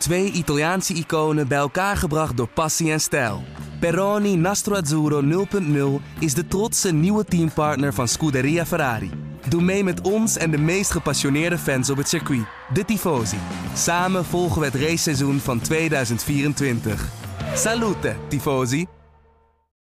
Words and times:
Twee 0.00 0.32
Italiaanse 0.32 0.94
iconen 0.94 1.48
bij 1.48 1.58
elkaar 1.58 1.96
gebracht 1.96 2.36
door 2.36 2.48
passie 2.48 2.92
en 2.92 3.00
stijl. 3.00 3.42
Peroni 3.80 4.36
Nastro 4.36 4.74
Azzurro 4.74 5.46
0.0 6.00 6.04
is 6.18 6.34
de 6.34 6.46
trotse 6.46 6.92
nieuwe 6.92 7.24
teampartner 7.24 7.94
van 7.94 8.08
Scuderia 8.08 8.66
Ferrari. 8.66 9.10
Doe 9.48 9.62
mee 9.62 9.84
met 9.84 10.00
ons 10.00 10.36
en 10.36 10.50
de 10.50 10.58
meest 10.58 10.90
gepassioneerde 10.90 11.58
fans 11.58 11.90
op 11.90 11.96
het 11.96 12.08
circuit, 12.08 12.46
de 12.72 12.84
Tifosi. 12.84 13.36
Samen 13.74 14.24
volgen 14.24 14.60
we 14.60 14.66
het 14.66 14.74
raceseizoen 14.74 15.38
van 15.38 15.60
2024. 15.60 17.08
Salute, 17.54 18.16
Tifosi! 18.28 18.86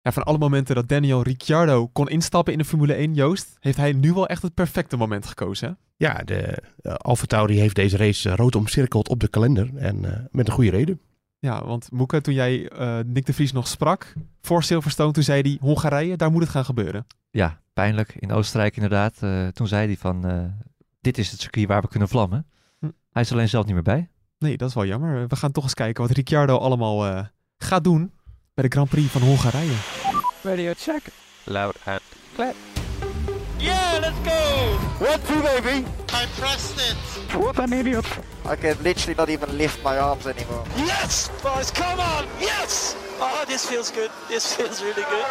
Van 0.02 0.24
alle 0.24 0.38
momenten 0.38 0.76
dat 0.76 0.88
Daniel 0.88 1.22
Ricciardo 1.22 1.88
kon 1.88 2.10
instappen 2.10 2.54
in 2.54 2.60
de 2.60 2.66
Formule 2.66 2.94
1, 2.94 3.14
Joost, 3.14 3.58
heeft 3.60 3.78
hij 3.78 3.94
nu 3.94 4.14
wel 4.14 4.28
echt 4.28 4.42
het 4.42 4.54
perfecte 4.54 4.98
moment 4.98 5.26
gekozen. 5.26 5.78
Ja, 5.96 6.14
de 6.14 6.64
uh, 6.82 6.94
Alfa 6.94 7.26
Tauri 7.26 7.60
heeft 7.60 7.76
deze 7.76 7.98
race 7.98 8.30
eh, 8.30 8.36
rood 8.36 8.56
omcirkeld 8.56 9.10
op 9.10 9.20
de 9.20 9.28
kalender. 9.28 9.70
En 9.76 10.06
eh, 10.06 10.20
met 10.32 10.48
een 10.48 10.54
goede 10.54 10.70
reden. 10.70 11.02
Ja, 11.40 11.66
want 11.66 11.92
Moeke, 11.92 12.22
toen 12.22 12.34
jij 12.34 12.70
eh, 12.70 13.00
Nick 13.06 13.26
de 13.26 13.34
Vries 13.34 13.52
nog 13.52 13.68
sprak 13.68 14.14
voor 14.42 14.64
Silverstone, 14.64 15.12
toen 15.12 15.24
zei 15.24 15.42
hij 15.42 15.58
Hongarije, 15.62 16.18
daar 16.18 16.32
moet 16.32 16.42
het 16.42 16.52
gaan 16.52 16.66
gebeuren. 16.66 17.06
Ja, 17.32 17.60
pijnlijk. 17.74 18.16
In 18.20 18.32
Oostenrijk 18.32 18.76
inderdaad. 18.76 19.18
Eh, 19.20 19.48
toen 19.48 19.68
zei 19.68 19.86
hij 19.88 19.98
van, 19.98 20.26
eh, 20.26 20.44
dit 21.02 21.18
is 21.18 21.32
het 21.32 21.42
circuit 21.42 21.68
waar 21.68 21.82
we 21.82 21.88
kunnen 21.88 22.08
vlammen. 22.08 22.46
Hm. 22.80 22.90
Hij 23.12 23.22
is 23.22 23.32
alleen 23.32 23.50
zelf 23.50 23.66
niet 23.66 23.74
meer 23.74 23.84
bij. 23.84 24.10
Nee, 24.40 24.58
dat 24.58 24.70
is 24.70 24.76
wel 24.76 24.86
jammer. 24.86 25.28
We 25.28 25.36
gaan 25.36 25.52
toch 25.52 25.64
eens 25.64 25.74
kijken 25.74 26.04
wat 26.08 26.16
Ricciardo 26.16 26.58
allemaal 26.58 27.06
eh, 27.06 27.26
gaat 27.58 27.84
doen 27.84 28.14
bij 28.54 28.64
de 28.64 28.72
Grand 28.72 28.90
Prix 28.90 29.12
van 29.12 29.22
Hongarije. 29.22 29.76
Radio 30.44 30.74
check. 30.76 31.02
Loud 31.44 31.76
and 31.86 32.02
clear. 32.34 32.73
Yeah, 33.64 34.00
let's 34.02 34.20
go! 34.26 34.42
One, 35.10 35.20
two, 35.28 35.42
baby. 35.42 35.86
I 36.12 36.26
pressed 36.40 36.78
it. 36.90 36.98
What 37.38 37.60
an 37.60 37.72
idiot. 37.74 38.06
I 38.52 38.56
can 38.56 38.76
literally 38.82 39.16
not 39.18 39.30
even 39.30 39.56
lift 39.58 39.84
my 39.84 39.98
arms 39.98 40.26
anymore. 40.26 40.64
Yes, 40.76 41.30
boys, 41.44 41.72
come 41.72 42.00
on! 42.00 42.26
Yes! 42.40 42.96
Oh, 43.20 43.44
this 43.48 43.66
feels 43.66 43.92
good. 43.92 44.10
This 44.28 44.54
feels 44.56 44.82
really 44.82 45.04
good. 45.04 45.26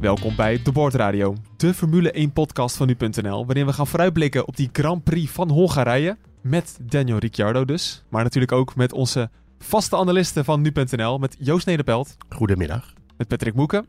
Welkom 0.00 0.36
bij 0.36 0.62
De 0.62 0.72
Boordradio, 0.72 1.34
de 1.56 1.74
Formule 1.74 2.10
1 2.10 2.32
podcast 2.32 2.76
van 2.76 2.86
nu.nl, 2.86 3.46
waarin 3.46 3.66
we 3.66 3.72
gaan 3.72 3.86
vooruitblikken 3.86 4.46
op 4.46 4.56
die 4.56 4.68
Grand 4.72 5.04
Prix 5.04 5.30
van 5.32 5.50
Hongarije. 5.50 6.16
Met 6.40 6.78
Daniel 6.82 7.18
Ricciardo 7.18 7.64
dus, 7.64 8.04
maar 8.08 8.22
natuurlijk 8.22 8.52
ook 8.52 8.74
met 8.76 8.92
onze 8.92 9.30
vaste 9.58 9.96
analisten 9.96 10.44
van 10.44 10.60
nu.nl, 10.60 11.18
met 11.18 11.36
Joost 11.38 11.66
Nederpelt, 11.66 12.16
Goedemiddag. 12.28 12.92
met 13.16 13.28
Patrick 13.28 13.54
Moeken. 13.54 13.86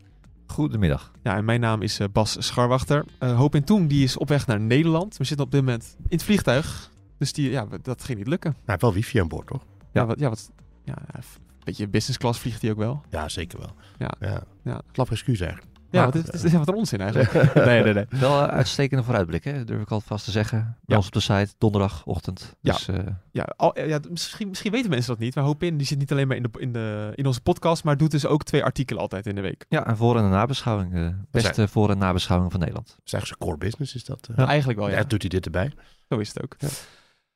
Goedemiddag. 0.53 1.11
Ja, 1.23 1.35
en 1.35 1.45
mijn 1.45 1.59
naam 1.59 1.81
is 1.81 1.99
eh, 1.99 2.07
Bas 2.11 2.35
Scharwachter. 2.39 3.05
Eh 3.19 3.35
Hoop 3.35 3.55
in 3.55 3.63
Toen, 3.63 3.87
die 3.87 4.03
is 4.03 4.17
op 4.17 4.27
weg 4.27 4.47
naar 4.47 4.59
Nederland. 4.59 5.17
We 5.17 5.23
zitten 5.23 5.45
op 5.45 5.51
dit 5.51 5.61
moment 5.61 5.95
in 5.97 6.17
het 6.17 6.23
vliegtuig, 6.23 6.91
dus 7.17 7.33
die, 7.33 7.49
ja, 7.49 7.67
dat 7.81 8.03
ging 8.03 8.17
niet 8.17 8.27
lukken. 8.27 8.51
Hij 8.51 8.61
heeft 8.65 8.81
wel 8.81 8.93
wifi 8.93 9.19
aan 9.19 9.27
boord, 9.27 9.47
toch? 9.47 9.65
Ja, 9.91 10.05
wat, 10.05 10.19
ja, 10.19 10.29
wat, 10.29 10.51
ja, 10.83 10.95
een 11.15 11.23
beetje 11.63 11.87
business 11.87 12.17
class 12.17 12.39
vliegt 12.39 12.61
hij 12.61 12.71
ook 12.71 12.77
wel. 12.77 13.01
Ja, 13.09 13.29
zeker 13.29 13.59
wel. 13.59 13.73
Ja. 13.97 14.11
ja. 14.19 14.43
Ja. 14.63 14.81
Slap 14.91 15.11
excuus 15.11 15.39
eigenlijk. 15.39 15.72
Ja, 15.93 15.99
Ja. 15.99 16.05
wat 16.11 16.33
is, 16.33 16.43
is 16.43 16.51
wat 16.53 16.67
een 16.67 16.73
onzin 16.73 17.01
eigenlijk. 17.01 17.53
nee, 17.65 17.83
nee, 17.83 17.93
nee. 17.93 18.05
Wel 18.09 18.41
een 18.43 18.49
uitstekende 18.49 19.03
vooruitblik, 19.03 19.43
hè? 19.43 19.63
durf 19.63 19.81
ik 19.81 19.91
al 19.91 20.01
vast 20.01 20.25
te 20.25 20.31
zeggen. 20.31 20.57
Bij 20.59 20.75
Ja. 20.85 20.95
ons 20.95 21.05
op 21.05 21.11
de 21.13 21.19
site, 21.19 21.53
donderdagochtend. 21.57 22.55
Ja. 22.61 22.73
Dus 22.73 22.87
eh, 22.87 22.95
Ja, 23.31 23.53
al, 23.57 23.79
ja 23.79 23.99
misschien, 24.09 24.47
misschien 24.49 24.71
weten 24.71 24.89
mensen 24.89 25.09
dat 25.11 25.19
niet. 25.19 25.35
Maar 25.35 25.43
Hoopin 25.43 25.77
die 25.77 25.87
zit 25.87 25.97
niet 25.97 26.11
alleen 26.11 26.27
maar 26.27 26.37
in, 26.37 26.43
de, 26.43 26.49
in, 26.59 26.73
de, 26.73 27.11
in 27.15 27.25
onze 27.25 27.41
podcast, 27.41 27.83
maar 27.83 27.97
doet 27.97 28.11
dus 28.11 28.25
ook 28.25 28.43
twee 28.43 28.63
artikelen 28.63 29.01
altijd 29.01 29.27
in 29.27 29.35
de 29.35 29.41
week. 29.41 29.65
ja, 29.69 29.85
en 29.87 29.97
voor- 29.97 30.17
en 30.17 30.23
een 30.23 30.29
nabeschouwing. 30.29 31.15
Beste 31.31 31.67
voor- 31.67 31.89
en 31.89 31.97
nabeschouwing 31.97 32.51
van 32.51 32.59
Nederland. 32.59 32.87
Dat 32.87 33.01
is 33.05 33.13
eigenlijk 33.13 33.41
zijn 33.43 33.51
core 33.53 33.69
business, 33.69 33.95
is 33.95 34.05
dat? 34.05 34.27
eh? 34.31 34.35
Nou, 34.37 34.49
eigenlijk 34.49 34.79
wel, 34.79 34.89
ja. 34.89 34.97
Ja, 34.97 35.03
doet 35.03 35.21
hij 35.21 35.29
dit 35.29 35.45
erbij? 35.45 35.71
Zo 36.09 36.17
is 36.17 36.27
het 36.27 36.43
ook. 36.43 36.55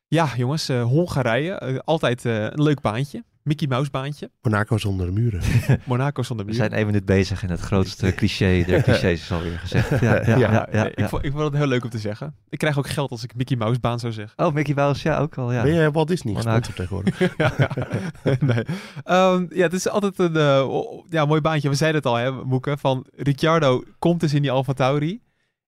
Ja, 0.07 0.29
jongens, 0.35 0.69
eh, 0.69 0.83
Hongarije. 0.83 1.51
eh, 1.51 1.77
altijd 1.85 2.25
eh, 2.25 2.43
een 2.43 2.63
leuk 2.63 2.81
baantje. 2.81 3.23
Mickey 3.43 3.67
Mouse 3.67 3.89
baantje. 3.91 4.31
Monaco 4.41 4.77
zonder 4.77 5.05
de 5.05 5.11
muren. 5.11 5.41
Monaco 5.85 6.23
zonder 6.23 6.45
We 6.45 6.51
muur. 6.51 6.59
zijn 6.61 6.73
één 6.73 6.85
minuut 6.85 7.05
bezig 7.05 7.43
en 7.43 7.49
het 7.49 7.59
grootste 7.59 8.13
cliché 8.19 8.63
der 8.65 8.83
clichés 8.83 9.21
is 9.21 9.31
alweer 9.31 9.59
gezegd. 9.59 9.89
Ja, 10.01 10.15
ja, 10.25 10.37
ja, 10.37 10.67
ja, 10.71 10.83
Nee, 10.83 10.91
ik, 10.95 11.07
vond, 11.07 11.25
ik 11.25 11.31
vond 11.31 11.43
het 11.43 11.53
heel 11.53 11.67
leuk 11.67 11.83
om 11.83 11.89
te 11.89 11.99
zeggen. 11.99 12.35
Ik 12.49 12.57
krijg 12.57 12.77
ook 12.77 12.87
geld 12.89 13.11
als 13.11 13.23
ik 13.23 13.35
Mickey 13.35 13.57
Mouse 13.57 13.79
baan 13.79 13.99
zou 13.99 14.13
zeggen. 14.13 14.45
Oh, 14.45 14.53
Mickey 14.53 14.73
Mouse, 14.75 15.07
ja, 15.09 15.17
ook 15.19 15.37
al. 15.37 15.51
Ja. 15.53 15.63
Ben 15.63 15.73
je 15.73 15.91
Walt 15.91 16.07
Disney 16.07 16.33
Monaco. 16.33 16.55
gesponsord 16.61 16.75
tegenwoordig? 16.75 17.37
ja, 17.37 17.53
ja. 17.57 18.37
nee. 18.39 18.63
Ehm, 19.03 19.45
ja, 19.49 19.63
het 19.63 19.73
is 19.73 19.87
altijd 19.89 20.19
een 20.19 20.35
eh, 20.35 20.69
ja, 21.09 21.25
mooi 21.25 21.41
baantje. 21.41 21.69
We 21.69 21.75
zeiden 21.75 22.01
het 22.01 22.09
al, 22.09 22.15
hè, 22.15 22.31
Moeke, 22.43 22.77
van 22.77 23.05
Ricciardo 23.15 23.83
komt 23.99 24.19
dus 24.19 24.33
in 24.33 24.41
die 24.41 24.51
Alfa 24.51 24.73
Tauri. 24.73 25.21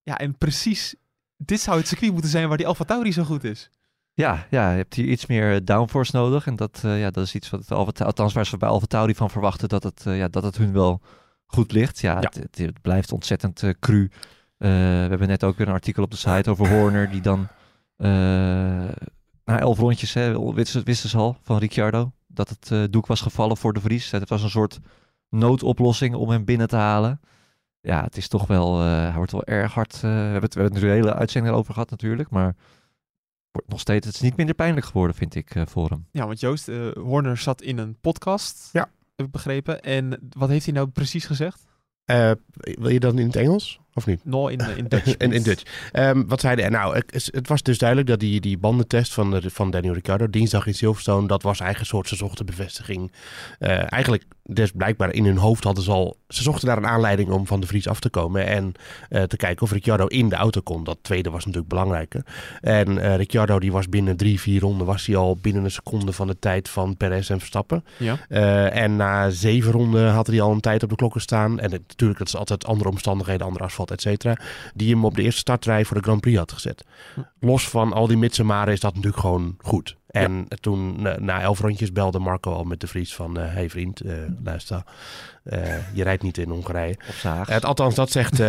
Ja, 0.03 0.17
en 0.17 0.37
precies, 0.37 0.95
dit 1.37 1.59
zou 1.59 1.77
het 1.77 1.87
circuit 1.87 2.11
moeten 2.11 2.29
zijn 2.31 2.47
waar 2.47 2.57
die 2.57 2.67
Alfa 2.67 2.83
Tauri 2.83 3.11
zo 3.11 3.23
goed 3.23 3.43
is. 3.43 3.69
Ja, 4.19 4.45
ja, 4.49 4.71
je 4.71 4.77
hebt 4.77 4.93
hier 4.93 5.05
iets 5.05 5.25
meer 5.25 5.53
eh, 5.53 5.59
downforce 5.63 6.15
nodig. 6.15 6.47
En 6.47 6.55
dat, 6.55 6.81
eh, 6.85 6.99
ja, 6.99 7.09
dat 7.09 7.23
is 7.23 7.35
iets 7.35 7.49
wat 7.49 7.71
Alfa, 7.71 8.05
althans 8.05 8.33
waar 8.33 8.45
ze 8.45 8.57
bij 8.57 8.69
Alfa 8.69 8.85
Tauri 8.85 9.15
van 9.15 9.29
verwachten 9.29 9.69
dat 9.69 9.83
het, 9.83 10.05
eh, 10.05 10.17
ja, 10.17 10.27
dat 10.27 10.43
het 10.43 10.57
hun 10.57 10.73
wel 10.73 11.01
goed 11.45 11.71
ligt. 11.71 11.99
Ja, 11.99 12.13
Ja. 12.13 12.19
Het, 12.19 12.35
het, 12.35 12.57
het 12.57 12.81
blijft 12.81 13.11
ontzettend 13.11 13.63
cru. 13.79 14.09
We 14.57 14.67
hebben 15.09 15.27
net 15.27 15.43
ook 15.43 15.57
weer 15.57 15.67
een 15.67 15.73
artikel 15.73 16.03
op 16.03 16.11
de 16.11 16.17
site 16.17 16.49
over 16.49 16.69
Horner 16.69 17.09
die 17.09 17.21
dan 17.21 17.47
na 19.43 19.59
elf 19.59 19.79
rondjes, 19.79 20.13
hè, 20.13 20.53
wisten, 20.53 20.83
wisten 20.83 21.09
ze 21.09 21.17
al 21.17 21.37
van 21.41 21.57
Ricciardo, 21.57 22.11
dat 22.27 22.49
het 22.49 22.91
doek 22.91 23.07
was 23.07 23.21
gevallen 23.21 23.57
voor 23.57 23.73
de 23.73 23.79
Vries. 23.79 24.11
Het 24.11 24.29
was 24.29 24.43
een 24.43 24.49
soort 24.49 24.79
noodoplossing 25.29 26.15
om 26.15 26.29
hem 26.29 26.45
binnen 26.45 26.67
te 26.67 26.75
halen. 26.75 27.19
Ja, 27.81 28.03
het 28.03 28.17
is 28.17 28.27
toch 28.27 28.47
wel, 28.47 28.79
hij 28.79 29.13
wordt 29.15 29.31
wel 29.31 29.43
erg 29.43 29.73
hard. 29.73 30.01
we 30.01 30.07
hebben 30.07 30.41
het, 30.41 30.53
we 30.53 30.61
hebben 30.61 30.79
het 30.79 30.89
er 30.89 30.95
een 30.95 31.03
hele 31.03 31.15
uitzending 31.15 31.55
over 31.55 31.73
gehad 31.73 31.89
natuurlijk, 31.89 32.29
maar 32.29 32.55
wordt 33.51 33.69
nog 33.69 33.79
steeds, 33.79 34.05
het 34.05 34.15
is 34.15 34.21
niet 34.21 34.37
minder 34.37 34.55
pijnlijk 34.55 34.85
geworden, 34.85 35.15
vind 35.15 35.35
ik, 35.35 35.55
eh, 35.55 35.63
voor 35.65 35.89
hem. 35.89 36.05
Ja, 36.11 36.25
want 36.27 36.39
Joost, 36.39 36.67
eh, 36.67 36.91
Horner 36.93 37.37
zat 37.37 37.61
in 37.61 37.77
een 37.77 37.97
podcast, 38.01 38.69
Ja. 38.73 38.89
heb 39.15 39.25
ik 39.25 39.31
begrepen. 39.31 39.81
En 39.81 40.29
wat 40.37 40.49
heeft 40.49 40.65
hij 40.65 40.73
nou 40.73 40.87
precies 40.87 41.25
gezegd? 41.25 41.67
Eh, 42.05 42.31
wil 42.53 42.89
je 42.89 42.99
dan 42.99 43.19
in 43.19 43.25
het 43.25 43.35
Engels? 43.35 43.79
Of 43.93 44.05
niet? 44.05 44.25
No, 44.25 44.47
in, 44.47 44.59
in 44.77 44.85
Dutch. 44.87 45.05
in, 45.17 45.31
in 45.31 45.43
Dutch. 45.43 45.89
Ehm, 45.91 46.25
wat 46.25 46.41
zeiden 46.41 46.65
er? 46.65 46.71
Nou, 46.71 46.95
het, 46.95 47.29
het 47.33 47.47
was 47.47 47.63
dus 47.63 47.77
duidelijk 47.77 48.09
dat 48.09 48.19
die, 48.19 48.41
die 48.41 48.57
bandentest 48.57 49.13
van, 49.13 49.31
de, 49.31 49.49
van 49.49 49.71
Daniel 49.71 49.93
Ricciardo 49.93 50.29
dinsdag 50.29 50.67
in 50.67 50.73
Silverstone, 50.73 51.27
dat 51.27 51.43
was 51.43 51.59
eigenlijk 51.59 51.79
een 51.79 51.97
soort, 51.97 52.07
ze 52.07 52.15
zochten 52.15 52.45
bevestiging. 52.45 53.11
Eh, 53.59 53.91
eigenlijk, 53.91 54.23
dus 54.51 54.71
blijkbaar 54.71 55.13
in 55.13 55.25
hun 55.25 55.37
hoofd 55.37 55.63
hadden 55.63 55.83
ze 55.83 55.91
al, 55.91 56.17
ze 56.27 56.43
zochten 56.43 56.67
daar 56.67 56.77
een 56.77 56.87
aanleiding 56.87 57.29
om 57.29 57.47
van 57.47 57.59
de 57.59 57.67
Vries 57.67 57.87
af 57.87 57.99
te 57.99 58.09
komen 58.09 58.45
en 58.45 58.71
eh, 59.09 59.23
te 59.23 59.37
kijken 59.37 59.63
of 59.63 59.71
Ricciardo 59.71 60.05
in 60.05 60.29
de 60.29 60.35
auto 60.35 60.61
kon. 60.61 60.83
Dat 60.83 60.97
tweede 61.01 61.29
was 61.29 61.39
natuurlijk 61.45 61.69
belangrijker. 61.73 62.25
En 62.61 62.97
eh, 62.97 63.15
Ricciardo 63.15 63.59
die 63.59 63.71
was 63.71 63.89
binnen 63.89 64.17
drie, 64.17 64.39
vier 64.39 64.61
ronden, 64.61 64.85
was 64.87 65.05
hij 65.05 65.15
al 65.15 65.37
binnen 65.41 65.63
een 65.63 65.71
seconde 65.71 66.13
van 66.13 66.27
de 66.27 66.39
tijd 66.39 66.69
van 66.69 66.97
Perez 66.97 67.29
en 67.29 67.39
Verstappen. 67.39 67.83
Ja. 67.97 68.17
Eh, 68.29 68.75
en 68.83 68.95
na 68.95 69.29
zeven 69.29 69.71
ronden 69.71 70.11
had 70.11 70.27
hij 70.27 70.41
al 70.41 70.51
een 70.51 70.59
tijd 70.59 70.83
op 70.83 70.89
de 70.89 70.95
klokken 70.95 71.21
staan. 71.21 71.59
En 71.59 71.71
het- 71.71 71.87
natuurlijk, 71.87 72.19
dat 72.19 72.27
is 72.27 72.35
altijd 72.35 72.65
andere 72.65 72.89
omstandigheden, 72.89 73.45
andere 73.45 73.63
asfalt, 73.63 73.91
et 73.91 74.01
cetera. 74.01 74.37
Die 74.73 74.93
hem 74.93 75.05
op 75.05 75.15
de 75.15 75.21
eerste 75.21 75.39
startrij 75.39 75.85
voor 75.85 75.97
de 75.97 76.03
Grand 76.03 76.21
Prix 76.21 76.37
had 76.37 76.51
gezet. 76.51 76.83
Hm. 77.13 77.21
Los 77.39 77.69
van 77.69 77.93
al 77.93 78.07
die 78.07 78.17
mits 78.17 78.39
en 78.39 78.45
maren 78.45 78.73
is 78.73 78.79
dat 78.79 78.93
natuurlijk 78.93 79.21
gewoon 79.21 79.55
goed. 79.61 79.97
En 80.09 80.47
toen, 80.59 81.01
na, 81.01 81.41
elf 81.41 81.59
rondjes, 81.59 81.91
belde 81.91 82.19
Marco 82.19 82.53
al 82.53 82.63
met 82.63 82.79
de 82.79 82.87
Vries 82.87 83.15
van... 83.15 83.37
Hé 83.37 83.47
hey 83.47 83.69
vriend, 83.69 84.01
eh, 84.01 84.13
luister, 84.43 84.83
eh, 85.43 85.95
je 85.95 86.03
rijdt 86.03 86.23
niet 86.23 86.37
in 86.37 86.49
Hongarije. 86.49 86.95
Het, 87.47 87.65
althans, 87.65 87.95
dat 87.95 88.11
zegt... 88.11 88.39
eh, 88.39 88.47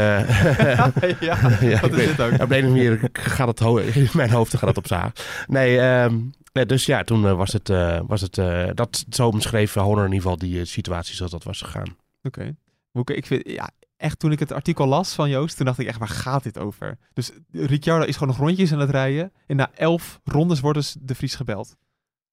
ja, 1.20 1.38
Ja, 1.60 1.80
dat 1.80 1.84
ik 1.84 1.90
is 1.90 1.96
weet- 1.96 2.16
dit 2.16 2.20
ook. 2.20 2.40
op 2.42 2.48
de 2.48 2.54
ene 2.54 2.68
manier 2.68 3.08
gaat 3.12 3.48
het 3.48 3.60
in 3.96 4.08
mijn 4.12 4.30
hoofd 4.30 4.56
gaat 4.56 4.68
het 4.68 4.78
op 4.78 4.86
zaag. 4.86 5.12
Nee, 5.46 5.78
ehm, 5.80 6.18
nee, 6.52 6.66
dus 6.66 6.86
ja, 6.86 7.04
toen 7.04 7.26
eh, 7.26 7.36
was 7.36 7.52
het, 7.52 7.68
eh, 7.70 8.00
was 8.06 8.20
het 8.20 8.38
eh, 8.38 8.68
dat 8.74 9.04
zo 9.10 9.26
omschreef 9.28 9.74
Honor 9.74 10.04
in 10.04 10.12
ieder 10.12 10.22
geval 10.22 10.38
die 10.38 10.60
eh, 10.60 10.66
situatie 10.66 11.14
zoals 11.14 11.32
dat 11.32 11.44
was 11.44 11.60
gegaan. 11.60 11.96
Oké. 12.22 12.54
Moeke, 12.92 13.14
ik 13.14 13.26
vind, 13.26 13.42
ja, 13.48 13.70
echt 14.00 14.18
toen 14.18 14.32
ik 14.32 14.38
het 14.38 14.52
artikel 14.52 14.86
las 14.86 15.14
van 15.14 15.30
Joost, 15.30 15.56
toen 15.56 15.66
dacht 15.66 15.78
ik 15.78 15.86
echt, 15.86 15.98
waar 15.98 16.08
gaat 16.08 16.42
dit 16.42 16.58
over? 16.58 16.98
Dus 17.12 17.30
Ricciardo 17.52 18.04
is 18.04 18.16
gewoon 18.16 18.28
nog 18.28 18.46
rondjes 18.46 18.72
aan 18.72 18.78
het 18.78 18.90
rijden. 18.90 19.32
En 19.46 19.56
na 19.56 19.70
elf 19.74 20.20
rondes 20.24 20.60
wordt 20.60 20.78
dus 20.78 20.96
de 21.00 21.14
Vries 21.14 21.34
gebeld. 21.34 21.76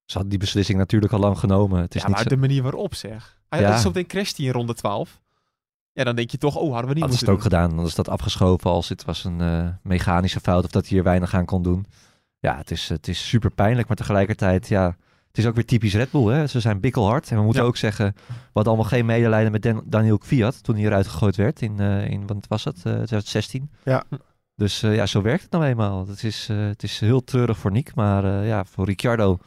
Ze 0.04 0.12
hadden 0.12 0.28
die 0.28 0.38
beslissing 0.38 0.78
natuurlijk 0.78 1.12
al 1.12 1.18
lang 1.18 1.38
genomen. 1.38 1.80
Het 1.80 1.94
is 1.94 2.00
ja, 2.00 2.06
niet 2.06 2.16
maar 2.16 2.24
zo, 2.24 2.30
de 2.30 2.36
manier 2.36 2.62
waarop 2.62 2.94
zeg. 2.94 3.38
Hij 3.48 3.60
Ja. 3.60 3.78
Zometeen 3.78 4.06
crasht 4.06 4.36
hij 4.36 4.46
in 4.46 4.52
ronde 4.52 4.74
12. 4.74 5.20
Ja, 5.92 6.04
dan 6.04 6.16
denk 6.16 6.30
je 6.30 6.38
toch, 6.38 6.56
oh, 6.56 6.72
hadden 6.72 6.88
we 6.88 6.94
niet 6.94 7.02
ze 7.04 7.08
moeten 7.08 7.26
het 7.26 7.36
ook 7.36 7.42
gedaan. 7.42 7.76
Dan 7.76 7.86
is 7.86 7.94
dat 7.94 8.08
afgeschoven 8.08 8.70
als 8.70 8.88
het 8.88 9.04
was 9.04 9.24
een 9.24 9.40
eh, 9.40 9.68
mechanische 9.82 10.40
fout 10.40 10.64
of 10.64 10.70
dat 10.70 10.82
hij 10.82 10.92
hier 10.92 11.02
weinig 11.02 11.34
aan 11.34 11.44
kon 11.44 11.62
doen. 11.62 11.86
Ja, 12.38 12.56
het 12.56 12.70
is, 12.70 12.88
het 12.88 13.08
is 13.08 13.28
super 13.28 13.50
pijnlijk, 13.50 13.88
maar 13.88 13.96
tegelijkertijd, 13.96 14.68
ja, 14.68 14.96
is 15.38 15.46
ook 15.46 15.54
weer 15.54 15.64
typisch 15.64 15.94
Red 15.94 16.10
Bull. 16.10 16.32
Hè? 16.32 16.46
Ze 16.46 16.60
zijn 16.60 16.80
bikkelhard. 16.80 17.30
En 17.30 17.36
we 17.36 17.42
moeten 17.42 17.62
Ja. 17.62 17.68
ook 17.68 17.76
zeggen, 17.76 18.14
we 18.26 18.32
hadden 18.52 18.72
allemaal 18.72 18.90
geen 18.90 19.06
medelijden 19.06 19.52
met 19.52 19.62
Dan- 19.62 19.82
Daniel 19.86 20.18
Kvyat 20.18 20.62
toen 20.62 20.74
hij 20.76 20.84
eruit 20.84 21.06
gegooid 21.08 21.36
werd 21.36 21.62
in, 21.62 21.80
eh, 21.80 22.10
in 22.10 22.26
wat 22.26 22.36
was 22.48 22.64
het, 22.64 22.76
eh 22.76 22.82
2016. 22.82 23.70
Ja. 23.84 24.04
Dus 24.56 24.82
eh, 24.82 24.94
ja, 24.94 25.06
zo 25.06 25.22
werkt 25.22 25.42
het 25.42 25.50
nou 25.52 25.64
eenmaal. 25.64 26.06
Het 26.08 26.22
is, 26.24 26.48
het 26.52 26.82
is 26.82 27.00
heel 27.00 27.24
treurig 27.24 27.58
voor 27.58 27.70
Nick, 27.72 27.94
maar 27.94 28.44
ja, 28.44 28.64
voor 28.64 28.84
Ricciardo 28.86 29.38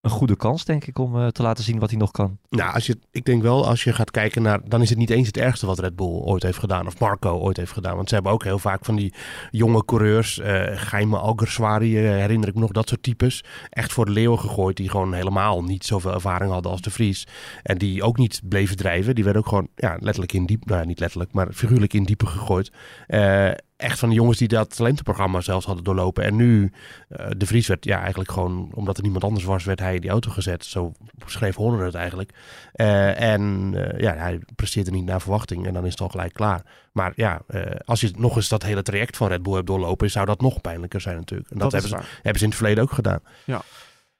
een 0.00 0.10
goede 0.10 0.36
kans, 0.36 0.64
denk 0.64 0.86
ik, 0.86 0.98
om 0.98 1.16
eh, 1.16 1.26
te 1.26 1.42
laten 1.42 1.64
zien 1.64 1.78
wat 1.78 1.90
hij 1.90 1.98
nog 1.98 2.10
kan. 2.10 2.38
Nou, 2.48 2.74
als 2.74 2.86
je, 2.86 2.98
ik 3.10 3.24
denk 3.24 3.42
wel, 3.42 3.66
als 3.66 3.84
je 3.84 3.92
gaat 3.92 4.10
kijken 4.10 4.42
naar... 4.42 4.60
dan 4.64 4.82
is 4.82 4.88
het 4.88 4.98
niet 4.98 5.10
eens 5.10 5.26
het 5.26 5.36
ergste 5.36 5.66
wat 5.66 5.78
Red 5.78 5.96
Bull 5.96 6.06
ooit 6.06 6.42
heeft 6.42 6.58
gedaan... 6.58 6.86
of 6.86 6.98
Marco 6.98 7.38
ooit 7.38 7.56
heeft 7.56 7.72
gedaan. 7.72 7.96
Want 7.96 8.08
ze 8.08 8.14
hebben 8.14 8.32
ook 8.32 8.44
heel 8.44 8.58
vaak 8.58 8.84
van 8.84 8.96
die 8.96 9.14
jonge 9.50 9.84
coureurs... 9.84 10.38
eh 10.38 10.82
Jaime 10.90 11.18
Alguersuari, 11.18 11.98
eh, 11.98 12.02
herinner 12.02 12.48
ik 12.48 12.54
nog, 12.54 12.70
dat 12.70 12.88
soort 12.88 13.02
types... 13.02 13.44
echt 13.70 13.92
voor 13.92 14.04
de 14.04 14.12
leeuwen 14.12 14.38
gegooid... 14.38 14.76
die 14.76 14.90
gewoon 14.90 15.12
helemaal 15.12 15.64
niet 15.64 15.84
zoveel 15.84 16.12
ervaring 16.12 16.52
hadden 16.52 16.70
als 16.70 16.80
de 16.80 16.90
Vries. 16.90 17.26
En 17.62 17.78
die 17.78 18.02
ook 18.02 18.16
niet 18.16 18.40
bleven 18.44 18.76
drijven. 18.76 19.14
Die 19.14 19.24
werden 19.24 19.42
ook 19.42 19.48
gewoon 19.48 19.68
ja, 19.74 19.96
letterlijk 20.00 20.32
in 20.32 20.46
diep... 20.46 20.66
nou, 20.66 20.86
niet 20.86 21.00
letterlijk, 21.00 21.32
maar 21.32 21.52
figuurlijk 21.52 21.94
in 21.94 22.04
diepe 22.04 22.26
gegooid. 22.26 22.72
Echt 23.80 23.98
van 23.98 24.08
de 24.08 24.14
jongens 24.14 24.38
die 24.38 24.48
dat 24.48 24.76
talentenprogramma 24.76 25.40
zelfs 25.40 25.66
hadden 25.66 25.84
doorlopen. 25.84 26.24
En 26.24 26.36
nu, 26.36 26.72
eh, 27.08 27.26
de 27.36 27.46
Vries 27.46 27.66
werd 27.66 27.84
ja 27.84 27.98
eigenlijk 27.98 28.30
gewoon... 28.30 28.70
omdat 28.74 28.96
er 28.96 29.02
niemand 29.02 29.24
anders 29.24 29.44
was, 29.44 29.64
werd 29.64 29.78
hij 29.78 29.94
in 29.94 30.00
die 30.00 30.10
auto 30.10 30.30
gezet. 30.30 30.64
Zo 30.64 30.92
schreef 31.26 31.54
Horner 31.54 31.84
het 31.84 31.94
eigenlijk. 31.94 32.32
Eh, 32.72 33.20
en 33.20 33.72
eh, 33.74 34.00
ja, 34.00 34.14
hij 34.14 34.40
presteerde 34.54 34.90
niet 34.90 35.04
naar 35.04 35.20
verwachting 35.20 35.66
en 35.66 35.72
dan 35.72 35.84
is 35.84 35.90
het 35.90 36.00
al 36.00 36.08
gelijk 36.08 36.32
klaar. 36.32 36.62
Maar 36.92 37.12
ja, 37.16 37.40
als 37.84 38.00
je 38.00 38.12
nog 38.16 38.36
eens 38.36 38.48
dat 38.48 38.62
hele 38.62 38.82
traject 38.82 39.16
van 39.16 39.28
Red 39.28 39.42
Bull 39.42 39.54
hebt 39.54 39.66
doorlopen, 39.66 40.10
zou 40.10 40.26
dat 40.26 40.40
nog 40.40 40.60
pijnlijker 40.60 41.00
zijn 41.00 41.16
natuurlijk. 41.16 41.50
En 41.50 41.58
dat, 41.58 41.72
hebben, 41.72 41.90
ze, 41.90 41.96
hebben 41.96 42.38
ze 42.38 42.44
in 42.44 42.48
het 42.48 42.58
verleden 42.58 42.82
ook 42.82 42.92
gedaan. 42.92 43.20
Ja, 43.44 43.62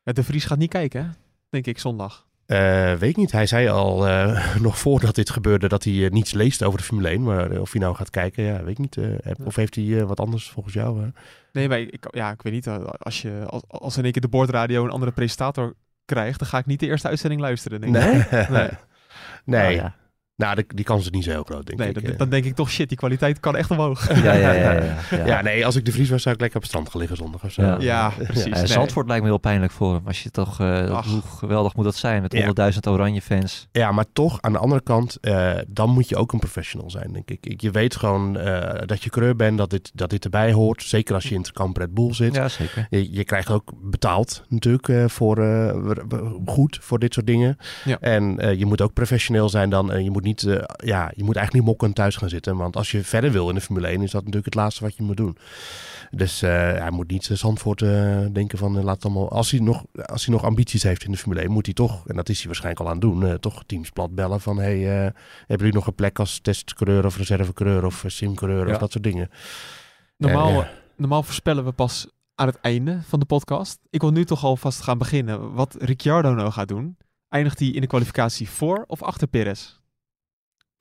de 0.03 0.25
Vries 0.25 0.45
gaat 0.45 0.59
niet 0.59 0.71
kijken, 0.71 1.05
hè? 1.05 1.09
denk 1.51 1.67
ik, 1.67 1.79
zondag. 1.79 2.27
Eh, 2.51 2.95
weet 2.95 3.11
ik 3.11 3.17
niet. 3.17 3.33
Hij 3.33 3.47
zei 3.47 3.69
al 3.69 4.09
eh, 4.09 4.57
nog 4.67 4.79
voordat 4.79 5.15
dit 5.15 5.31
gebeurde 5.31 5.69
dat 5.69 5.85
hij 5.85 6.05
eh, 6.05 6.11
niets 6.11 6.33
leest 6.33 6.63
over 6.63 6.79
de 6.79 6.85
Formule 6.85 7.09
1. 7.09 7.23
Maar 7.23 7.61
of 7.61 7.73
hij 7.73 7.81
nou 7.81 7.95
gaat 7.95 8.11
kijken, 8.11 8.45
ja, 8.45 8.65
weet 8.65 8.79
ik 8.79 8.79
niet. 8.79 8.99
Of 9.45 9.57
heeft 9.57 9.75
hij 9.75 10.05
wat 10.05 10.21
anders 10.21 10.51
volgens 10.51 10.75
jou? 10.75 11.11
Nee, 11.53 11.69
maar 11.69 11.81
ik, 11.81 12.07
ja, 12.11 12.31
ik 12.31 12.43
weet 12.43 12.53
niet. 12.53 12.69
Als, 12.99 13.23
je, 13.23 13.43
als, 13.47 13.63
als 13.67 13.97
in 13.97 14.03
één 14.03 14.13
keer 14.13 14.23
de 14.23 14.29
boordradio 14.29 14.85
een 14.85 14.91
andere 14.91 15.13
presentator 15.13 15.75
krijgt, 16.05 16.39
dan 16.39 16.49
ga 16.49 16.59
ik 16.59 16.67
niet 16.67 16.81
de 16.81 16.87
eerste 16.87 17.09
uitzending 17.09 17.41
luisteren. 17.41 17.81
Denk 17.81 17.97
ik. 17.97 18.03
Nee. 18.03 18.47
Nee. 18.49 18.49
nee. 19.45 19.63
Nou 19.63 19.75
ja. 19.75 19.95
Nou, 20.41 20.55
de, 20.55 20.65
die 20.75 20.85
kans 20.85 21.05
is 21.05 21.11
niet 21.11 21.25
zo 21.25 21.31
heel 21.31 21.43
groot, 21.43 21.67
denk 21.67 21.79
Nee, 21.79 21.89
ik. 21.89 21.95
dan, 21.95 22.05
eh. 22.05 22.19
dan 22.19 22.29
denk 22.29 22.45
ik 22.45 22.55
toch, 22.55 22.71
shit, 22.71 22.89
die 22.89 22.99
kwaliteit 22.99 23.41
kan 23.41 23.57
echt 23.57 23.71
omhoog. 23.71 24.09
Ja, 24.23 24.33
ja, 24.33 24.53
ja. 24.53 24.73
ja, 24.73 24.73
ja. 25.11 25.27
ja. 25.27 25.43
nee, 25.43 25.67
als 25.67 25.77
ik 25.77 25.85
de 25.85 25.93
Vries 25.93 26.11
was, 26.11 26.23
zou 26.23 26.35
ik 26.35 26.41
lekker 26.41 26.57
op 26.59 26.63
het 26.63 26.73
strand 26.73 26.91
gaan 26.91 27.01
liggen 27.01 27.19
zondag 27.19 27.45
of 27.45 27.53
zo. 27.53 27.63
Ja. 27.63 27.77
Ja, 27.81 28.13
precies. 28.27 28.55
Nee. 28.55 28.67
Zandvoort 28.67 29.07
lijkt 29.07 29.23
me 29.23 29.29
heel 29.29 29.39
pijnlijk 29.39 29.73
voor 29.73 29.95
hem. 29.95 30.07
Als 30.07 30.23
je 30.23 30.31
toch, 30.31 30.61
eh, 30.61 31.03
hoe 31.07 31.23
geweldig 31.39 31.75
moet 31.75 31.85
dat 31.85 31.97
zijn 31.97 32.23
met 32.23 32.33
Ja. 32.33 32.41
100.000 32.73 32.87
oranje 32.89 33.23
fans. 33.23 33.69
Ja, 33.73 33.93
maar 33.93 34.05
toch, 34.13 34.39
aan 34.41 34.53
de 34.53 34.59
andere 34.59 34.83
kant, 34.83 35.17
eh, 35.21 35.53
dan 35.69 35.91
moet 35.91 36.09
je 36.09 36.17
ook 36.17 36.33
een 36.33 36.39
professional 36.39 36.91
zijn, 36.91 37.13
denk 37.13 37.31
ik. 37.31 37.61
Je 37.61 37.71
weet 37.71 37.97
gewoon 37.97 38.39
eh, 38.39 38.87
dat 38.87 39.03
je 39.03 39.11
creur 39.11 39.37
bent, 39.37 39.59
dat 39.59 39.71
dit, 39.71 39.91
dat 39.95 40.11
dit 40.11 40.25
erbij 40.25 40.53
hoort. 40.53 40.83
Zeker 40.83 41.15
als 41.15 41.25
je 41.25 41.35
in 41.35 41.41
het 41.41 41.53
kamp 41.53 41.77
Red 41.77 41.95
Bull 41.95 42.13
zit. 42.15 42.35
Ja, 42.35 42.49
zeker. 42.49 42.87
Je, 42.91 43.13
je 43.13 43.25
krijgt 43.25 43.51
ook 43.51 43.73
betaald 43.83 44.45
natuurlijk 44.49 44.89
eh, 44.89 45.05
voor, 45.09 45.39
eh, 45.39 45.75
goed 46.47 46.79
voor 46.81 46.99
dit 46.99 47.15
soort 47.15 47.27
dingen. 47.27 47.57
Ja. 47.85 47.99
En 48.01 48.39
eh, 48.39 48.59
je 48.59 48.67
moet 48.67 48.81
ook 48.81 48.93
professioneel 48.93 49.49
zijn 49.49 49.71
dan. 49.71 49.93
En 49.93 50.05
je 50.05 50.11
moet, 50.11 50.23
niet, 50.23 50.30
eh, 50.37 50.63
ja, 50.77 51.11
je 51.15 51.25
moet 51.25 51.37
eigenlijk 51.37 51.53
niet 51.53 51.65
mokken 51.65 51.93
thuis 51.93 52.17
gaan 52.17 52.29
zitten. 52.29 52.57
Want 52.57 52.77
als 52.77 52.91
je 52.91 53.05
verder 53.05 53.33
wil 53.33 53.49
in 53.49 53.55
de 53.55 53.61
Formule 53.61 53.87
1, 53.87 54.03
is 54.03 54.11
dat 54.11 54.21
natuurlijk 54.21 54.45
het 54.45 54.55
laatste 54.55 54.85
wat 54.85 54.97
je 54.97 55.03
moet 55.03 55.17
doen. 55.17 55.37
Dus 56.11 56.43
eh, 56.43 56.51
hij 56.51 56.91
moet 56.91 57.11
niet 57.11 57.25
Zandvoort 57.33 57.83
eh 57.83 58.21
denken 58.33 58.59
van 58.59 58.79
eh, 58.79 58.85
laat 58.85 59.05
allemaal. 59.05 59.31
Als 59.31 59.51
hij, 59.51 59.61
nog, 59.61 59.85
als 60.07 60.25
hij 60.25 60.35
nog 60.35 60.45
ambities 60.45 60.83
heeft 60.83 61.05
in 61.05 61.11
de 61.11 61.17
Formule 61.17 61.41
1, 61.41 61.51
moet 61.51 61.65
hij 61.65 61.75
toch, 61.75 62.09
en 62.09 62.17
dat 62.17 62.29
is 62.29 62.37
hij 62.39 62.47
waarschijnlijk 62.47 62.81
al 62.85 62.87
aan 62.89 63.01
het 63.01 63.03
doen, 63.03 63.27
eh, 63.27 63.35
toch 63.35 63.63
teams 63.67 63.91
plat 63.91 64.15
bellen 64.15 64.41
van 64.41 64.59
hey, 64.59 64.77
eh, 64.77 65.13
hebben 65.39 65.57
jullie 65.57 65.73
nog 65.75 65.87
een 65.87 65.95
plek 65.95 66.19
als 66.19 66.39
testcoureur 66.39 67.07
of 67.07 67.17
reservecoureur 67.17 67.85
of 67.85 68.05
eh, 68.05 68.11
simcoureur 68.11 68.67
Ja. 68.67 68.73
of 68.73 68.79
dat 68.81 68.93
soort 68.93 69.05
dingen. 69.05 69.31
Normaal, 70.17 70.65
normaal 70.97 71.23
voorspellen 71.23 71.65
we 71.65 71.73
pas 71.73 72.09
aan 72.35 72.47
het 72.47 72.61
einde 72.61 73.01
van 73.03 73.21
de 73.21 73.27
podcast. 73.27 73.79
Ik 73.91 74.01
wil 74.01 74.11
nu 74.11 74.25
toch 74.25 74.45
alvast 74.45 74.81
gaan 74.81 74.99
beginnen. 74.99 75.53
Wat 75.53 75.77
Ricciardo 75.79 76.35
nou 76.35 76.51
gaat 76.51 76.69
doen. 76.69 76.97
Eindigt 77.29 77.59
hij 77.59 77.69
in 77.69 77.81
de 77.81 77.87
kwalificatie 77.87 78.49
voor 78.49 78.85
of 78.87 79.03
achter 79.03 79.29
Perez? 79.29 79.80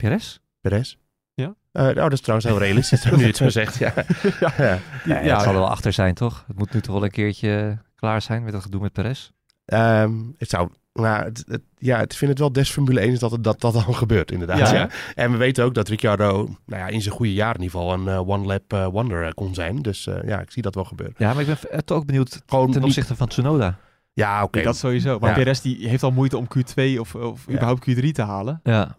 Perez? 0.04 0.38
Perez? 0.62 0.96
Ja? 1.34 1.54
Eh, 1.72 1.84
nou, 1.84 1.94
dat 1.96 2.12
is 2.14 2.22
trouwens 2.22 2.50
heel 2.50 2.60
realistisch, 2.60 3.04
nu 3.06 3.18
je 3.18 3.26
het 3.26 3.38
zo 3.38 3.50
zegt. 3.50 3.78
Ja. 3.86 3.94
Ja. 4.40 4.54
Ja. 4.58 4.80
Ja, 5.06 5.20
Ja. 5.20 5.34
het 5.34 5.42
zal 5.44 5.54
er 5.54 5.60
wel 5.60 5.70
achter 5.70 5.94
zijn, 5.94 6.14
toch? 6.14 6.44
Het 6.48 6.58
moet 6.58 6.74
nu 6.74 6.82
toch 6.82 6.94
wel 6.94 7.04
een 7.04 7.12
keertje 7.12 7.78
klaar 7.96 8.22
zijn 8.22 8.44
met 8.44 8.54
dat 8.54 8.62
gedoe 8.62 8.82
met 8.82 8.94
Perez. 8.94 9.30
Ehm, 9.66 10.14
het 10.38 10.50
zou, 10.50 10.70
nou, 10.94 11.24
het, 11.24 11.44
het- 11.48 11.62
ja, 11.78 12.02
ik 12.02 12.14
vind 12.14 12.30
het 12.32 12.40
wel 12.40 12.52
des 12.52 12.70
Formule 12.70 13.00
1 13.00 13.12
is 13.12 13.20
dat 13.20 13.32
het, 13.32 13.44
dat, 13.44 13.62
dat 13.62 13.74
dan 13.74 13.96
gebeurt, 13.96 14.32
inderdaad. 14.32 14.58
Ja, 14.58 14.74
Ja? 14.74 14.90
En 15.16 15.32
we 15.32 15.38
weten 15.38 15.64
ook 15.64 15.74
dat 15.74 15.88
Ricciardo 15.88 16.36
nou 16.66 16.82
ja, 16.82 16.88
in 16.88 17.02
zijn 17.02 17.16
goede 17.16 17.34
jaar 17.34 17.56
in 17.56 17.62
ieder 17.62 17.80
geval 17.80 17.94
een 17.94 18.08
eh, 18.08 18.28
one-lap 18.28 18.74
eh, 18.74 18.86
wonder 18.88 19.34
kon 19.34 19.54
zijn. 19.54 19.82
Dus 19.82 20.08
eh, 20.08 20.24
ja, 20.28 20.40
ik 20.42 20.52
zie 20.52 20.62
dat 20.62 20.76
wel 20.76 20.86
gebeuren. 20.86 21.16
Ja, 21.18 21.34
maar 21.34 21.44
ik 21.48 21.58
ben 21.72 21.86
toch 21.86 21.98
ook 21.98 22.06
benieuwd 22.06 22.42
Gewoon 22.46 22.66
ten 22.72 22.80
niet- 22.80 22.90
opzichte 22.90 23.16
van 23.16 23.28
Tsunoda. 23.28 23.78
Ja, 24.14 24.44
oké. 24.44 24.62
Dat 24.62 24.78
sowieso. 24.78 25.20
Maar 25.20 25.30
Ja. 25.30 25.36
Perez 25.36 25.60
die 25.60 25.88
heeft 25.88 26.04
al 26.04 26.12
moeite 26.12 26.38
om 26.38 26.48
Q2 26.58 27.00
of, 27.00 27.16
of 27.16 27.44
Ja. 27.48 27.54
überhaupt 27.54 27.90
Q3 27.90 28.12
te 28.12 28.22
halen. 28.22 28.60
Ja, 28.64 28.98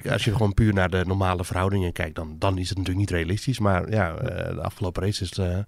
Kijk, 0.00 0.10
als 0.10 0.24
je 0.24 0.32
gewoon 0.32 0.54
puur 0.54 0.72
naar 0.74 0.90
de 0.90 1.04
normale 1.06 1.44
verhoudingen 1.44 1.92
kijkt, 1.92 2.14
dan, 2.14 2.36
dan 2.38 2.58
is 2.58 2.68
het 2.68 2.78
natuurlijk 2.78 3.10
niet 3.10 3.18
realistisch. 3.18 3.58
Maar 3.58 3.90
ja, 3.90 4.14
eh, 4.14 4.54
de 4.54 4.62
afgelopen 4.62 5.02
race 5.02 5.22
is 5.22 5.28
het, 5.36 5.38
eh, 5.38 5.58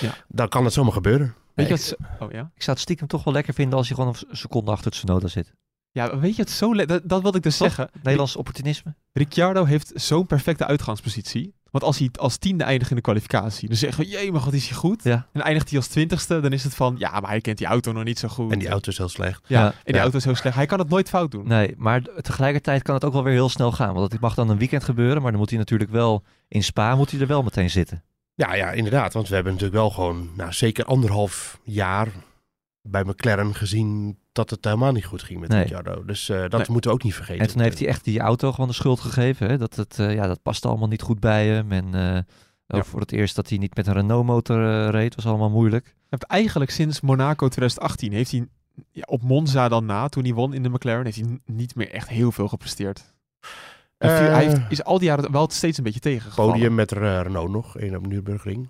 Ja. 0.00 0.14
dan 0.28 0.48
kan 0.48 0.64
het 0.64 0.72
zomaar 0.72 0.92
gebeuren. 0.92 1.34
Weet 1.54 1.68
je 1.68 1.74
ik- 1.74 1.80
wat... 2.08 2.28
Oh 2.28 2.32
ja? 2.32 2.50
ik 2.54 2.62
zou 2.62 2.70
het 2.70 2.80
stiekem 2.80 3.06
toch 3.06 3.24
wel 3.24 3.34
lekker 3.34 3.54
vinden 3.54 3.78
als 3.78 3.88
je 3.88 3.94
gewoon 3.94 4.08
een 4.28 4.36
seconde 4.36 4.70
achter 4.70 4.90
Tsunoda 4.90 5.26
zit. 5.28 5.52
Ja, 5.90 6.18
weet 6.18 6.36
je 6.36 6.42
het 6.42 6.50
zo... 6.50 6.74
Dat, 6.74 7.00
dat 7.04 7.22
wilde 7.22 7.36
ik 7.36 7.42
dus 7.42 7.56
Toch? 7.56 7.66
zeggen. 7.66 7.90
Nederlands 8.02 8.36
opportunisme. 8.36 8.94
Ricciardo 9.12 9.64
heeft 9.64 9.90
zo'n 9.94 10.26
perfecte 10.26 10.66
uitgangspositie. 10.66 11.54
Want 11.70 11.84
als 11.84 11.98
hij 11.98 12.08
als 12.18 12.36
tiende 12.36 12.64
eindigt 12.64 12.90
in 12.90 12.96
de 12.96 13.02
kwalificatie, 13.02 13.68
dan 13.68 13.76
zeggen 13.76 14.02
we, 14.04 14.10
jee, 14.10 14.32
maar 14.32 14.40
wat 14.44 14.52
is 14.52 14.68
hij 14.68 14.76
goed? 14.76 15.04
Ja. 15.04 15.26
En 15.32 15.40
eindigt 15.42 15.68
hij 15.68 15.78
als 15.78 15.86
twintigste, 15.88 16.40
dan 16.40 16.52
is 16.52 16.64
het 16.64 16.74
van, 16.74 16.94
ja, 16.98 17.20
maar 17.20 17.30
hij 17.30 17.40
kent 17.40 17.58
die 17.58 17.66
auto 17.66 17.92
nog 17.92 18.04
niet 18.04 18.18
zo 18.18 18.28
goed. 18.28 18.52
En 18.52 18.58
die 18.58 18.68
auto 18.68 18.90
is 18.90 18.98
heel 18.98 19.08
slecht. 19.08 19.44
Ja, 19.46 19.60
Ja. 19.60 19.66
en 19.66 19.72
die 19.84 19.94
Ja. 19.94 20.00
auto 20.00 20.16
is 20.16 20.22
zo 20.22 20.34
slecht. 20.34 20.56
Hij 20.56 20.66
kan 20.66 20.78
het 20.78 20.88
nooit 20.88 21.08
fout 21.08 21.30
doen. 21.30 21.48
Nee, 21.48 21.74
maar 21.76 22.02
tegelijkertijd 22.20 22.82
kan 22.82 22.94
het 22.94 23.04
ook 23.04 23.12
wel 23.12 23.22
weer 23.22 23.32
heel 23.32 23.48
snel 23.48 23.72
gaan. 23.72 23.94
Want 23.94 24.12
het 24.12 24.20
mag 24.20 24.34
dan 24.34 24.48
een 24.48 24.58
weekend 24.58 24.84
gebeuren, 24.84 25.22
maar 25.22 25.30
dan 25.30 25.40
moet 25.40 25.50
hij 25.50 25.58
natuurlijk 25.58 25.90
wel 25.90 26.24
in 26.48 26.62
Spa 26.64 26.94
moet 26.96 27.10
hij 27.10 27.20
er 27.20 27.26
wel 27.26 27.42
meteen 27.42 27.70
zitten. 27.70 28.02
Ja, 28.34 28.54
ja, 28.54 28.70
inderdaad. 28.72 29.12
Want 29.12 29.28
we 29.28 29.34
hebben 29.34 29.52
natuurlijk 29.52 29.80
wel 29.80 29.90
gewoon, 29.90 30.30
nou, 30.36 30.52
zeker 30.52 30.84
anderhalf 30.84 31.60
jaar 31.62 32.08
bij 32.82 33.04
McLaren 33.04 33.54
gezien 33.54 34.18
dat 34.38 34.50
het 34.50 34.64
helemaal 34.64 34.92
niet 34.92 35.04
goed 35.04 35.22
ging 35.22 35.40
met 35.40 35.48
Nee. 35.48 35.58
Ricciardo. 35.60 36.04
Dus 36.04 36.28
eh, 36.28 36.40
dat 36.40 36.52
Nee. 36.52 36.66
moeten 36.70 36.90
we 36.90 36.96
ook 36.96 37.02
niet 37.02 37.14
vergeten. 37.14 37.46
En 37.46 37.52
toen 37.52 37.62
heeft 37.62 37.78
hij 37.78 37.88
echt 37.88 38.04
die 38.04 38.20
auto 38.20 38.52
gewoon 38.52 38.68
de 38.68 38.74
schuld 38.74 39.00
gegeven. 39.00 39.48
Hè? 39.48 39.58
Dat, 39.58 39.74
het, 39.76 39.98
eh, 39.98 40.14
ja, 40.14 40.26
dat 40.26 40.42
paste 40.42 40.68
allemaal 40.68 40.88
niet 40.88 41.02
goed 41.02 41.20
bij 41.20 41.46
hem. 41.46 41.72
En 41.72 41.94
eh, 41.94 42.18
Ja. 42.66 42.84
voor 42.84 43.00
het 43.00 43.12
eerst 43.12 43.36
dat 43.36 43.48
hij 43.48 43.58
niet 43.58 43.76
met 43.76 43.86
een 43.86 43.92
Renault-motor 43.92 44.64
eh, 44.84 44.88
reed, 44.90 45.14
was 45.14 45.26
allemaal 45.26 45.50
moeilijk. 45.50 45.94
Heeft 46.08 46.22
eigenlijk 46.22 46.70
sinds 46.70 47.00
Monaco 47.00 47.48
2018, 47.48 48.12
heeft 48.12 48.30
hij 48.30 48.46
ja, 48.92 49.02
op 49.06 49.22
Monza 49.22 49.68
dan 49.68 49.86
na, 49.86 50.08
toen 50.08 50.24
hij 50.24 50.32
won 50.34 50.54
in 50.54 50.62
de 50.62 50.68
McLaren, 50.68 51.04
heeft 51.04 51.16
hij 51.20 51.38
niet 51.44 51.74
meer 51.74 51.90
echt 51.90 52.08
heel 52.08 52.32
veel 52.32 52.48
gepresteerd. 52.48 53.14
Hij, 53.98 54.28
Eh, 54.28 54.36
heeft, 54.36 54.60
is 54.68 54.84
al 54.84 54.98
die 54.98 55.08
jaren 55.08 55.32
wel 55.32 55.50
steeds 55.50 55.78
een 55.78 55.84
beetje 55.84 56.00
tegengevallen. 56.00 56.52
Podium 56.52 56.74
met 56.74 56.92
Renault 56.92 57.50
nog, 57.50 57.78
één 57.78 57.96
op 57.96 58.06
Nürburgring. 58.06 58.68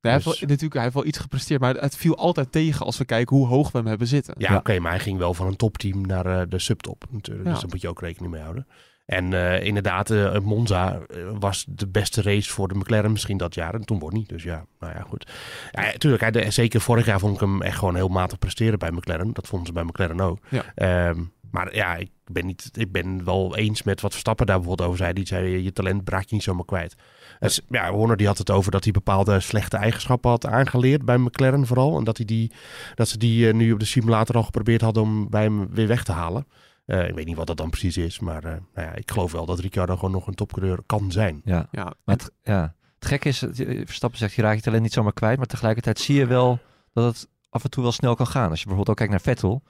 Hij 0.00 0.12
heeft, 0.12 0.24
wel, 0.24 0.32
dus- 0.32 0.42
natuurlijk, 0.42 0.72
hij 0.74 0.82
heeft 0.82 0.94
wel 0.94 1.06
iets 1.06 1.18
gepresteerd, 1.18 1.60
maar 1.60 1.74
het 1.74 1.96
viel 1.96 2.16
altijd 2.16 2.52
tegen 2.52 2.86
als 2.86 2.98
we 2.98 3.04
kijken 3.04 3.36
hoe 3.36 3.46
hoog 3.46 3.70
we 3.72 3.78
hem 3.78 3.86
hebben 3.86 4.06
zitten. 4.06 4.34
Ja, 4.38 4.50
Ja. 4.52 4.56
oké, 4.58 4.78
maar 4.78 4.90
hij 4.90 5.00
ging 5.00 5.18
wel 5.18 5.34
van 5.34 5.46
een 5.46 5.56
topteam 5.56 6.00
naar 6.06 6.26
eh, 6.26 6.42
de 6.48 6.58
subtop 6.58 7.04
natuurlijk. 7.10 7.46
Ja. 7.46 7.52
Dus 7.52 7.60
daar 7.60 7.70
moet 7.70 7.80
je 7.80 7.88
ook 7.88 8.00
rekening 8.00 8.32
mee 8.32 8.42
houden. 8.42 8.66
En 9.06 9.32
eh, 9.32 9.64
inderdaad, 9.66 10.10
eh, 10.10 10.38
Monza 10.38 11.00
was 11.38 11.64
de 11.68 11.88
beste 11.88 12.22
race 12.22 12.50
voor 12.52 12.68
de 12.68 12.74
McLaren 12.74 13.12
misschien 13.12 13.36
dat 13.36 13.54
jaar. 13.54 13.74
En 13.74 13.84
toen 13.84 13.98
won 13.98 14.12
hij. 14.14 14.24
Dus 14.26 14.42
ja, 14.42 14.64
nou 14.80 14.92
ja, 14.94 15.00
goed. 15.08 15.30
Ja, 15.70 15.92
tuurlijk, 15.98 16.22
hij, 16.22 16.30
de- 16.30 16.50
zeker 16.50 16.80
vorig 16.80 17.06
jaar 17.06 17.18
vond 17.18 17.34
ik 17.34 17.40
hem 17.40 17.62
echt 17.62 17.78
gewoon 17.78 17.94
heel 17.94 18.08
matig 18.08 18.38
presteren 18.38 18.78
bij 18.78 18.90
McLaren. 18.90 19.32
Dat 19.32 19.46
vonden 19.46 19.66
ze 19.66 19.72
bij 19.72 19.82
McLaren 19.82 20.20
ook. 20.20 20.38
Ja. 20.48 20.62
Ehm, 20.74 21.20
maar 21.50 21.74
ja, 21.74 21.96
ik 21.96 22.10
ben, 22.26 22.46
niet, 22.46 22.70
ik 22.72 22.92
ben 22.92 23.24
wel 23.24 23.56
eens 23.56 23.82
met 23.82 24.00
wat 24.00 24.10
Verstappen 24.10 24.46
daar 24.46 24.56
bijvoorbeeld 24.58 24.88
over 24.88 25.00
zei. 25.00 25.12
Die 25.12 25.26
zei, 25.26 25.62
je 25.62 25.72
talent 25.72 26.04
braak 26.04 26.24
je 26.24 26.34
niet 26.34 26.42
zomaar 26.44 26.64
kwijt. 26.64 26.94
Dus, 27.40 27.60
ja, 27.68 27.90
Horner 27.90 28.16
die 28.16 28.26
had 28.26 28.38
het 28.38 28.50
over 28.50 28.70
dat 28.70 28.84
hij 28.84 28.92
bepaalde 28.92 29.40
slechte 29.40 29.76
eigenschappen 29.76 30.30
had 30.30 30.46
aangeleerd 30.46 31.04
bij 31.04 31.16
McLaren 31.18 31.66
vooral. 31.66 31.98
En 31.98 32.04
dat, 32.04 32.16
hij 32.16 32.26
die, 32.26 32.52
dat 32.94 33.08
ze 33.08 33.18
die 33.18 33.48
eh, 33.48 33.54
nu 33.54 33.72
op 33.72 33.78
de 33.78 33.84
simulator 33.84 34.34
al 34.36 34.42
geprobeerd 34.42 34.80
hadden 34.80 35.02
om 35.02 35.30
bij 35.30 35.42
hem 35.42 35.68
weer 35.70 35.86
weg 35.86 36.04
te 36.04 36.12
halen. 36.12 36.46
Eh, 36.86 37.08
ik 37.08 37.14
weet 37.14 37.26
niet 37.26 37.36
wat 37.36 37.46
dat 37.46 37.56
dan 37.56 37.70
precies 37.70 37.96
is, 37.96 38.18
maar 38.20 38.44
eh, 38.44 38.50
nou 38.74 38.86
ja, 38.88 38.94
ik 38.94 39.10
geloof 39.10 39.32
wel 39.32 39.46
dat 39.46 39.58
Ricciardo 39.58 39.94
gewoon 39.94 40.10
nog 40.10 40.26
een 40.26 40.34
topcoureur 40.34 40.78
kan 40.86 41.12
zijn. 41.12 41.40
Ja. 41.44 41.68
Ja, 41.70 41.94
Maar 42.04 42.16
het, 42.16 42.30
ja, 42.42 42.74
het 42.94 43.06
gekke 43.06 43.28
is, 43.28 43.38
Verstappen 43.84 44.18
zegt, 44.18 44.34
je 44.34 44.42
raakt 44.42 44.56
je 44.56 44.62
talent 44.62 44.82
niet 44.82 44.92
zomaar 44.92 45.12
kwijt. 45.12 45.36
Maar 45.36 45.46
tegelijkertijd 45.46 45.98
zie 45.98 46.14
je 46.16 46.26
wel 46.26 46.58
dat 46.92 47.04
het 47.04 47.28
af 47.50 47.64
en 47.64 47.70
toe 47.70 47.82
wel 47.82 47.92
snel 47.92 48.14
kan 48.14 48.26
gaan. 48.26 48.50
Als 48.50 48.60
je 48.60 48.66
bijvoorbeeld 48.66 48.88
ook 48.88 48.96
kijkt 48.96 49.12
naar 49.12 49.34
Vettel. 49.34 49.62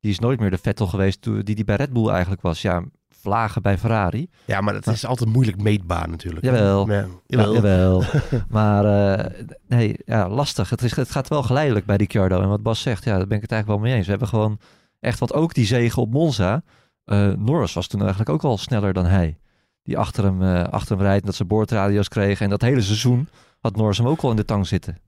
Die 0.00 0.10
is 0.10 0.18
nooit 0.18 0.40
meer 0.40 0.50
de 0.50 0.58
Vettel 0.58 0.86
geweest 0.86 1.22
toen- 1.22 1.40
die 1.42 1.54
die 1.54 1.64
bij 1.64 1.76
Red 1.76 1.92
Bull 1.92 2.08
eigenlijk 2.08 2.42
was. 2.42 2.62
Ja, 2.62 2.84
vlagen 3.20 3.62
bij 3.62 3.78
Ferrari. 3.78 4.28
Ja, 4.44 4.60
maar 4.60 4.74
het 4.74 4.86
is 4.86 5.06
altijd 5.06 5.30
moeilijk 5.32 5.62
meetbaar 5.62 6.08
natuurlijk. 6.08 6.44
Jawel. 6.44 6.90
Ja, 6.90 6.94
Ja, 6.94 7.06
jawel. 7.26 7.54
jawel. 7.54 8.02
maar 8.48 8.84
eh, 9.18 9.42
nee, 9.68 9.96
ja, 10.04 10.28
lastig. 10.28 10.70
Het, 10.70 10.82
is, 10.82 10.96
het 10.96 11.10
gaat 11.10 11.28
wel 11.28 11.42
geleidelijk 11.42 11.86
bij 11.86 11.96
Ricciardo. 11.96 12.40
En 12.40 12.48
wat 12.48 12.62
Bas 12.62 12.80
zegt, 12.80 13.04
ja, 13.04 13.16
daar 13.16 13.26
ben 13.26 13.36
ik 13.36 13.42
het 13.42 13.52
eigenlijk 13.52 13.80
wel 13.80 13.88
mee 13.90 13.96
eens. 13.96 14.04
We 14.04 14.10
hebben 14.10 14.28
gewoon 14.28 14.58
echt, 15.00 15.18
wat 15.18 15.32
ook 15.32 15.54
die 15.54 15.66
zegen 15.66 16.02
op 16.02 16.10
Monza. 16.12 16.62
eh, 17.04 17.28
Norris 17.38 17.72
was 17.72 17.86
toen 17.86 18.00
eigenlijk 18.00 18.30
ook 18.30 18.42
al 18.44 18.58
sneller 18.58 18.92
dan 18.92 19.06
hij. 19.06 19.38
Die 19.82 19.98
achter 19.98 20.24
hem, 20.24 20.42
eh, 20.42 20.62
achter 20.64 20.96
hem 20.96 21.04
rijdt 21.06 21.20
en 21.20 21.26
dat 21.26 21.34
ze 21.34 21.44
boordradio's 21.44 22.08
kregen. 22.08 22.44
En 22.44 22.50
dat 22.50 22.60
hele 22.62 22.80
seizoen 22.80 23.28
had 23.60 23.76
Norris 23.76 23.98
hem 23.98 24.06
ook 24.06 24.20
al 24.20 24.30
in 24.30 24.36
de 24.36 24.44
tang 24.44 24.66
zitten. 24.66 24.98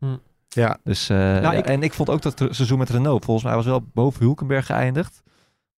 Ja. 0.49 0.79
Dus, 0.85 1.09
eh, 1.09 1.17
Nou, 1.17 1.57
ik- 1.57 1.67
En 1.67 1.83
ik 1.83 1.93
vond 1.93 2.11
ook 2.11 2.23
dat 2.23 2.39
het 2.39 2.55
seizoen 2.55 2.79
met 2.79 2.91
Renault, 2.91 3.25
volgens 3.25 3.47
mij 3.47 3.55
was 3.57 3.65
wel 3.65 3.85
boven 3.95 4.21
Hulkenberg 4.23 4.67
geëindigd. 4.67 5.23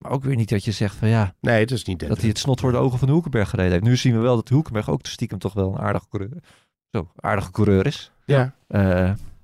Maar 0.03 0.11
ook 0.11 0.25
weer 0.25 0.37
niet 0.37 0.49
dat 0.49 0.65
je 0.65 0.73
zegt 0.73 0.95
van 0.97 1.09
ja, 1.09 1.35
Nee, 1.41 1.61
het 1.61 1.71
is 1.71 1.85
niet 1.85 2.09
dat 2.09 2.19
hij 2.21 2.29
het 2.29 2.39
snot 2.39 2.61
voor 2.61 2.73
de 2.73 2.79
ogen 2.79 2.99
van 2.99 3.09
Hulkenberg 3.09 3.49
gereden 3.49 3.73
heeft. 3.73 3.85
Nu 3.85 3.97
zien 3.97 4.13
we 4.15 4.19
wel 4.19 4.35
dat 4.37 4.49
Hulkenberg 4.49 4.91
ook 4.91 5.07
stiekem 5.07 5.39
toch 5.39 5.53
wel 5.53 5.73
een 5.73 5.79
aardige 5.81 6.09
coureur, 6.09 6.31
zo, 6.91 7.11
aardige 7.17 7.51
coureur 7.51 7.87
is. 7.87 8.13
Ja. 8.25 8.55
Eh, 8.69 8.81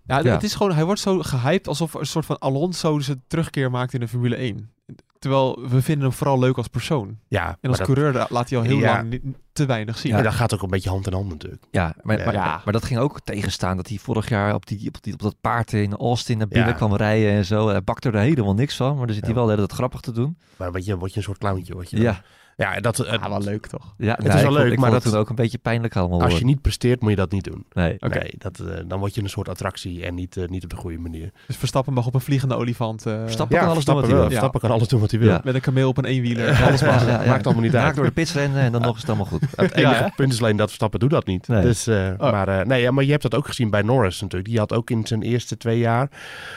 Ja, 0.04 0.18
Ja. 0.18 0.32
het 0.32 0.42
is 0.42 0.54
gewoon, 0.54 0.72
hij 0.74 0.84
wordt 0.84 1.00
zo 1.00 1.18
gehyped 1.22 1.68
alsof 1.68 1.94
een 1.94 2.06
soort 2.06 2.26
van 2.26 2.38
Alonso 2.38 2.98
zijn 2.98 3.22
terugkeer 3.26 3.70
maakt 3.70 3.94
in 3.94 4.00
de 4.00 4.08
Formule 4.08 4.36
1. 4.36 4.70
Terwijl 5.18 5.68
we 5.68 5.82
vinden 5.82 6.04
hem 6.08 6.16
vooral 6.16 6.38
leuk 6.38 6.56
als 6.56 6.68
persoon. 6.68 7.18
Ja, 7.28 7.56
En 7.60 7.68
als 7.68 7.78
dat, 7.78 7.86
coureur 7.86 8.26
laat 8.28 8.48
hij 8.48 8.58
al 8.58 8.64
heel 8.64 8.78
Ja. 8.78 8.92
lang 8.94 9.10
niet- 9.10 9.22
te 9.58 9.66
weinig 9.66 9.98
zien. 9.98 10.12
ja, 10.16 10.22
dat 10.22 10.32
gaat 10.34 10.54
ook 10.54 10.62
een 10.62 10.68
beetje 10.68 10.88
hand 10.90 11.06
in 11.06 11.12
hand 11.12 11.28
natuurlijk. 11.28 11.62
ja, 11.70 11.94
maar, 12.02 12.32
Ja. 12.32 12.60
maar, 12.64 12.72
dat 12.72 12.84
ging 12.84 13.00
ook 13.00 13.20
tegenstaan 13.20 13.76
dat 13.76 13.88
hij 13.88 13.98
vorig 13.98 14.28
jaar 14.28 14.54
op, 14.54 14.66
die, 14.66 14.88
op, 14.88 15.02
die, 15.02 15.12
op 15.12 15.22
dat 15.22 15.34
paard 15.40 15.72
in 15.72 15.94
Austin 15.96 16.38
naar 16.38 16.48
binnen 16.48 16.68
Ja. 16.68 16.74
kwam 16.74 16.94
rijden 16.94 17.30
en 17.32 17.44
zo. 17.44 17.68
Hij 17.68 17.82
bakte 17.82 18.10
er 18.10 18.18
helemaal 18.20 18.54
niks 18.54 18.76
van, 18.76 18.96
maar 18.96 19.06
dan 19.06 19.14
zit 19.14 19.24
hij 19.24 19.34
wel 19.34 19.44
de 19.44 19.50
hele 19.50 19.66
tijd 19.66 19.78
grappig 19.78 20.00
te 20.00 20.12
doen. 20.12 20.38
Maar 20.56 20.70
word 20.70 20.84
je, 20.84 20.96
word 20.96 21.10
je 21.10 21.16
een 21.16 21.22
soort 21.22 21.38
clowntje. 21.38 21.72
Word 21.74 21.90
je 21.90 21.96
dan. 21.96 22.04
Ja, 22.04 22.22
ja 22.64 22.80
dat, 22.80 22.96
Ja, 23.10 23.28
wel 23.28 23.40
leuk 23.42 23.66
toch? 23.66 23.94
ja 23.98 24.18
is 24.18 24.24
nee, 24.24 24.32
wel 24.32 24.42
vond- 24.42 24.54
leuk, 24.54 24.78
maar 24.78 24.92
het 24.92 25.02
dat- 25.02 25.12
toen 25.12 25.20
ook 25.20 25.28
een 25.28 25.34
beetje 25.34 25.58
pijnlijk 25.58 25.96
allemaal 25.96 26.22
als 26.22 26.38
je 26.38 26.44
niet 26.44 26.60
presteert, 26.62 27.00
moet 27.00 27.10
je 27.10 27.16
dat 27.16 27.30
niet 27.30 27.44
doen. 27.44 27.64
Nee. 27.72 27.94
Oké. 28.00 28.18
Nee, 28.18 28.34
dat, 28.38 28.58
eh, 28.58 28.74
dan 28.86 28.98
word 28.98 29.14
je 29.14 29.22
een 29.22 29.28
soort 29.28 29.48
attractie 29.48 30.04
en 30.04 30.14
niet, 30.14 30.36
eh, 30.36 30.48
niet 30.48 30.64
op 30.64 30.70
de 30.70 30.76
goede 30.76 30.98
manier. 30.98 31.30
Dus 31.46 31.56
Verstappen 31.56 31.92
mag 31.92 32.06
op 32.06 32.14
een 32.14 32.20
vliegende 32.20 32.54
olifant 32.54 33.06
eh, 33.06 33.20
Verstappen 33.22 33.58
kan 33.58 33.68
alles 33.68 33.84
doen 33.84 33.94
wat 33.94 34.06
hij 34.06 34.14
wil. 34.14 34.24
Verstappen 34.26 34.60
kan 34.60 34.70
alles 34.70 34.88
doen 34.88 35.00
wat 35.00 35.10
hij 35.10 35.20
wil. 35.20 35.28
Ja. 35.28 35.40
met 35.44 35.54
een 35.54 35.60
kameel 35.60 35.88
op 35.88 35.96
een 35.98 36.04
eenwieler. 36.04 36.46
Ja, 36.52 36.66
Alles 36.66 36.82
mag. 36.82 37.06
ja, 37.06 37.22
ja. 37.22 37.28
Maakt 37.28 37.44
allemaal 37.44 37.64
niet 37.64 37.72
Raak 37.72 37.84
uit. 37.86 37.96
door 37.96 38.04
de 38.04 38.10
pits 38.10 38.32
rennen 38.34 38.60
en 38.60 38.72
dan 38.72 38.80
nog 38.82 38.94
is 38.94 39.00
het 39.00 39.10
allemaal 39.10 39.26
goed. 39.26 39.42
Het 39.56 39.72
enige 39.72 40.12
punt 40.16 40.32
is 40.32 40.38
alleen 40.42 40.56
dat 40.56 40.66
Verstappen 40.66 41.00
doet 41.00 41.10
dat 41.10 41.26
niet. 41.26 41.48
Nee. 41.48 41.62
Dus, 41.62 41.86
eh, 41.86 42.08
Oh. 42.18 42.30
maar, 42.30 42.48
eh, 42.48 42.66
nee, 42.66 42.82
ja, 42.82 42.90
maar 42.90 43.04
je 43.04 43.10
hebt 43.10 43.22
dat 43.22 43.34
ook 43.34 43.46
gezien 43.46 43.70
bij 43.70 43.82
Norris 43.82 44.20
natuurlijk. 44.20 44.50
Die 44.50 44.58
had 44.58 44.72
ook 44.72 44.90
in 44.90 45.06
zijn 45.06 45.22
eerste 45.22 45.56
twee 45.56 45.78
jaar... 45.78 46.08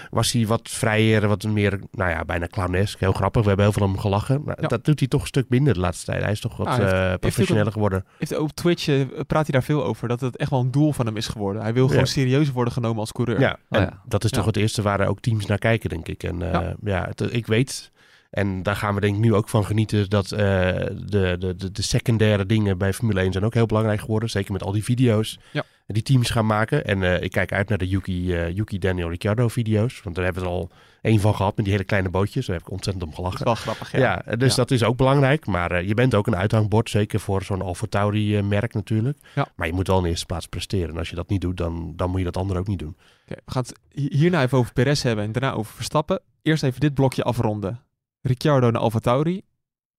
was 0.09 0.31
hij 0.31 0.45
wat 0.47 0.69
vrijer, 0.69 1.27
wat 1.27 1.43
meer, 1.43 1.79
nou 1.91 2.09
ja, 2.09 2.25
bijna 2.25 2.47
clownesk. 2.47 2.99
Heel 2.99 3.11
grappig. 3.11 3.41
We 3.41 3.47
hebben 3.47 3.65
heel 3.65 3.73
veel 3.73 3.85
om 3.85 3.91
hem 3.91 3.99
gelachen. 4.01 4.41
Maar 4.45 4.67
dat 4.67 4.85
doet 4.85 4.99
hij 4.99 5.07
toch 5.07 5.21
een 5.21 5.27
stuk 5.27 5.45
minder 5.49 5.73
de 5.73 5.79
laatste 5.91 6.11
tijd. 6.11 6.23
Hij 6.23 6.31
is 6.31 6.39
toch 6.39 6.57
wat 6.57 6.67
Ah, 6.67 6.79
eh, 6.79 7.07
heeft 7.09 7.19
professioneler 7.19 7.71
geworden. 7.71 8.05
Heeft 8.17 8.37
op 8.37 8.51
Twitch 8.51 8.87
eh, 8.87 9.01
praat 9.27 9.43
hij 9.47 9.51
daar 9.51 9.63
veel 9.63 9.83
over. 9.83 10.07
Dat 10.07 10.21
het 10.21 10.37
echt 10.37 10.49
wel 10.49 10.59
een 10.59 10.71
doel 10.71 10.93
van 10.93 11.05
hem 11.05 11.17
is 11.17 11.27
geworden. 11.27 11.61
Hij 11.61 11.73
wil 11.73 11.87
gewoon 11.87 12.03
Ja. 12.03 12.07
serieus 12.09 12.51
worden 12.51 12.73
genomen 12.73 12.99
als 12.99 13.11
coureur. 13.11 13.39
Ja, 13.39 13.57
en 13.69 13.81
ja. 13.81 14.01
dat 14.05 14.23
is 14.23 14.31
toch 14.31 14.45
het 14.45 14.57
eerste 14.57 14.81
waar 14.81 15.07
ook 15.07 15.19
teams 15.19 15.45
naar 15.45 15.57
kijken, 15.57 15.89
denk 15.89 16.07
ik. 16.07 16.23
En 16.23 16.53
eh, 16.53 16.69
Ja. 16.83 17.05
het- 17.07 17.33
ik 17.33 17.47
weet... 17.47 17.91
En 18.29 18.63
daar 18.63 18.75
gaan 18.75 18.95
we 18.95 19.01
denk 19.01 19.15
ik 19.15 19.21
nu 19.21 19.33
ook 19.33 19.49
van 19.49 19.65
genieten 19.65 20.09
dat 20.09 20.27
de, 20.27 21.01
de, 21.05 21.35
de, 21.57 21.71
de 21.71 21.81
secundaire 21.81 22.45
dingen 22.45 22.77
bij 22.77 22.93
Formule 22.93 23.19
1 23.21 23.31
zijn 23.31 23.43
ook 23.45 23.53
heel 23.53 23.65
belangrijk 23.65 23.99
geworden. 23.99 24.29
Zeker 24.29 24.51
met 24.51 24.63
al 24.63 24.71
die 24.71 24.83
video's 24.83 25.39
Ja. 25.51 25.63
Die 25.91 26.01
teams 26.03 26.29
gaan 26.29 26.45
maken. 26.45 26.85
En 26.85 27.03
eh, 27.03 27.21
ik 27.23 27.31
kijk 27.31 27.51
uit 27.53 27.69
naar 27.69 27.77
de 27.77 27.87
Yuki, 27.87 28.33
eh, 28.35 28.55
Yuki 28.55 28.79
Daniel 28.79 29.09
Ricciardo 29.09 29.47
video's. 29.47 30.01
Want 30.03 30.15
daar 30.15 30.25
hebben 30.25 30.43
we 30.43 30.49
er 30.49 30.55
al 30.55 30.69
één 31.01 31.19
van 31.19 31.35
gehad 31.35 31.55
met 31.55 31.65
die 31.65 31.73
hele 31.73 31.85
kleine 31.85 32.09
bootjes. 32.09 32.45
Daar 32.45 32.55
heb 32.55 32.65
ik 32.65 32.71
ontzettend 32.71 33.03
om 33.05 33.09
Dat 33.09 33.19
is 33.19 33.25
gelachen. 33.25 33.45
wel 33.45 33.55
grappig. 33.55 33.91
Ja. 33.91 34.23
Ja, 34.25 34.35
dus 34.35 34.49
Ja. 34.49 34.55
dat 34.55 34.71
is 34.71 34.83
ook 34.83 34.97
belangrijk. 34.97 35.45
Maar 35.45 35.71
eh, 35.71 35.87
je 35.87 35.93
bent 35.93 36.15
ook 36.15 36.27
een 36.27 36.35
uithangbord, 36.35 36.89
zeker 36.89 37.19
voor 37.19 37.43
zo'n 37.43 37.61
Alfa 37.61 37.85
Tauri 37.89 38.41
merk 38.41 38.73
natuurlijk. 38.73 39.17
Ja. 39.35 39.47
Maar 39.55 39.67
je 39.67 39.73
moet 39.73 39.87
wel 39.87 39.99
in 39.99 40.05
eerste 40.05 40.25
plaats 40.25 40.47
presteren. 40.47 40.89
En 40.89 40.97
als 40.97 41.09
je 41.09 41.15
dat 41.15 41.29
niet 41.29 41.41
doet, 41.41 41.57
dan, 41.57 41.93
dan 41.95 42.09
moet 42.09 42.19
je 42.19 42.25
dat 42.25 42.37
andere 42.37 42.59
ook 42.59 42.67
niet 42.67 42.79
doen. 42.79 42.95
Oké, 43.25 43.41
we 43.45 43.51
gaan 43.51 43.61
het 43.67 43.79
hi- 43.91 44.17
hierna 44.17 44.41
even 44.41 44.57
over 44.57 44.73
Perez 44.73 45.03
hebben 45.03 45.25
en 45.25 45.31
daarna 45.31 45.51
over 45.53 45.73
Verstappen. 45.73 46.21
Eerst 46.41 46.63
even 46.63 46.79
dit 46.79 46.93
blokje 46.93 47.23
afronden. 47.23 47.79
Ricciardo 48.21 48.71
naar 48.71 48.81
AlphaTauri. 48.81 49.41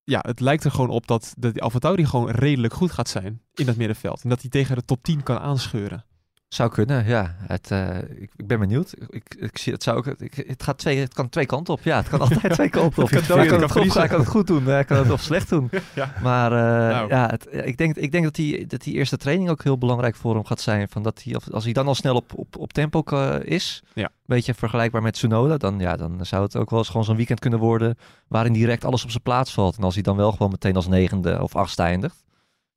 Ja, 0.05 0.19
het 0.23 0.41
lijkt 0.41 0.65
er 0.65 0.71
gewoon 0.71 0.91
op 0.91 1.07
dat 1.07 1.35
de 1.39 1.61
AlphaTauri 1.61 2.07
gewoon 2.07 2.31
redelijk 2.31 2.75
goed 2.75 2.91
gaat 2.91 3.09
zijn 3.09 3.43
in 3.55 3.67
dat 3.67 3.77
middenveld. 3.77 4.23
En 4.23 4.29
dat 4.29 4.41
hij 4.41 4.51
tegen 4.51 4.77
de 4.77 4.85
top 4.85 5.03
10 5.03 5.23
kan 5.23 5.39
aanscheuren. 5.39 6.05
Zou 6.53 6.71
kunnen, 6.71 7.07
ja. 7.07 7.35
Het, 7.39 7.71
eh, 7.71 7.99
ik, 7.99 8.31
ik 8.37 8.47
ben 8.47 8.59
benieuwd. 8.59 8.95
Ik, 8.99 9.09
ik, 9.11 9.35
ik 9.39 9.59
zie, 9.59 9.73
het, 9.73 9.83
zou 9.83 9.97
ook, 9.97 10.07
ik, 10.07 10.35
het, 10.47 10.63
gaat 10.63 10.79
twee, 10.79 10.99
het 10.99 11.15
kan 11.15 11.29
twee 11.29 11.47
kanten 11.47 11.75
op. 11.75 11.81
Ja, 11.83 11.97
het 11.97 12.09
kan 12.09 12.21
altijd 12.29 12.53
twee 12.53 12.69
kanten 12.69 13.03
op. 13.03 13.11
Het 13.11 13.27
kan 13.27 13.39
het 13.39 13.51
het 13.51 13.59
kan 13.59 13.71
goed, 13.71 13.93
kan 14.09 14.19
het 14.21 14.29
goed 14.29 14.47
doen, 14.47 14.65
hij 14.65 14.85
kan 14.85 14.97
het 14.97 15.11
of 15.11 15.21
slecht 15.21 15.49
doen. 15.49 15.71
Ja. 15.95 16.13
Maar 16.23 16.53
eh, 16.53 16.97
Nou. 16.99 17.09
ja, 17.09 17.27
het, 17.29 17.49
ik, 17.51 17.77
denk, 17.77 17.97
ik 17.97 18.13
denk 18.13 18.25
dat 18.25 18.35
die, 18.35 18.67
dat 18.67 18.83
die 18.83 18.95
eerste 18.95 19.17
training 19.17 19.51
ook 19.51 19.63
heel 19.63 19.79
belangrijk 19.79 20.17
voor 20.17 20.35
hem 20.35 20.45
gaat 20.45 20.61
zijn. 20.61 20.89
Van 20.89 21.03
dat 21.03 21.23
hij, 21.25 21.37
als 21.53 21.65
hij 21.65 21.73
dan 21.73 21.87
al 21.87 21.95
snel 21.95 22.15
op, 22.15 22.33
op, 22.39 22.57
op 22.57 22.73
tempo 22.73 23.03
eh, 23.05 23.35
is, 23.43 23.83
Ja. 23.95 24.05
een 24.05 24.11
beetje 24.27 24.55
vergelijkbaar 24.55 25.03
met 25.03 25.13
Tsunoda, 25.13 25.57
dan, 25.57 25.79
ja, 25.79 25.97
dan 25.97 26.27
zou 26.27 26.43
het 26.43 26.57
ook 26.57 26.71
wel 26.71 26.79
eens 26.79 26.89
gewoon 26.89 27.05
zo'n 27.05 27.17
weekend 27.17 27.41
kunnen 27.41 27.59
worden 27.59 27.97
waarin 28.29 28.53
direct 28.53 28.85
alles 28.85 29.05
op 29.05 29.11
zijn 29.11 29.23
plaats 29.23 29.53
valt. 29.53 29.77
En 29.77 29.83
als 29.83 29.95
hij 29.95 30.03
dan 30.03 30.17
wel 30.17 30.33
gewoon 30.33 30.51
meteen 30.51 30.77
als 30.77 30.89
negende 30.89 31.43
of 31.43 31.57
achtste 31.57 31.83
eindigt, 31.83 32.25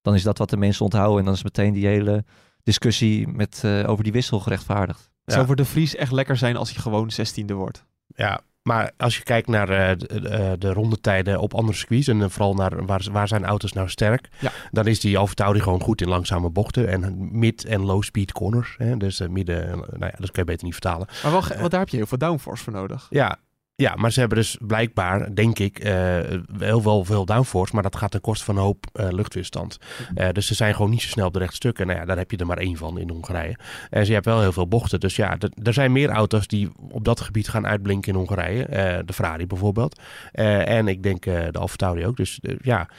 dan 0.01 0.13
is 0.15 0.23
dat 0.23 0.37
wat 0.37 0.49
de 0.49 0.57
mensen 0.57 0.83
onthouden. 0.85 1.19
En 1.19 1.25
dan 1.25 1.33
is 1.33 1.43
meteen 1.43 1.73
die 1.73 1.87
hele 1.87 2.23
discussie 2.69 3.27
met, 3.27 3.61
eh, 3.63 3.89
over 3.89 4.03
die 4.03 4.13
wissel 4.13 4.39
gerechtvaardigd. 4.39 5.09
Ja. 5.25 5.33
Zou 5.33 5.45
voor 5.45 5.55
de 5.55 5.65
Vries 5.65 5.95
echt 5.95 6.11
lekker 6.11 6.37
zijn 6.37 6.55
als 6.57 6.71
hij 6.71 6.81
gewoon 6.81 7.11
16e 7.11 7.53
wordt. 7.53 7.85
Ja, 8.07 8.39
maar 8.61 8.91
als 8.97 9.17
je 9.17 9.23
kijkt 9.23 9.47
naar 9.47 9.69
eh, 9.69 9.97
de, 9.97 10.21
de, 10.21 10.55
de 10.59 10.73
rondetijden 10.73 11.39
op 11.39 11.53
andere 11.53 11.77
circuits 11.77 12.07
en 12.07 12.21
eh, 12.21 12.29
vooral 12.29 12.53
naar 12.53 12.85
waar, 12.85 13.05
waar 13.11 13.27
zijn 13.27 13.45
auto's 13.45 13.73
nou 13.73 13.89
sterk, 13.89 14.29
Ja. 14.39 14.51
dan 14.71 14.87
is 14.87 14.99
die 14.99 15.17
Alfa 15.17 15.33
Tauri 15.33 15.59
gewoon 15.59 15.81
goed 15.81 16.01
in 16.01 16.07
langzame 16.07 16.49
bochten 16.49 16.87
en 16.89 17.17
mid- 17.39 17.65
en 17.65 17.81
low-speed 17.81 18.31
corners. 18.31 18.75
Hè? 18.77 18.97
Dus 18.97 19.19
eh, 19.19 19.27
midden, 19.27 19.67
eh, 19.67 19.73
nou 19.77 20.05
ja, 20.05 20.13
dat 20.17 20.31
kan 20.31 20.43
je 20.43 20.43
beter 20.43 20.63
niet 20.63 20.73
vertalen. 20.73 21.07
Maar 21.23 21.31
wel, 21.31 21.41
want 21.57 21.71
daar 21.71 21.79
heb 21.79 21.89
je 21.89 21.97
heel 21.97 22.05
veel 22.07 22.17
downforce 22.17 22.63
voor 22.63 22.73
nodig. 22.73 23.07
Ja, 23.09 23.37
ja, 23.77 23.95
maar 23.95 24.11
ze 24.11 24.19
hebben 24.19 24.37
dus 24.37 24.57
blijkbaar, 24.59 25.35
denk 25.35 25.59
ik, 25.59 25.79
eh 25.79 26.19
heel 26.57 26.83
wel 26.83 27.05
veel 27.05 27.25
downforce, 27.25 27.73
maar 27.73 27.83
dat 27.83 27.95
gaat 27.95 28.11
ten 28.11 28.21
koste 28.21 28.45
van 28.45 28.55
een 28.55 28.63
hoop 28.63 28.85
eh, 28.93 29.07
luchtweerstand. 29.09 29.77
Eh, 30.13 30.29
dus 30.29 30.47
ze 30.47 30.53
zijn 30.53 30.75
gewoon 30.75 30.89
niet 30.89 31.01
zo 31.01 31.07
snel 31.07 31.27
op 31.27 31.33
de 31.33 31.39
rechtstukken. 31.39 31.87
Nou 31.87 31.99
ja, 31.99 32.05
daar 32.05 32.17
heb 32.17 32.31
je 32.31 32.37
er 32.37 32.45
maar 32.45 32.57
één 32.57 32.77
van 32.77 32.99
in 32.99 33.09
Hongarije. 33.09 33.57
En 33.89 34.05
ze 34.05 34.13
hebben 34.13 34.33
wel 34.33 34.41
heel 34.41 34.51
veel 34.51 34.67
bochten. 34.67 34.99
Dus 34.99 35.15
ja, 35.15 35.37
er 35.63 35.73
zijn 35.73 35.91
meer 35.91 36.09
auto's 36.09 36.47
die 36.47 36.71
op 36.91 37.05
dat 37.05 37.21
gebied 37.21 37.49
gaan 37.49 37.67
uitblinken 37.67 38.11
in 38.11 38.17
Hongarije. 38.17 38.65
De 39.05 39.13
Ferrari 39.13 39.47
bijvoorbeeld. 39.47 40.01
En 40.31 40.87
ik 40.87 41.03
denk 41.03 41.23
de 41.23 41.59
Alfa 41.59 41.75
Tauri 41.75 42.05
ook. 42.05 42.17
Dus 42.17 42.39
ja, 42.61 42.89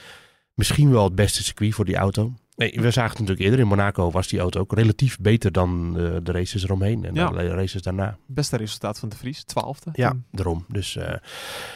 misschien 0.53 0.91
wel 0.91 1.03
het 1.03 1.15
beste 1.15 1.43
circuit 1.43 1.73
voor 1.73 1.85
die 1.85 1.95
auto. 1.95 2.33
Nee, 2.57 2.71
we 2.81 2.91
zagen 2.91 3.09
het 3.09 3.19
natuurlijk 3.19 3.39
eerder. 3.39 3.59
In 3.59 3.67
Monaco 3.67 4.11
was 4.11 4.27
die 4.27 4.39
auto 4.39 4.59
ook 4.59 4.73
relatief 4.73 5.17
beter 5.19 5.51
dan 5.51 5.97
eh, 5.97 6.15
de 6.23 6.31
races 6.31 6.63
eromheen. 6.63 7.05
En 7.05 7.13
Ja. 7.13 7.29
de 7.29 7.47
races 7.47 7.81
daarna. 7.81 8.17
Beste 8.25 8.57
resultaat 8.57 8.99
van 8.99 9.09
de 9.09 9.15
Vries, 9.17 9.43
12e. 9.45 9.91
Ja, 9.93 10.15
daarom. 10.31 10.65
Dus 10.67 10.95
eh, 10.95 11.13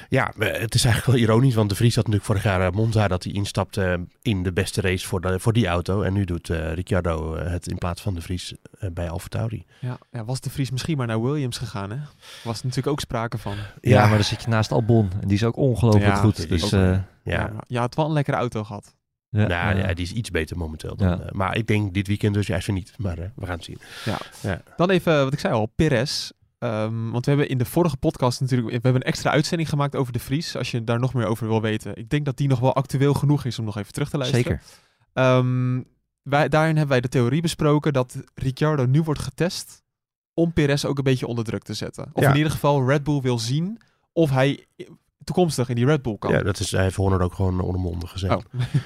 ja, 0.10 0.32
het 0.38 0.76
is 0.76 0.84
eigenlijk 0.86 1.06
wel 1.06 1.16
ironisch, 1.28 1.56
want 1.56 1.70
de 1.70 1.76
Vries 1.76 1.96
had 1.96 2.06
natuurlijk 2.06 2.32
vorig 2.32 2.44
jaar 2.44 2.68
eh, 2.68 2.72
Monza 2.72 3.08
dat 3.08 3.24
hij 3.24 3.34
instapte 3.34 4.06
in 4.22 4.44
de 4.44 4.54
beste 4.54 4.82
race 4.82 5.08
voor, 5.08 5.22
de, 5.22 5.40
voor 5.40 5.54
die 5.54 5.68
auto. 5.68 6.02
En 6.02 6.14
nu 6.14 6.26
doet 6.26 6.50
eh, 6.50 6.74
Ricciardo 6.74 7.36
het 7.38 7.68
in 7.68 7.78
plaats 7.78 8.02
van 8.02 8.14
de 8.14 8.22
Vries 8.22 8.54
bij 8.94 9.10
AlphaTauri. 9.10 9.66
Ja, 9.80 9.98
ja, 10.12 10.26
was 10.26 10.40
de 10.42 10.50
Vries 10.50 10.72
misschien 10.72 10.98
maar 10.98 11.08
naar 11.08 11.22
Williams 11.22 11.58
gegaan, 11.58 11.90
hè? 11.92 11.98
Was 12.44 12.58
er 12.60 12.66
natuurlijk 12.66 12.88
ook 12.88 13.00
sprake 13.00 13.38
van. 13.38 13.56
Ja, 13.82 14.02
maar 14.08 14.16
dan 14.16 14.24
zit 14.24 14.42
je 14.42 14.48
naast 14.50 14.72
Albon. 14.72 15.10
En 15.22 15.28
die 15.28 15.38
is 15.38 15.44
ook 15.44 15.56
ongelooflijk 15.58 16.06
Ja, 16.06 16.16
goed. 16.16 16.50
Dus 16.50 16.64
is 16.64 16.72
eh, 16.72 16.80
Ja, 16.82 17.02
Ja, 17.24 17.54
je 17.68 17.78
had 17.78 17.96
wel 17.96 18.06
een 18.06 18.12
lekkere 18.14 18.38
auto 18.38 18.64
gehad. 18.64 18.96
Ja, 19.32 19.48
nou, 19.48 19.78
ja. 19.78 19.88
ja, 19.88 19.94
die 19.94 20.06
is 20.06 20.12
iets 20.12 20.30
beter 20.32 20.58
momenteel. 20.58 20.96
Dan, 20.96 21.08
Ja. 21.08 21.20
eh, 21.20 21.32
maar 21.32 21.58
ik 21.58 21.68
denk 21.68 21.94
dit 21.94 22.08
weekend 22.08 22.34
dus 22.34 22.48
juist 22.48 22.68
weer 22.68 22.76
niet. 22.76 22.94
Maar 22.98 23.18
eh, 23.18 23.26
we 23.36 23.46
gaan 23.46 23.56
het 23.56 23.64
zien. 23.64 23.78
Dan 24.78 24.90
even, 24.90 25.24
wat 25.24 25.34
ik 25.34 25.40
zei 25.40 25.54
al, 25.54 25.66
Perez. 25.76 26.32
Ehm, 26.60 27.10
want 27.10 27.26
we 27.26 27.32
hebben 27.32 27.50
in 27.50 27.58
de 27.58 27.66
vorige 27.66 27.98
podcast 27.98 28.40
natuurlijk, 28.42 28.68
we 28.70 28.74
hebben 28.82 28.96
een 28.96 29.08
extra 29.08 29.32
uitzending 29.32 29.70
gemaakt 29.70 29.96
over 29.96 30.14
de 30.14 30.20
Vries. 30.20 30.56
Als 30.56 30.72
je 30.72 30.84
daar 30.84 31.00
nog 31.00 31.14
meer 31.14 31.26
over 31.26 31.48
wil 31.48 31.62
weten. 31.62 31.96
Ik 31.96 32.10
denk 32.10 32.26
dat 32.26 32.38
die 32.38 32.48
nog 32.48 32.60
wel 32.60 32.76
actueel 32.76 33.14
genoeg 33.14 33.46
is 33.46 33.60
om 33.60 33.66
nog 33.66 33.78
even 33.78 33.94
terug 33.94 34.10
te 34.10 34.18
luisteren. 34.18 34.44
Zeker. 34.44 34.62
Ehm, 35.14 35.82
wij, 36.22 36.50
daarin 36.50 36.72
hebben 36.76 36.88
wij 36.92 37.02
de 37.02 37.08
theorie 37.10 37.42
besproken 37.42 37.94
dat 37.94 38.18
Ricciardo 38.36 38.86
nu 38.86 39.02
wordt 39.02 39.22
getest 39.22 39.84
om 40.34 40.54
Perez 40.54 40.86
ook 40.86 40.98
een 40.98 41.04
beetje 41.04 41.28
onder 41.28 41.44
druk 41.44 41.64
te 41.64 41.74
zetten. 41.74 42.10
Of 42.14 42.24
Ja. 42.24 42.30
in 42.30 42.36
ieder 42.38 42.52
geval 42.52 42.88
Red 42.88 43.04
Bull 43.04 43.22
wil 43.22 43.40
zien 43.40 43.80
of 44.14 44.30
hij 44.30 44.66
toekomstig 45.24 45.70
in 45.70 45.76
die 45.76 45.86
Red 45.86 46.02
Bull 46.02 46.18
kan. 46.18 46.32
Ja, 46.32 46.44
dat 46.44 46.60
is, 46.60 46.72
hij 46.72 46.84
heeft 46.84 46.96
Horner 46.96 47.22
ook 47.22 47.34
gewoon 47.34 47.60
ondermondig 47.60 48.12
gezegd. 48.12 48.34
Oh, 48.36 48.42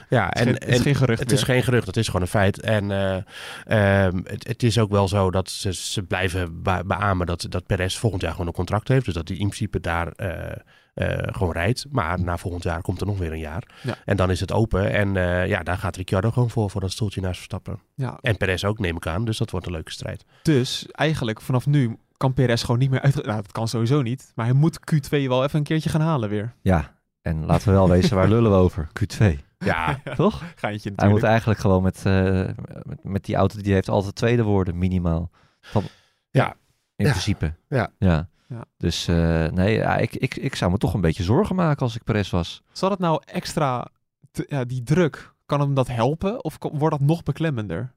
Ja, 0.10 0.30
het 0.30 0.36
is 0.36 0.42
en, 0.42 0.46
geen- 0.46 0.54
het 0.56 0.68
is 0.70 0.76
en 0.78 0.82
geen 0.84 0.96
gerucht 0.96 1.20
Het 1.20 1.32
is 1.32 1.44
geen 1.44 1.64
gerucht, 1.64 1.88
het 1.88 1.98
is 1.98 2.06
gewoon 2.06 2.22
een 2.22 2.28
feit. 2.28 2.60
En 2.62 2.92
eh, 2.92 4.06
ehm, 4.06 4.18
het, 4.24 4.48
het 4.48 4.64
is 4.64 4.80
ook 4.80 4.90
wel 4.92 5.08
zo 5.08 5.32
dat 5.32 5.50
ze, 5.50 5.74
ze 5.74 6.04
blijven 6.04 6.62
be- 6.64 6.84
beamen 6.86 7.26
dat, 7.28 7.46
dat 7.50 7.66
Perez 7.66 7.96
volgend 7.98 8.22
jaar 8.22 8.32
gewoon 8.32 8.48
een 8.48 8.54
contract 8.54 8.88
heeft. 8.88 9.06
Dus 9.06 9.14
dat 9.14 9.28
hij 9.28 9.38
in 9.38 9.48
principe 9.48 9.80
daar 9.80 10.08
eh, 10.08 10.52
eh, 10.94 11.18
gewoon 11.36 11.54
rijdt. 11.54 11.86
Maar 11.92 12.20
na 12.22 12.38
volgend 12.38 12.64
jaar 12.64 12.82
komt 12.82 13.02
er 13.02 13.08
nog 13.08 13.18
weer 13.18 13.32
een 13.32 13.40
jaar. 13.40 13.64
Ja. 13.84 13.96
En 14.06 14.18
dan 14.18 14.32
is 14.32 14.40
het 14.40 14.52
open. 14.52 14.92
En 14.92 15.14
ja, 15.48 15.64
daar 15.64 15.78
gaat 15.78 15.96
Ricciardo 15.96 16.32
gewoon 16.32 16.50
voor, 16.50 16.70
voor 16.70 16.82
dat 16.82 16.92
stoeltje 16.92 17.22
naast 17.22 17.36
Verstappen. 17.36 17.80
Ja, 17.96 18.18
En 18.22 18.38
Perez 18.38 18.64
ook, 18.64 18.80
neem 18.80 18.96
ik 18.96 19.08
aan. 19.08 19.26
Dus 19.26 19.38
dat 19.38 19.50
wordt 19.52 19.66
een 19.66 19.72
leuke 19.72 19.92
strijd. 19.92 20.26
dus 20.42 20.86
eigenlijk 20.92 21.42
vanaf 21.42 21.66
nu 21.66 21.98
kan 22.26 22.34
Perez 22.34 22.62
gewoon 22.62 22.80
niet 22.80 22.90
meer 22.90 23.02
uit... 23.02 23.16
Nou, 23.16 23.42
dat 23.42 23.52
kan 23.52 23.68
sowieso 23.68 24.02
niet. 24.02 24.32
Maar 24.36 24.46
hij 24.46 24.54
moet 24.56 24.80
Q2 24.94 25.10
wel 25.10 25.44
even 25.44 25.58
een 25.60 25.64
keertje 25.66 25.90
gaan 25.90 26.02
halen 26.02 26.30
weer. 26.30 26.54
Ja, 26.62 26.94
en 27.22 27.46
laten 27.46 27.68
we 27.68 27.74
wel 27.74 27.90
wezen, 27.90 28.16
waar 28.16 28.28
lullen 28.36 28.52
we 28.52 28.58
over? 28.58 28.88
Q2, 29.00 29.26
Ja, 29.58 30.00
toch? 30.16 30.44
Geintje 30.56 30.62
Hij 30.62 30.70
moet 30.92 30.96
natuurlijk. 30.96 31.24
eigenlijk 31.24 31.60
gewoon 31.60 31.84
met, 31.84 32.06
eh, 32.06 32.50
met, 32.84 33.04
met 33.04 33.24
die 33.26 33.36
auto 33.36 33.62
die 33.62 33.74
heeft 33.74 33.90
altijd 33.90 34.16
tweede 34.16 34.44
worden, 34.44 34.78
minimaal. 34.78 35.30
Van, 35.62 35.84
Ja. 36.32 36.56
In 36.96 37.06
Ja. 37.06 37.12
principe. 37.12 37.54
Ja. 37.70 37.90
ja. 38.00 38.28
Ja. 38.48 38.64
Dus 38.78 39.08
eh, 39.08 39.46
nee, 39.48 39.76
ja, 39.76 39.98
ik, 39.98 40.16
ik, 40.16 40.36
ik 40.36 40.56
zou 40.56 40.72
me 40.72 40.78
toch 40.78 40.94
een 40.94 41.02
beetje 41.02 41.24
zorgen 41.24 41.56
maken 41.56 41.82
als 41.82 41.96
ik 41.96 42.04
Perez 42.04 42.30
was. 42.30 42.64
Zal 42.72 42.90
het 42.90 43.00
nou 43.00 43.22
extra... 43.26 43.88
te- 44.32 44.46
ja, 44.50 44.64
die 44.64 44.84
druk, 44.84 45.34
kan 45.46 45.60
hem 45.60 45.74
dat 45.74 45.88
helpen? 45.88 46.44
Of 46.44 46.58
wordt 46.60 46.98
dat 46.98 47.08
nog 47.08 47.24
beklemmender? 47.24 47.94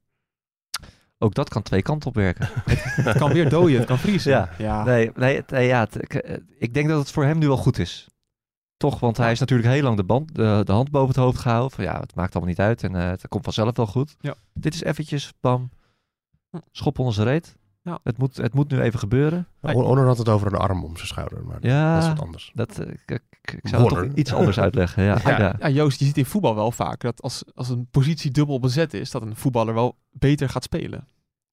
Ook 1.19 1.35
dat 1.35 1.49
kan 1.49 1.63
twee 1.63 1.83
kanten 1.83 2.09
op 2.09 2.15
werken. 2.15 2.49
Het 3.09 3.19
kan 3.19 3.33
weer 3.33 3.49
dooien, 3.49 3.79
het 3.79 3.87
kan 3.89 3.99
vriezen. 3.99 4.31
Ja. 4.33 4.51
ja. 4.59 4.85
Nee, 4.85 5.11
nee, 5.15 5.37
het- 5.37 5.51
nee, 5.51 5.67
ja, 5.67 5.81
het- 5.81 6.03
ik, 6.03 6.15
eh, 6.15 6.37
ik 6.59 6.75
denk 6.75 6.89
dat 6.89 6.99
het 6.99 7.11
voor 7.11 7.25
hem 7.25 7.39
nu 7.39 7.47
wel 7.47 7.57
goed 7.57 7.79
is. 7.79 8.07
Toch, 8.77 9.01
want 9.01 9.17
hij 9.17 9.33
is 9.33 9.39
natuurlijk 9.39 9.69
heel 9.69 9.83
lang 9.83 9.97
de, 9.97 10.05
band, 10.05 10.35
de, 10.35 10.61
de 10.65 10.73
hand 10.73 10.91
boven 10.91 11.09
het 11.09 11.17
hoofd 11.17 11.39
gehouden. 11.39 11.71
Van 11.71 11.85
ja, 11.85 12.01
het 12.01 12.15
maakt 12.15 12.33
allemaal 12.35 12.51
niet 12.51 12.61
uit 12.61 12.83
en 12.83 12.95
eh, 12.97 13.09
het 13.09 13.29
komt 13.29 13.45
vanzelf 13.45 13.77
wel 13.77 13.87
goed. 13.87 14.17
Ja. 14.21 14.35
Dit 14.53 14.75
is 14.75 14.83
eventjes, 14.83 15.33
bam, 15.41 15.71
schop 16.71 16.99
onder 16.99 17.15
zijn 17.15 17.27
reet. 17.27 17.57
Ja. 17.89 17.99
Het, 18.03 18.19
moet, 18.19 18.37
het 18.37 18.55
moet 18.55 18.71
nu 18.71 18.81
even 18.81 18.99
gebeuren. 18.99 19.47
Hon- 19.61 19.85
Honor 19.85 20.07
had 20.07 20.19
het 20.19 20.29
over 20.29 20.47
een 20.47 20.59
arm 20.59 20.85
om 20.85 20.97
zijn 20.97 21.09
schouder, 21.09 21.45
maar 21.45 21.59
Ja. 21.61 21.95
dat 21.95 22.03
is 22.03 22.09
wat 22.09 22.21
anders. 22.21 22.51
Dat, 22.55 22.79
eh, 22.79 22.89
ik, 22.89 23.01
ik, 23.11 23.53
ik 23.63 23.69
zou 23.69 23.83
het 23.83 23.89
toch 24.09 24.15
iets 24.15 24.33
anders 24.33 24.61
uitleggen. 24.61 25.03
Ja, 25.03 25.19
Ja. 25.25 25.39
ja. 25.39 25.55
Ja, 25.59 25.69
Joost, 25.69 25.99
je 25.99 26.05
ziet 26.05 26.17
in 26.19 26.25
voetbal 26.27 26.55
wel 26.55 26.71
vaak 26.73 27.01
dat 27.01 27.23
als, 27.23 27.45
als 27.55 27.69
een 27.69 27.89
positie 27.91 28.31
dubbel 28.31 28.61
bezet 28.61 28.95
is, 28.95 29.11
dat 29.11 29.23
een 29.23 29.37
voetballer 29.37 29.75
wel 29.75 29.97
beter 30.11 30.49
gaat 30.49 30.65
spelen. 30.65 31.07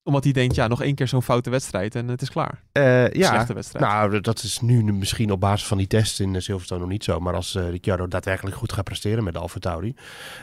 Omdat 0.04 0.24
hij 0.24 0.34
denkt, 0.34 0.56
ja, 0.56 0.68
nog 0.68 0.82
één 0.82 0.96
keer 0.96 1.08
zo'n 1.08 1.22
foute 1.22 1.50
wedstrijd 1.50 1.96
en 1.96 2.08
het 2.08 2.22
is 2.22 2.30
klaar. 2.30 2.64
Eh, 2.72 3.12
ja, 3.12 3.28
Slechte 3.28 3.54
wedstrijd. 3.54 3.86
nou, 3.86 4.20
dat 4.22 4.44
is 4.44 4.60
nu 4.62 4.84
misschien 4.94 5.32
op 5.32 5.40
basis 5.40 5.68
van 5.68 5.78
die 5.78 5.88
test 5.88 6.20
in 6.20 6.36
eh, 6.36 6.42
Silverstone 6.42 6.82
nog 6.82 6.90
niet 6.90 7.04
zo. 7.04 7.20
Maar 7.20 7.34
als 7.34 7.56
eh 7.56 7.70
Ricciardo 7.70 8.08
daadwerkelijk 8.08 8.56
goed 8.56 8.72
gaat 8.74 8.84
presteren 8.84 9.24
met 9.24 9.34
de 9.34 9.40
Alfa 9.40 9.60
Tauri, 9.60 9.96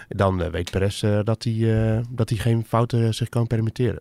dan 0.09 0.51
weet 0.51 0.71
Perez 0.71 1.03
eh, 1.03 1.19
dat, 1.25 1.45
hij, 1.45 1.87
eh, 1.97 2.03
dat 2.11 2.29
hij 2.29 2.39
geen 2.39 2.65
fouten 2.65 3.15
zich 3.15 3.29
kan 3.29 3.47
permitteren. 3.47 4.01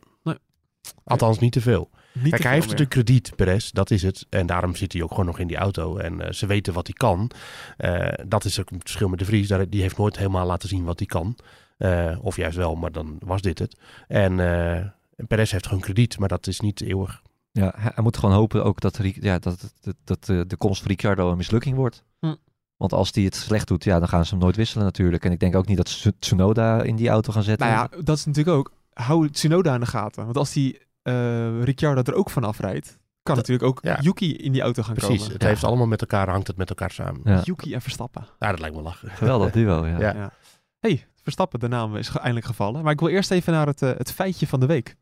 Althans, 1.03 1.39
niet 1.39 1.51
te 1.51 1.61
veel. 1.61 1.89
Niet 2.13 2.23
te 2.23 2.29
Kijk, 2.29 2.31
hij 2.31 2.39
veel 2.41 2.51
heeft 2.51 2.67
meer. 2.67 2.77
natuurlijk 2.77 2.89
krediet, 2.89 3.35
Perez, 3.35 3.69
dat 3.71 3.91
is 3.91 4.01
het. 4.01 4.25
En 4.29 4.45
daarom 4.45 4.75
zit 4.75 4.93
hij 4.93 5.03
ook 5.03 5.09
gewoon 5.09 5.25
nog 5.25 5.39
in 5.39 5.47
die 5.47 5.57
auto. 5.57 5.97
En 5.97 6.21
eh, 6.21 6.31
ze 6.31 6.45
weten 6.45 6.73
wat 6.73 6.87
hij 6.87 6.95
kan. 6.95 7.31
Eh, 7.77 8.07
dat 8.27 8.45
is 8.45 8.59
ook 8.59 8.69
het 8.69 8.81
verschil 8.81 9.09
met 9.09 9.19
de 9.19 9.25
Vries. 9.25 9.47
Daar, 9.47 9.69
die 9.69 9.81
heeft 9.81 9.97
nooit 9.97 10.17
helemaal 10.17 10.45
laten 10.45 10.69
zien 10.69 10.83
wat 10.83 10.99
hij 10.99 11.07
kan. 11.07 11.35
Eh, 11.81 12.17
of 12.21 12.35
juist 12.35 12.57
wel, 12.57 12.75
maar 12.75 12.91
dan 12.91 13.17
was 13.19 13.41
dit 13.41 13.59
het. 13.59 13.77
En 14.07 14.39
eh, 14.39 14.85
Perez 15.27 15.51
heeft 15.51 15.67
gewoon 15.67 15.81
krediet, 15.81 16.19
maar 16.19 16.27
dat 16.27 16.47
is 16.47 16.59
niet 16.59 16.81
eeuwig. 16.81 17.21
Ja, 17.51 17.73
hij, 17.77 18.03
moet 18.03 18.17
gewoon 18.17 18.35
hopen 18.35 18.63
ook 18.63 18.79
dat, 18.79 18.99
ja, 19.01 19.39
dat, 19.39 19.73
dat, 20.03 20.29
eh, 20.29 20.41
de 20.47 20.57
komst 20.57 20.81
van 20.81 20.87
Ricciardo 20.87 21.31
een 21.31 21.37
mislukking 21.37 21.75
wordt. 21.75 22.03
Hm. 22.19 22.35
Want 22.77 22.93
als 22.93 23.09
hij 23.13 23.23
het 23.23 23.35
slecht 23.35 23.67
doet, 23.67 23.83
ja, 23.83 23.99
dan 23.99 24.07
gaan 24.07 24.25
ze 24.25 24.31
hem 24.31 24.43
nooit 24.43 24.55
wisselen 24.55 24.85
natuurlijk. 24.85 25.25
En 25.25 25.31
ik 25.31 25.39
denk 25.39 25.55
ook 25.55 25.67
niet 25.67 25.77
dat 25.77 25.89
ze 25.89 26.13
Tsunoda 26.19 26.81
in 26.81 26.95
die 26.95 27.09
auto 27.09 27.33
gaan 27.33 27.43
zetten. 27.43 27.67
Nou 27.67 27.89
ja, 27.91 28.01
dat 28.03 28.17
is 28.17 28.25
natuurlijk 28.25 28.57
ook, 28.57 28.71
hou 29.01 29.29
Tsunoda 29.29 29.73
in 29.73 29.79
de 29.79 29.85
gaten. 29.85 30.23
Want 30.25 30.37
als 30.37 30.53
die 30.53 30.79
eh 31.01 31.63
Ricciardo 31.63 32.01
er 32.01 32.13
ook 32.17 32.29
van 32.29 32.43
afrijdt, 32.43 32.87
kan 33.23 33.35
Dat- 33.35 33.47
natuurlijk 33.47 33.63
ook 33.69 33.79
ja. 33.83 33.99
Yuki 34.01 34.35
in 34.35 34.51
die 34.51 34.61
auto 34.61 34.83
gaan 34.83 34.93
Precies, 34.93 35.17
komen. 35.17 35.33
het 35.33 35.41
Ja. 35.41 35.47
heeft 35.47 35.63
allemaal 35.63 35.87
met 35.87 36.01
elkaar, 36.01 36.29
hangt 36.29 36.47
het 36.47 36.57
met 36.57 36.69
elkaar 36.69 36.91
samen. 36.91 37.21
Ja, 37.23 37.31
Ja. 37.33 37.41
Yuki 37.43 37.73
en 37.73 37.81
Verstappen. 37.81 38.27
dat 38.39 38.59
lijkt 38.59 38.75
me 38.75 38.81
lachen. 38.81 39.09
Geweldig 39.11 39.51
duo, 39.51 39.85
ja. 39.87 39.99
Ja. 39.99 40.31
hey, 40.79 41.05
Verstappen, 41.23 41.59
de 41.59 41.67
naam 41.67 41.95
is 41.95 42.09
ge- 42.09 42.17
eindelijk 42.19 42.45
gevallen. 42.45 42.83
Maar 42.83 42.91
ik 42.93 42.99
wil 42.99 43.09
eerst 43.09 43.31
even 43.31 43.53
naar 43.53 43.67
het, 43.67 43.81
eh, 43.81 43.89
het 43.97 44.11
feitje 44.11 44.47
van 44.47 44.59
de 44.59 44.65
week. 44.65 44.95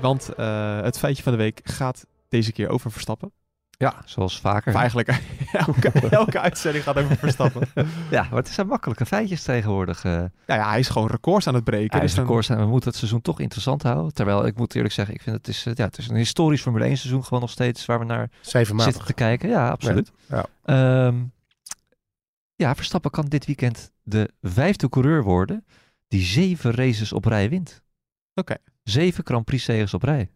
Want 0.00 0.34
eh, 0.34 0.80
het 0.80 0.98
feitje 0.98 1.22
van 1.22 1.32
de 1.32 1.38
week 1.38 1.60
gaat 1.64 2.06
deze 2.28 2.52
keer 2.52 2.68
over 2.68 2.90
Verstappen. 2.92 3.32
Ja, 3.80 3.94
zoals 4.04 4.40
vaker. 4.40 4.74
Eigenlijk 4.74 5.08
elke, 5.66 5.90
elke 6.10 6.40
uitzending 6.40 6.84
gaat 6.84 6.96
over 6.98 7.16
Verstappen. 7.16 7.68
Ja, 8.10 8.22
maar 8.22 8.38
het 8.38 8.48
zijn 8.48 8.66
makkelijke 8.66 9.06
feitjes 9.06 9.42
tegenwoordig. 9.42 10.04
eh. 10.04 10.12
ja, 10.46 10.54
ja, 10.54 10.68
hij 10.68 10.78
is 10.78 10.88
gewoon 10.88 11.08
records 11.08 11.46
aan 11.46 11.54
het 11.54 11.64
breken. 11.64 11.90
Hij 11.90 12.00
Dus 12.00 12.10
is 12.10 12.16
dan- 12.16 12.24
records 12.24 12.48
en 12.48 12.58
we 12.58 12.66
moeten 12.66 12.88
het 12.88 12.98
seizoen 12.98 13.20
toch 13.20 13.40
interessant 13.40 13.82
houden. 13.82 14.14
Terwijl 14.14 14.46
ik 14.46 14.56
moet 14.56 14.74
eerlijk 14.74 14.94
zeggen, 14.94 15.14
ik 15.14 15.22
vind 15.22 15.36
het 15.36 15.48
is, 15.48 15.66
eh, 15.66 15.74
ja, 15.74 15.84
het 15.84 15.98
is 15.98 16.08
een 16.08 16.16
historisch 16.16 16.62
Formule 16.62 16.84
1 16.84 16.96
seizoen 16.96 17.24
gewoon 17.24 17.40
nog 17.40 17.50
steeds 17.50 17.86
waar 17.86 17.98
we 17.98 18.04
naar 18.04 18.30
Zevenmatig. 18.40 18.92
zitten 18.92 19.08
te 19.14 19.22
kijken. 19.22 19.48
Ja, 19.48 19.68
absoluut. 19.68 20.10
Ja, 20.28 20.44
Ehm, 20.64 21.16
ja, 22.54 22.74
Verstappen 22.74 23.10
kan 23.10 23.24
dit 23.26 23.46
weekend 23.46 23.90
de 24.02 24.30
vijfde 24.42 24.88
coureur 24.88 25.22
worden 25.22 25.64
die 26.08 26.22
zeven 26.22 26.70
races 26.74 27.12
op 27.12 27.24
rij 27.24 27.48
wint. 27.48 27.82
Oké. 28.34 28.54
Zeven 28.82 29.24
Grand 29.26 29.44
Prix 29.44 29.64
zegens 29.64 29.94
op 29.94 30.02
rij. 30.02 30.30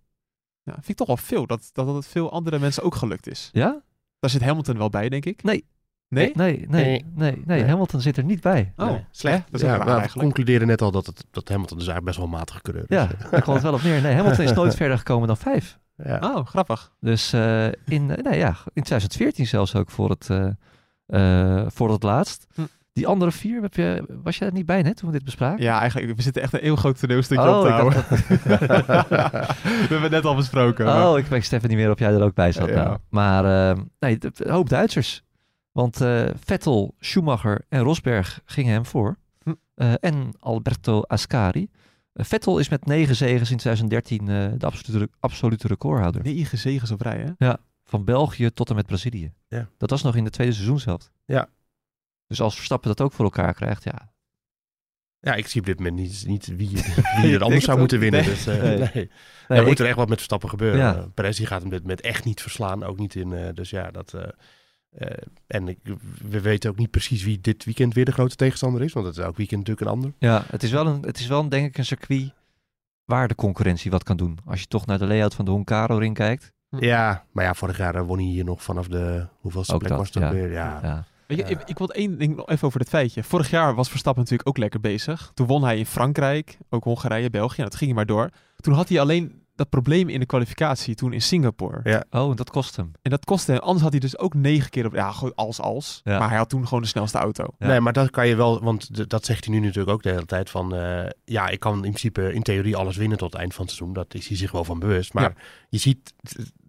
Ja, 0.64 0.72
vind 0.72 0.88
ik 0.88 0.96
toch 0.96 1.06
wel 1.06 1.16
veel. 1.16 1.46
Dat, 1.46 1.70
dat 1.72 1.94
het 1.94 2.06
veel 2.06 2.32
andere 2.32 2.58
mensen 2.58 2.82
ook 2.82 2.94
gelukt 2.94 3.26
is. 3.28 3.50
Ja? 3.52 3.82
Daar 4.18 4.30
zit 4.30 4.42
Hamilton 4.42 4.78
wel 4.78 4.90
bij, 4.90 5.08
denk 5.08 5.24
ik. 5.24 5.42
Nee. 5.42 5.64
Nee? 6.08 6.32
Nee, 6.34 6.64
nee, 6.68 6.68
nee. 6.68 7.04
nee, 7.14 7.42
Nee. 7.44 7.64
Hamilton 7.64 8.00
zit 8.00 8.16
er 8.16 8.24
niet 8.24 8.40
bij. 8.40 8.72
Oh, 8.76 8.86
Nee. 8.90 9.04
slecht. 9.10 9.44
Dat 9.50 9.60
is 9.60 9.66
ja, 9.66 9.78
we 9.78 9.84
eigenlijk. 9.84 10.12
concluderen 10.12 10.66
net 10.66 10.82
al 10.82 10.90
dat, 10.90 11.06
het, 11.06 11.26
dat 11.30 11.48
Hamilton 11.48 11.78
dus 11.78 11.86
eigenlijk 11.88 12.04
best 12.04 12.16
wel 12.16 12.26
een 12.26 12.40
matige 12.40 12.60
coureur 12.60 12.84
is. 12.88 12.96
Ja, 12.96 13.28
daar 13.30 13.42
kwam 13.42 13.54
het 13.54 13.62
wel 13.62 13.72
op 13.72 13.82
neer. 13.82 14.00
Nee, 14.00 14.14
Hamilton 14.14 14.44
is 14.44 14.52
nooit 14.62 14.74
verder 14.74 14.98
gekomen 14.98 15.26
dan 15.26 15.36
vijf. 15.36 15.78
Ja. 15.96 16.18
Oh, 16.22 16.46
grappig. 16.46 16.92
Dus 17.00 17.32
eh, 17.32 17.66
in, 17.66 18.06
nee, 18.06 18.38
ja, 18.38 18.56
in 18.72 18.82
2014 18.82 19.46
zelfs 19.46 19.74
ook 19.74 19.90
voor 19.90 20.10
het, 20.10 20.30
eh, 20.30 20.48
eh, 21.06 21.66
voor 21.70 21.90
het 21.90 22.02
laatst. 22.02 22.46
Hm. 22.54 22.62
Die 22.94 23.06
andere 23.06 23.32
vier, 23.32 23.62
heb 23.62 23.74
je, 23.74 24.04
was 24.22 24.38
jij 24.38 24.46
er 24.48 24.52
niet 24.54 24.66
bij 24.66 24.82
net 24.82 24.96
toen 24.96 25.06
we 25.10 25.14
dit 25.14 25.24
bespraken? 25.24 25.62
Ja, 25.64 25.80
eigenlijk, 25.80 26.16
we 26.16 26.22
zitten 26.22 26.42
echt 26.42 26.52
een 26.52 26.60
heel 26.60 26.76
groot 26.76 26.98
toneelstukje 26.98 27.48
Oh, 27.48 27.58
op 27.58 27.64
te 27.64 27.70
houden. 27.70 28.04
dacht 28.08 28.28
we 29.62 29.86
hebben 29.88 30.02
het 30.02 30.10
net 30.10 30.24
al 30.24 30.34
besproken. 30.34 30.84
maar- 30.84 31.08
Oh, 31.08 31.18
ik 31.18 31.26
weet 31.26 31.44
Stefan 31.44 31.68
niet 31.68 31.78
meer 31.78 31.90
of 31.90 31.98
jij 31.98 32.12
er 32.12 32.22
ook 32.22 32.34
bij 32.34 32.52
zat. 32.52 32.68
Ja. 32.68 32.74
nou. 32.84 32.98
Maar 33.10 33.70
eh, 33.70 33.78
nee, 33.98 34.18
de- 34.18 34.30
een 34.36 34.50
hoop 34.50 34.68
Duitsers. 34.68 35.22
Want 35.72 36.00
eh, 36.00 36.24
Vettel, 36.44 36.94
Schumacher 36.98 37.64
en 37.68 37.80
Rosberg 37.80 38.40
gingen 38.44 38.72
hem 38.72 38.86
voor. 38.86 39.16
Hm. 39.42 39.52
Eh, 39.74 39.92
en 40.00 40.30
Alberto 40.40 41.00
Ascari. 41.02 41.68
Vettel 42.14 42.58
is 42.58 42.68
met 42.68 42.86
negen 42.86 43.16
zegens 43.16 43.50
in 43.50 43.56
2013 43.56 44.20
eh, 44.28 44.46
de 44.58 44.66
absolute, 44.66 45.08
absolute 45.20 45.66
recordhouder. 45.68 46.22
Negen 46.22 46.58
zegens 46.58 46.90
op 46.90 47.00
rij, 47.00 47.26
hè? 47.38 47.52
Van 47.84 48.04
België 48.04 48.50
tot 48.50 48.68
en 48.70 48.76
met 48.76 48.86
Brazilië. 48.86 49.32
Ja. 49.48 49.68
Dat 49.78 49.90
was 49.90 50.02
nog 50.02 50.16
in 50.16 50.24
de 50.24 50.30
tweede 50.30 50.52
seizoenshelft. 50.52 51.10
Ja. 51.24 51.48
Dus 52.26 52.40
als 52.40 52.54
Verstappen 52.54 52.88
dat 52.88 53.00
ook 53.00 53.12
voor 53.12 53.24
elkaar 53.24 53.54
krijgt, 53.54 53.84
ja. 53.84 54.12
Ja, 55.18 55.34
ik 55.34 55.46
zie 55.46 55.60
op 55.60 55.66
dit 55.66 55.78
moment 55.78 55.96
niet, 55.96 56.24
niet 56.26 56.46
wie, 56.46 56.68
wie 57.20 57.34
er 57.34 57.42
anders 57.42 57.64
zou 57.64 57.78
moeten 57.78 57.98
winnen. 57.98 58.20
Nee. 58.20 58.30
Dus, 58.30 58.46
eh, 58.46 58.62
Nee. 58.62 58.78
nee. 58.78 58.90
Nee, 58.94 59.08
er 59.48 59.60
ik- 59.60 59.66
moet 59.66 59.78
er 59.78 59.86
echt 59.86 59.96
wat 59.96 60.06
met 60.08 60.16
Verstappen 60.16 60.48
gebeuren. 60.48 60.78
Ja. 60.78 60.96
Eh, 60.96 61.04
Perez 61.14 61.36
die 61.36 61.46
gaat 61.46 61.60
hem 61.60 61.70
dit 61.70 61.84
met 61.84 62.00
echt 62.00 62.24
niet 62.24 62.40
verslaan. 62.42 62.82
Ook 62.84 62.98
niet 62.98 63.14
in. 63.14 63.32
eh, 63.32 63.48
dus 63.54 63.70
ja, 63.70 63.90
dat. 63.90 64.14
en 65.46 65.68
ik, 65.68 65.78
we 66.28 66.40
weten 66.40 66.70
ook 66.70 66.76
niet 66.76 66.90
precies 66.90 67.22
wie 67.24 67.40
dit 67.40 67.64
weekend 67.64 67.94
weer 67.94 68.04
de 68.04 68.12
grote 68.12 68.36
tegenstander 68.36 68.82
is. 68.82 68.92
Want 68.92 69.06
het 69.06 69.16
is 69.16 69.22
elk 69.24 69.36
weekend 69.36 69.58
natuurlijk 69.60 69.86
een 69.86 69.92
ander. 69.96 70.12
ja, 70.18 70.44
het 70.50 70.62
is 70.62 70.70
wel, 70.70 70.86
een, 70.86 71.02
het 71.02 71.18
is 71.18 71.26
wel 71.26 71.40
een, 71.40 71.48
denk 71.48 71.66
ik 71.66 71.78
een 71.78 71.84
circuit 71.84 72.32
waar 73.04 73.28
de 73.28 73.34
concurrentie 73.34 73.90
wat 73.90 74.02
kan 74.02 74.16
doen. 74.16 74.38
Als 74.44 74.60
je 74.60 74.66
toch 74.66 74.86
naar 74.86 74.98
de 74.98 75.06
layout 75.06 75.34
van 75.34 75.44
de 75.44 75.50
Huncaro 75.50 75.96
ring 75.98 76.14
kijkt. 76.14 76.52
Ja, 76.68 77.24
maar 77.32 77.44
ja, 77.44 77.54
vorig 77.54 77.78
jaar 77.78 78.06
won 78.06 78.16
hij 78.18 78.26
hier 78.26 78.44
nog 78.44 78.62
vanaf 78.62 78.88
de. 78.88 79.26
Hoeveelste 79.40 79.76
plek 79.76 79.88
dat, 79.88 79.98
was 79.98 80.10
ja. 80.10 80.30
weer? 80.32 80.50
Ja. 80.52 80.80
Ja. 80.82 81.04
Weet 81.26 81.38
je, 81.38 81.44
Ja. 81.44 81.50
ik, 81.50 81.68
ik 81.68 81.78
wil 81.78 81.90
één 81.90 82.18
ding 82.18 82.36
nog 82.36 82.48
even 82.48 82.66
over 82.66 82.78
dit 82.78 82.88
feitje. 82.88 83.22
Vorig 83.22 83.50
jaar 83.50 83.74
was 83.74 83.88
Verstappen 83.88 84.22
natuurlijk 84.22 84.48
ook 84.48 84.58
lekker 84.58 84.80
bezig. 84.80 85.30
Toen 85.34 85.46
won 85.46 85.64
hij 85.64 85.78
in 85.78 85.86
Frankrijk, 85.86 86.58
ook 86.70 86.84
Hongarije, 86.84 87.30
België. 87.30 87.56
Nou, 87.56 87.68
dat 87.70 87.78
ging 87.78 87.90
hij 87.90 87.98
maar 88.04 88.14
door. 88.16 88.30
Toen 88.56 88.74
had 88.74 88.88
hij 88.88 89.00
alleen 89.00 89.42
dat 89.56 89.68
probleem 89.68 90.08
in 90.08 90.20
de 90.20 90.26
kwalificatie 90.26 90.94
toen 90.94 91.12
in 91.12 91.22
Singapore. 91.22 91.80
Ja. 91.84 92.04
Oh, 92.10 92.30
en 92.30 92.36
dat 92.36 92.50
kost 92.50 92.76
hem. 92.76 92.90
En 93.02 93.10
dat 93.10 93.24
kostte 93.24 93.52
hem. 93.52 93.60
Anders 93.60 93.82
had 93.82 93.90
hij 93.90 94.00
dus 94.00 94.18
ook 94.18 94.34
negen 94.34 94.70
keer 94.70 94.86
op... 94.86 94.94
Ja, 94.94 95.10
gewoon 95.12 95.34
als 95.34 95.60
als. 95.60 96.00
Ja. 96.04 96.18
Maar 96.18 96.28
hij 96.28 96.38
had 96.38 96.48
toen 96.48 96.64
gewoon 96.66 96.82
de 96.82 96.88
snelste 96.88 97.18
auto. 97.18 97.46
Ja. 97.58 97.66
Nee, 97.66 97.80
maar 97.80 97.92
dat 97.92 98.10
kan 98.10 98.28
je 98.28 98.36
wel, 98.36 98.62
want 98.62 99.10
dat 99.10 99.24
zegt 99.24 99.44
hij 99.44 99.54
nu 99.54 99.60
natuurlijk 99.60 99.90
ook 99.92 100.02
de 100.02 100.10
hele 100.10 100.26
tijd 100.26 100.50
van, 100.50 100.74
eh, 100.74 101.06
ja, 101.24 101.48
ik 101.48 101.60
kan 101.60 101.74
in 101.74 101.80
principe 101.80 102.32
in 102.34 102.42
theorie 102.42 102.76
alles 102.76 102.96
winnen 102.96 103.18
tot 103.18 103.32
het 103.32 103.40
eind 103.40 103.54
van 103.54 103.64
het 103.64 103.74
seizoen. 103.74 103.94
Dat 103.96 104.14
is 104.14 104.28
hij 104.28 104.36
zich 104.36 104.50
wel 104.52 104.64
van 104.64 104.78
bewust. 104.78 105.12
Maar 105.14 105.22
Ja. 105.22 105.42
je 105.68 105.78
ziet, 105.78 106.14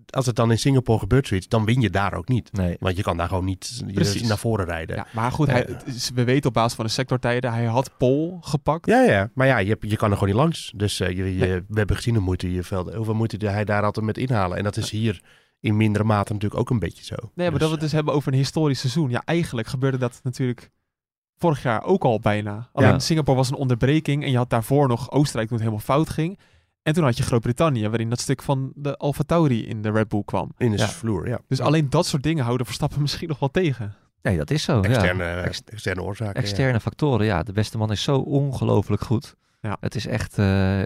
als 0.09 0.25
het 0.25 0.35
dan 0.35 0.51
in 0.51 0.57
Singapore 0.59 0.99
gebeurt 0.99 1.27
zoiets, 1.27 1.47
dan 1.47 1.65
win 1.65 1.81
je 1.81 1.89
daar 1.89 2.13
ook 2.13 2.27
niet. 2.27 2.51
Nee. 2.53 2.75
Want 2.79 2.97
je 2.97 3.03
kan 3.03 3.17
daar 3.17 3.27
gewoon 3.27 3.45
niet 3.45 3.83
Precies. 3.93 4.27
naar 4.27 4.37
voren 4.37 4.65
rijden. 4.65 4.95
Ja, 4.95 5.07
maar 5.13 5.31
goed, 5.31 5.47
hij, 5.47 5.65
Eh. 5.65 5.75
we 6.13 6.23
weten 6.23 6.47
op 6.47 6.53
basis 6.53 6.73
van 6.75 6.85
de 6.85 6.91
sectortijden, 6.91 7.53
hij 7.53 7.65
had 7.65 7.97
pol 7.97 8.37
gepakt. 8.41 8.85
Ja, 8.85 9.01
ja. 9.01 9.29
Maar 9.33 9.47
ja, 9.47 9.57
je, 9.57 9.77
je 9.79 9.95
kan 9.95 10.09
er 10.11 10.17
gewoon 10.17 10.33
niet 10.33 10.41
langs. 10.43 10.73
Dus 10.75 10.99
eh, 10.99 11.09
je, 11.09 11.35
je, 11.37 11.63
we 11.67 11.77
hebben 11.77 11.95
gezien 11.95 12.15
hoe 12.15 12.23
moeite 12.23 12.51
je 12.51 12.63
veld, 12.63 12.93
hoeveel 12.93 13.13
moeite 13.13 13.45
hij 13.47 13.65
daar 13.65 13.83
altijd 13.83 14.05
met 14.05 14.17
inhalen. 14.17 14.57
En 14.57 14.63
dat 14.63 14.77
is 14.77 14.89
hier 14.89 15.21
in 15.59 15.77
mindere 15.77 16.03
mate 16.03 16.33
natuurlijk 16.33 16.61
ook 16.61 16.69
een 16.69 16.79
beetje 16.79 17.03
zo. 17.03 17.15
Nee, 17.15 17.29
maar 17.35 17.49
Dus, 17.49 17.59
dat 17.59 17.67
we 17.67 17.73
het 17.73 17.83
dus 17.83 17.91
hebben 17.91 18.13
over 18.13 18.31
een 18.31 18.37
historisch 18.37 18.79
seizoen. 18.79 19.09
Ja, 19.09 19.21
eigenlijk 19.25 19.67
gebeurde 19.67 19.97
dat 19.97 20.19
natuurlijk 20.23 20.71
vorig 21.37 21.63
jaar 21.63 21.83
ook 21.83 22.03
al 22.03 22.19
bijna. 22.19 22.69
Alleen 22.73 22.89
Ja. 22.89 22.99
Singapore 22.99 23.37
was 23.37 23.49
een 23.49 23.55
onderbreking 23.55 24.23
en 24.23 24.31
je 24.31 24.37
had 24.37 24.49
daarvoor 24.49 24.87
nog 24.87 25.11
Oostenrijk 25.11 25.47
toen 25.47 25.57
het 25.57 25.67
helemaal 25.67 25.85
fout 25.95 26.09
ging. 26.09 26.39
En 26.85 26.93
toen 26.93 27.03
had 27.03 27.17
je 27.17 27.23
Groot-Brittannië, 27.23 27.87
waarin 27.87 28.09
dat 28.09 28.19
stuk 28.19 28.41
van 28.41 28.71
de 28.75 28.97
Alfa 28.97 29.23
Tauri 29.23 29.67
in 29.67 29.81
de 29.81 29.91
Red 29.91 30.07
Bull 30.07 30.23
kwam. 30.25 30.51
in 30.57 30.71
de 30.71 30.77
Ja. 30.77 30.87
vloer, 30.87 31.27
ja. 31.27 31.39
Dus 31.47 31.59
alleen 31.61 31.89
dat 31.89 32.05
soort 32.05 32.23
dingen 32.23 32.43
houden 32.43 32.65
Verstappen 32.65 33.01
misschien 33.01 33.27
nog 33.27 33.39
wel 33.39 33.49
tegen. 33.51 33.93
Nee, 34.21 34.37
dat 34.37 34.51
is 34.51 34.63
zo. 34.63 34.81
Externe, 34.81 35.23
ja. 35.23 35.41
ex- 35.41 35.61
externe 35.65 36.01
oorzaken. 36.03 36.33
ja. 36.35 36.39
Externe 36.47 36.79
factoren, 36.79 37.25
ja. 37.25 37.43
De 37.43 37.51
beste 37.51 37.77
man 37.77 37.91
is 37.91 38.03
zo 38.03 38.17
ongelooflijk 38.17 39.01
goed. 39.01 39.35
Ja. 39.61 39.77
Het 39.79 39.95
is 39.95 40.07
echt, 40.07 40.37
eh, 40.37 40.81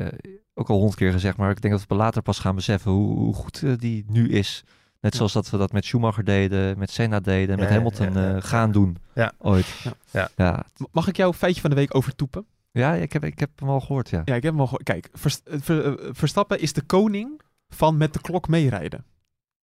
ook 0.54 0.70
al 0.70 0.76
honderd 0.76 0.96
keer 0.96 1.12
gezegd, 1.12 1.38
maar 1.38 1.50
ik 1.52 1.62
denk 1.62 1.74
dat 1.74 1.86
we 1.88 1.96
later 1.96 2.22
pas 2.22 2.40
gaan 2.40 2.56
beseffen 2.56 2.92
hoe, 2.92 3.18
hoe 3.18 3.34
goed 3.34 3.64
eh, 3.64 3.72
die 3.78 4.06
nu 4.08 4.30
is. 4.30 4.64
Net 5.02 5.12
Ja. 5.12 5.18
zoals 5.18 5.34
dat 5.34 5.50
we 5.50 5.58
dat 5.58 5.72
met 5.72 5.86
Schumacher 5.86 6.24
deden, 6.24 6.78
met 6.78 6.90
Senna 6.92 7.20
deden, 7.20 7.60
met 7.60 7.68
Ja, 7.70 7.74
Hamilton 7.76 8.14
ja, 8.14 8.20
ja, 8.22 8.28
eh, 8.28 8.34
ja. 8.34 8.40
gaan 8.40 8.72
doen. 8.72 8.98
Ja. 9.16 9.32
Ooit. 9.38 9.68
Ja. 9.84 9.92
Ja. 10.12 10.30
Ja. 10.36 10.64
M- 10.78 10.84
Mag 10.92 11.08
ik 11.08 11.16
jouw 11.18 11.34
feitje 11.34 11.62
van 11.62 11.70
de 11.70 11.76
week 11.76 11.96
overtoepen? 11.96 12.46
Ja, 12.72 12.94
ik 12.94 13.14
heb, 13.14 13.24
ik 13.24 13.40
heb 13.40 13.60
hem 13.60 13.70
al 13.70 13.80
gehoord, 13.80 14.10
ja. 14.10 14.22
Ja, 14.26 14.36
ik 14.36 14.44
heb 14.44 14.52
hem 14.52 14.60
al 14.60 14.66
gehoord. 14.66 14.84
Kijk, 14.84 15.10
Vers- 15.14 15.44
eh, 15.44 15.60
Ver- 15.62 16.00
eh, 16.00 16.10
Verstappen 16.14 16.60
is 16.60 16.74
de 16.74 16.82
koning 16.82 17.42
van 17.70 17.98
met 17.98 18.14
de 18.14 18.22
klok 18.22 18.48
meerijden. 18.48 19.06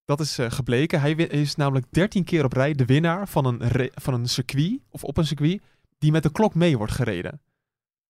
Dat 0.05 0.21
is 0.21 0.39
eh, 0.39 0.51
gebleken. 0.51 1.01
Hij 1.01 1.13
is 1.13 1.55
namelijk 1.57 1.87
13 1.91 2.25
keer 2.25 2.45
op 2.45 2.53
rij 2.53 2.73
de 2.75 2.85
winnaar 2.85 3.29
van 3.29 3.45
een, 3.45 3.91
van 3.95 4.15
een 4.15 4.29
circuit, 4.29 4.81
of 4.89 5.05
op 5.05 5.17
een 5.17 5.27
circuit, 5.27 5.63
die 5.99 6.13
met 6.13 6.23
de 6.23 6.33
klok 6.33 6.55
mee 6.55 6.77
wordt 6.77 6.93
gereden. 6.93 7.41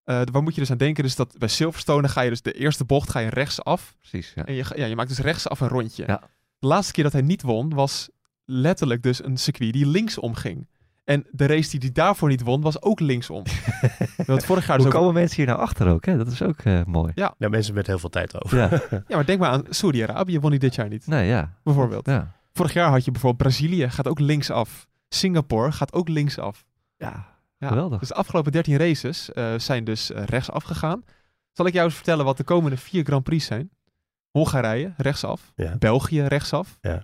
Waar 0.04 0.42
moet 0.42 0.54
je 0.54 0.60
dus 0.60 0.70
aan 0.70 0.76
denken? 0.76 1.02
Dus 1.04 1.16
dat 1.16 1.38
bij 1.38 1.48
Silverstone 1.48 2.08
ga 2.08 2.20
je 2.20 2.30
dus 2.30 2.42
de 2.42 2.52
eerste 2.52 2.84
bocht 2.84 3.10
ga 3.10 3.18
je 3.18 3.30
rechtsaf. 3.30 3.94
Precies, 3.98 4.32
ja. 4.34 4.44
En 4.44 4.54
je, 4.54 4.64
ja, 4.76 4.84
je 4.84 4.94
maakt 4.96 5.08
dus 5.08 5.18
rechtsaf 5.18 5.60
een 5.60 5.68
rondje. 5.68 6.04
Ja. 6.06 6.20
De 6.58 6.66
laatste 6.66 6.92
keer 6.92 7.04
dat 7.04 7.12
hij 7.12 7.22
niet 7.22 7.42
won 7.42 7.74
was 7.74 8.08
letterlijk 8.44 9.02
dus 9.02 9.24
een 9.24 9.36
circuit 9.36 9.72
die 9.72 9.86
linksom 9.86 10.34
ging. 10.34 10.68
En 11.06 11.26
de 11.30 11.46
race 11.46 11.70
die 11.70 11.80
hij 11.80 11.92
daarvoor 11.92 12.28
niet 12.28 12.42
won 12.42 12.60
was 12.60 12.82
ook 12.82 13.00
linksom. 13.00 13.42
Want 14.26 14.44
vorig 14.44 14.66
jaar 14.66 14.76
dus 14.76 14.86
Hoe 14.86 14.94
ook... 14.94 15.00
komen 15.00 15.14
mensen 15.14 15.36
hier 15.36 15.46
nou 15.46 15.58
achter 15.58 15.88
ook? 15.88 16.04
Hè? 16.04 16.16
Dat 16.16 16.26
is 16.26 16.42
ook 16.42 16.58
eh, 16.58 16.84
mooi. 16.84 17.12
Ja, 17.14 17.34
mensen 17.38 17.74
met 17.74 17.86
heel 17.86 17.98
veel 17.98 18.08
tijd 18.08 18.44
over. 18.44 18.58
Ja, 18.58 18.68
Ja, 19.08 19.16
maar 19.16 19.26
denk 19.26 19.40
maar 19.40 19.50
aan 19.50 19.64
Saudi-Arabië 19.68 20.40
won 20.40 20.50
hij 20.50 20.58
dit 20.58 20.74
jaar 20.74 20.88
niet. 20.88 21.06
nee, 21.06 21.26
ja. 21.28 21.52
Bijvoorbeeld. 21.62 22.06
Ja. 22.06 22.34
Vorig 22.52 22.72
jaar 22.72 22.90
had 22.90 23.04
je 23.04 23.10
bijvoorbeeld 23.10 23.42
Brazilië 23.42 23.90
gaat 23.90 24.08
ook 24.08 24.18
linksaf. 24.20 24.86
Singapore 25.08 25.72
gaat 25.72 25.92
ook 25.92 26.08
linksaf. 26.08 26.64
ja. 26.96 27.34
Ja, 27.58 27.68
Geweldig. 27.68 27.98
Dus 27.98 28.08
de 28.08 28.14
afgelopen 28.14 28.52
13 28.52 28.76
races 28.76 29.32
eh, 29.32 29.54
zijn 29.56 29.84
dus 29.84 30.10
eh, 30.12 30.24
rechtsaf 30.24 30.62
gegaan. 30.62 31.04
Zal 31.52 31.66
ik 31.66 31.72
jou 31.72 31.84
eens 31.86 31.94
vertellen 31.94 32.24
wat 32.24 32.36
de 32.36 32.44
komende 32.44 32.76
vier 32.76 33.04
Grand 33.04 33.22
Prix 33.24 33.44
zijn? 33.46 33.70
Hongarije, 34.30 34.94
rechtsaf. 34.96 35.52
Ja. 35.54 35.76
België, 35.78 36.22
rechtsaf. 36.22 36.78
Ja. 36.80 37.02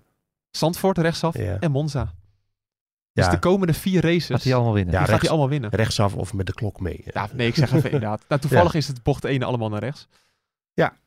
Zandvoort, 0.50 0.98
rechtsaf. 0.98 1.36
Ja. 1.38 1.56
En 1.60 1.70
Monza. 1.70 2.12
Dus 3.12 3.28
de 3.28 3.38
komende 3.38 3.72
vier 3.74 4.02
races 4.02 4.26
Gaat 4.26 4.42
hij 4.42 4.54
allemaal 4.54 4.72
winnen? 4.72 4.92
Ja, 4.92 4.98
die 4.98 5.08
gaat 5.08 5.20
rechts- 5.20 5.22
hij 5.22 5.30
allemaal 5.38 5.58
winnen. 5.60 5.70
Rechtsaf 5.70 6.14
of 6.14 6.32
met 6.34 6.46
de 6.46 6.52
klok 6.54 6.80
mee. 6.80 7.02
Ja, 7.06 7.28
nee, 7.32 7.46
ik 7.46 7.54
zeg 7.54 7.72
even 7.72 7.90
inderdaad. 7.92 8.24
Nou, 8.28 8.40
toevallig 8.40 8.74
is 8.74 8.88
het 8.88 9.02
bocht 9.02 9.24
1 9.24 9.42
allemaal 9.42 9.68
naar 9.68 9.80
rechts. 9.80 10.08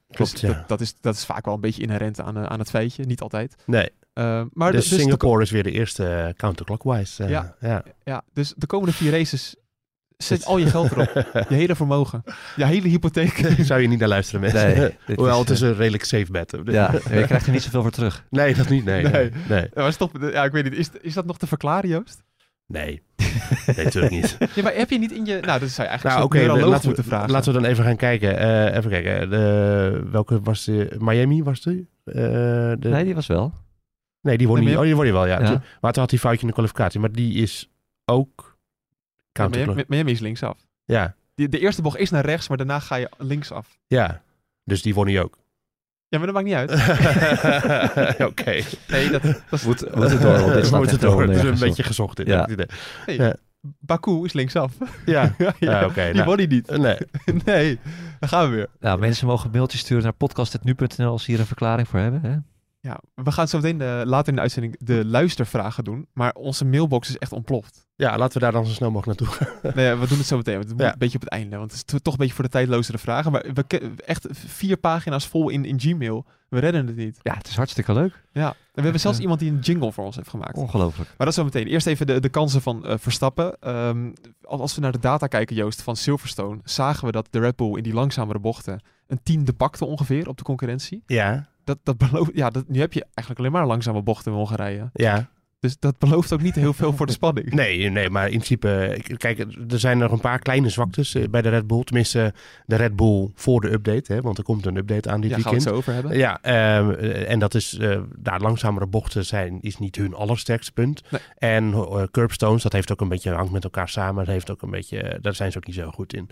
Klopt, 0.09 0.31
Dus 0.31 0.41
ja. 0.41 0.47
dat, 0.47 0.67
dat, 0.67 0.81
is, 0.81 0.95
dat 1.01 1.15
is 1.15 1.25
vaak 1.25 1.45
wel 1.45 1.53
een 1.53 1.61
beetje 1.61 1.81
inherent 1.81 2.19
aan, 2.21 2.37
eh, 2.37 2.43
aan 2.43 2.59
het 2.59 2.69
feitje. 2.69 3.03
Niet 3.05 3.21
altijd. 3.21 3.55
Nee, 3.65 3.89
Eh, 4.13 4.41
maar 4.53 4.71
de- 4.71 4.77
dus 4.77 4.87
de- 4.89 4.95
Singapore 4.99 5.41
is 5.41 5.51
weer 5.51 5.63
de 5.63 5.71
eerste 5.71 6.07
eh, 6.09 6.33
counterclockwise. 6.33 7.23
eh, 7.23 7.29
Ja. 7.29 7.55
ja. 7.59 7.83
ja, 8.03 8.23
dus 8.33 8.53
de 8.57 8.65
komende 8.67 8.93
vier 8.93 9.11
races 9.11 9.55
zet 10.17 10.45
al 10.45 10.57
je 10.57 10.65
geld 10.65 10.91
erop. 10.91 11.11
Je 11.49 11.55
hele 11.55 11.75
vermogen. 11.75 12.23
Je 12.55 12.65
hele 12.65 12.87
hypotheek. 12.87 13.51
Zou 13.59 13.81
je 13.81 13.87
niet 13.87 13.99
naar 13.99 14.07
luisteren, 14.07 14.41
mensen. 14.41 14.77
Nee, 14.77 14.97
Hoewel, 15.17 15.39
het 15.39 15.49
is, 15.49 15.61
is 15.61 15.67
een 15.69 15.75
redelijk 15.75 16.03
safe 16.03 16.31
bet. 16.31 16.53
eh, 16.53 16.59
Ja, 16.73 16.91
je 16.91 17.23
krijgt 17.25 17.45
er 17.45 17.51
niet 17.51 17.61
zoveel 17.63 17.81
voor 17.81 17.91
terug. 17.91 18.25
Nee, 18.29 18.55
dat 18.55 18.69
niet. 18.69 18.85
Nee, 18.85 19.03
nee. 19.03 19.11
Nee. 19.11 19.31
nee. 19.49 19.69
Maar 19.73 19.93
stop. 19.93 20.17
Ja, 20.31 20.43
ik 20.43 20.51
weet 20.51 20.63
niet. 20.63 20.73
Is, 20.73 20.89
is 21.01 21.13
dat 21.13 21.25
nog 21.25 21.37
te 21.37 21.47
verklaren, 21.47 21.89
Joost? 21.89 22.23
Nee, 22.67 23.01
nee 23.75 23.85
natuurlijk 23.85 24.13
niet. 24.13 24.37
Ja, 24.55 24.63
maar 24.63 24.73
heb 24.75 24.89
je 24.89 24.97
niet 24.99 25.11
in 25.11 25.25
je... 25.25 25.39
Nou, 25.41 25.59
dat 25.59 25.69
zou 25.69 25.87
je 25.87 25.93
eigenlijk 25.93 26.17
Nou, 26.19 26.33
neuroloog 26.45 26.69
laten, 26.69 26.85
moeten 26.85 27.03
we, 27.03 27.09
vragen. 27.09 27.31
laten 27.31 27.53
we 27.53 27.59
dan 27.61 27.69
even 27.69 27.83
gaan 27.83 27.95
kijken. 27.95 28.37
Eh, 28.37 28.77
even 28.77 28.89
kijken. 28.91 29.29
De, 29.29 30.03
welke 30.11 30.41
was 30.41 30.63
de? 30.63 30.95
Miami 30.99 31.43
was 31.43 31.61
die? 31.61 31.87
Eh, 32.03 32.13
de, 32.15 32.77
Nee, 32.79 33.03
die 33.03 33.15
was 33.15 33.27
wel. 33.27 33.53
nee, 34.21 34.37
die 34.37 34.47
won 34.47 34.55
Nee, 34.55 34.65
niet. 34.65 34.73
maar- 34.73 34.81
Oh, 34.83 34.87
die 34.87 34.95
won 34.95 35.03
die 35.03 35.13
wel, 35.13 35.25
ja. 35.27 35.39
Ja. 35.41 35.61
Maar 35.81 35.91
toen 35.91 36.01
had 36.01 36.11
hij 36.11 36.19
foutje 36.19 36.41
in 36.41 36.47
de 36.47 36.53
kwalificatie. 36.53 36.99
Maar 36.99 37.11
die 37.11 37.33
is 37.41 37.69
ook. 38.05 38.54
Miami, 39.37 39.83
Miami 39.87 40.11
is 40.11 40.19
linksaf. 40.19 40.57
Ja, 40.85 41.15
Die, 41.35 41.49
de 41.49 41.59
eerste 41.59 41.81
bocht 41.81 41.97
is 41.97 42.09
naar 42.09 42.25
rechts, 42.25 42.47
maar 42.47 42.57
daarna 42.57 42.79
ga 42.79 42.95
je 42.95 43.09
linksaf. 43.17 43.77
ja. 43.87 44.21
Dus 44.63 44.81
die 44.81 44.93
won 44.93 45.07
hij 45.07 45.21
ook. 45.21 45.37
Ja, 46.07 46.17
maar 46.17 46.27
dat 46.31 46.35
maakt 46.35 46.45
niet 46.47 46.55
uit. 46.55 46.71
Oké. 48.31 48.61
Nee, 48.87 49.09
dat, 49.09 49.21
dat 49.23 49.35
is... 49.51 49.63
Moet, 49.65 49.95
moet 49.95 50.11
het 50.11 50.21
door, 50.21 50.53
dit 50.53 50.71
moeten 50.71 50.87
echt 50.87 51.01
door. 51.01 51.21
Het 51.21 51.31
is 51.35 51.43
een 51.43 51.59
beetje 51.59 51.83
gezocht. 51.83 52.17
Dit, 52.17 52.27
Ja. 52.27 52.47
het. 52.55 52.73
Hey, 53.05 53.15
Ja. 53.15 53.35
Baku 53.79 54.23
is 54.25 54.33
linksaf. 54.33 54.73
Ja, 55.05 55.33
ja, 55.37 55.53
Ja, 55.59 55.85
oké, 55.85 56.05
die 56.11 56.13
nou. 56.23 56.35
hij 56.35 56.45
niet. 56.45 56.69
nee. 56.77 56.97
Nee, 57.45 57.79
dan 58.19 58.29
gaan 58.29 58.49
we 58.49 58.55
weer. 58.55 58.67
Nou, 58.79 58.99
mensen 58.99 59.27
mogen 59.27 59.45
een 59.45 59.51
mailtje 59.51 59.77
sturen 59.77 60.03
naar 60.03 60.13
podcast.nu.nl 60.13 61.11
als 61.11 61.23
ze 61.23 61.31
hier 61.31 61.39
een 61.39 61.45
verklaring 61.45 61.87
voor 61.87 61.99
hebben. 61.99 62.21
Hè? 62.21 62.35
Ja, 62.85 62.99
we 63.15 63.31
gaan 63.31 63.47
zo 63.47 63.57
meteen 63.59 63.81
eh, 63.81 64.01
later 64.03 64.27
in 64.29 64.35
de 64.35 64.41
uitzending 64.41 64.75
de 64.79 65.05
luistervragen 65.05 65.83
doen. 65.83 66.07
Maar 66.13 66.33
onze 66.33 66.65
mailbox 66.65 67.09
is 67.09 67.17
echt 67.17 67.31
ontploft. 67.31 67.87
Ja, 67.95 68.17
laten 68.17 68.33
we 68.33 68.39
daar 68.39 68.51
dan 68.51 68.65
zo 68.65 68.71
snel 68.73 68.91
mogelijk 68.91 69.19
naartoe 69.19 69.35
gaan. 69.37 69.73
Nee, 69.75 69.95
we 69.95 70.07
doen 70.07 70.17
het 70.17 70.27
zo 70.27 70.37
meteen. 70.37 70.53
want 70.55 70.65
Het 70.67 70.73
moet 70.77 70.85
Ja. 70.85 70.91
een 70.93 70.99
beetje 70.99 71.15
op 71.17 71.23
het 71.23 71.29
einde. 71.31 71.57
Want 71.57 71.71
het 71.71 71.79
is 71.79 71.83
to- 71.85 71.97
toch 71.97 72.13
een 72.13 72.19
beetje 72.19 72.33
voor 72.33 72.43
de 72.43 72.49
tijdlozere 72.49 72.97
vragen. 72.97 73.31
Maar 73.31 73.45
we 73.53 73.65
echt 74.05 74.27
vier 74.31 74.77
pagina's 74.77 75.27
vol 75.27 75.49
in, 75.49 75.65
in 75.65 75.79
Gmail. 75.79 76.25
We 76.49 76.59
redden 76.59 76.87
het 76.87 76.95
niet. 76.95 77.19
Ja, 77.21 77.33
het 77.33 77.47
is 77.47 77.55
hartstikke 77.55 77.93
leuk. 77.93 78.23
Ja. 78.31 78.47
En 78.49 78.55
we 78.73 78.81
hebben 78.81 78.99
zelfs 79.01 79.19
iemand 79.19 79.39
die 79.39 79.51
een 79.51 79.59
jingle 79.59 79.91
voor 79.91 80.05
ons 80.05 80.15
heeft 80.15 80.29
gemaakt. 80.29 80.57
Ongelooflijk. 80.57 81.09
Maar 81.17 81.25
dat 81.25 81.35
zo 81.35 81.43
meteen. 81.43 81.67
Eerst 81.67 81.87
even 81.87 82.07
de, 82.07 82.19
de 82.19 82.29
kansen 82.29 82.61
van 82.61 82.85
eh, 82.85 82.95
Verstappen. 82.97 83.57
Ehm, 83.59 84.11
als 84.43 84.61
als 84.61 84.75
we 84.75 84.81
naar 84.81 84.91
de 84.91 84.99
data 84.99 85.27
kijken, 85.27 85.55
Joost, 85.55 85.81
van 85.81 85.95
Silverstone, 85.95 86.59
zagen 86.63 87.05
we 87.05 87.11
dat 87.11 87.27
de 87.29 87.39
Red 87.39 87.55
Bull 87.55 87.77
in 87.77 87.83
die 87.83 87.93
langzamere 87.93 88.39
bochten 88.39 88.81
een 89.07 89.19
tiende 89.23 89.53
pakte 89.53 89.85
ongeveer 89.85 90.27
op 90.27 90.37
de 90.37 90.43
concurrentie. 90.43 91.03
Ja, 91.05 91.47
Dat, 91.65 91.77
dat 91.83 91.97
belooft, 91.97 92.31
ja, 92.33 92.49
dat, 92.49 92.67
nu 92.67 92.79
heb 92.79 92.93
je 92.93 93.01
eigenlijk 93.01 93.39
alleen 93.39 93.51
maar 93.51 93.65
langzame 93.67 94.01
bochten 94.01 94.31
in 94.31 94.37
Hongarije. 94.37 94.89
ja. 94.93 95.29
Dus 95.65 95.79
dat 95.79 95.97
belooft 95.97 96.33
ook 96.33 96.41
niet 96.41 96.55
heel 96.55 96.73
veel 96.73 96.93
voor 96.93 97.05
de 97.05 97.11
spanning. 97.21 97.49
Nee, 97.53 97.89
nee, 97.89 98.09
maar 98.09 98.23
in 98.25 98.29
principe, 98.29 98.93
ik- 99.03 99.17
kijk, 99.17 99.39
er 99.69 99.79
zijn 99.79 99.97
nog 99.97 100.11
een 100.11 100.19
paar 100.19 100.39
kleine 100.39 100.69
zwaktes 100.69 101.15
eh, 101.15 101.23
bij 101.29 101.41
de 101.41 101.49
Red 101.49 101.67
Bull. 101.67 101.83
Tenminste, 101.83 102.33
de 102.65 102.75
Red 102.75 102.95
Bull 102.95 103.29
voor 103.35 103.61
de 103.61 103.71
update, 103.71 104.13
hè, 104.13 104.21
want 104.21 104.37
er 104.37 104.43
komt 104.43 104.65
een 104.65 104.75
update 104.77 105.09
aan 105.09 105.21
dit 105.21 105.29
Daar 105.29 105.39
gaan 105.39 105.49
we 105.51 105.55
het 105.55 105.63
weekend. 105.65 105.85
zo 105.85 105.91
over 105.91 105.93
hebben. 105.93 106.17
Ja, 106.17 106.39
ehm, 106.41 106.89
eh, 106.91 107.31
en 107.31 107.39
dat 107.39 107.53
is, 107.53 107.77
eh, 107.77 107.99
daar 108.17 108.41
langzamere 108.41 108.85
bochten 108.87 109.25
zijn, 109.25 109.57
is 109.61 109.77
niet 109.77 109.95
hun 109.95 110.13
allersterkste 110.13 110.71
punt. 110.71 111.01
Nee. 111.09 111.21
En 111.37 111.73
eh, 111.73 112.03
curbstones, 112.11 112.63
dat 112.63 112.73
heeft 112.73 112.91
ook 112.91 113.01
een 113.01 113.07
beetje, 113.09 113.31
hangt 113.33 113.51
met 113.51 113.63
elkaar 113.63 113.89
samen. 113.89 114.25
Dat 114.25 114.33
heeft 114.33 114.51
ook 114.51 114.61
een 114.61 114.69
beetje, 114.69 114.99
eh, 115.01 115.17
daar 115.21 115.35
zijn 115.35 115.51
ze 115.51 115.57
ook 115.57 115.65
niet 115.67 115.75
zo 115.75 115.91
goed 115.91 116.13
in. 116.13 116.29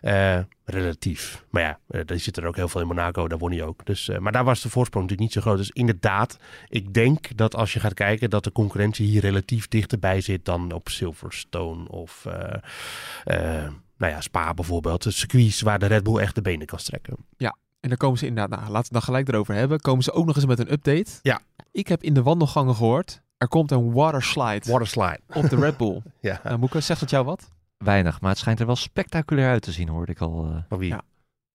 Eh, 0.00 0.38
relatief. 0.64 1.44
Maar 1.50 1.62
ja, 1.62 1.78
eh, 1.88 2.00
er 2.06 2.18
zit 2.20 2.36
er 2.36 2.46
ook 2.46 2.56
heel 2.56 2.68
veel 2.68 2.80
in 2.80 2.86
Monaco, 2.86 3.28
daar 3.28 3.38
won 3.38 3.50
hij 3.52 3.62
ook. 3.62 3.86
Dus, 3.86 4.08
eh, 4.08 4.18
maar 4.18 4.32
daar 4.32 4.44
was 4.44 4.62
de 4.62 4.68
voorsprong 4.68 5.04
natuurlijk 5.08 5.34
niet 5.34 5.44
zo 5.44 5.50
groot. 5.50 5.58
Dus 5.66 5.70
inderdaad, 5.70 6.38
ik 6.68 6.94
denk 6.94 7.36
dat 7.36 7.54
als 7.54 7.72
je 7.72 7.80
gaat 7.80 7.94
kijken, 7.94 8.30
dat 8.30 8.44
de 8.44 8.52
concurrentie 8.52 8.75
hier 8.96 9.20
relatief 9.20 9.68
dichterbij 9.68 10.20
zit 10.20 10.44
dan 10.44 10.72
op 10.72 10.88
Silverstone 10.88 11.88
of 11.88 12.26
eh, 12.26 12.54
eh, 13.24 13.70
nou 13.96 14.12
ja, 14.12 14.20
Spa 14.20 14.54
bijvoorbeeld. 14.54 15.02
De 15.02 15.10
circuits 15.10 15.60
waar 15.60 15.78
de 15.78 15.86
Red 15.86 16.02
Bull 16.02 16.16
echt 16.18 16.34
de 16.34 16.42
benen 16.42 16.66
kan 16.66 16.78
strekken. 16.78 17.16
En 17.80 17.88
dan 17.92 17.96
komen 18.00 18.18
ze 18.18 18.26
inderdaad, 18.26 18.50
nou, 18.58 18.62
laten 18.62 18.76
we 18.78 18.82
het 18.84 18.92
dan 18.92 19.02
gelijk 19.02 19.28
erover 19.28 19.54
hebben. 19.54 19.80
Komen 19.80 20.04
ze 20.04 20.12
ook 20.12 20.26
nog 20.26 20.36
eens 20.36 20.46
met 20.46 20.58
een 20.58 20.72
update. 20.72 21.10
Ja. 21.22 21.40
Ik 21.72 21.88
heb 21.88 22.02
in 22.02 22.14
de 22.14 22.22
wandelgangen 22.22 22.74
gehoord, 22.74 23.22
er 23.38 23.48
komt 23.48 23.70
een 23.70 23.92
water 23.92 24.22
slide 24.22 24.70
Waterslide. 24.70 25.20
op 25.34 25.48
de 25.48 25.56
Red 25.56 25.76
Bull. 25.76 26.02
Ja, 26.20 26.40
Nou, 26.44 26.58
Moeke, 26.58 26.80
zegt 26.80 27.00
dat 27.00 27.10
jou 27.10 27.24
wat? 27.24 27.48
Weinig, 27.78 28.20
maar 28.20 28.30
het 28.30 28.38
schijnt 28.38 28.60
er 28.60 28.66
wel 28.66 28.76
spectaculair 28.76 29.48
uit 29.50 29.62
te 29.62 29.72
zien, 29.72 29.88
hoorde 29.88 30.12
ik 30.12 30.20
al. 30.20 30.44
eh. 30.44 30.56
van 30.68 30.78
wie? 30.78 30.88
Ja. 30.88 31.02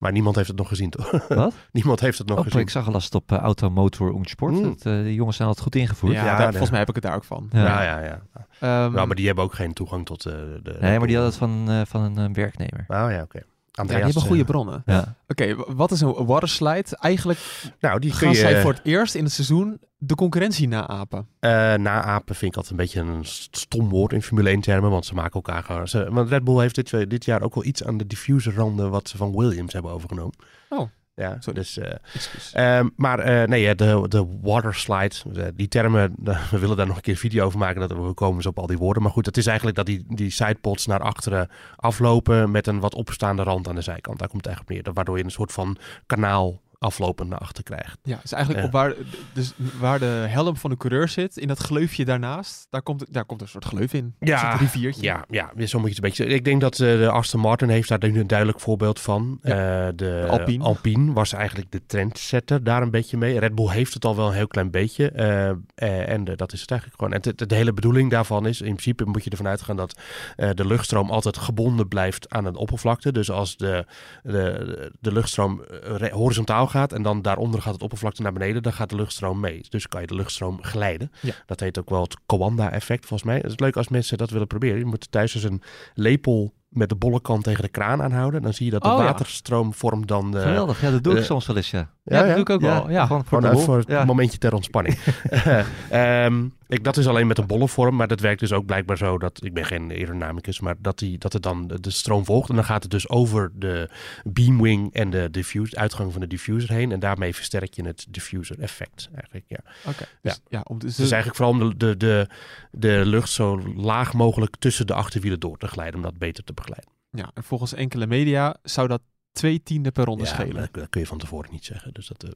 Maar 0.02 0.12
niemand 0.12 0.36
heeft 0.36 0.48
het 0.48 0.56
nog 0.56 0.68
gezien, 0.68 0.90
toch? 0.90 1.28
Wat? 1.28 1.54
niemand 1.72 2.00
heeft 2.00 2.18
het 2.18 2.26
nog 2.28 2.38
Oh, 2.38 2.44
gezien. 2.44 2.60
ik 2.60 2.70
zag 2.70 2.86
al 2.86 2.92
last 2.92 3.14
op 3.14 3.32
uh, 3.32 3.38
Auto, 3.38 3.70
Motor 3.70 4.10
und 4.12 4.28
Sport. 4.28 4.52
Mm. 4.52 4.62
Dat, 4.62 4.86
eh, 4.86 5.02
die 5.02 5.14
jongens 5.14 5.36
zijn 5.36 5.48
altijd 5.48 5.66
goed 5.66 5.74
ingevoerd. 5.76 6.12
Ja, 6.12 6.18
Ja, 6.24 6.30
daar- 6.30 6.38
nee. 6.38 6.48
volgens 6.48 6.70
mij 6.70 6.78
heb 6.78 6.88
ik 6.88 6.94
het 6.94 7.04
daar 7.04 7.14
ook 7.14 7.24
van. 7.24 7.48
Ja. 7.52 7.64
Ja, 7.64 7.82
ja, 7.82 8.04
ja. 8.04 8.20
Ehm, 8.60 8.92
Nou, 8.92 9.06
maar 9.06 9.16
die 9.16 9.26
hebben 9.26 9.44
ook 9.44 9.54
geen 9.54 9.72
toegang 9.72 10.06
tot 10.06 10.26
eh, 10.26 10.32
de... 10.62 10.76
Nee, 10.80 10.98
maar 10.98 11.06
die 11.08 11.16
had 11.16 11.26
het 11.26 11.36
van, 11.36 11.64
eh, 11.68 11.80
van 11.86 12.02
een 12.02 12.18
eh, 12.28 12.34
werknemer. 12.34 12.84
Oh 12.88 13.10
ja, 13.10 13.22
oké. 13.22 13.42
Andreas, 13.72 14.02
die 14.02 14.12
hebben 14.12 14.22
goede 14.22 14.42
eh, 14.42 14.48
bronnen. 14.48 14.82
Ja. 14.86 15.16
Oké, 15.28 15.54
wat 15.74 15.90
is 15.90 16.00
een 16.00 16.26
water 16.26 16.48
slide? 16.48 16.96
Eigenlijk 17.00 17.38
Nou, 17.80 17.98
die 18.00 18.12
gaan 18.12 18.28
je 18.28 18.34
zij 18.34 18.60
voor 18.60 18.72
het 18.72 18.80
eerst 18.84 19.14
in 19.14 19.24
het 19.24 19.32
seizoen 19.32 19.80
de 19.98 20.14
concurrentie 20.14 20.68
naapen. 20.68 21.26
eh, 21.40 21.50
naapen 21.74 22.34
vind 22.34 22.50
ik 22.50 22.56
altijd 22.56 22.70
een 22.70 22.76
beetje 22.76 23.00
een 23.00 23.24
stom 23.50 23.88
woord 23.88 24.12
in 24.12 24.22
Formule 24.22 24.48
1 24.50 24.60
termen, 24.60 24.90
want 24.90 25.06
ze 25.06 25.14
maken 25.14 25.32
elkaar 25.32 25.62
gewoon... 25.62 25.88
Ze, 25.88 26.08
want 26.10 26.28
Red 26.28 26.44
Bull 26.44 26.60
heeft 26.60 26.74
dit, 26.74 27.10
dit 27.10 27.24
jaar 27.24 27.42
ook 27.42 27.54
wel 27.54 27.64
iets 27.64 27.84
aan 27.84 27.96
de 27.96 28.06
diffuser 28.06 28.54
randen 28.54 28.90
wat 28.90 29.08
ze 29.08 29.16
van 29.16 29.36
Williams 29.36 29.72
hebben 29.72 29.90
overgenomen. 29.92 30.34
Oh. 30.68 30.88
Ja, 31.14 31.36
Sorry. 31.40 31.58
dus... 31.58 31.78
eh. 31.78 32.78
Ehm, 32.78 32.88
maar 32.96 33.18
eh, 33.18 33.48
nee, 33.48 33.62
ja, 33.62 33.74
de, 33.74 34.04
de 34.08 34.38
water 34.42 34.74
slide, 34.74 35.14
eh, 35.34 35.46
die 35.54 35.68
termen, 35.68 36.14
we 36.50 36.58
willen 36.58 36.76
daar 36.76 36.86
nog 36.86 36.96
een 36.96 37.02
keer 37.02 37.12
een 37.12 37.18
video 37.18 37.44
over 37.44 37.58
maken, 37.58 37.80
dat 37.80 37.92
we 37.92 38.12
komen 38.12 38.42
zo 38.42 38.48
op 38.48 38.58
al 38.58 38.66
die 38.66 38.78
woorden. 38.78 39.02
Maar 39.02 39.12
goed, 39.12 39.26
het 39.26 39.36
is 39.36 39.46
eigenlijk 39.46 39.76
dat 39.76 39.86
die, 39.86 40.04
die 40.08 40.30
sidepods 40.30 40.86
naar 40.86 41.00
achteren 41.00 41.48
aflopen 41.76 42.50
met 42.50 42.66
een 42.66 42.80
wat 42.80 42.94
opstaande 42.94 43.42
rand 43.42 43.68
aan 43.68 43.74
de 43.74 43.80
zijkant. 43.80 44.18
Daar 44.18 44.28
komt 44.28 44.44
het 44.44 44.54
eigenlijk 44.54 44.78
op 44.78 44.84
neer, 44.86 44.94
waardoor 44.94 45.18
je 45.18 45.24
een 45.24 45.30
soort 45.30 45.52
van 45.52 45.76
kanaal 46.06 46.60
aflopend 46.82 47.28
naar 47.28 47.38
achter 47.38 47.62
krijgt. 47.62 47.98
Ja, 48.02 48.18
dus 48.22 48.32
eigenlijk 48.32 48.62
Ja. 48.64 48.68
op 48.68 48.72
waar, 48.72 48.94
dus 49.32 49.52
waar 49.78 49.98
de 49.98 50.24
helm 50.28 50.56
van 50.56 50.70
de 50.70 50.76
coureur 50.76 51.08
zit, 51.08 51.36
in 51.36 51.48
dat 51.48 51.58
gleufje 51.58 52.04
daarnaast, 52.04 52.66
daar 52.70 52.82
komt, 52.82 53.12
daar 53.12 53.24
komt 53.24 53.40
een 53.40 53.48
soort 53.48 53.64
gleuf 53.64 53.92
in. 53.92 54.14
Ja, 54.18 54.52
Een 54.52 54.58
riviertje. 54.58 55.02
Ja, 55.02 55.24
ja, 55.28 55.66
zo 55.66 55.78
moet 55.78 55.88
je 55.88 55.94
het 55.94 56.04
een 56.04 56.10
beetje 56.10 56.26
Ik 56.26 56.44
denk 56.44 56.60
dat 56.60 56.72
eh, 56.72 56.78
de 56.78 57.10
Aston 57.10 57.40
Martin 57.40 57.68
heeft 57.68 57.88
daar 57.88 57.98
nu 58.10 58.20
een 58.20 58.26
duidelijk 58.26 58.60
voorbeeld 58.60 59.00
van. 59.00 59.38
Ja. 59.42 59.86
Eh, 59.86 59.92
de 59.96 60.26
Alpine. 60.30 60.64
Alpine 60.64 61.12
was 61.12 61.32
eigenlijk 61.32 61.70
de 61.70 61.80
trendsetter 61.86 62.64
daar 62.64 62.82
een 62.82 62.90
beetje 62.90 63.16
mee. 63.16 63.38
Red 63.38 63.54
Bull 63.54 63.68
heeft 63.68 63.94
het 63.94 64.04
al 64.04 64.16
wel 64.16 64.26
een 64.26 64.34
heel 64.34 64.46
klein 64.46 64.70
beetje. 64.70 65.10
eh, 65.10 66.08
en 66.08 66.24
dat 66.24 66.52
is 66.52 66.60
het 66.60 66.70
eigenlijk 66.70 67.00
gewoon. 67.00 67.12
En 67.12 67.48
de, 67.48 67.54
hele 67.54 67.72
bedoeling 67.72 68.10
daarvan 68.10 68.46
is, 68.46 68.60
in 68.60 68.66
principe 68.66 69.04
moet 69.04 69.24
je 69.24 69.30
ervan 69.30 69.48
uitgaan 69.48 69.76
dat 69.76 70.00
de 70.36 70.66
luchtstroom 70.66 71.10
altijd 71.10 71.36
gebonden 71.38 71.88
blijft 71.88 72.30
aan 72.30 72.44
een 72.44 72.56
oppervlakte. 72.56 73.12
Dus 73.12 73.30
als 73.30 73.56
de, 73.56 73.86
de, 74.22 74.90
de 75.00 75.12
luchtstroom 75.12 75.64
horizontaal 76.10 76.66
gaat 76.72 76.92
en 76.92 77.02
dan 77.02 77.22
daaronder 77.22 77.62
gaat 77.62 77.72
het 77.72 77.82
oppervlakte 77.82 78.22
naar 78.22 78.32
beneden, 78.32 78.62
dan 78.62 78.72
gaat 78.72 78.90
de 78.90 78.96
luchtstroom 78.96 79.40
mee. 79.40 79.64
Dus 79.68 79.88
kan 79.88 80.00
je 80.00 80.06
de 80.06 80.14
luchtstroom 80.14 80.62
glijden. 80.62 81.12
Ja. 81.20 81.34
Dat 81.46 81.60
heet 81.60 81.78
ook 81.78 81.90
wel 81.90 82.02
het 82.02 82.16
Coanda-effect 82.26 83.06
volgens 83.06 83.28
mij. 83.28 83.36
Het 83.36 83.50
is 83.50 83.58
leuk 83.58 83.76
als 83.76 83.88
mensen 83.88 84.18
dat 84.18 84.30
willen 84.30 84.46
proberen. 84.46 84.78
Je 84.78 84.84
moet 84.84 85.10
thuis 85.10 85.32
dus 85.32 85.42
een 85.42 85.62
lepel 85.94 86.54
met 86.72 86.88
de 86.88 86.94
bolle 86.94 87.20
kant 87.20 87.44
tegen 87.44 87.62
de 87.62 87.68
kraan 87.68 88.02
aanhouden. 88.02 88.42
Dan 88.42 88.52
zie 88.54 88.64
je 88.64 88.72
dat 88.72 88.82
de 88.82 88.88
Oh, 88.88 88.98
ja. 88.98 89.04
waterstroom 89.04 89.74
vormt 89.74 90.08
dan... 90.08 90.36
eh, 90.36 90.42
Geweldig, 90.42 90.80
ja, 90.80 90.90
dat 90.90 91.04
doe 91.04 91.12
ik 91.12 91.18
eh, 91.18 91.24
soms 91.24 91.46
wel 91.46 91.56
eens, 91.56 91.70
ja. 91.70 91.90
Ja, 92.04 92.18
dat 92.22 92.30
doe 92.30 92.40
ik 92.40 92.50
ook 92.50 92.60
wel. 92.60 92.90
Ja. 92.90 93.06
Gewoon 93.06 93.24
voor 93.24 93.38
Gewoon 93.42 93.56
de 93.56 93.62
voor 93.62 93.82
het 93.86 94.06
momentje 94.06 94.38
ter 94.38 94.54
ontspanning. 94.54 94.98
Ehm, 95.90 96.44
ik, 96.68 96.84
dat 96.84 96.96
is 96.96 97.06
alleen 97.06 97.26
met 97.26 97.38
een 97.38 97.46
bolle 97.46 97.68
vorm, 97.68 97.96
maar 97.96 98.08
dat 98.08 98.20
werkt 98.20 98.40
dus 98.40 98.52
ook 98.52 98.66
blijkbaar 98.66 98.96
zo 98.96 99.18
dat, 99.18 99.44
ik 99.44 99.54
ben 99.54 99.64
geen 99.64 99.90
aerodynamicus, 99.90 100.60
maar 100.60 100.74
dat, 100.78 100.98
die, 100.98 101.18
dat 101.18 101.32
het 101.32 101.42
dan 101.42 101.66
de, 101.66 101.80
de 101.80 101.90
stroom 101.90 102.24
volgt. 102.24 102.48
En 102.48 102.54
dan 102.54 102.64
gaat 102.64 102.82
het 102.82 102.90
dus 102.90 103.08
over 103.08 103.52
de 103.54 103.88
beamwing 104.24 104.92
en 104.94 105.10
de 105.10 105.28
diffuse, 105.30 105.76
uitgang 105.76 106.12
van 106.12 106.20
de 106.20 106.26
diffuser 106.26 106.70
heen. 106.74 106.92
En 106.92 107.00
daarmee 107.00 107.34
versterk 107.34 107.74
je 107.74 107.84
het 107.86 108.06
diffuser 108.10 108.60
effect 108.60 109.08
eigenlijk, 109.14 109.44
ja. 109.48 109.58
Oké. 109.86 110.04
Dus, 110.22 110.40
ja. 110.48 110.60
om, 110.64 110.78
dus, 110.78 110.96
Dus 110.96 111.10
eigenlijk 111.10 111.36
vooral 111.42 111.60
om 111.60 111.68
de, 111.68 111.76
de, 111.76 111.96
de, 111.96 112.26
de 112.70 113.02
lucht 113.04 113.30
zo 113.30 113.60
laag 113.76 114.12
mogelijk 114.12 114.56
tussen 114.58 114.86
de 114.86 114.94
achterwielen 114.94 115.40
door 115.40 115.58
te 115.58 115.66
glijden, 115.68 115.94
om 115.94 116.02
dat 116.02 116.18
beter 116.18 116.44
te 116.44 116.52
begeleiden. 116.64 116.92
ja, 117.10 117.30
en 117.34 117.44
volgens 117.44 117.72
enkele 117.74 118.06
media 118.06 118.56
zou 118.62 118.88
dat 118.88 119.00
twee 119.32 119.62
tiende 119.62 119.90
per 119.90 120.04
ronde 120.04 120.24
Ja, 120.24 120.30
schelen. 120.30 120.52
maar 120.52 120.62
dat, 120.62 120.74
dat 120.74 120.88
kun 120.88 121.00
je 121.00 121.06
van 121.06 121.18
tevoren 121.18 121.50
niet 121.52 121.64
zeggen. 121.64 121.92
Dus 121.92 122.06
dat, 122.06 122.22
eh, 122.24 122.30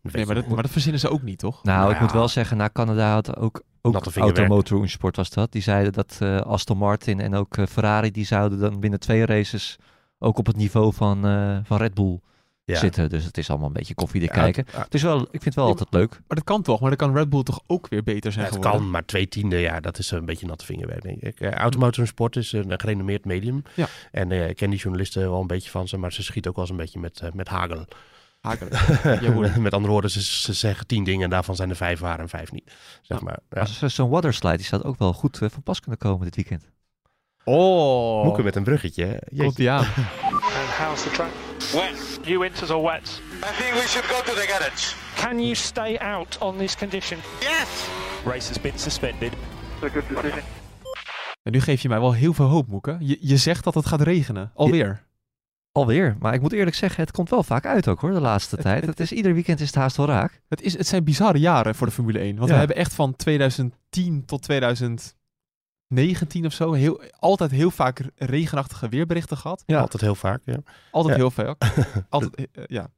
weet 0.00 0.14
Nee, 0.14 0.26
maar 0.26 0.34
dat, 0.34 0.46
maar 0.46 0.62
dat 0.62 0.70
verzinnen 0.70 1.00
ze 1.00 1.08
ook 1.08 1.22
niet, 1.22 1.38
toch? 1.38 1.64
Nou, 1.64 1.78
Nou 1.78 1.92
ik 1.92 2.00
moet 2.00 2.10
ja. 2.10 2.16
wel 2.16 2.28
zeggen, 2.28 2.56
na 2.56 2.70
Canada 2.72 3.12
had 3.12 3.36
ook, 3.36 3.62
ook. 3.82 4.06
Automotor 4.06 4.88
Sport 4.88 5.16
was 5.16 5.30
dat. 5.30 5.52
Die 5.52 5.62
zeiden 5.62 5.92
dat 5.92 6.16
eh, 6.20 6.40
Aston 6.40 6.78
Martin 6.78 7.20
en 7.20 7.34
ook 7.34 7.56
eh, 7.56 7.66
Ferrari, 7.66 8.10
die 8.10 8.24
zouden 8.26 8.58
dan 8.58 8.80
binnen 8.80 9.00
twee 9.00 9.26
races 9.26 9.76
ook 10.18 10.38
op 10.38 10.46
het 10.46 10.56
niveau 10.56 10.92
van, 10.92 11.26
eh, 11.26 11.58
van 11.62 11.78
Red 11.78 11.94
Bull 11.94 12.20
Ja. 12.64 12.78
zitten. 12.78 13.08
Dus 13.08 13.24
het 13.24 13.38
is 13.38 13.50
allemaal 13.50 13.66
een 13.66 13.72
beetje 13.72 13.94
koffiedik 13.94 14.34
Ja, 14.34 14.42
kijken. 14.42 14.64
Het 14.70 14.94
is 14.94 15.02
wel, 15.02 15.20
ik 15.22 15.28
vind 15.30 15.44
het 15.44 15.54
wel 15.54 15.64
Ja, 15.64 15.70
altijd 15.70 15.92
leuk. 15.92 16.10
Maar 16.10 16.36
dat 16.36 16.44
kan 16.44 16.62
toch? 16.62 16.80
Maar 16.80 16.88
dan 16.88 16.98
kan 16.98 17.16
Red 17.16 17.28
Bull 17.28 17.42
toch 17.42 17.60
ook 17.66 17.88
weer 17.88 18.02
beter 18.02 18.32
zijn 18.32 18.44
het 18.44 18.54
geworden? 18.54 18.80
kan, 18.80 18.90
maar 18.90 19.04
twee 19.04 19.28
tiende, 19.28 19.56
ja, 19.58 19.80
dat 19.80 19.98
is 19.98 20.10
een 20.10 20.24
beetje 20.24 20.46
natte 20.46 20.64
vingerwerk, 20.64 21.02
denk 21.02 21.20
ik. 21.20 21.40
Uh, 21.40 21.50
Automotor 21.50 22.06
Sport 22.06 22.36
is 22.36 22.52
een 22.52 22.80
gerenommeerd 22.80 23.24
medium. 23.24 23.62
Ja. 23.74 23.86
En 24.10 24.32
eh, 24.32 24.48
ik 24.48 24.56
ken 24.56 24.70
die 24.70 24.78
journalisten 24.78 25.30
wel 25.30 25.40
een 25.40 25.46
beetje 25.46 25.70
van 25.70 25.88
ze, 25.88 25.96
maar 25.96 26.12
ze 26.12 26.22
schiet 26.22 26.46
ook 26.48 26.54
wel 26.54 26.64
eens 26.64 26.72
een 26.72 26.78
beetje 26.80 27.00
met, 27.00 27.20
eh, 27.20 27.32
met 27.32 27.48
hagel. 27.48 27.84
Met 29.58 29.72
andere 29.72 29.92
woorden, 29.92 30.10
ze, 30.10 30.22
ze 30.22 30.52
zeggen 30.52 30.86
tien 30.86 31.04
dingen 31.04 31.24
en 31.24 31.30
daarvan 31.30 31.56
zijn 31.56 31.70
er 31.70 31.76
vijf 31.76 31.98
waar 32.00 32.18
en 32.20 32.28
vijf 32.28 32.52
niet. 32.52 32.72
Zeg 33.02 33.18
Ja. 33.18 33.24
maar. 33.24 33.38
Ja. 33.80 33.88
Zo'n 33.88 34.08
waterslide 34.10 34.56
die 34.56 34.66
zou 34.66 34.82
ook 34.82 34.98
wel 34.98 35.12
goed 35.12 35.42
eh, 35.42 35.48
van 35.50 35.62
pas 35.62 35.80
kunnen 35.80 35.98
komen 35.98 36.24
dit 36.24 36.36
weekend. 36.36 36.70
Oh, 37.44 38.24
Moeken 38.24 38.44
met 38.44 38.56
een 38.56 38.62
bruggetje. 38.64 39.22
komt 39.36 39.56
die 39.56 39.70
aan. 39.70 39.84
And 39.84 40.70
how's 40.78 41.02
the 41.02 41.10
track? 41.10 41.30
Wet. 41.72 42.18
You 42.24 42.38
winters 42.38 42.70
or 42.70 42.82
wet? 42.82 43.20
I 43.34 43.62
think 43.62 43.74
we 43.74 43.86
should 43.88 44.04
go 44.10 44.22
to 44.24 44.32
the 44.40 44.46
garage. 44.48 44.94
Can 45.16 45.40
you 45.40 45.54
stay 45.54 45.96
out 45.98 46.38
on 46.40 46.56
this 46.56 46.76
condition? 46.76 47.18
Yes! 47.40 47.88
Race 48.24 48.48
has 48.48 48.60
been 48.60 48.78
suspended. 48.78 49.32
A 49.84 49.88
good 49.88 50.08
decision. 50.08 50.40
En 51.42 51.52
nu 51.52 51.60
geef 51.60 51.82
je 51.82 51.88
mij 51.88 52.00
wel 52.00 52.12
heel 52.12 52.32
veel 52.32 52.46
hoop, 52.46 52.68
Moeke. 52.68 52.96
Je, 53.00 53.18
je 53.20 53.36
zegt 53.36 53.64
dat 53.64 53.74
het 53.74 53.86
gaat 53.86 54.00
regenen. 54.00 54.50
Alweer. 54.54 55.04
Alweer. 55.72 56.16
Maar 56.20 56.34
ik 56.34 56.40
moet 56.40 56.52
eerlijk 56.52 56.76
zeggen, 56.76 57.00
het 57.02 57.12
komt 57.12 57.30
wel 57.30 57.42
vaak 57.42 57.66
uit 57.66 57.88
ook 57.88 58.00
hoor, 58.00 58.12
de 58.12 58.20
laatste 58.20 58.54
Het- 58.54 58.64
tijd. 58.64 58.80
het- 58.80 58.88
Het 58.88 59.00
is, 59.00 59.12
ieder 59.12 59.34
weekend 59.34 59.60
is 59.60 59.66
het 59.66 59.74
haast 59.74 59.96
wel 59.96 60.06
raak. 60.06 60.40
Het, 60.48 60.60
is, 60.62 60.76
het 60.76 60.86
zijn 60.86 61.04
bizarre 61.04 61.38
jaren 61.38 61.74
voor 61.74 61.86
de 61.86 61.92
Formule 61.92 62.18
1. 62.18 62.36
Want 62.36 62.46
Ja. 62.48 62.52
we 62.52 62.58
hebben 62.58 62.76
echt 62.76 62.94
van 62.94 63.16
2010 63.16 64.24
tot 64.26 64.42
2019 65.96 66.46
of 66.46 66.52
zo... 66.52 66.72
Heel, 66.72 67.00
altijd 67.18 67.50
heel 67.50 67.70
vaak 67.70 68.00
regenachtige 68.16 68.88
weerberichten 68.88 69.36
gehad. 69.36 69.62
Ja. 69.66 69.80
Altijd 69.80 70.02
heel 70.02 70.14
vaak, 70.14 70.40
ja. 70.44 70.56
Altijd 70.90 71.14
Ja. 71.16 71.20
heel 71.20 71.30
vaak. 71.30 71.56
Altijd, 72.08 72.34
eh, 72.34 72.44
eh, 72.52 72.64
ja. 72.66 72.88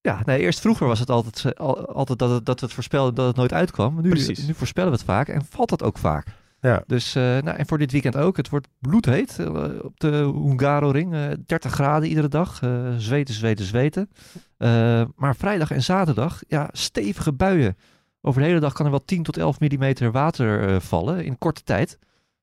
Ja, 0.00 0.20
nee, 0.24 0.38
eerst 0.40 0.60
vroeger 0.60 0.86
was 0.86 0.98
het 0.98 1.10
altijd, 1.10 1.44
eh, 1.44 1.66
al- 1.66 1.86
altijd 1.92 2.18
dat, 2.18 2.30
het, 2.30 2.46
dat 2.46 2.60
we 2.60 2.66
het 2.66 2.74
voorspelden 2.74 3.14
dat 3.14 3.26
het 3.26 3.36
nooit 3.36 3.52
uitkwam. 3.52 4.00
Nu, 4.02 4.08
Precies. 4.08 4.46
nu 4.46 4.54
voorspellen 4.54 4.90
we 4.90 4.96
het 4.96 5.06
vaak 5.06 5.28
en 5.28 5.44
valt 5.44 5.70
het 5.70 5.82
ook 5.82 5.98
vaak. 5.98 6.26
Ja. 6.60 6.82
Dus, 6.86 7.14
eh, 7.14 7.22
nou, 7.22 7.56
en 7.56 7.66
voor 7.66 7.78
dit 7.78 7.92
weekend 7.92 8.16
ook. 8.16 8.36
Het 8.36 8.48
wordt 8.48 8.68
bloedheet 8.78 9.38
op 9.82 10.00
de 10.00 10.08
Hungaroring. 10.46 11.14
eh 11.14 11.20
30 11.46 11.72
graden 11.72 12.08
iedere 12.08 12.28
dag. 12.28 12.62
eh, 12.62 12.94
zweten, 12.96 13.34
zweten, 13.34 13.64
zweten. 13.64 14.10
Eh, 14.56 15.02
maar 15.16 15.36
vrijdag 15.36 15.70
en 15.70 15.82
zaterdag, 15.82 16.40
ja, 16.48 16.68
stevige 16.72 17.32
buien. 17.32 17.76
Over 18.20 18.40
de 18.40 18.46
hele 18.46 18.60
dag 18.60 18.72
kan 18.72 18.84
er 18.84 18.90
wel 18.90 19.04
10 19.04 19.22
tot 19.22 19.36
11 19.36 19.60
millimeter 19.60 20.10
water 20.12 20.68
eh, 20.68 20.80
vallen 20.80 21.24
in 21.24 21.38
korte 21.38 21.62
tijd. 21.62 21.98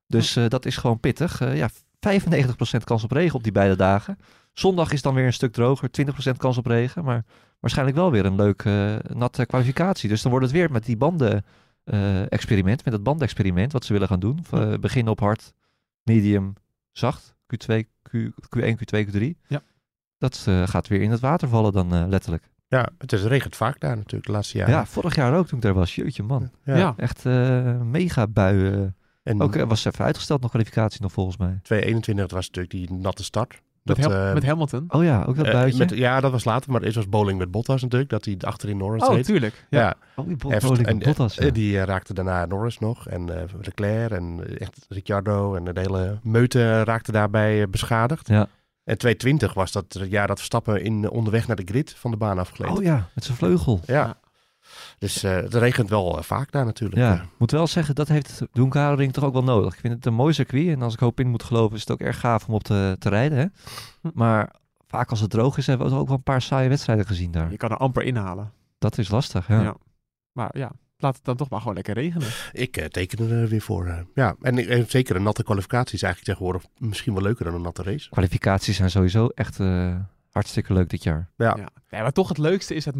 Dus 0.07 0.35
eh, 0.35 0.47
dat 0.47 0.65
is 0.65 0.77
gewoon 0.77 0.99
pittig. 0.99 1.41
Eh, 1.41 1.57
ja, 1.57 1.69
95% 1.99 2.83
kans 2.83 3.03
op 3.03 3.11
regen 3.11 3.35
op 3.35 3.43
die 3.43 3.51
beide 3.51 3.75
dagen. 3.75 4.17
Zondag 4.53 4.91
is 4.91 5.01
dan 5.01 5.13
weer 5.13 5.25
een 5.25 5.33
stuk 5.33 5.53
droger, 5.53 5.89
20% 5.89 6.37
kans 6.37 6.57
op 6.57 6.65
regen. 6.65 7.03
Maar 7.03 7.25
waarschijnlijk 7.59 7.97
wel 7.97 8.11
weer 8.11 8.25
een 8.25 8.35
leuk 8.35 8.63
eh, 8.63 8.95
natte 9.13 9.45
kwalificatie. 9.45 10.09
Dus 10.09 10.21
dan 10.21 10.31
wordt 10.31 10.45
het 10.45 10.55
weer 10.55 10.71
met 10.71 10.85
die 10.85 10.97
banden 10.97 11.45
eh, 11.83 12.31
experiment, 12.31 12.85
met 12.85 12.93
het 12.93 13.03
bandexperiment 13.03 13.71
wat 13.71 13.85
ze 13.85 13.93
willen 13.93 14.07
gaan 14.07 14.19
doen. 14.19 14.45
Uh, 14.53 14.73
beginnen 14.73 15.11
op 15.11 15.19
hard, 15.19 15.53
medium, 16.03 16.53
zacht, 16.91 17.35
Q2, 17.43 17.79
Q, 18.01 18.15
Q1, 18.57 18.75
Q2, 18.75 19.07
Q3. 19.07 19.23
Ja. 19.47 19.61
Dat 20.17 20.47
gaat 20.65 20.87
weer 20.87 21.01
in 21.01 21.11
het 21.11 21.19
water 21.19 21.47
vallen 21.47 21.73
dan 21.73 22.09
letterlijk. 22.09 22.49
Ja, 22.67 22.89
het 22.97 23.13
is, 23.13 23.23
regent 23.23 23.55
vaak 23.55 23.79
daar 23.79 23.95
natuurlijk 23.95 24.25
de 24.25 24.31
laatste 24.31 24.57
jaren. 24.57 24.73
Ja, 24.73 24.85
vorig 24.85 25.15
jaar 25.15 25.37
ook 25.37 25.47
toen 25.47 25.57
ik 25.57 25.63
daar 25.63 25.73
was. 25.73 25.95
Jeetje 25.95 26.23
man. 26.23 26.51
Ja. 26.63 26.77
Ja. 26.77 26.93
Echt 26.97 27.23
mega 27.83 28.27
buien. 28.27 28.95
En 29.25 29.41
Ook 29.41 29.55
eh, 29.55 29.67
was 29.67 29.85
even 29.85 30.05
uitgesteld 30.05 30.41
nog 30.41 30.49
kwalificatie 30.49 31.01
nog 31.01 31.11
volgens 31.11 31.38
mij. 31.38 31.59
2021 31.63 32.31
was 32.38 32.45
natuurlijk 32.49 32.73
die 32.89 32.97
natte 32.99 33.23
start. 33.23 33.51
Met, 33.83 33.95
Dat, 33.95 34.05
Hel- 34.11 34.27
eh, 34.27 34.33
met 34.33 34.45
Hamilton. 34.45 34.85
Oh 34.88 35.03
ja, 35.03 35.23
ook 35.23 35.35
dat 35.35 35.45
eh, 35.45 35.51
buitje. 35.51 35.77
met, 35.79 35.89
ja, 35.97 36.19
dat 36.19 36.31
was 36.31 36.43
later, 36.45 36.71
maar 36.71 36.81
eerst 36.81 36.95
was 36.95 37.09
bowling 37.09 37.39
met 37.39 37.51
Bottas 37.51 37.81
natuurlijk, 37.81 38.09
dat 38.11 38.25
hij 38.25 38.35
achterin 38.39 38.77
Norris 38.77 39.03
Oh, 39.03 39.13
reed. 39.15 39.25
tuurlijk. 39.25 39.65
Ja. 39.69 39.79
Ja, 39.79 39.95
oh, 40.15 40.27
die 40.27 40.35
Bottas. 40.35 40.79
en, 40.79 40.99
Bottas 40.99 41.35
ja. 41.35 41.49
Die 41.49 41.83
raakte 41.83 42.13
daarna 42.13 42.45
Norris 42.45 42.79
nog. 42.79 43.07
En 43.07 43.38
eh, 43.38 43.43
Leclerc 43.61 44.11
en 44.11 44.57
echt 44.59 44.85
Ricciardo. 44.89 45.55
En 45.55 45.63
de 45.63 45.79
hele 45.79 46.19
meute 46.23 46.83
raakte 46.83 47.11
daarbij 47.11 47.69
beschadigd. 47.69 48.27
Ja. 48.27 48.47
En 48.83 48.97
220 48.97 49.53
was 49.53 49.71
dat 49.71 49.93
het 49.93 50.11
jaar 50.11 50.27
dat 50.27 50.38
Verstappen 50.38 50.83
in, 50.83 51.09
onderweg 51.09 51.47
naar 51.47 51.55
de 51.55 51.65
grid 51.65 51.93
van 51.97 52.11
de 52.11 52.17
baan 52.17 52.39
afgleed. 52.39 52.69
Oh 52.69 52.83
ja, 52.83 53.09
met 53.15 53.23
zijn 53.23 53.38
vleugel. 53.38 53.79
ja. 53.85 54.17
Dus 54.97 55.23
eh, 55.23 55.36
het 55.36 55.53
regent 55.53 55.89
wel 55.89 56.17
eh, 56.17 56.23
vaak 56.23 56.51
daar 56.51 56.65
natuurlijk. 56.65 57.01
Ja, 57.01 57.13
Eh, 57.13 57.21
moet 57.38 57.51
wel 57.51 57.67
zeggen, 57.67 57.95
dat 57.95 58.08
heeft 58.08 58.39
de 58.39 58.47
Hungaroring 58.53 59.13
toch 59.13 59.23
ook 59.23 59.34
wel 59.34 59.43
nodig. 59.43 59.73
Ik 59.73 59.79
vind 59.79 59.93
het 59.93 60.05
een 60.05 60.13
mooi 60.13 60.34
circuit 60.34 60.67
en 60.67 60.81
als 60.81 60.93
ik 60.93 60.99
hoop 60.99 61.19
in 61.19 61.27
moet 61.29 61.43
geloven 61.43 61.75
is 61.75 61.81
het 61.81 61.91
ook 61.91 61.99
erg 62.01 62.19
gaaf 62.19 62.47
om 62.47 62.53
op 62.53 62.63
te, 62.63 62.95
te 62.99 63.10
rijden. 63.10 63.38
Hè? 63.38 63.45
Hm. 64.01 64.10
Maar 64.13 64.53
vaak 64.88 65.10
als 65.10 65.19
het 65.19 65.29
droog 65.29 65.58
is 65.58 65.67
hebben 65.67 65.89
we 65.89 65.95
ook 65.95 66.08
wel 66.08 66.15
een 66.17 66.23
paar 66.23 66.41
saaie 66.41 66.69
wedstrijden 66.69 67.05
gezien 67.05 67.31
daar. 67.31 67.51
Je 67.51 67.58
kan 67.58 67.69
er 67.69 67.77
amper 67.77 68.03
inhalen. 68.03 68.51
Dat 68.79 68.97
is 68.97 69.10
lastig, 69.10 69.47
ja. 69.47 69.62
Ja. 69.62 69.75
Maar 70.31 70.58
ja, 70.58 70.71
laat 70.97 71.15
het 71.15 71.23
dan 71.25 71.36
toch 71.36 71.49
maar 71.49 71.60
gewoon 71.60 71.75
lekker 71.75 71.93
regenen. 71.93 72.27
Ik 72.51 72.88
teken 72.91 73.29
er 73.31 73.47
weer 73.47 73.62
voor. 73.62 74.05
ja, 74.13 74.36
en 74.41 74.86
zeker 74.89 75.15
een 75.15 75.23
natte 75.23 75.43
kwalificatie 75.43 75.95
is 75.95 76.03
eigenlijk 76.03 76.38
tegenwoordig 76.38 76.69
misschien 76.77 77.13
wel 77.13 77.23
leuker 77.23 77.45
dan 77.45 77.53
een 77.53 77.62
natte 77.62 77.84
race. 77.84 78.10
Kwalificaties 78.10 78.75
zijn 78.75 78.89
sowieso 78.89 79.27
echt 79.27 79.60
eh, 79.60 79.95
hartstikke 80.31 80.73
leuk 80.73 80.89
dit 80.89 81.03
jaar. 81.03 81.29
Ja, 81.38 81.58
Ja. 81.89 82.01
Maar 82.01 82.12
toch 82.12 82.27
het 82.27 82.38
leukste 82.38 82.75
is 82.75 82.86
het 82.86 82.95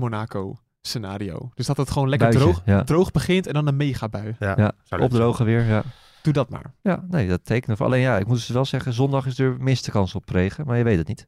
Monaco-scenario. 0.94 1.52
Dus 1.56 1.66
dat 1.66 1.78
het 1.78 1.92
gewoon 1.92 2.10
lekker 2.10 2.30
Buitje, 2.30 2.52
droog, 2.52 2.62
ja. 2.66 2.84
droog 2.84 3.12
begint 3.12 3.48
en 3.48 3.54
dan 3.54 3.68
een 3.68 3.78
megabui. 3.78 4.36
ja, 4.40 4.74
Ja, 4.90 4.98
Opdrogen 5.00 5.46
weer, 5.46 5.64
ja. 5.66 5.84
Doe 6.22 6.34
dat 6.34 6.50
maar. 6.50 6.74
Ja, 6.82 7.06
nee, 7.10 7.28
dat 7.28 7.46
tekenen. 7.46 7.78
Alleen 7.78 8.02
ja, 8.02 8.18
ik 8.18 8.28
moet 8.28 8.36
dus 8.36 8.48
wel 8.48 8.66
zeggen, 8.66 8.94
zondag 8.94 9.26
is 9.26 9.40
er 9.40 9.56
minste 9.60 9.92
kans 9.92 10.16
op 10.16 10.30
regen, 10.30 10.66
maar 10.66 10.78
je 10.78 10.84
weet 10.84 10.98
het 10.98 11.08
niet. 11.08 11.28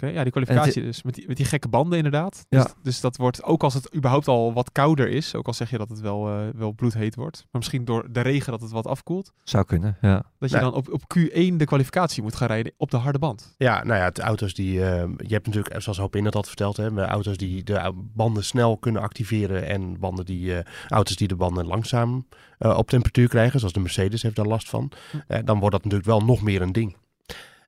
Ja, 0.00 0.22
die 0.22 0.32
kwalificatie 0.32 0.82
dus. 0.82 1.02
Met 1.02 1.14
die, 1.14 1.26
met 1.26 1.36
die 1.36 1.46
gekke 1.46 1.68
banden 1.68 1.96
inderdaad. 1.96 2.46
Ja. 2.48 2.62
Dus, 2.62 2.72
dus 2.82 3.00
dat 3.00 3.16
wordt, 3.16 3.42
ook 3.42 3.62
als 3.62 3.74
het 3.74 3.94
überhaupt 3.94 4.28
al 4.28 4.52
wat 4.52 4.72
kouder 4.72 5.08
is, 5.08 5.34
ook 5.34 5.46
al 5.46 5.54
zeg 5.54 5.70
je 5.70 5.78
dat 5.78 5.88
het 5.88 6.00
wel, 6.00 6.28
eh, 6.28 6.48
wel 6.54 6.72
bloedheet 6.72 7.14
wordt, 7.14 7.36
maar 7.36 7.48
misschien 7.60 7.84
door 7.84 8.06
de 8.10 8.20
regen 8.20 8.52
dat 8.52 8.60
het 8.60 8.70
wat 8.70 8.86
afkoelt, 8.86 9.32
Zou 9.44 9.64
kunnen, 9.64 9.96
ja. 10.00 10.22
dat 10.38 10.50
je 10.50 10.58
dan 10.58 10.74
op, 10.74 10.92
op 10.92 11.02
Q1 11.18 11.56
de 11.56 11.64
kwalificatie 11.64 12.22
moet 12.22 12.36
gaan 12.36 12.48
rijden 12.48 12.72
op 12.76 12.90
de 12.90 12.96
harde 12.96 13.18
band. 13.18 13.54
Ja, 13.56 13.84
nou 13.84 14.00
ja, 14.00 14.10
de 14.10 14.22
auto's 14.22 14.54
die... 14.54 14.84
eh, 14.84 15.08
je 15.16 15.34
hebt 15.34 15.46
natuurlijk, 15.46 15.82
zoals 15.82 15.98
Hoop 15.98 16.16
in 16.16 16.24
het 16.24 16.34
had 16.34 16.46
verteld, 16.46 16.76
hè, 16.76 16.90
met 16.90 17.08
auto's 17.08 17.36
die 17.36 17.62
de 17.62 17.92
banden 18.14 18.44
snel 18.44 18.76
kunnen 18.76 19.02
activeren 19.02 19.66
en 19.66 19.98
banden 19.98 20.24
die, 20.24 20.56
eh, 20.56 20.64
auto's 20.88 21.16
die 21.16 21.28
de 21.28 21.36
banden 21.36 21.66
langzaam 21.66 22.26
eh, 22.60 22.78
op 22.78 22.88
temperatuur 22.88 23.28
krijgen, 23.28 23.58
zoals 23.58 23.74
de 23.74 23.80
Mercedes 23.80 24.22
heeft 24.22 24.36
daar 24.36 24.46
last 24.46 24.68
van. 24.68 24.92
Hm. 25.10 25.16
Eh, 25.26 25.38
dan 25.44 25.58
wordt 25.58 25.74
dat 25.74 25.84
natuurlijk 25.84 26.10
wel 26.10 26.20
nog 26.20 26.42
meer 26.42 26.62
een 26.62 26.72
ding. 26.72 26.96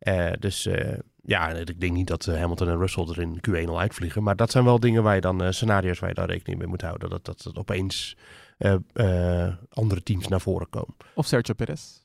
Eh, 0.02 0.32
dus 0.38 0.66
eh, 0.66 0.98
ja, 1.22 1.48
ik 1.48 1.80
denk 1.80 1.92
niet 1.92 2.06
dat 2.06 2.26
eh, 2.26 2.38
Hamilton 2.38 2.68
en 2.68 2.78
Russell 2.78 3.04
er 3.08 3.20
in 3.20 3.40
Q1 3.50 3.68
al 3.68 3.80
uitvliegen. 3.80 4.22
Maar 4.22 4.36
dat 4.36 4.50
zijn 4.50 4.64
wel 4.64 4.80
dingen 4.80 5.02
waar 5.02 5.14
je 5.14 5.20
dan, 5.20 5.42
eh, 5.42 5.50
scenario's 5.50 5.98
waar 5.98 6.08
je 6.08 6.14
daar 6.14 6.30
rekening 6.30 6.58
mee 6.58 6.68
moet 6.68 6.82
houden. 6.82 7.10
Dat, 7.10 7.24
dat, 7.24 7.42
dat 7.42 7.58
opeens 7.58 8.16
eh, 8.58 8.74
eh, 8.92 9.54
andere 9.68 10.02
teams 10.02 10.28
naar 10.28 10.40
voren 10.40 10.68
komen. 10.70 10.94
Of 11.14 11.26
Sergio 11.26 11.54
Perez. 11.54 12.00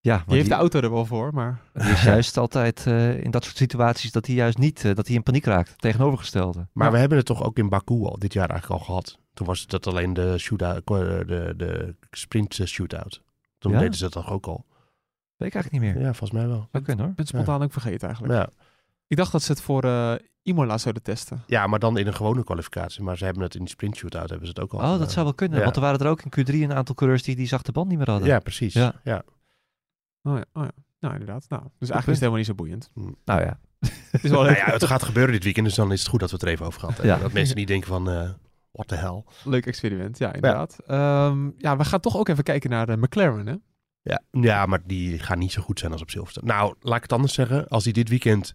Ja, 0.00 0.16
Die 0.16 0.24
heeft 0.26 0.40
die, 0.40 0.48
de 0.54 0.60
auto 0.60 0.80
er 0.80 0.90
wel 0.90 1.06
voor, 1.06 1.34
maar 1.34 1.60
die 1.72 1.90
is 1.92 2.02
juist 2.02 2.36
altijd 2.36 2.86
eh, 2.86 3.22
in 3.22 3.30
dat 3.30 3.44
soort 3.44 3.56
situaties 3.56 4.12
dat 4.12 4.26
hij 4.26 4.34
juist 4.34 4.58
niet, 4.58 4.82
dat 4.96 5.06
hij 5.06 5.16
in 5.16 5.22
paniek 5.22 5.44
raakt. 5.44 5.78
Tegenovergestelde. 5.78 6.66
Maar 6.72 6.86
Ja. 6.86 6.92
we 6.92 6.98
hebben 6.98 7.18
het 7.18 7.26
toch 7.26 7.42
ook 7.44 7.58
in 7.58 7.68
Baku 7.68 7.94
al 8.04 8.18
dit 8.18 8.32
jaar 8.32 8.50
eigenlijk 8.50 8.80
al 8.80 8.86
gehad. 8.86 9.18
Toen 9.34 9.46
was 9.46 9.64
het 9.68 9.86
alleen 9.86 10.14
de, 10.14 10.38
shootout, 10.38 10.86
de, 10.86 11.54
de 11.56 11.94
sprint 12.10 12.60
shootout. 12.64 13.22
Toen 13.58 13.72
Ja? 13.72 13.78
deden 13.78 13.94
ze 13.94 14.02
dat 14.02 14.12
toch 14.12 14.30
ook 14.30 14.46
al. 14.46 14.64
Weet 15.36 15.48
ik 15.48 15.54
eigenlijk 15.54 15.84
niet 15.84 15.94
meer. 15.94 16.02
Ja, 16.02 16.14
volgens 16.14 16.30
mij 16.30 16.48
wel. 16.48 16.68
Zou 16.72 16.84
kunnen 16.84 17.04
hoor. 17.04 17.10
ik 17.10 17.16
ben 17.16 17.24
het 17.26 17.34
spontaan 17.34 17.62
ook 17.62 17.72
vergeten 17.72 18.08
eigenlijk. 18.08 18.34
Ja. 18.34 18.48
Ik 19.06 19.16
dacht 19.16 19.32
dat 19.32 19.42
ze 19.42 19.52
het 19.52 19.60
voor 19.60 19.84
eh, 19.84 20.14
Imola 20.42 20.78
zouden 20.78 21.02
testen. 21.02 21.42
ja, 21.46 21.66
maar 21.66 21.78
dan 21.78 21.98
in 21.98 22.06
een 22.06 22.14
gewone 22.14 22.44
kwalificatie. 22.44 23.02
Maar 23.02 23.16
ze 23.16 23.24
hebben 23.24 23.42
het 23.42 23.54
in 23.54 23.60
die 23.60 23.68
sprint 23.68 23.96
shootout 23.96 24.28
hebben 24.28 24.46
ze 24.46 24.52
het 24.54 24.62
ook 24.62 24.72
al. 24.72 24.92
Oh, 24.92 24.98
dat 24.98 25.12
zou 25.12 25.24
wel 25.24 25.34
kunnen. 25.34 25.58
Ja. 25.58 25.64
Want 25.64 25.76
er 25.76 25.82
waren 25.82 25.98
er 26.00 26.06
ook 26.06 26.22
in 26.22 26.46
Q3 26.46 26.54
een 26.54 26.74
aantal 26.74 26.94
coureurs 26.94 27.22
die 27.22 27.36
die 27.36 27.46
zachte 27.46 27.72
band 27.72 27.88
niet 27.88 27.98
meer 27.98 28.10
hadden. 28.10 28.28
Ja, 28.28 28.38
precies. 28.38 28.72
Ja. 28.74 28.94
Ja. 29.04 29.22
Oh 30.22 30.36
ja, 30.36 30.44
oh 30.52 30.62
ja. 30.62 30.70
Nou, 31.00 31.12
inderdaad. 31.12 31.46
Nou, 31.48 31.62
dus 31.78 31.90
eigenlijk 31.90 31.98
is 31.98 32.06
het 32.06 32.16
helemaal 32.16 32.36
niet 32.36 32.46
zo 32.46 32.54
boeiend. 32.54 32.90
Nou 33.24 33.40
ja, 33.40 33.58
Het 34.10 34.24
is 34.24 34.30
wel 34.30 34.42
Nou 34.42 34.56
ja, 34.56 34.64
het 34.64 34.84
gaat 34.84 35.02
gebeuren 35.02 35.32
dit 35.32 35.44
weekend, 35.44 35.66
dus 35.66 35.74
dan 35.74 35.92
is 35.92 36.00
het 36.00 36.08
goed 36.08 36.20
dat 36.20 36.30
we 36.30 36.36
het 36.36 36.44
er 36.44 36.50
even 36.52 36.66
over 36.66 36.80
gehad 36.80 36.96
hebben. 36.96 37.14
Ja. 37.14 37.22
Dat 37.22 37.32
mensen 37.32 37.56
niet 37.56 37.68
denken 37.68 37.88
van, 37.88 38.10
eh 38.10 38.30
what 38.72 38.88
the 38.88 38.94
hell. 38.94 39.24
leuk 39.44 39.66
experiment. 39.66 40.18
Ja, 40.18 40.32
inderdaad. 40.32 40.76
Ja. 40.86 41.34
ja, 41.58 41.76
we 41.76 41.84
gaan 41.84 42.00
toch 42.00 42.16
ook 42.16 42.28
even 42.28 42.44
kijken 42.44 42.70
naar 42.70 42.86
de 42.86 42.96
McLaren, 42.96 43.46
hè? 43.46 43.54
Ja, 44.04 44.22
ja, 44.30 44.66
maar 44.66 44.80
die 44.86 45.18
gaan 45.18 45.38
niet 45.38 45.52
zo 45.52 45.62
goed 45.62 45.78
zijn 45.78 45.92
als 45.92 46.02
op 46.02 46.10
Silverstone. 46.10 46.46
Nou, 46.46 46.74
laat 46.80 46.96
ik 46.96 47.02
het 47.02 47.12
anders 47.12 47.34
zeggen. 47.34 47.68
Als 47.68 47.84
die 47.84 47.92
dit 47.92 48.08
weekend 48.08 48.54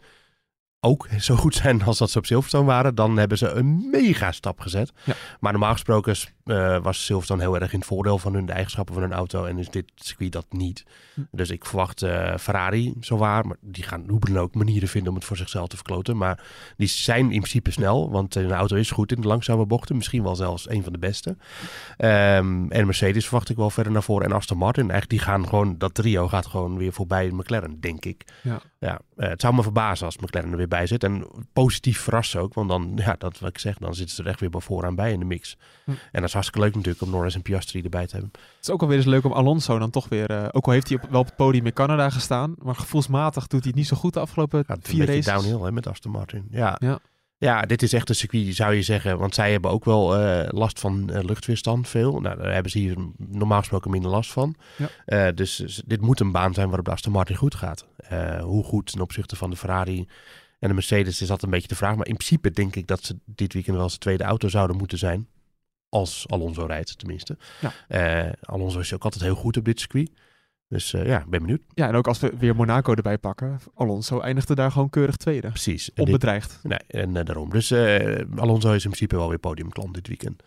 ook 0.81 1.07
zo 1.19 1.35
goed 1.35 1.55
zijn 1.55 1.83
als 1.83 1.97
dat 1.97 2.09
ze 2.09 2.17
op 2.17 2.25
Silverstone 2.25 2.65
waren, 2.65 2.95
dan 2.95 3.17
hebben 3.17 3.37
ze 3.37 3.49
een 3.49 3.89
mega 3.91 4.31
stap 4.31 4.59
gezet. 4.59 4.91
Ja. 5.03 5.13
Maar 5.39 5.51
normaal 5.51 5.71
gesproken 5.71 6.15
eh, 6.43 6.77
was 6.77 7.05
Silverstone 7.05 7.41
heel 7.41 7.59
erg 7.59 7.73
in 7.73 7.79
het 7.79 7.87
voordeel 7.87 8.17
van 8.17 8.33
hun 8.33 8.45
de 8.45 8.51
eigenschappen 8.51 8.93
van 8.93 9.03
hun 9.03 9.13
auto 9.13 9.45
en 9.45 9.57
is 9.57 9.69
dit 9.69 9.91
circuit 9.95 10.31
dat 10.31 10.45
niet. 10.49 10.85
Hm. 11.13 11.21
Dus 11.31 11.49
ik 11.49 11.65
verwacht 11.65 12.01
eh, 12.01 12.37
Ferrari 12.37 12.93
zo 13.01 13.17
waar, 13.17 13.47
maar 13.47 13.57
die 13.61 13.83
gaan 13.83 14.03
hoe 14.07 14.19
dan 14.19 14.39
ook 14.39 14.55
manieren 14.55 14.87
vinden 14.87 15.09
om 15.09 15.15
het 15.15 15.25
voor 15.25 15.37
zichzelf 15.37 15.67
te 15.67 15.75
verkloten. 15.75 16.17
Maar 16.17 16.43
die 16.77 16.87
zijn 16.87 17.31
in 17.31 17.39
principe 17.39 17.71
snel, 17.71 18.11
want 18.11 18.33
hun 18.33 18.51
auto 18.51 18.75
is 18.75 18.91
goed 18.91 19.11
in 19.11 19.21
de 19.21 19.27
langzame 19.27 19.65
bochten, 19.65 19.95
misschien 19.95 20.23
wel 20.23 20.35
zelfs 20.35 20.69
een 20.69 20.83
van 20.83 20.93
de 20.93 20.99
beste. 20.99 21.37
Ehm, 21.97 22.71
en 22.71 22.85
Mercedes 22.85 23.25
verwacht 23.25 23.49
ik 23.49 23.55
wel 23.55 23.69
verder 23.69 23.91
naar 23.91 24.03
voren 24.03 24.25
en 24.25 24.35
Aston 24.35 24.57
Martin. 24.57 24.89
Eigenlijk 24.89 25.09
die 25.09 25.19
gaan 25.19 25.47
gewoon, 25.47 25.77
dat 25.77 25.93
trio 25.93 26.27
gaat 26.27 26.45
gewoon 26.45 26.77
weer 26.77 26.93
voorbij 26.93 27.29
McLaren, 27.29 27.79
denk 27.79 28.05
ik. 28.05 28.25
Ja. 28.41 28.61
Ja, 28.79 28.99
eh, 29.15 29.29
het 29.29 29.41
zou 29.41 29.53
me 29.53 29.63
verbazen 29.63 30.05
als 30.05 30.17
McLaren 30.17 30.51
er 30.51 30.57
weer 30.57 30.67
bij 30.67 30.87
zit. 30.87 31.03
En 31.03 31.27
positief 31.53 31.99
verrassen 31.99 32.41
ook, 32.41 32.53
want 32.53 32.69
dan, 32.69 32.91
ja, 32.95 33.15
dat 33.17 33.39
wat 33.39 33.49
ik 33.49 33.57
zeg, 33.57 33.77
dan 33.77 33.95
zitten 33.95 34.15
ze 34.15 34.21
er 34.23 34.27
echt 34.29 34.39
weer 34.39 34.49
vooraan 34.61 34.95
bij 34.95 35.11
in 35.11 35.19
de 35.19 35.25
mix. 35.25 35.57
Hm. 35.83 35.91
En 35.91 35.97
dat 36.11 36.23
is 36.23 36.33
hartstikke 36.33 36.65
leuk 36.65 36.75
natuurlijk 36.75 37.03
om 37.03 37.09
Norris 37.09 37.35
en 37.35 37.41
Piastri 37.41 37.81
erbij 37.81 38.07
te 38.07 38.11
hebben. 38.11 38.31
Het 38.33 38.61
is 38.61 38.69
ook 38.69 38.81
alweer 38.81 38.97
eens 38.97 39.05
leuk 39.05 39.25
om 39.25 39.31
Alonso 39.31 39.79
dan 39.79 39.89
toch 39.89 40.09
weer... 40.09 40.29
eh, 40.29 40.47
ook 40.51 40.65
al 40.65 40.71
heeft 40.71 40.89
hij 40.89 40.97
op, 40.97 41.09
wel 41.09 41.19
op 41.19 41.25
het 41.25 41.35
podium 41.35 41.65
in 41.65 41.73
Canada 41.73 42.09
gestaan, 42.09 42.55
maar 42.57 42.75
gevoelsmatig 42.75 43.47
doet 43.47 43.59
hij 43.59 43.69
het 43.69 43.79
niet 43.79 43.87
zo 43.87 43.95
goed 43.97 44.13
de 44.13 44.19
afgelopen 44.19 44.63
een 44.67 44.77
vier 44.81 45.05
races. 45.05 45.25
downhill 45.25 45.61
hè, 45.61 45.71
met 45.71 45.87
Aston 45.87 46.11
Martin. 46.11 46.47
Ja. 46.51 46.75
Ja. 46.79 46.99
Ja. 47.39 47.61
dit 47.61 47.81
is 47.81 47.93
echt 47.93 48.09
een 48.09 48.15
circuit, 48.15 48.55
zou 48.55 48.73
je 48.73 48.81
zeggen. 48.81 49.17
Want 49.17 49.35
zij 49.35 49.51
hebben 49.51 49.71
ook 49.71 49.85
wel 49.85 50.17
eh, 50.17 50.47
last 50.49 50.79
van 50.79 51.09
eh, 51.09 51.23
luchtweerstand, 51.23 51.87
veel. 51.87 52.19
Nou, 52.19 52.37
daar 52.37 52.53
hebben 52.53 52.71
ze 52.71 52.79
hier 52.79 52.95
normaal 53.17 53.59
gesproken 53.59 53.91
minder 53.91 54.11
last 54.11 54.31
van. 54.31 54.55
Ja. 54.77 54.89
Eh, 55.05 55.35
dus 55.35 55.61
eh, 55.61 55.83
dit 55.85 56.01
moet 56.01 56.19
een 56.19 56.31
baan 56.31 56.53
zijn 56.53 56.67
waarop 56.67 56.85
de 56.85 56.91
Aston 56.91 57.11
Martin 57.11 57.35
goed 57.35 57.55
gaat. 57.55 57.87
Hoe 58.41 58.63
goed 58.63 58.91
ten 58.91 59.01
opzichte 59.01 59.35
van 59.35 59.49
de 59.49 59.55
Ferrari 59.55 60.07
en 60.59 60.67
de 60.67 60.73
Mercedes 60.73 61.21
is 61.21 61.27
dat 61.27 61.43
een 61.43 61.49
beetje 61.49 61.67
de 61.67 61.75
vraag. 61.75 61.95
Maar 61.95 62.07
in 62.07 62.17
principe 62.17 62.51
denk 62.51 62.75
ik 62.75 62.87
dat 62.87 63.03
ze 63.03 63.17
dit 63.25 63.53
weekend 63.53 63.77
wel 63.77 63.89
zijn 63.89 63.99
tweede 63.99 64.23
auto 64.23 64.47
zouden 64.47 64.77
moeten 64.77 64.97
zijn. 64.97 65.27
Als 65.89 66.25
Alonso 66.27 66.65
rijdt, 66.65 66.97
tenminste. 66.97 67.37
Ja. 67.87 68.35
Alonso 68.41 68.79
is 68.79 68.93
ook 68.93 69.03
altijd 69.03 69.23
heel 69.23 69.35
goed 69.35 69.57
op 69.57 69.65
dit 69.65 69.79
circuit. 69.79 70.11
Dus 70.69 70.93
eh, 70.93 71.05
ja, 71.05 71.19
ik 71.19 71.29
ben 71.29 71.39
benieuwd. 71.41 71.61
Ja, 71.73 71.87
en 71.87 71.95
ook 71.95 72.07
als 72.07 72.19
we 72.19 72.31
weer 72.37 72.55
Monaco 72.55 72.93
erbij 72.93 73.17
pakken, 73.17 73.59
Alonso 73.75 74.19
eindigde 74.19 74.55
daar 74.55 74.71
gewoon 74.71 74.89
keurig 74.89 75.15
tweede. 75.15 75.47
Precies. 75.47 75.85
Dit- 75.93 76.05
Onbedreigd. 76.05 76.59
Nee, 76.63 76.79
en 76.87 77.15
eh, 77.17 77.25
daarom. 77.25 77.49
Dus 77.49 77.71
eh, 77.71 78.19
Alonso 78.35 78.67
is 78.73 78.83
in 78.83 78.89
principe 78.91 79.15
wel 79.15 79.29
weer 79.29 79.39
podiumklant 79.39 79.93
dit 79.93 80.07
weekend. 80.07 80.43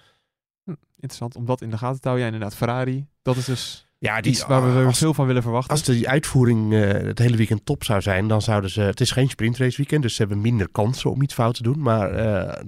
Interessant 0.94 1.36
om 1.36 1.44
dat 1.46 1.60
in 1.60 1.70
de 1.70 1.78
gaten 1.78 2.00
te 2.00 2.08
houden. 2.08 2.26
Ja, 2.26 2.32
inderdaad, 2.32 2.58
Ferrari. 2.58 3.06
Dat 3.22 3.36
is 3.36 3.44
dus 3.44 3.88
Ja, 3.98 4.22
iets 4.22 4.46
waar 4.46 4.74
we 4.78 4.84
als, 4.84 4.98
veel 4.98 5.14
van 5.14 5.26
willen 5.26 5.42
verwachten. 5.42 5.70
als 5.70 5.82
de 5.82 6.08
uitvoering 6.08 6.72
het 7.06 7.18
hele 7.18 7.36
weekend 7.36 7.64
top 7.66 7.84
zou 7.84 8.00
zijn, 8.00 8.28
dan 8.28 8.42
zouden 8.42 8.70
ze... 8.70 8.80
Het 8.80 9.00
is 9.00 9.10
geen 9.10 9.28
sprintrace 9.28 9.76
weekend, 9.76 10.02
dus 10.02 10.14
ze 10.14 10.22
hebben 10.22 10.40
minder 10.40 10.68
kansen 10.68 11.10
om 11.10 11.22
iets 11.22 11.34
fout 11.34 11.54
te 11.54 11.62
doen. 11.62 11.82
Maar 11.82 12.10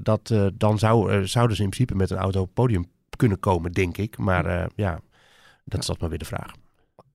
dat, 0.03 0.35
dan 0.55 0.79
zou, 0.79 1.27
zouden 1.27 1.57
ze 1.57 1.63
in 1.63 1.69
principe 1.69 1.95
met 1.97 2.11
een 2.11 2.17
auto 2.19 2.41
op 2.41 2.45
het 2.47 2.55
podium 2.55 2.87
kunnen 3.17 3.41
komen, 3.41 3.73
denk 3.73 3.97
ik. 3.97 4.19
Maar 4.19 4.69
ja, 4.77 5.01
dat 5.65 5.81
is 5.81 5.87
dat 5.87 6.01
maar 6.01 6.09
weer 6.09 6.19
de 6.19 6.25
vraag. 6.25 6.53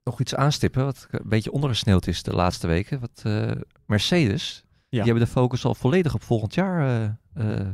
Nog 0.10 0.20
iets 0.20 0.36
aanstippen 0.36 0.86
wat 0.86 1.08
een 1.12 1.20
beetje 1.30 1.52
ondergesneeuwd 1.52 2.08
is 2.08 2.24
de 2.24 2.34
laatste 2.34 2.68
weken. 2.68 3.00
Wat, 3.00 3.22
eh, 3.24 3.52
Mercedes, 3.86 4.64
die 4.90 5.02
hebben 5.02 5.20
de 5.24 5.28
focus 5.32 5.66
al 5.66 5.76
volledig 5.76 6.14
op 6.14 6.24
volgend 6.24 6.54
jaar 6.54 6.88
eh, 7.34 7.60
eh, 7.60 7.68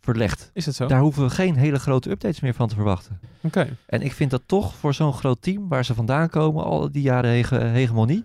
verlegd. 0.00 0.50
Is 0.54 0.66
het 0.66 0.74
zo? 0.74 0.86
Daar 0.86 1.00
hoeven 1.00 1.22
we 1.22 1.30
geen 1.30 1.56
hele 1.56 1.78
grote 1.78 2.10
updates 2.10 2.40
meer 2.40 2.54
van 2.54 2.68
te 2.68 2.74
verwachten. 2.74 3.20
Oké. 3.42 3.76
En 3.86 4.02
ik 4.02 4.12
vind 4.12 4.30
dat 4.30 4.42
toch 4.46 4.74
voor 4.74 4.94
zo'n 4.94 5.12
groot 5.12 5.42
team 5.42 5.68
waar 5.68 5.84
ze 5.84 5.94
vandaan 5.94 6.28
komen, 6.28 6.64
al 6.64 6.90
die 6.92 7.02
jaren 7.02 7.30
hege- 7.30 7.64
hegemonie, 7.64 8.24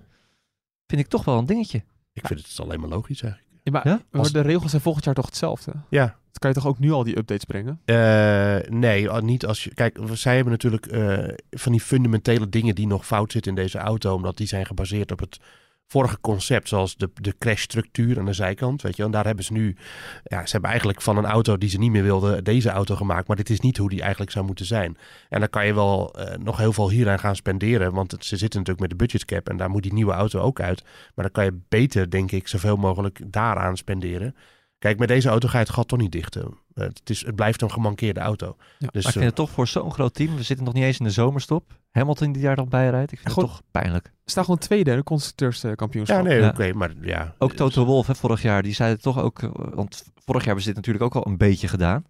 vind 0.88 1.02
ik 1.02 1.08
toch 1.08 1.26
wel 1.26 1.38
een 1.38 1.46
dingetje. 1.46 1.84
Ik 2.14 2.28
vind 2.28 2.48
het 2.48 2.60
alleen 2.60 2.80
maar 2.80 2.90
logisch 2.90 3.22
eigenlijk. 3.22 3.54
Ja, 3.64 3.72
maar, 3.72 3.88
Ja? 3.88 4.02
maar 4.12 4.22
Als- 4.22 4.32
de 4.32 4.42
regels 4.42 4.70
zijn 4.70 4.82
volgend 4.82 5.06
jaar 5.06 5.14
toch 5.14 5.26
hetzelfde? 5.26 5.72
Ja, 5.90 6.16
kan 6.40 6.50
je 6.50 6.56
toch 6.56 6.68
ook 6.68 6.80
nu 6.80 6.92
al 6.92 7.04
die 7.04 7.18
updates 7.18 7.46
brengen? 7.46 7.80
Eh, 7.86 8.70
nee, 8.70 9.12
niet 9.12 9.46
als 9.46 9.64
je. 9.64 9.74
Kijk, 9.74 10.00
zij 10.14 10.36
hebben 10.36 10.52
natuurlijk 10.52 10.86
eh, 10.86 11.36
van 11.50 11.72
die 11.72 11.82
fundamentele 11.82 12.50
dingen 12.50 12.76
die 12.76 12.88
nog 12.88 13.06
fout 13.06 13.32
zitten 13.32 13.56
in 13.56 13.62
deze 13.62 13.78
auto, 13.78 14.14
omdat 14.14 14.38
die 14.38 14.48
zijn 14.48 14.66
gebaseerd 14.66 15.12
op 15.12 15.20
het 15.20 15.40
vorige 15.88 16.18
concept, 16.22 16.68
zoals 16.68 16.96
de, 16.96 17.10
de 17.22 17.36
crashstructuur 17.38 18.20
aan 18.20 18.26
de 18.26 18.34
zijkant. 18.34 18.82
Weet 18.82 18.96
je, 18.96 19.04
en 19.04 19.12
daar 19.12 19.26
hebben 19.26 19.46
ze 19.46 19.54
nu. 19.54 19.76
Ja, 20.24 20.46
ze 20.46 20.52
hebben 20.52 20.70
eigenlijk 20.70 21.02
van 21.02 21.18
een 21.18 21.26
auto 21.26 21.58
die 21.58 21.70
ze 21.70 21.78
niet 21.78 21.92
meer 21.92 22.04
wilden, 22.04 22.44
deze 22.44 22.70
auto 22.70 22.96
gemaakt. 22.96 23.28
Maar 23.28 23.38
dit 23.38 23.50
is 23.50 23.60
niet 23.60 23.78
hoe 23.78 23.90
die 23.90 24.02
eigenlijk 24.02 24.32
zou 24.32 24.46
moeten 24.46 24.66
zijn. 24.66 24.98
En 25.30 25.40
dan 25.40 25.50
kan 25.50 25.66
je 25.66 25.74
wel 25.74 26.14
eh, 26.14 26.38
nog 26.38 26.58
heel 26.58 26.74
veel 26.74 26.90
hieraan 26.90 27.20
gaan 27.20 27.36
spenderen, 27.36 27.94
want 27.94 28.16
ze 28.20 28.38
zitten 28.38 28.60
natuurlijk 28.60 28.80
met 28.80 28.90
de 28.90 29.06
budgetcap 29.06 29.50
en 29.50 29.58
daar 29.58 29.70
moet 29.70 29.84
die 29.84 29.94
nieuwe 29.94 30.14
auto 30.14 30.40
ook 30.40 30.60
uit. 30.60 30.84
Maar 30.84 31.26
dan 31.26 31.32
kan 31.32 31.46
je 31.46 31.60
beter, 31.70 32.10
denk 32.10 32.32
ik, 32.32 32.48
zoveel 32.48 32.76
mogelijk 32.76 33.22
daaraan 33.26 33.78
spenderen. 33.78 34.36
Kijk, 34.80 35.00
met 35.00 35.08
deze 35.08 35.30
auto 35.30 35.48
ga 35.48 35.58
je 35.58 35.64
het 35.64 35.74
gat 35.74 35.88
toch 35.88 36.00
niet 36.00 36.12
dichten. 36.12 36.42
Eh, 36.74 36.84
Het, 36.84 37.10
is, 37.10 37.26
het 37.26 37.36
blijft 37.36 37.62
een 37.62 37.72
gemankeerde 37.72 38.20
auto. 38.20 38.56
Ja, 38.58 38.88
dus, 38.92 39.04
maar 39.04 39.04
ik 39.04 39.12
vind 39.12 39.26
het 39.26 39.36
toch 39.36 39.50
voor 39.50 39.68
zo'n 39.68 39.92
groot 39.92 40.14
team, 40.14 40.36
we 40.36 40.44
zitten 40.44 40.66
nog 40.66 40.74
niet 40.74 40.84
eens 40.84 41.00
in 41.00 41.06
de 41.06 41.12
zomerstop. 41.12 41.80
Hamilton 41.92 42.32
die 42.32 42.44
daar 42.44 42.56
nog 42.56 42.68
bij 42.68 42.90
rijdt, 42.90 43.12
ik 43.12 43.20
vind 43.20 43.36
het 43.36 43.46
toch 43.46 43.62
pijnlijk. 43.72 44.12
Sta 44.26 44.42
gewoon 44.42 44.58
tweede 44.58 44.92
in 44.92 44.98
de 44.98 45.04
constructeurskampioenschap. 45.04 46.18
Ja, 46.18 46.24
nee, 46.24 46.40
Ja. 46.40 46.50
oké, 46.50 46.74
maar 46.74 46.92
ja. 47.02 47.36
Ook 47.38 47.54
Toto 47.54 47.86
Wolff 47.86 48.08
hè, 48.08 48.16
vorig 48.16 48.42
jaar, 48.42 48.64
die 48.64 48.74
zei 48.74 48.92
het 48.92 49.02
toch 49.02 49.20
ook, 49.20 49.44
eh, 49.44 49.50
want 49.54 50.04
vorig 50.16 50.44
jaar 50.44 50.46
hebben 50.46 50.62
ze 50.64 50.68
dit 50.68 50.76
natuurlijk 50.76 51.04
ook 51.06 51.16
al 51.16 51.32
een 51.32 51.38
beetje 51.38 51.68
gedaan. 51.68 52.04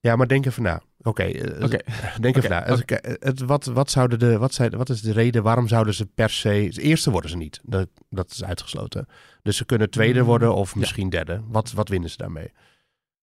Ja, 0.00 0.16
maar 0.16 0.28
denk 0.28 0.46
even 0.46 0.62
na. 0.62 0.82
Oké, 1.02 1.22
eh, 1.22 1.64
Oké. 1.64 1.78
denk 2.20 2.36
even 2.36 2.50
na. 2.50 2.62
Het, 2.64 3.16
het, 3.20 3.40
wat, 3.40 3.64
wat, 3.64 3.90
zouden 3.90 4.18
de, 4.18 4.38
wat, 4.38 4.54
zijn, 4.54 4.70
wat 4.76 4.88
is 4.88 5.00
de 5.00 5.12
reden, 5.12 5.42
waarom 5.42 5.68
zouden 5.68 5.94
ze 5.94 6.06
per 6.06 6.30
se... 6.30 6.70
De 6.74 6.80
eerste 6.82 7.10
worden 7.10 7.30
ze 7.30 7.36
niet, 7.36 7.60
dat, 7.62 7.88
dat 8.10 8.30
is 8.30 8.44
uitgesloten. 8.44 9.06
Dus 9.46 9.56
ze 9.56 9.64
kunnen 9.64 9.90
tweede 9.90 10.20
Mm, 10.20 10.26
worden 10.26 10.54
of 10.54 10.74
ja. 10.74 10.80
misschien 10.80 11.08
derde. 11.10 11.40
Wat, 11.48 11.72
wat 11.72 11.88
winnen 11.88 12.10
ze 12.10 12.16
daarmee? 12.16 12.52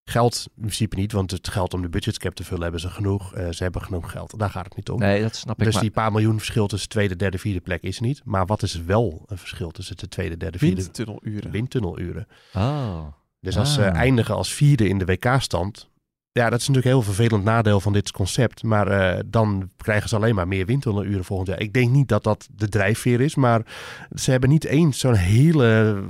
Geld 0.06 0.46
in 0.56 0.62
principe 0.62 0.96
niet, 0.96 1.12
want 1.12 1.32
het 1.32 1.48
geld 1.50 1.74
om 1.74 1.82
de 1.82 1.90
budgetcap 1.90 2.34
te 2.36 2.44
vullen 2.44 2.62
hebben 2.64 2.80
ze 2.82 2.90
genoeg. 2.90 3.34
Eh, 3.34 3.50
ze 3.50 3.64
hebben 3.64 3.82
genoeg 3.82 4.12
geld, 4.12 4.40
daar 4.40 4.50
gaat 4.50 4.66
het 4.66 4.76
niet 4.76 4.90
om. 4.90 5.00
Nee, 5.00 5.22
dat 5.22 5.36
snap 5.36 5.58
ik. 5.60 5.64
dus 5.66 5.74
maar 5.74 5.84
die 5.84 5.92
paar 5.92 6.12
miljoen 6.12 6.38
verschil 6.38 6.68
tussen 6.68 6.90
tweede, 6.90 7.16
derde, 7.16 7.38
vierde 7.38 7.62
plek 7.62 7.82
is 7.84 8.00
niet. 8.00 8.22
Maar 8.26 8.46
wat 8.46 8.62
is 8.64 8.76
wel 8.84 9.24
een 9.26 9.38
verschil 9.38 9.72
tussen 9.72 9.98
de 9.98 10.08
tweede, 10.08 10.38
derde, 10.38 10.58
vierde... 10.58 10.82
Windtunneluren. 10.82 11.52
Windtunneluren. 11.52 12.28
Oh. 12.54 13.06
Dus 13.40 13.58
als 13.58 13.74
ze 13.74 13.90
Ah. 13.92 13.96
eindigen 13.98 14.36
als 14.36 14.54
vierde 14.54 14.88
in 14.88 14.98
de 14.98 15.06
WK-stand. 15.06 15.90
Ja, 16.34 16.50
dat 16.50 16.60
is 16.60 16.68
natuurlijk 16.68 16.86
een 16.96 17.02
heel 17.02 17.14
vervelend 17.14 17.44
nadeel 17.44 17.80
van 17.80 17.94
dit 17.94 18.12
concept. 18.12 18.64
Maar 18.64 18.88
eh, 18.88 19.20
dan 19.26 19.70
krijgen 19.78 20.10
ze 20.10 20.16
alleen 20.16 20.36
maar 20.36 20.48
meer 20.48 20.66
windtunneluren 20.66 21.24
volgend 21.26 21.48
jaar. 21.50 21.60
Ik 21.60 21.74
denk 21.74 21.92
niet 21.92 22.08
dat 22.08 22.24
dat 22.24 22.48
de 22.52 22.70
drijfveer 22.70 23.22
is. 23.22 23.36
Maar 23.36 23.62
ze 24.16 24.32
hebben 24.32 24.50
niet 24.50 24.64
eens 24.66 25.00
zo'n 25.00 25.14
hele 25.16 26.04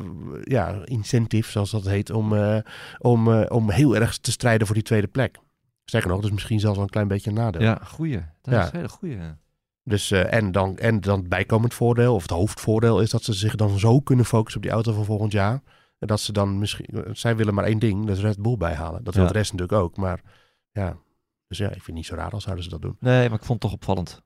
ja, 0.44 0.76
incentive, 0.84 1.52
zoals 1.52 1.72
dat 1.72 1.86
heet, 1.86 2.10
om, 2.10 2.36
eh, 2.36 2.58
om, 3.00 3.34
eh, 3.34 3.46
om 3.56 3.70
heel 3.70 3.96
erg 3.96 4.18
te 4.18 4.32
strijden 4.32 4.66
voor 4.68 4.76
die 4.76 4.86
tweede 4.86 5.08
plek. 5.08 5.40
Sterker 5.86 6.10
nog, 6.10 6.22
dus 6.22 6.32
misschien 6.32 6.60
zelfs 6.60 6.76
wel 6.76 6.86
een 6.86 6.92
klein 6.92 7.08
beetje 7.08 7.30
een 7.30 7.36
nadeel. 7.36 7.62
Ja, 7.62 7.80
goeie. 7.84 8.20
Dat 8.42 8.54
Ja. 8.54 8.62
is 8.62 8.68
een 8.68 8.76
hele 8.76 8.90
goeie. 8.90 9.18
Dus, 9.84 10.12
en, 10.12 10.52
dan, 10.52 10.78
en 10.78 11.00
dan 11.02 11.28
bijkomend 11.28 11.74
voordeel, 11.74 12.16
of 12.16 12.22
het 12.22 12.32
hoofdvoordeel, 12.32 13.02
is 13.02 13.10
dat 13.10 13.24
ze 13.24 13.34
zich 13.34 13.56
dan 13.56 13.80
zo 13.80 14.00
kunnen 14.00 14.26
focussen 14.26 14.62
op 14.62 14.68
die 14.68 14.76
auto 14.76 14.94
van 14.94 15.06
volgend 15.06 15.32
jaar. 15.32 15.62
En 16.04 16.10
dat 16.10 16.20
ze 16.22 16.32
dan 16.32 16.58
misschien, 16.60 17.06
zij 17.12 17.36
willen 17.36 17.54
maar 17.54 17.66
één 17.66 17.80
ding, 17.80 18.06
dat 18.06 18.18
is 18.18 18.24
Red 18.24 18.42
Bull 18.42 18.58
bijhalen. 18.58 19.04
Dat 19.04 19.14
wil 19.14 19.24
Ja. 19.24 19.32
de 19.32 19.38
rest 19.38 19.52
natuurlijk 19.52 19.80
ook. 19.82 19.98
Maar 19.98 20.22
ja, 20.72 20.98
dus 21.48 21.58
ja, 21.58 21.66
ik 21.66 21.72
vind 21.74 21.86
het 21.86 21.96
niet 21.96 22.06
zo 22.06 22.16
raar 22.16 22.32
als 22.32 22.44
zouden 22.44 22.64
ze 22.64 22.70
dat 22.70 22.82
doen. 22.82 22.96
Nee, 23.00 23.30
maar 23.30 23.40
ik 23.40 23.46
vond 23.46 23.62
het 23.64 23.72
toch 23.72 23.80
opvallend. 23.80 24.22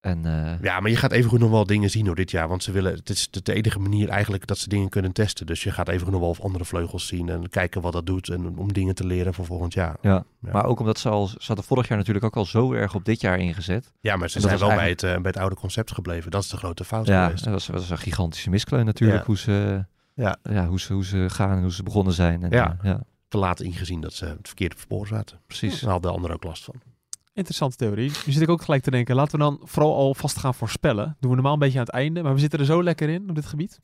En 0.00 0.24
eh, 0.26 0.62
Ja, 0.62 0.80
maar 0.80 0.90
je 0.90 0.96
gaat 0.96 1.12
evengoed 1.12 1.38
nog 1.40 1.50
wel 1.50 1.66
dingen 1.66 1.90
zien 1.90 2.06
hoor 2.06 2.14
dit 2.14 2.30
jaar. 2.30 2.48
Want 2.48 2.62
ze 2.62 2.72
willen, 2.72 2.92
het 2.94 3.08
is 3.08 3.30
de 3.30 3.52
enige 3.52 3.78
manier 3.78 4.08
eigenlijk 4.08 4.46
dat 4.46 4.58
ze 4.58 4.68
dingen 4.68 4.88
kunnen 4.88 5.12
testen. 5.12 5.46
Dus 5.46 5.62
je 5.62 5.70
gaat 5.70 5.88
evengoed 5.88 6.10
nog 6.12 6.20
wel 6.20 6.30
of 6.30 6.40
andere 6.40 6.64
vleugels 6.64 7.06
zien 7.06 7.28
en 7.28 7.48
kijken 7.48 7.80
wat 7.80 7.92
dat 7.92 8.06
doet. 8.06 8.28
En 8.28 8.58
om 8.58 8.72
dingen 8.72 8.94
te 8.94 9.06
leren 9.06 9.34
voor 9.34 9.44
volgend 9.44 9.72
jaar. 9.72 9.96
ja. 10.02 10.24
Ja. 10.40 10.52
maar 10.52 10.64
ook 10.64 10.80
omdat 10.80 10.98
ze 10.98 11.08
al, 11.08 11.26
ze 11.26 11.36
hadden 11.46 11.64
vorig 11.64 11.88
jaar 11.88 11.98
natuurlijk 11.98 12.24
ook 12.24 12.36
al 12.36 12.44
zo 12.44 12.72
erg 12.72 12.94
op 12.94 13.04
dit 13.04 13.20
jaar 13.20 13.38
ingezet. 13.38 13.92
Ja, 14.00 14.16
maar 14.16 14.30
ze 14.30 14.40
zijn 14.40 14.58
wel 14.58 14.68
bij 14.68 14.88
het, 14.88 15.02
eh, 15.02 15.12
bij 15.12 15.20
het 15.30 15.36
oude 15.36 15.56
concept 15.56 15.92
gebleven. 15.92 16.30
Dat 16.30 16.42
is 16.42 16.48
de 16.48 16.56
grote 16.56 16.84
fout 16.84 17.06
Ja, 17.06 17.24
geweest. 17.24 17.44
dat 17.44 17.52
was, 17.52 17.66
dat 17.66 17.76
was 17.76 17.90
een 17.90 17.98
gigantische 17.98 18.50
miskleun 18.50 18.84
natuurlijk. 18.84 19.18
Ja. 19.20 19.26
Hoe, 19.26 19.38
ze, 19.38 19.86
Ja. 20.20 20.36
Ja, 20.42 20.66
hoe, 20.66 20.80
ze, 20.80 20.92
hoe 20.92 21.04
ze 21.04 21.26
gaan 21.30 21.56
en 21.56 21.62
hoe 21.62 21.72
ze 21.72 21.82
begonnen 21.82 22.12
zijn. 22.12 22.42
En, 22.42 22.50
Ja. 22.50 22.76
eh, 22.80 22.90
ja, 22.90 23.00
Te 23.28 23.38
laat 23.38 23.60
ingezien 23.60 24.00
dat 24.00 24.12
ze 24.12 24.24
het 24.24 24.46
verkeerde 24.46 24.74
spoor 24.78 25.06
zaten. 25.06 25.40
precies. 25.46 25.80
Daar 25.80 25.90
hadden 25.90 26.10
de 26.10 26.16
anderen 26.16 26.36
ook 26.36 26.44
last 26.44 26.64
van. 26.64 26.74
Interessante 27.32 27.76
theorie. 27.76 28.10
Nu 28.26 28.32
zit 28.32 28.42
ik 28.42 28.48
ook 28.48 28.62
gelijk 28.62 28.82
te 28.82 28.90
denken, 28.90 29.14
laten 29.14 29.32
we 29.32 29.44
dan 29.44 29.60
vooral 29.62 29.94
al 29.96 30.14
vast 30.14 30.38
gaan 30.38 30.54
voorspellen. 30.54 31.16
Doen 31.20 31.30
we 31.30 31.36
normaal 31.36 31.52
een 31.52 31.58
beetje 31.58 31.78
aan 31.78 31.84
het 31.84 31.94
einde, 31.94 32.22
maar 32.22 32.34
we 32.34 32.40
zitten 32.40 32.58
er 32.58 32.64
zo 32.64 32.82
lekker 32.82 33.08
in 33.08 33.28
op 33.28 33.34
dit 33.34 33.46
gebied. 33.46 33.78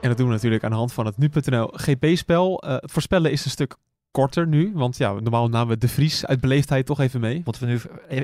En 0.00 0.08
dat 0.08 0.16
doen 0.16 0.26
we 0.26 0.32
natuurlijk 0.32 0.64
aan 0.64 0.70
de 0.70 0.76
hand 0.76 0.92
van 0.92 1.06
het 1.06 1.16
nu.nl 1.16 1.66
GP-spel. 1.72 2.62
Eh, 2.62 2.74
het 2.74 2.92
voorspellen 2.92 3.30
is 3.32 3.44
een 3.44 3.50
stuk 3.50 3.76
korter 4.10 4.46
nu, 4.46 4.72
want 4.74 4.96
ja, 4.96 5.12
normaal 5.12 5.48
namen 5.48 5.68
we 5.68 5.78
de 5.78 5.88
Vries 5.88 6.26
uit 6.26 6.40
beleefdheid 6.40 6.86
toch 6.86 7.00
even 7.00 7.20
mee. 7.20 7.42
Moeten 7.44 7.62
we 7.66 7.68
nu 7.68 7.80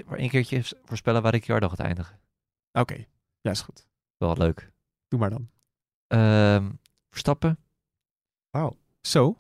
maar 0.07 0.19
één 0.19 0.29
keertje 0.31 0.63
voorspellen 0.85 1.23
waar 1.23 1.33
Ricciardo 1.33 1.69
gaat 1.69 1.79
eindigen? 1.81 2.19
Oké, 2.73 3.05
Ja, 3.41 3.51
is 3.51 3.61
goed. 3.61 3.87
Wel 4.17 4.29
wat 4.29 4.39
leuk. 4.39 4.71
Doe 5.13 5.21
maar 5.21 5.31
dan. 5.31 5.49
Ehm, 6.07 6.71
Verstappen. 7.11 7.59
Zo. 9.01 9.37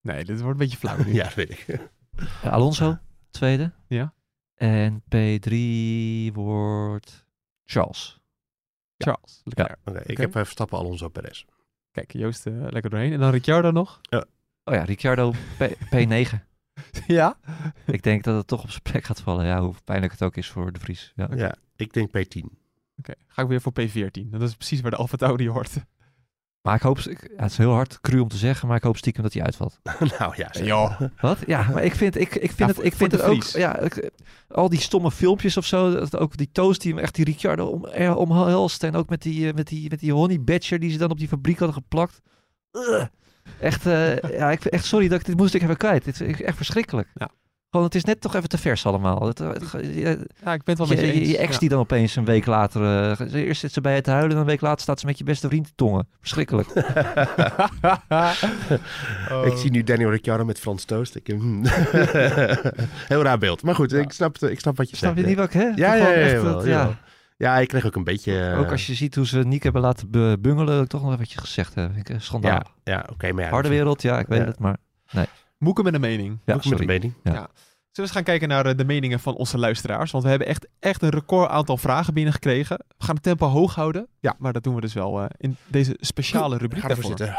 Nee, 0.00 0.24
dit 0.24 0.40
wordt 0.40 0.52
een 0.60 0.66
beetje 0.66 0.78
flauw 0.78 1.04
nu. 1.04 1.12
Ja, 1.20 1.22
dat 1.24 1.34
weet 1.34 1.50
ik. 1.50 1.66
Eh, 2.42 2.52
Alonso, 2.52 2.98
tweede. 3.30 3.72
Ja. 3.86 4.14
En 4.54 5.02
P3 5.02 5.52
wordt 6.32 7.26
Charles. 7.64 8.20
Charles. 8.98 9.40
Leclerc. 9.44 9.78
Oké, 9.84 9.98
ik 9.98 10.10
Oké. 10.10 10.20
heb 10.20 10.36
eh, 10.36 10.42
Verstappen 10.42 10.78
Alonso 10.78 11.08
Perez. 11.08 11.44
Kijk, 11.90 12.12
Joost 12.12 12.46
eh, 12.46 12.52
lekker 12.70 12.90
doorheen. 12.90 13.12
En 13.12 13.20
dan 13.20 13.30
Ricciardo 13.30 13.70
nog. 13.70 14.00
Oh 14.64 14.74
ja, 14.74 14.82
Ricciardo 14.82 15.30
P, 15.30 15.74
P9. 15.94 16.38
ja. 17.06 17.38
ik 17.86 18.02
denk 18.02 18.24
dat 18.24 18.36
het 18.36 18.46
toch 18.46 18.62
op 18.62 18.70
zijn 18.70 18.82
plek 18.82 19.04
gaat 19.04 19.20
vallen. 19.20 19.46
Ja, 19.46 19.60
hoe 19.60 19.74
pijnlijk 19.84 20.12
het 20.12 20.22
ook 20.22 20.36
is 20.36 20.50
voor 20.50 20.72
de 20.72 20.80
Vries. 20.80 21.12
Ja. 21.16 21.28
Ja, 21.34 21.54
ik 21.76 21.92
denk 21.92 22.08
P10. 22.08 22.63
Oké, 22.98 23.12
ga 23.26 23.42
ik 23.42 23.48
weer 23.48 23.60
voor 23.60 23.72
P14. 23.80 24.28
Dat 24.30 24.42
is 24.42 24.54
precies 24.54 24.80
waar 24.80 24.90
de 24.90 24.96
Alfa 24.96 25.16
Tauri 25.16 25.48
hoort. 25.48 25.70
Maar 26.62 26.74
ik 26.74 26.82
hoop, 26.82 26.98
ik, 26.98 27.30
ja, 27.36 27.42
het 27.42 27.50
is 27.50 27.56
heel 27.58 27.72
hard 27.72 28.00
cru 28.00 28.18
om 28.18 28.28
te 28.28 28.36
zeggen, 28.36 28.68
maar 28.68 28.76
ik 28.76 28.82
hoop 28.82 28.96
stiekem 28.96 29.22
dat 29.22 29.32
hij 29.32 29.42
uitvalt. 29.42 29.80
nou 30.18 30.32
ja, 30.36 30.48
zeg. 30.52 30.66
Joh. 30.66 31.00
Wat? 31.20 31.38
Ja, 31.46 31.68
maar 31.72 31.84
ik 31.84 31.94
vind, 31.94 32.16
ik, 32.20 32.34
ik 32.34 32.40
vind 32.52 32.58
Ja, 32.58 32.66
het, 32.66 32.84
ik 32.84 32.94
vind 32.94 33.12
het 33.12 33.22
ook, 33.22 33.42
ja, 33.42 33.78
ik- 33.78 34.10
al 34.48 34.68
die 34.68 34.80
stomme 34.80 35.10
filmpjes 35.10 35.56
of 35.56 35.66
zo, 35.66 35.90
dat 35.92 36.16
ook 36.16 36.36
die 36.36 36.48
toast 36.52 36.80
die 36.80 36.92
hem 36.94 37.02
echt 37.02 37.14
die 37.14 37.24
Ricciardo 37.24 37.66
om, 37.66 37.84
er 37.86 38.14
omhelst 38.16 38.82
en 38.82 38.94
ook 38.94 39.08
met 39.08 39.22
die, 39.22 39.48
eh, 39.48 39.54
met 39.54 39.66
die, 39.66 39.90
met 39.90 40.00
die 40.00 40.12
honey 40.12 40.40
badger 40.40 40.78
die 40.78 40.90
ze 40.90 40.98
dan 40.98 41.10
op 41.10 41.18
die 41.18 41.28
fabriek 41.28 41.58
hadden 41.58 41.76
geplakt. 41.76 42.20
Ugh. 42.72 43.04
Echt, 43.60 43.86
eh, 43.86 44.16
ja, 44.16 44.50
ik, 44.50 44.62
vind- 44.62 44.74
echt 44.74 44.84
sorry 44.84 45.08
dat 45.08 45.20
ik 45.20 45.26
dit 45.26 45.36
moest 45.36 45.54
ik 45.54 45.62
even 45.62 45.76
kwijt. 45.76 46.04
Dit 46.04 46.20
is 46.20 46.40
echt 46.42 46.56
verschrikkelijk. 46.56 47.08
Ja. 47.14 47.30
Gewoon, 47.74 47.88
het 47.88 47.96
is 47.98 48.04
net 48.04 48.20
toch 48.20 48.34
even 48.34 48.48
te 48.48 48.58
vers 48.58 48.86
allemaal. 48.86 49.26
Het, 49.26 49.38
het- 49.38 49.70
je, 49.72 50.00
Ja, 50.44 50.52
ik 50.52 50.62
ben 50.64 50.76
het 50.76 50.78
wel 50.78 50.86
met 50.86 50.98
je 51.00 51.06
je, 51.06 51.12
eens. 51.12 51.28
je 51.30 51.38
ex 51.38 51.52
Ja. 51.52 51.58
die 51.58 51.68
dan 51.68 51.78
opeens 51.78 52.16
een 52.16 52.24
week 52.24 52.46
later, 52.46 52.82
eh, 53.20 53.34
eerst 53.46 53.60
zit 53.60 53.72
ze 53.72 53.80
bij 53.80 53.94
je 53.94 54.00
te 54.00 54.10
huilen 54.10 54.32
en 54.32 54.38
een 54.38 54.46
week 54.46 54.60
later 54.60 54.80
staat 54.80 55.00
ze 55.00 55.06
met 55.06 55.18
je 55.18 55.24
beste 55.24 55.48
vriend 55.48 55.64
te 55.66 55.72
tongen. 55.74 56.08
Verschrikkelijk. 56.20 56.68
Oh. 59.30 59.46
Ik 59.46 59.56
zie 59.56 59.70
nu 59.70 59.82
Daniel 59.82 60.10
Ricciardo 60.10 60.44
met 60.44 60.58
Frans 60.60 60.84
Toast. 60.84 61.14
Ik, 61.16 61.26
hmm. 61.26 61.64
Heel 63.12 63.22
raar 63.22 63.38
beeld. 63.38 63.62
Maar 63.62 63.74
goed, 63.74 63.92
ik, 63.92 64.12
snap, 64.12 64.38
ik 64.38 64.60
snap 64.60 64.76
wat 64.76 64.90
je 64.90 64.96
Snap 64.96 65.10
zegt. 65.14 65.22
je 65.22 65.26
niet 65.34 65.36
wat 65.38 65.46
ik, 65.54 65.60
hè? 65.60 65.66
Ja, 65.74 65.94
ja, 65.94 66.12
echt 66.12 66.42
dat- 66.42 66.64
ja. 66.64 66.98
Ja, 67.36 67.58
ik 67.58 67.68
kreeg 67.68 67.86
ook 67.86 67.96
een 67.96 68.04
beetje... 68.04 68.40
eh, 68.50 68.58
Ook 68.58 68.70
als 68.70 68.86
je 68.86 68.94
ziet 68.94 69.14
hoe 69.14 69.26
ze 69.26 69.38
Nick 69.38 69.62
hebben 69.62 69.82
laten 69.82 70.10
bu- 70.10 70.38
bungelen, 70.38 70.76
heb 70.78 70.86
toch 70.86 71.00
nog 71.00 71.08
even 71.10 71.22
wat 71.22 71.32
je 71.32 71.38
gezegd 71.40 71.74
hebben. 71.74 71.98
Ik, 71.98 72.08
eh, 72.08 72.16
schandaal. 72.18 72.50
Ja, 72.52 72.92
ja 72.92 73.06
oké, 73.12 73.32
maar 73.32 73.44
ja. 73.44 73.50
Harde 73.50 73.68
wereld, 73.68 74.02
ja, 74.02 74.18
ik 74.18 74.26
weet 74.26 74.38
Ja. 74.40 74.44
het, 74.46 74.58
maar... 74.58 74.76
Moeken 75.58 75.84
met 75.84 75.94
een 75.94 76.00
mening. 76.00 76.38
Ja, 76.44 76.54
Ook 76.54 76.64
met 76.64 76.80
een 76.80 76.86
mening. 76.86 77.12
Ja. 77.22 77.32
Zullen 77.32 77.48
we 77.92 78.00
eens 78.02 78.10
gaan 78.10 78.22
kijken 78.22 78.48
naar 78.48 78.66
eh, 78.66 78.76
de 78.76 78.84
meningen 78.84 79.20
van 79.20 79.34
onze 79.34 79.58
luisteraars? 79.58 80.10
Want 80.10 80.24
we 80.24 80.30
hebben 80.30 80.48
echt, 80.48 80.66
echt 80.78 81.02
een 81.02 81.10
record 81.10 81.50
aantal 81.50 81.76
vragen 81.76 82.14
binnengekregen. 82.14 82.78
We 82.78 83.04
gaan 83.04 83.14
het 83.14 83.24
tempo 83.24 83.46
hoog 83.46 83.74
houden. 83.74 84.06
Ja, 84.20 84.34
maar 84.38 84.52
dat 84.52 84.62
doen 84.62 84.74
we 84.74 84.80
dus 84.80 84.92
wel 84.92 85.20
eh, 85.20 85.26
in 85.36 85.56
deze 85.66 85.96
speciale 86.00 86.56
rubriek 86.56 86.88
daarvoor. 86.88 87.04
zitten. 87.04 87.36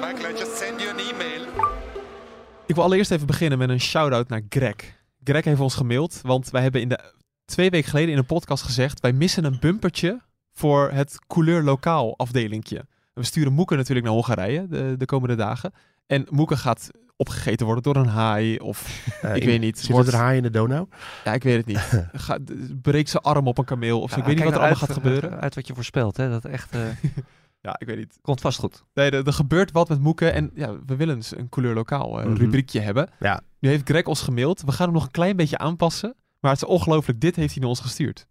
Michael, 0.00 0.34
I 0.34 0.38
just 0.38 0.56
send 0.56 0.80
you 0.80 0.90
an 0.92 0.98
email. 0.98 1.46
Ik 2.66 2.74
wil 2.74 2.84
allereerst 2.84 3.10
even 3.10 3.26
beginnen 3.26 3.58
met 3.58 3.68
een 3.68 3.80
shout-out 3.80 4.28
naar 4.28 4.42
Greg. 4.48 4.74
Greg 5.24 5.44
heeft 5.44 5.60
ons 5.60 5.74
gemaild, 5.74 6.20
want 6.22 6.50
wij 6.50 6.62
hebben 6.62 6.80
in 6.80 6.88
de 6.88 7.12
twee 7.44 7.70
weken 7.70 7.90
geleden 7.90 8.12
in 8.12 8.18
een 8.18 8.26
podcast 8.26 8.62
gezegd... 8.62 9.00
wij 9.00 9.12
missen 9.12 9.44
een 9.44 9.56
bumpertje 9.60 10.20
voor 10.52 10.90
het 10.90 11.18
couleur 11.26 11.62
lokaal 11.62 12.18
afdelingje. 12.18 12.86
We 13.14 13.24
sturen 13.24 13.52
Moeke 13.52 13.76
natuurlijk 13.76 14.06
naar 14.06 14.14
Hongarije 14.14 14.66
de, 14.68 14.94
de 14.98 15.04
komende 15.04 15.34
dagen. 15.34 15.72
En 16.08 16.26
Moeke 16.30 16.56
gaat 16.56 16.90
opgegeten 17.16 17.66
worden 17.66 17.82
door 17.84 17.96
een 17.96 18.06
haai 18.08 18.58
of 18.58 18.82
Eh, 19.22 19.34
ik 19.34 19.42
in- 19.42 19.46
weet 19.48 19.60
niet. 19.60 19.76
Zitten 19.76 19.94
wordt- 19.94 20.08
er 20.08 20.14
haaien 20.14 20.36
in 20.36 20.42
de 20.42 20.50
Donau? 20.50 20.86
Ja, 21.24 21.32
ik 21.32 21.42
weet 21.42 21.56
het 21.56 21.66
niet. 21.66 21.78
Ga, 22.24 22.38
breekt 22.82 23.08
zijn 23.10 23.22
arm 23.22 23.46
op 23.46 23.58
een 23.58 23.64
kameel 23.64 24.00
of 24.00 24.10
zo. 24.10 24.18
ik 24.18 24.24
weet 24.24 24.34
niet 24.34 24.44
wat 24.44 24.52
er 24.52 24.58
allemaal 24.58 24.76
gaat 24.78 24.92
gebeuren. 24.92 25.40
Uit 25.40 25.54
wat 25.54 25.66
je 25.66 25.74
voorspelt, 25.74 26.16
hè. 26.16 26.30
Dat 26.30 26.44
echt... 26.44 26.70
eh, 26.74 26.80
Ja, 27.60 27.76
ik 27.78 27.86
weet 27.86 27.96
niet. 27.96 28.18
komt 28.22 28.40
vast 28.40 28.58
goed. 28.58 28.84
Nee, 28.94 29.10
er, 29.10 29.26
er 29.26 29.32
gebeurt 29.32 29.72
wat 29.72 29.88
met 29.88 30.00
Moeke 30.00 30.30
en 30.30 30.50
ja, 30.54 30.72
we 30.86 30.96
willen 30.96 31.14
eens 31.16 31.36
een 31.36 31.48
couleur 31.48 31.74
lokaal 31.74 32.20
eh, 32.20 32.26
Mhm. 32.26 32.36
rubriekje 32.36 32.80
hebben. 32.80 33.08
Ja. 33.20 33.40
Nu 33.58 33.68
heeft 33.68 33.88
Greg 33.88 34.04
ons 34.04 34.20
gemaild. 34.22 34.62
We 34.62 34.72
gaan 34.72 34.86
hem 34.86 34.94
nog 34.94 35.04
een 35.04 35.10
klein 35.10 35.36
beetje 35.36 35.58
aanpassen. 35.58 36.14
Maar 36.40 36.52
het 36.52 36.62
is 36.62 36.68
ongelooflijk. 36.68 37.20
Dit 37.20 37.36
heeft 37.36 37.50
hij 37.52 37.60
naar 37.60 37.68
ons 37.70 37.80
gestuurd. 37.80 38.26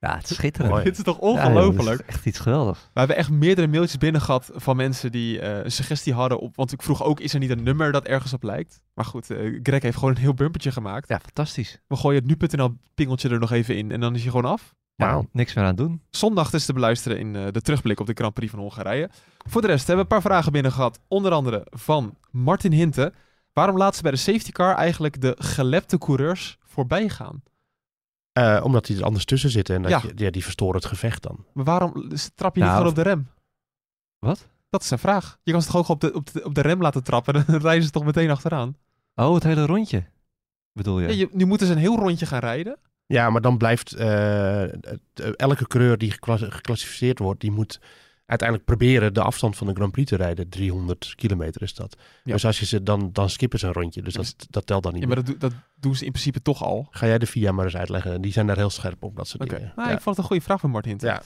Ja, 0.00 0.16
het 0.16 0.30
is 0.30 0.36
schitterend. 0.36 0.72
Mooi. 0.72 0.84
Dit 0.84 0.98
is 0.98 1.04
toch 1.04 1.18
ongelooflijk? 1.18 2.00
echt 2.00 2.26
iets 2.26 2.38
geweldigs. 2.38 2.80
we 2.92 2.98
hebben 2.98 3.16
echt 3.16 3.30
meerdere 3.30 3.66
mailtjes 3.66 3.98
binnen 3.98 4.20
gehad 4.20 4.50
van 4.54 4.76
mensen 4.76 5.12
die 5.12 5.40
eh, 5.40 5.64
een 5.64 5.72
suggestie 5.72 6.12
hadden. 6.12 6.38
Op, 6.38 6.56
want 6.56 6.72
ik 6.72 6.82
vroeg 6.82 7.02
ook, 7.04 7.20
is 7.20 7.34
er 7.34 7.40
niet 7.40 7.50
een 7.50 7.62
nummer 7.62 7.92
dat 7.92 8.04
ergens 8.04 8.32
op 8.32 8.42
lijkt? 8.42 8.82
Maar 8.94 9.04
goed, 9.04 9.30
eh, 9.30 9.60
Greg 9.62 9.82
heeft 9.82 9.96
gewoon 9.96 10.14
een 10.14 10.20
heel 10.20 10.34
bumpertje 10.34 10.72
gemaakt. 10.72 11.08
Ja, 11.08 11.20
fantastisch. 11.20 11.78
We 11.86 11.96
gooien 11.96 12.22
het 12.26 12.40
nu.nl 12.40 12.76
pingeltje 12.94 13.28
er 13.28 13.38
nog 13.38 13.52
even 13.52 13.76
in 13.76 13.90
en 13.90 14.00
dan 14.00 14.14
is 14.14 14.22
hij 14.22 14.30
gewoon 14.30 14.50
af. 14.50 14.74
Ja, 14.94 15.22
niks 15.32 15.54
meer 15.54 15.64
aan 15.64 15.76
doen. 15.76 16.02
Zondag 16.10 16.52
is 16.52 16.64
te 16.64 16.72
beluisteren 16.72 17.18
in 17.18 17.36
eh, 17.36 17.46
de 17.50 17.60
terugblik 17.60 18.00
op 18.00 18.06
de 18.06 18.12
Grand 18.14 18.34
Prix 18.34 18.50
van 18.50 18.60
Hongarije. 18.60 19.10
Voor 19.48 19.60
de 19.60 19.66
rest 19.66 19.86
hebben 19.86 20.06
we 20.06 20.14
een 20.14 20.20
paar 20.20 20.30
vragen 20.30 20.52
binnen 20.52 20.72
gehad. 20.72 21.00
Onder 21.08 21.32
andere 21.32 21.66
van 21.70 22.16
Martin 22.30 22.72
Hinten. 22.72 23.14
Waarom 23.52 23.76
laten 23.76 23.96
ze 23.96 24.02
bij 24.02 24.10
de 24.10 24.16
safety 24.16 24.50
car 24.50 24.74
eigenlijk 24.74 25.20
de 25.20 25.36
gelepte 25.38 25.98
coureurs 25.98 26.58
voorbij 26.64 27.08
gaan? 27.08 27.42
Eh, 28.40 28.64
omdat 28.64 28.86
die 28.86 28.96
er 28.98 29.04
anders 29.04 29.24
tussen 29.24 29.50
zitten 29.50 29.74
en 29.76 29.82
dat 29.82 29.90
Ja. 29.90 30.00
je, 30.02 30.12
ja, 30.24 30.30
die 30.30 30.42
verstoren 30.44 30.74
het 30.76 30.84
gevecht 30.84 31.22
dan. 31.22 31.44
Maar 31.52 31.64
waarom 31.64 31.92
trap 32.34 32.54
je 32.54 32.60
niet 32.60 32.70
Nou, 32.70 32.70
gewoon 32.72 32.88
op 32.88 32.94
de 32.94 33.02
rem? 33.02 33.28
Wat? 34.18 34.48
Dat 34.70 34.82
is 34.82 34.90
een 34.90 34.98
vraag. 34.98 35.38
Je 35.42 35.52
kan 35.52 35.62
ze 35.62 35.70
toch 35.70 35.76
ook 35.80 35.88
op 35.88 36.00
de, 36.00 36.12
op 36.14 36.32
de, 36.32 36.44
op 36.44 36.54
de 36.54 36.60
rem 36.60 36.80
laten 36.80 37.02
trappen 37.04 37.34
en 37.34 37.44
dan 37.46 37.60
rijden 37.68 37.84
ze 37.84 37.90
toch 37.90 38.04
meteen 38.04 38.30
achteraan? 38.30 38.76
Oh, 39.14 39.34
het 39.34 39.42
hele 39.42 39.66
rondje, 39.66 40.04
bedoel 40.72 41.00
je? 41.00 41.08
Ja, 41.08 41.14
je, 41.14 41.28
nu 41.32 41.44
moeten 41.44 41.66
ze 41.66 41.72
een 41.72 41.78
heel 41.78 41.98
rondje 41.98 42.26
gaan 42.26 42.40
rijden. 42.40 42.78
Ja, 43.06 43.30
maar 43.30 43.40
dan 43.40 43.56
blijft 43.58 43.92
eh, 43.92 44.62
elke 45.36 45.66
coureur 45.66 45.98
die 45.98 46.10
geclass- 46.10 46.42
geclassificeerd 46.48 47.18
wordt, 47.18 47.40
die 47.40 47.50
moet 47.50 47.80
uiteindelijk 48.30 48.68
proberen 48.68 49.14
de 49.14 49.22
afstand 49.22 49.56
van 49.56 49.66
de 49.66 49.72
Grand 49.72 49.92
Prix 49.92 50.08
te 50.08 50.16
rijden. 50.16 50.48
300 50.48 51.12
kilometer 51.16 51.62
is 51.62 51.74
dat. 51.74 51.96
Ja. 52.24 52.32
Dus 52.32 52.44
als 52.44 52.58
je 52.58 52.66
ze 52.66 52.82
dan, 52.82 53.10
dan 53.12 53.30
skippen 53.30 53.58
ze 53.58 53.66
een 53.66 53.72
rondje. 53.72 54.02
Dus 54.02 54.14
dat, 54.14 54.34
dat 54.50 54.66
telt 54.66 54.82
dan 54.82 54.92
niet 54.92 55.02
Ja, 55.02 55.08
maar 55.08 55.24
dat, 55.24 55.40
dat 55.40 55.52
doen 55.74 55.96
ze 55.96 56.04
in 56.04 56.10
principe 56.10 56.42
toch 56.42 56.62
al. 56.62 56.86
Ga 56.90 57.06
jij 57.06 57.18
de 57.18 57.26
VIA 57.26 57.52
maar 57.52 57.64
eens 57.64 57.76
uitleggen. 57.76 58.20
Die 58.20 58.32
zijn 58.32 58.46
daar 58.46 58.56
heel 58.56 58.70
scherp 58.70 59.02
op, 59.02 59.16
dat 59.16 59.28
soort 59.28 59.42
Oké. 59.42 59.54
dingen. 59.54 59.72
Nou, 59.76 59.88
ja. 59.88 59.94
Ik 59.94 60.00
vond 60.00 60.16
het 60.16 60.24
een 60.24 60.30
goede 60.30 60.44
vraag 60.44 60.60
van 60.60 60.70
Martin. 60.70 60.96
Ja. 60.98 61.22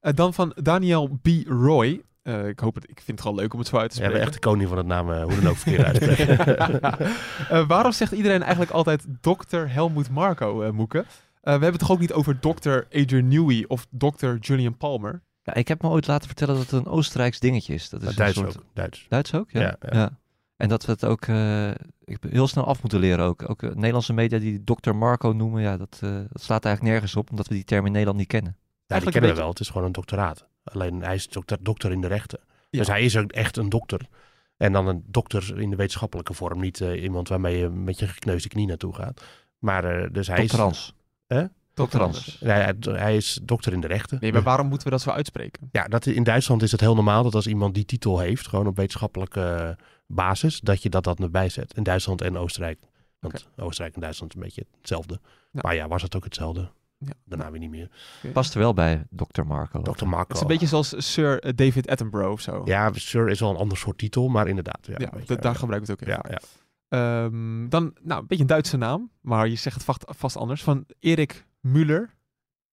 Eh, 0.00 0.12
dan 0.14 0.34
van 0.34 0.52
Daniel 0.62 1.18
B. 1.22 1.28
Roy. 1.46 2.02
Eh, 2.22 2.48
ik 2.48 2.60
hoop 2.60 2.74
het, 2.74 2.84
ik 2.84 2.96
vind 2.96 3.18
het 3.18 3.20
gewoon 3.20 3.36
leuk 3.36 3.52
om 3.52 3.58
het 3.58 3.68
zo 3.68 3.76
uit 3.76 3.90
te 3.90 3.96
spreken. 3.96 4.18
bent 4.18 4.28
echt 4.28 4.42
de 4.42 4.48
koning 4.48 4.68
van 4.68 4.78
het 4.78 4.86
naam, 4.86 5.12
eh, 5.12 5.22
hoe 5.22 5.34
dan 5.34 5.48
ook 5.48 5.56
verkeerd 5.56 5.84
uitspreken. 5.84 7.66
Waarom 7.68 7.92
zegt 7.92 8.12
iedereen 8.12 8.42
eigenlijk 8.42 8.70
altijd 8.70 9.06
dokter 9.20 9.72
Helmoet 9.72 10.10
Marco, 10.10 10.72
Moeke? 10.72 11.04
We 11.40 11.50
hebben 11.52 11.70
het 11.70 11.78
toch 11.78 11.90
ook 11.90 11.98
niet 11.98 12.12
over 12.12 12.40
dokter 12.40 12.86
Adrian 12.92 13.28
Newey 13.28 13.64
of 13.68 13.86
dokter 13.90 14.38
Julian 14.38 14.76
Palmer? 14.76 15.22
Ja, 15.46 15.54
ik 15.54 15.68
heb 15.68 15.82
me 15.82 15.88
ooit 15.88 16.06
laten 16.06 16.26
vertellen 16.26 16.54
dat 16.54 16.70
het 16.70 16.72
een 16.72 16.92
Oostenrijks 16.92 17.40
dingetje 17.40 17.74
is. 17.74 17.88
Dat 17.88 18.02
is 18.02 18.08
een 18.08 18.14
Duits 18.14 18.38
soort... 18.38 18.58
ook. 18.58 18.64
Duits. 18.72 19.06
Duits 19.08 19.34
ook? 19.34 19.50
Ja. 19.50 19.60
Ja, 19.60 19.76
ja. 19.80 20.18
En 20.56 20.68
dat 20.68 20.84
we 20.84 20.92
het 20.92 21.04
ook 21.04 21.26
eh, 21.26 21.70
ik 22.04 22.18
heel 22.30 22.46
snel 22.46 22.64
af 22.64 22.80
moeten 22.80 22.98
leren 22.98 23.24
ook. 23.24 23.50
Ook 23.50 23.62
eh, 23.62 23.70
Nederlandse 23.70 24.12
media 24.12 24.38
die 24.38 24.64
Dr. 24.64 24.92
Marco 24.94 25.28
noemen, 25.28 25.62
ja, 25.62 25.76
dat, 25.76 25.98
eh, 26.02 26.10
dat 26.10 26.42
slaat 26.42 26.64
eigenlijk 26.64 26.94
nergens 26.94 27.16
op, 27.16 27.30
omdat 27.30 27.48
we 27.48 27.54
die 27.54 27.64
term 27.64 27.86
in 27.86 27.92
Nederland 27.92 28.18
niet 28.18 28.28
kennen. 28.28 28.56
Ja, 28.56 28.62
die 28.62 28.86
Eigenlijk 28.86 29.12
kennen 29.12 29.30
een 29.30 29.36
we 29.36 29.42
wel. 29.42 29.50
Het 29.50 29.60
is 29.60 29.68
gewoon 29.68 29.86
een 29.86 29.92
doctoraat. 29.92 30.46
Alleen 30.64 31.02
hij 31.02 31.14
is 31.14 31.28
dokter, 31.28 31.58
dokter 31.60 31.92
in 31.92 32.00
de 32.00 32.06
rechten. 32.06 32.38
Ja. 32.70 32.78
Dus 32.78 32.88
hij 32.88 33.02
is 33.02 33.16
ook 33.16 33.32
echt 33.32 33.56
een 33.56 33.68
dokter. 33.68 34.08
En 34.56 34.72
dan 34.72 34.88
een 34.88 35.04
dokter 35.06 35.60
in 35.60 35.70
de 35.70 35.76
wetenschappelijke 35.76 36.34
vorm. 36.34 36.60
Niet 36.60 36.80
eh, 36.80 37.02
iemand 37.02 37.28
waarmee 37.28 37.58
je 37.58 37.68
met 37.68 37.98
je 37.98 38.06
gekneusde 38.06 38.48
knie 38.48 38.66
naartoe 38.66 38.94
gaat. 38.94 39.24
Maar 39.58 39.84
eh, 39.84 40.08
dus 40.12 40.26
hij 40.26 40.46
Dr. 40.46 40.56
Hans. 40.56 40.94
Hè? 41.26 41.44
Dr. 41.84 41.98
Hans. 41.98 42.26
is, 42.26 42.40
hij, 42.40 42.74
hij 42.80 43.16
is 43.16 43.38
dokter 43.42 43.72
in 43.72 43.80
de 43.80 43.86
rechten. 43.86 44.18
Nee, 44.20 44.32
maar 44.32 44.42
waarom 44.42 44.66
moeten 44.66 44.86
we 44.86 44.92
dat 44.92 45.02
zo 45.02 45.10
uitspreken? 45.10 45.68
Ja, 45.72 45.84
dat, 45.84 46.06
in 46.06 46.22
Duitsland 46.22 46.62
is 46.62 46.72
het 46.72 46.80
heel 46.80 46.94
normaal 46.94 47.22
dat 47.22 47.34
als 47.34 47.46
iemand 47.46 47.74
die 47.74 47.84
titel 47.84 48.18
heeft, 48.18 48.48
gewoon 48.48 48.66
op 48.66 48.76
wetenschappelijke 48.76 49.40
eh, 49.40 49.84
basis, 50.06 50.60
dat 50.60 50.82
je 50.82 50.88
dat 50.88 51.04
dat 51.04 51.20
erbij 51.20 51.48
zet. 51.48 51.74
In 51.74 51.82
Duitsland 51.82 52.20
en 52.20 52.36
Oostenrijk. 52.36 52.80
Want 53.18 53.48
Oostenrijk 53.56 53.94
en 53.94 54.00
Duitsland 54.00 54.34
is 54.34 54.40
een 54.40 54.46
beetje 54.46 54.66
hetzelfde. 54.78 55.20
Ja. 55.50 55.60
Maar 55.62 55.74
ja, 55.74 55.88
was 55.88 56.02
het 56.02 56.16
ook 56.16 56.24
hetzelfde. 56.24 56.70
Ja. 56.98 57.12
Daarna 57.24 57.50
weer 57.50 57.60
niet 57.60 57.70
meer. 57.70 57.90
Past 58.32 58.54
er 58.54 58.60
wel 58.60 58.74
bij 58.74 59.06
Dr. 59.10 59.42
Marco. 59.46 59.82
Dr. 59.82 60.06
Marco. 60.06 60.26
Het 60.28 60.36
is 60.36 60.40
een 60.40 60.46
beetje 60.46 60.66
zoals 60.66 60.94
Sir 61.12 61.40
eh, 61.40 61.52
David 61.54 61.88
Attenborough 61.88 62.32
of 62.32 62.40
zo. 62.40 62.62
Ja, 62.64 62.92
Sir 62.92 63.28
is 63.28 63.40
wel 63.40 63.50
een 63.50 63.56
ander 63.56 63.78
soort 63.78 63.98
titel, 63.98 64.28
maar 64.28 64.48
inderdaad. 64.48 64.78
Ja, 64.82 64.94
Ja, 64.98 65.10
beetje, 65.10 65.36
daar 65.36 65.52
ja. 65.52 65.58
gebruik 65.58 65.82
ik 65.82 65.88
het 65.88 66.00
ook 66.00 66.06
heel 66.06 66.18
Ja, 66.22 66.30
ja. 66.30 66.40
Ehm, 66.88 67.68
dan, 67.68 67.94
nou, 68.02 68.20
een 68.20 68.26
beetje 68.26 68.42
een 68.42 68.48
Duitse 68.48 68.76
naam, 68.76 69.10
maar 69.20 69.48
je 69.48 69.56
zegt 69.56 69.76
het 69.76 69.84
vast, 69.84 70.04
vast 70.06 70.36
anders. 70.36 70.62
Van 70.62 70.84
Erik 71.00 71.45
Müller. 71.72 72.14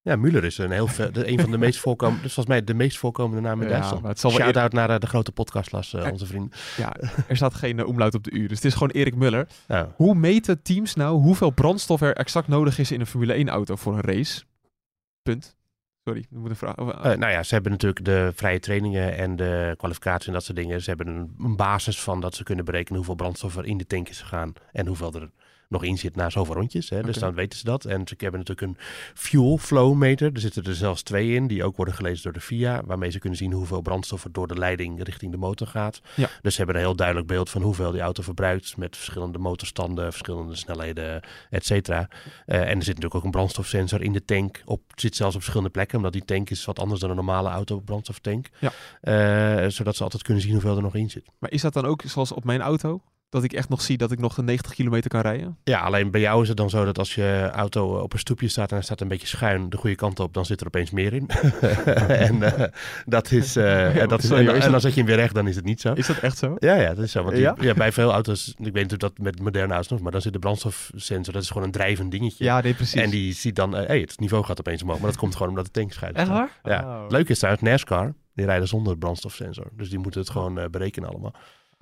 ja, 0.01 0.15
Müller 0.15 0.43
is 0.43 0.57
een, 0.57 0.71
heel 0.71 0.89
een 1.13 1.39
van 1.39 1.51
de 1.51 1.57
meest 1.57 1.79
voorkomende, 1.79 2.21
dus 2.23 2.33
volgens 2.33 2.55
mij 2.55 2.63
de 2.63 2.73
meest 2.73 2.97
voorkomende 2.97 3.41
naam 3.41 3.61
in 3.61 3.67
Ja, 3.67 3.73
Duitsland. 3.73 4.07
het 4.07 4.19
zal 4.19 4.31
Shout-out 4.31 4.73
naar 4.73 4.89
eh, 4.89 4.97
de 4.99 5.07
grote 5.07 5.31
podcastlas, 5.31 5.93
eh, 5.93 6.11
onze 6.11 6.25
vriend. 6.25 6.55
Ja, 6.77 6.95
er 7.27 7.35
staat 7.35 7.53
geen 7.53 7.77
uh, 7.77 7.87
omlaut 7.87 8.13
op 8.15 8.23
de 8.23 8.31
uur, 8.31 8.47
dus 8.47 8.57
het 8.57 8.65
is 8.65 8.73
gewoon 8.73 8.89
Erik 8.89 9.15
Muller. 9.15 9.47
Ja. 9.67 9.93
Hoe 9.95 10.15
meten 10.15 10.61
teams 10.61 10.95
nou 10.95 11.21
hoeveel 11.21 11.49
brandstof 11.49 12.01
er 12.01 12.15
exact 12.15 12.47
nodig 12.47 12.79
is 12.79 12.91
in 12.91 12.99
een 12.99 13.07
Formule 13.07 13.33
1 13.33 13.49
auto 13.49 13.75
voor 13.75 13.93
een 13.93 14.01
race? 14.01 14.43
Punt. 15.21 15.55
Sorry, 16.03 16.19
ik 16.19 16.27
moet 16.29 16.49
een 16.49 16.55
vraag. 16.55 16.77
over- 16.77 16.93
Eh, 16.95 17.17
nou 17.17 17.31
ja, 17.31 17.43
ze 17.43 17.53
hebben 17.53 17.71
natuurlijk 17.71 18.05
de 18.05 18.31
vrije 18.35 18.59
trainingen 18.59 19.17
en 19.17 19.35
de 19.35 19.73
kwalificatie 19.77 20.27
en 20.27 20.33
dat 20.33 20.43
soort 20.43 20.57
dingen. 20.57 20.81
Ze 20.81 20.89
hebben 20.89 21.07
een, 21.07 21.35
een 21.39 21.55
basis 21.55 22.01
van 22.01 22.19
dat 22.21 22.35
ze 22.35 22.43
kunnen 22.43 22.65
berekenen 22.65 22.95
hoeveel 22.97 23.15
brandstof 23.15 23.57
er 23.57 23.65
in 23.65 23.77
de 23.77 23.85
tank 23.87 24.09
is 24.09 24.21
gegaan 24.21 24.53
en 24.71 24.87
hoeveel 24.87 25.13
er 25.13 25.29
nog 25.73 25.83
in 25.83 25.97
zit 25.97 26.15
na 26.15 26.29
zoveel 26.29 26.55
rondjes. 26.55 26.89
Hè. 26.89 27.01
Dus 27.01 27.17
dan 27.17 27.33
weten 27.33 27.59
ze 27.59 27.65
dat. 27.65 27.85
En 27.85 28.07
ze 28.07 28.13
hebben 28.17 28.39
natuurlijk 28.39 28.67
een 28.67 28.77
fuel 29.13 29.57
flow 29.57 29.95
meter. 29.95 30.33
Er 30.33 30.39
zitten 30.39 30.63
er 30.63 30.75
zelfs 30.75 31.01
twee 31.01 31.33
in, 31.33 31.47
die 31.47 31.63
ook 31.63 31.75
worden 31.75 31.93
gelezen 31.93 32.23
door 32.23 32.33
de 32.33 32.39
FIA, 32.39 32.81
waarmee 32.85 33.11
ze 33.11 33.19
kunnen 33.19 33.39
zien 33.39 33.51
hoeveel 33.51 33.81
brandstof 33.81 34.23
er 34.23 34.31
door 34.31 34.47
de 34.47 34.57
leiding 34.57 35.03
richting 35.03 35.31
de 35.31 35.37
motor 35.37 35.67
gaat. 35.67 36.01
Ja. 36.15 36.29
Dus 36.41 36.51
ze 36.51 36.57
hebben 36.57 36.75
een 36.75 36.81
heel 36.81 36.95
duidelijk 36.95 37.27
beeld 37.27 37.49
van 37.49 37.61
hoeveel 37.61 37.91
die 37.91 38.01
auto 38.01 38.23
verbruikt 38.23 38.77
met 38.77 38.95
verschillende 38.95 39.37
motorstanden, 39.37 40.11
verschillende 40.11 40.55
snelheden, 40.55 41.21
et 41.49 41.65
cetera. 41.65 42.09
Eh, 42.45 42.59
en 42.59 42.65
er 42.65 42.83
zit 42.83 42.87
natuurlijk 42.87 43.15
ook 43.15 43.23
een 43.23 43.31
brandstofsensor 43.31 44.01
in 44.01 44.13
de 44.13 44.25
tank. 44.25 44.61
Op, 44.65 44.81
zit 44.95 45.15
zelfs 45.15 45.35
op 45.35 45.41
verschillende 45.41 45.73
plekken, 45.73 45.97
omdat 45.97 46.13
die 46.13 46.25
tank 46.25 46.49
is 46.49 46.65
wat 46.65 46.79
anders 46.79 46.99
dan 46.99 47.09
een 47.09 47.15
normale 47.15 47.49
auto 47.49 47.79
brandstoftank. 47.79 48.49
Ja. 48.59 48.71
Eh, 49.01 49.69
zodat 49.69 49.95
ze 49.95 50.03
altijd 50.03 50.23
kunnen 50.23 50.43
zien 50.43 50.51
hoeveel 50.51 50.75
er 50.75 50.81
nog 50.81 50.95
in 50.95 51.09
zit. 51.09 51.25
Maar 51.39 51.51
is 51.51 51.61
dat 51.61 51.73
dan 51.73 51.85
ook 51.85 52.01
zoals 52.05 52.31
op 52.31 52.43
mijn 52.43 52.61
auto? 52.61 53.01
Dat 53.33 53.43
ik 53.43 53.53
echt 53.53 53.69
nog 53.69 53.81
zie 53.81 53.97
dat 53.97 54.11
ik 54.11 54.19
nog 54.19 54.33
de 54.35 54.43
90 54.43 54.73
kilometer 54.73 55.09
kan 55.09 55.21
rijden? 55.21 55.57
Ja, 55.63 55.79
alleen 55.79 56.11
bij 56.11 56.21
jou 56.21 56.41
is 56.41 56.47
het 56.47 56.57
dan 56.57 56.69
zo 56.69 56.85
dat 56.85 56.97
als 56.97 57.15
je 57.15 57.49
auto 57.53 57.99
op 57.99 58.13
een 58.13 58.19
stoepje 58.19 58.47
staat 58.47 58.69
en 58.69 58.75
hij 58.75 58.83
staat 58.83 59.01
een 59.01 59.07
beetje 59.07 59.27
schuin 59.27 59.69
de 59.69 59.77
goede 59.77 59.95
kant 59.95 60.19
op, 60.19 60.33
dan 60.33 60.45
zit 60.45 60.59
er 60.61 60.67
opeens 60.67 60.91
meer 60.91 61.13
in. 61.13 61.29
en 62.27 62.43
eh, 62.57 62.63
dat 63.05 63.31
is. 63.31 63.55
eh, 63.55 63.95
en, 64.01 64.07
dat 64.07 64.23
is 64.23 64.27
Sorry, 64.27 64.43
en, 64.47 64.49
is 64.49 64.55
en 64.55 64.61
dan 64.61 64.71
dat- 64.71 64.81
zet 64.81 64.93
je 64.93 64.97
hem 64.99 65.07
weer 65.07 65.15
recht, 65.15 65.33
dan 65.33 65.47
is 65.47 65.55
het 65.55 65.65
niet 65.65 65.81
zo. 65.81 65.93
Is 65.93 66.07
dat 66.07 66.17
echt 66.17 66.37
zo? 66.37 66.55
Ja, 66.59 66.75
ja, 66.75 66.93
dat 66.93 67.03
is 67.03 67.11
zo. 67.11 67.21
Want 67.23 67.33
die- 67.35 67.43
Ja? 67.43 67.55
ja? 67.59 67.73
bij 67.73 67.91
veel 67.91 68.11
auto's, 68.11 68.47
ik 68.47 68.55
weet 68.57 68.73
natuurlijk 68.73 69.01
dat 69.01 69.17
met 69.17 69.39
moderne 69.41 69.73
auto's 69.73 69.91
nog, 69.91 70.01
maar 70.01 70.11
dan 70.11 70.21
zit 70.21 70.33
de 70.33 70.39
brandstofsensor, 70.39 71.33
dat 71.33 71.41
is 71.43 71.47
gewoon 71.49 71.63
een 71.63 71.71
drijvend 71.71 72.11
dingetje. 72.11 72.43
Ja, 72.43 72.61
nee, 72.61 72.73
precies. 72.73 73.01
En 73.01 73.09
die 73.09 73.33
ziet 73.33 73.55
dan, 73.55 73.75
eh, 73.75 73.87
hey, 73.87 73.99
het 73.99 74.19
niveau 74.19 74.43
gaat 74.43 74.59
opeens 74.59 74.81
omhoog. 74.83 74.97
Maar 74.99 75.09
dat 75.09 75.19
komt 75.19 75.33
gewoon 75.33 75.49
omdat 75.49 75.65
de 75.65 75.71
tank 75.71 75.91
schuin 75.93 76.13
Echt 76.13 76.25
staat. 76.27 76.49
waar? 76.63 76.73
Ja. 76.81 77.01
Oh. 77.03 77.05
Leuk 77.09 77.29
is 77.29 77.37
trouwens, 77.39 77.63
NASCAR, 77.63 78.13
die 78.35 78.45
rijden 78.45 78.67
zonder 78.67 78.97
brandstofsensor. 78.97 79.67
Dus 79.77 79.89
die 79.89 79.99
moeten 79.99 80.21
het 80.21 80.29
gewoon 80.29 80.59
eh, 80.59 80.65
berekenen 80.69 81.09
allemaal. 81.09 81.33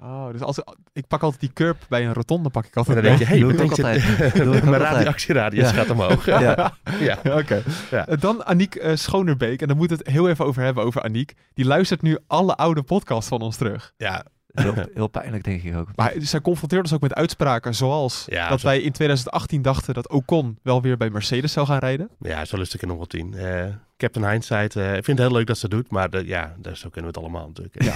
Oh, 0.04 0.32
dus 0.32 0.42
als 0.42 0.60
ik 0.94 1.08
pak 1.08 1.22
altijd 1.24 1.42
die 1.42 1.54
curb 1.54 1.78
bij 1.90 2.06
een 2.06 2.14
rotonde, 2.14 2.50
pak 2.50 2.66
ik 2.66 2.72
En 2.76 2.78
altijd. 2.78 2.96
dan 2.96 3.06
denk 3.06 3.18
je, 3.20 3.26
hey, 3.26 3.40
Doe 3.40 3.54
mijn 3.54 3.64
ik 3.64 3.70
altijd. 3.70 4.04
Mijn 4.36 4.64
altijd. 4.64 4.82
radio- 4.82 5.08
actieradius 5.10 5.70
Ja. 5.70 5.76
gaat 5.76 5.90
omhoog. 5.90 6.26
Ja. 6.26 6.40
ja. 6.42 6.74
Ja, 7.00 7.18
Oké. 7.38 7.64
Ja. 7.92 8.08
Eh, 8.08 8.18
Dan 8.20 8.46
Aniek 8.46 8.76
eh, 8.76 8.96
Schonerbeek. 8.96 9.62
En 9.62 9.68
dan 9.68 9.78
moet 9.78 9.90
het 9.90 10.08
heel 10.08 10.30
even 10.30 10.46
over 10.46 10.62
hebben 10.64 10.84
over 10.84 11.02
Aniek. 11.02 11.34
Die 11.54 11.66
luistert 11.66 12.02
nu 12.02 12.18
alle 12.28 12.56
oude 12.56 12.82
podcasts 12.84 13.30
van 13.30 13.42
ons 13.42 13.58
terug. 13.58 13.94
ja, 13.98 14.26
Heel, 14.54 14.74
heel 14.94 15.08
pijnlijk, 15.08 15.44
denk 15.44 15.64
ik 15.64 15.76
ook. 15.76 15.90
Maar 15.96 16.14
zij 16.20 16.42
confronteert 16.42 16.82
ons 16.82 16.94
ook 16.94 17.02
met 17.02 17.14
uitspraken 17.14 17.76
zoals 17.76 18.26
Ja, 18.30 18.50
dat 18.50 18.60
zo- 18.60 18.68
wij 18.68 18.82
in 18.82 18.92
2018 18.92 19.62
dachten 19.62 19.94
dat 19.94 20.10
Ocon 20.10 20.58
wel 20.64 20.82
weer 20.82 20.98
bij 20.98 21.10
Mercedes 21.10 21.52
zou 21.52 21.66
gaan 21.68 21.80
rijden. 21.80 22.10
Ja, 22.20 22.46
zo 22.46 22.58
lust 22.58 22.74
ik 22.74 22.82
er 22.82 22.88
nog 22.88 22.98
wel 22.98 23.06
tien. 23.06 23.34
Eh 23.34 23.66
Captain 23.98 24.30
Hindsight, 24.30 24.76
eh, 24.76 24.88
ik 24.96 25.04
vind 25.04 25.18
het 25.18 25.28
heel 25.28 25.38
leuk 25.38 25.48
dat 25.48 25.58
ze 25.58 25.66
het 25.66 25.76
doet, 25.76 25.92
maar 25.92 26.10
de, 26.10 26.26
ja, 26.26 26.56
daar- 26.60 26.78
zo 26.78 26.90
kunnen 26.90 27.12
we 27.14 27.20
het 27.20 27.26
allemaal 27.28 27.48
natuurlijk. 27.48 27.84
Ja. 27.84 27.94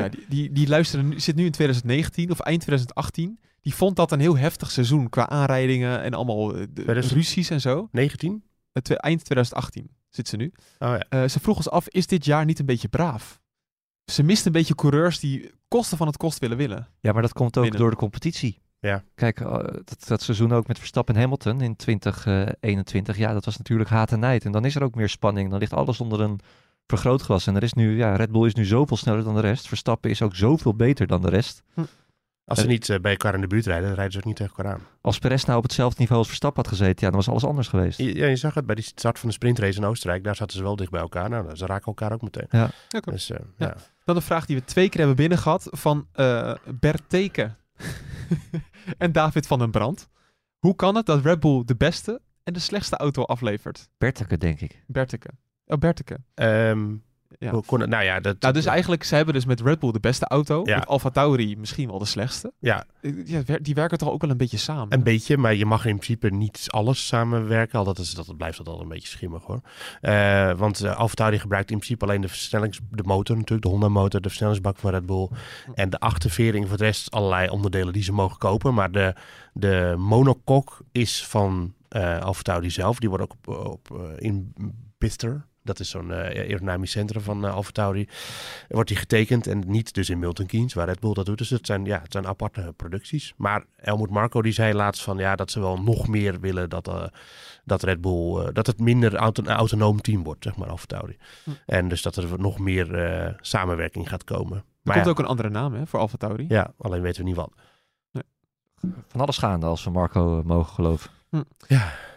Ja, 0.00 0.08
die, 0.08 0.24
die, 0.28 0.52
die 0.52 0.68
luisterde 0.68 1.06
nu, 1.08 1.20
zit 1.20 1.36
nu 1.36 1.44
in 1.44 1.50
2019 1.50 2.30
of 2.30 2.40
eind 2.40 2.60
2018. 2.60 3.38
Die 3.60 3.74
vond 3.74 3.96
dat 3.96 4.12
een 4.12 4.20
heel 4.20 4.36
heftig 4.38 4.70
seizoen 4.70 5.08
qua 5.08 5.28
aanrijdingen 5.28 6.02
en 6.02 6.14
allemaal 6.14 6.54
eh, 6.54 6.60
de, 6.60 6.72
2000? 6.72 7.14
ruzies 7.14 7.50
en 7.50 7.60
zo. 7.60 7.88
19? 7.92 8.42
Eh, 8.72 8.82
twe- 8.82 8.94
eind 8.96 9.24
2018 9.24 9.88
zit 10.10 10.28
ze 10.28 10.36
nu. 10.36 10.52
Oh 10.78 10.88
ja. 10.88 11.04
Eh, 11.08 11.28
ze 11.28 11.40
vroeg 11.40 11.56
ons 11.56 11.70
af, 11.70 11.88
is 11.88 12.06
dit 12.06 12.24
jaar 12.24 12.44
niet 12.44 12.58
een 12.58 12.66
beetje 12.66 12.88
braaf? 12.88 13.40
Ze 14.04 14.22
mist 14.22 14.46
een 14.46 14.52
beetje 14.52 14.74
coureurs 14.74 15.18
die 15.20 15.50
kosten 15.68 15.96
van 15.98 16.06
het 16.06 16.16
kost 16.16 16.38
willen 16.38 16.56
willen. 16.56 16.88
Ja, 17.00 17.12
maar 17.12 17.22
dat 17.22 17.32
komt 17.32 17.56
ook 17.56 17.62
Binnen. 17.62 17.80
door 17.80 17.90
de 17.90 17.96
competitie. 17.96 18.62
Ja. 18.80 19.02
Kijk, 19.14 19.40
eh, 19.40 19.52
dat, 19.84 20.04
dat 20.06 20.22
seizoen 20.22 20.52
ook 20.52 20.66
met 20.66 20.78
Verstappen 20.78 21.14
en 21.14 21.20
Hamilton 21.20 21.60
in 21.60 21.76
2021, 21.76 23.16
ja, 23.16 23.32
dat 23.32 23.44
was 23.44 23.56
natuurlijk 23.56 23.90
haat 23.90 24.12
en 24.12 24.18
nijd. 24.18 24.44
En 24.44 24.52
dan 24.52 24.64
is 24.64 24.74
er 24.76 24.82
ook 24.82 24.94
meer 24.94 25.08
spanning. 25.08 25.50
Dan 25.50 25.58
ligt 25.58 25.72
alles 25.72 26.00
onder 26.00 26.20
een 26.20 26.40
vergrootglas. 26.86 27.46
En 27.46 27.56
er 27.56 27.62
is 27.62 27.72
nu, 27.72 27.96
ja, 27.96 28.16
Red 28.16 28.30
Bull 28.32 28.46
is 28.46 28.54
nu 28.54 28.64
zoveel 28.64 28.96
sneller 28.96 29.24
dan 29.24 29.34
de 29.34 29.40
rest. 29.40 29.68
Verstappen 29.68 30.10
is 30.10 30.22
ook 30.22 30.34
zoveel 30.34 30.74
beter 30.74 31.06
dan 31.06 31.22
de 31.22 31.28
rest. 31.30 31.62
Als 32.46 32.60
ze 32.60 32.66
niet 32.66 32.88
eh, 32.88 32.98
bij 33.00 33.10
elkaar 33.10 33.34
in 33.34 33.40
de 33.40 33.46
buurt 33.46 33.66
rijden, 33.66 33.84
dan 33.86 33.94
rijden 33.94 34.12
ze 34.12 34.18
ook 34.18 34.24
niet 34.24 34.36
tegen 34.36 34.56
elkaar 34.56 34.72
aan. 34.72 34.80
Als 35.00 35.18
Perez 35.18 35.44
nou 35.44 35.56
op 35.58 35.62
hetzelfde 35.64 35.96
niveau 35.98 36.18
als 36.18 36.26
Verstappen 36.28 36.62
had 36.62 36.72
gezeten, 36.72 36.96
ja, 37.00 37.06
dan 37.06 37.16
was 37.16 37.28
alles 37.28 37.44
anders 37.44 37.68
geweest. 37.68 37.98
Je- 37.98 38.14
Ja, 38.16 38.26
je 38.26 38.36
zag 38.36 38.54
het 38.54 38.66
bij 38.66 38.74
die 38.74 38.84
start 38.84 39.18
van 39.18 39.28
de 39.28 39.34
sprintrace 39.34 39.78
in 39.78 39.84
Oostenrijk. 39.84 40.24
Daar 40.24 40.36
zaten 40.36 40.56
ze 40.56 40.62
wel 40.62 40.76
dicht 40.76 40.90
bij 40.90 41.00
elkaar. 41.00 41.30
Nou, 41.30 41.56
ze 41.56 41.66
raken 41.66 41.86
elkaar 41.86 42.12
ook 42.12 42.22
meteen. 42.22 42.46
Dus, 43.12 43.30
eh, 43.30 43.38
Ja. 43.56 43.66
ja. 43.66 43.76
Dan 44.04 44.16
een 44.16 44.22
vraag 44.22 44.46
die 44.46 44.56
we 44.56 44.64
twee 44.64 44.88
keer 44.88 44.98
hebben 44.98 45.16
binnen 45.16 45.38
gehad 45.38 45.68
van 45.70 46.08
eh 46.12 46.54
Bert 46.80 47.02
Teken 47.08 47.56
en 48.98 49.12
David 49.12 49.46
van 49.46 49.58
den 49.58 49.70
Brand. 49.70 50.08
Hoe 50.58 50.76
kan 50.76 50.94
het 50.94 51.06
dat 51.06 51.24
Red 51.24 51.40
Bull 51.40 51.62
de 51.64 51.76
beste 51.76 52.20
en 52.42 52.52
de 52.52 52.58
slechtste 52.58 52.96
auto 52.96 53.22
aflevert? 53.22 53.88
Berteke, 53.98 54.38
denk 54.38 54.60
ik. 54.60 54.84
Berteke. 54.86 55.28
Oh, 55.66 55.78
Berteke. 55.78 56.18
Ehm, 56.34 56.94
Ja. 57.38 57.50
hoe 57.50 57.64
kon 57.64 57.80
het- 57.80 57.90
nou 57.90 58.04
ja, 58.04 58.20
dat, 58.20 58.40
Nou, 58.40 58.54
dus 58.54 58.64
eigenlijk, 58.66 59.04
ze 59.04 59.14
hebben 59.14 59.34
dus 59.34 59.44
met 59.44 59.60
Red 59.60 59.78
Bull 59.78 59.92
de 59.92 60.00
beste 60.00 60.24
auto. 60.26 60.62
Ja. 60.64 60.78
Met 60.78 60.86
Alfa 60.86 61.10
Tauri 61.10 61.56
misschien 61.56 61.88
wel 61.88 61.98
de 61.98 62.04
slechtste. 62.04 62.52
Ja, 62.58 62.84
Ja, 63.24 63.42
die 63.62 63.74
werken 63.74 63.98
toch 63.98 64.10
ook 64.10 64.20
wel 64.20 64.30
een 64.30 64.36
beetje 64.36 64.56
samen? 64.56 64.92
een 64.92 65.02
beetje, 65.02 65.36
maar 65.36 65.54
je 65.54 65.66
mag 65.66 65.84
in 65.86 65.94
principe 65.98 66.30
niet 66.30 66.66
alles 66.70 67.06
samenwerken. 67.06 67.78
Al 67.78 67.84
dat, 67.84 67.98
is, 67.98 68.14
dat 68.14 68.36
blijft 68.36 68.58
dat 68.58 68.68
al 68.68 68.80
een 68.80 68.88
beetje 68.88 69.08
schimmig 69.08 69.42
hoor. 69.42 69.60
Eh, 70.00 70.52
want 70.52 70.82
uh, 70.84 70.96
AlphaTauri 70.96 71.38
gebruikt 71.38 71.70
in 71.70 71.76
principe 71.78 72.04
alleen 72.04 72.20
de 72.20 72.28
versnellings, 72.28 72.80
de 72.90 73.02
motor 73.02 73.36
natuurlijk, 73.36 73.62
de 73.62 73.68
Honda 73.68 73.88
motor, 73.88 74.20
de 74.20 74.28
versnellingsbak 74.28 74.76
van 74.78 74.90
Red 74.90 75.06
Bull 75.06 75.28
en 75.74 75.90
de 75.90 75.98
achtervering. 75.98 76.68
Voor 76.68 76.76
de 76.76 76.84
rest 76.84 77.10
allerlei 77.10 77.48
onderdelen 77.48 77.92
die 77.92 78.02
ze 78.02 78.12
mogen 78.12 78.38
kopen. 78.38 78.74
Maar 78.74 78.92
de, 78.92 79.14
de 79.52 79.94
monocoque 79.98 80.74
is 80.92 81.26
van 81.26 81.74
eh 81.88 82.18
AlphaTauri 82.20 82.70
zelf. 82.70 82.98
Die 82.98 83.08
wordt 83.08 83.24
ook 83.24 83.32
op, 83.32 83.66
op, 83.66 84.12
in 84.18 84.52
Bister. 84.98 85.46
Dat 85.64 85.80
is 85.80 85.90
zo'n 85.90 86.12
eh, 86.12 86.18
aerodynamisch 86.18 86.90
centrum 86.90 87.22
van 87.22 87.44
uh, 87.44 87.54
AlphaTauri. 87.54 88.08
Wordt 88.68 88.88
die 88.88 88.98
getekend 88.98 89.46
en 89.46 89.62
niet 89.66 89.94
dus 89.94 90.10
in 90.10 90.18
Milton 90.18 90.46
Keynes, 90.46 90.74
waar 90.74 90.86
Red 90.86 91.00
Bull 91.00 91.12
dat 91.12 91.26
doet. 91.26 91.38
Dus 91.38 91.50
het 91.50 91.66
zijn, 91.66 91.84
ja, 91.84 92.00
het 92.02 92.12
zijn 92.12 92.26
aparte 92.26 92.72
producties. 92.76 93.34
Maar 93.36 93.64
Helmut 93.76 94.10
Marco 94.10 94.42
die 94.42 94.52
zei 94.52 94.74
laatst 94.74 95.02
van 95.02 95.18
ja, 95.18 95.36
dat 95.36 95.50
ze 95.50 95.60
wel 95.60 95.82
nog 95.82 96.08
meer 96.08 96.40
willen 96.40 96.70
dat, 96.70 96.88
eh, 96.88 97.04
dat 97.64 97.82
Red 97.82 98.00
Bull, 98.00 98.38
eh, 98.38 98.48
dat 98.52 98.66
het 98.66 98.80
minder 98.80 99.14
auto, 99.14 99.42
een 99.42 99.48
autonoom 99.48 100.00
team 100.00 100.22
wordt, 100.22 100.44
zeg 100.44 100.56
maar, 100.56 100.68
AlphaTauri. 100.68 101.16
Hm. 101.44 101.50
En 101.66 101.88
dus 101.88 102.02
dat 102.02 102.16
er 102.16 102.40
nog 102.40 102.58
meer 102.58 102.94
eh, 102.94 103.34
samenwerking 103.40 104.08
gaat 104.08 104.24
komen. 104.24 104.56
Er 104.56 104.64
Maar 104.82 104.94
komt 104.94 105.06
ja, 105.06 105.10
ook 105.10 105.18
een 105.18 105.26
andere 105.26 105.50
naam 105.50 105.74
hè, 105.74 105.86
voor 105.86 106.00
Alfa 106.00 106.16
Tauri. 106.16 106.44
ja, 106.48 106.72
alleen 106.78 107.02
weten 107.02 107.22
we 107.22 107.28
niet 107.28 107.36
wat. 107.36 107.52
Van 109.08 109.20
alles 109.20 109.38
gaande 109.38 109.66
als 109.66 109.84
we 109.84 109.90
Marco 109.90 110.42
mogen 110.44 110.74
geloven. 110.74 111.10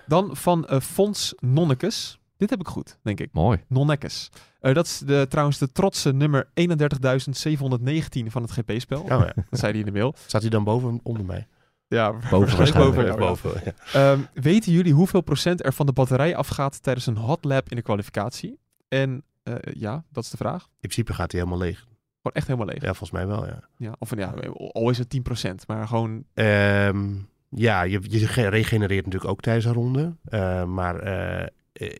Dan 0.06 0.36
van 0.36 0.68
eh 0.68 0.80
Fons 0.80 1.34
Nonnekes. 1.40 2.20
Dit 2.38 2.50
heb 2.50 2.60
ik 2.60 2.68
goed, 2.68 2.98
denk 3.02 3.20
ik. 3.20 3.30
Mooi. 3.32 3.64
Nonnekes. 3.68 4.30
Eh, 4.60 4.74
dat 4.74 4.86
is 4.86 4.98
de, 5.00 5.26
trouwens 5.30 5.58
de 5.58 5.72
trotse 5.72 6.14
nummer 6.14 6.48
31.719 6.54 8.26
van 8.28 8.42
het 8.42 8.52
GP-spel. 8.52 9.02
Oh 9.02 9.08
ja. 9.08 9.34
Dat 9.50 9.60
zei 9.60 9.72
hij 9.72 9.80
in 9.80 9.86
de 9.86 9.92
mail. 9.92 10.14
Staat 10.26 10.42
hij 10.42 10.50
dan 10.50 10.64
boven 10.64 10.90
of 10.94 11.00
onder 11.04 11.26
mij? 11.26 11.48
Ja, 11.88 12.12
Boven 12.30 12.74
boven. 12.74 13.18
Boven, 13.18 13.62
ja. 13.66 13.74
Ehm, 14.12 14.20
weten 14.34 14.72
jullie 14.72 14.94
hoeveel 14.94 15.22
procent 15.22 15.66
er 15.66 15.74
van 15.74 15.86
de 15.86 15.92
batterij 15.92 16.36
afgaat 16.36 16.84
tijdens 16.84 17.06
een 17.06 17.18
hot 17.18 17.46
lap 17.46 17.70
in 17.70 17.76
de 17.76 17.82
kwalificatie? 17.82 18.60
En 18.88 19.24
eh, 19.44 19.54
ja, 19.74 20.04
dat 20.12 20.24
is 20.24 20.30
de 20.30 20.38
vraag. 20.38 20.64
In 20.64 20.70
principe 20.80 21.14
gaat 21.14 21.32
hij 21.32 21.42
helemaal 21.42 21.62
leeg. 21.66 21.78
Gewoon 21.78 22.34
echt 22.34 22.48
helemaal 22.48 22.68
leeg. 22.68 22.82
Ja, 22.82 22.88
volgens 22.88 23.12
mij 23.12 23.28
wel, 23.28 23.46
ja. 23.46 23.60
Ja, 23.78 23.96
of 24.00 24.08
van, 24.10 24.18
ja, 24.18 24.34
al 24.72 24.90
is 24.90 24.98
het 24.98 25.18
10%, 25.48 25.52
maar 25.68 25.88
gewoon... 25.88 26.24
Ehm, 26.34 27.16
ja, 27.50 27.82
je, 27.82 28.00
je 28.04 28.28
ge- 28.28 28.48
regenereert 28.48 29.06
natuurlijk 29.06 29.32
ook 29.32 29.42
tijdens 29.42 29.66
een 29.66 29.74
ronde. 29.74 30.16
Eh, 30.24 30.64
maar 30.64 30.96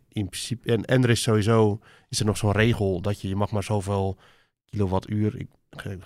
in 0.10 0.30
principe... 0.30 0.72
En, 0.72 0.86
en 0.86 1.04
er 1.04 1.10
is 1.10 1.22
sowieso... 1.22 1.80
Is 2.10 2.20
er 2.20 2.26
nog 2.26 2.38
zo'n 2.38 2.52
regel 2.52 3.02
dat 3.02 3.22
je, 3.22 3.28
je 3.28 3.36
mag 3.36 3.52
maar 3.52 3.64
zoveel 3.64 4.18
kilowattuur... 4.66 5.36
Ik, 5.40 5.48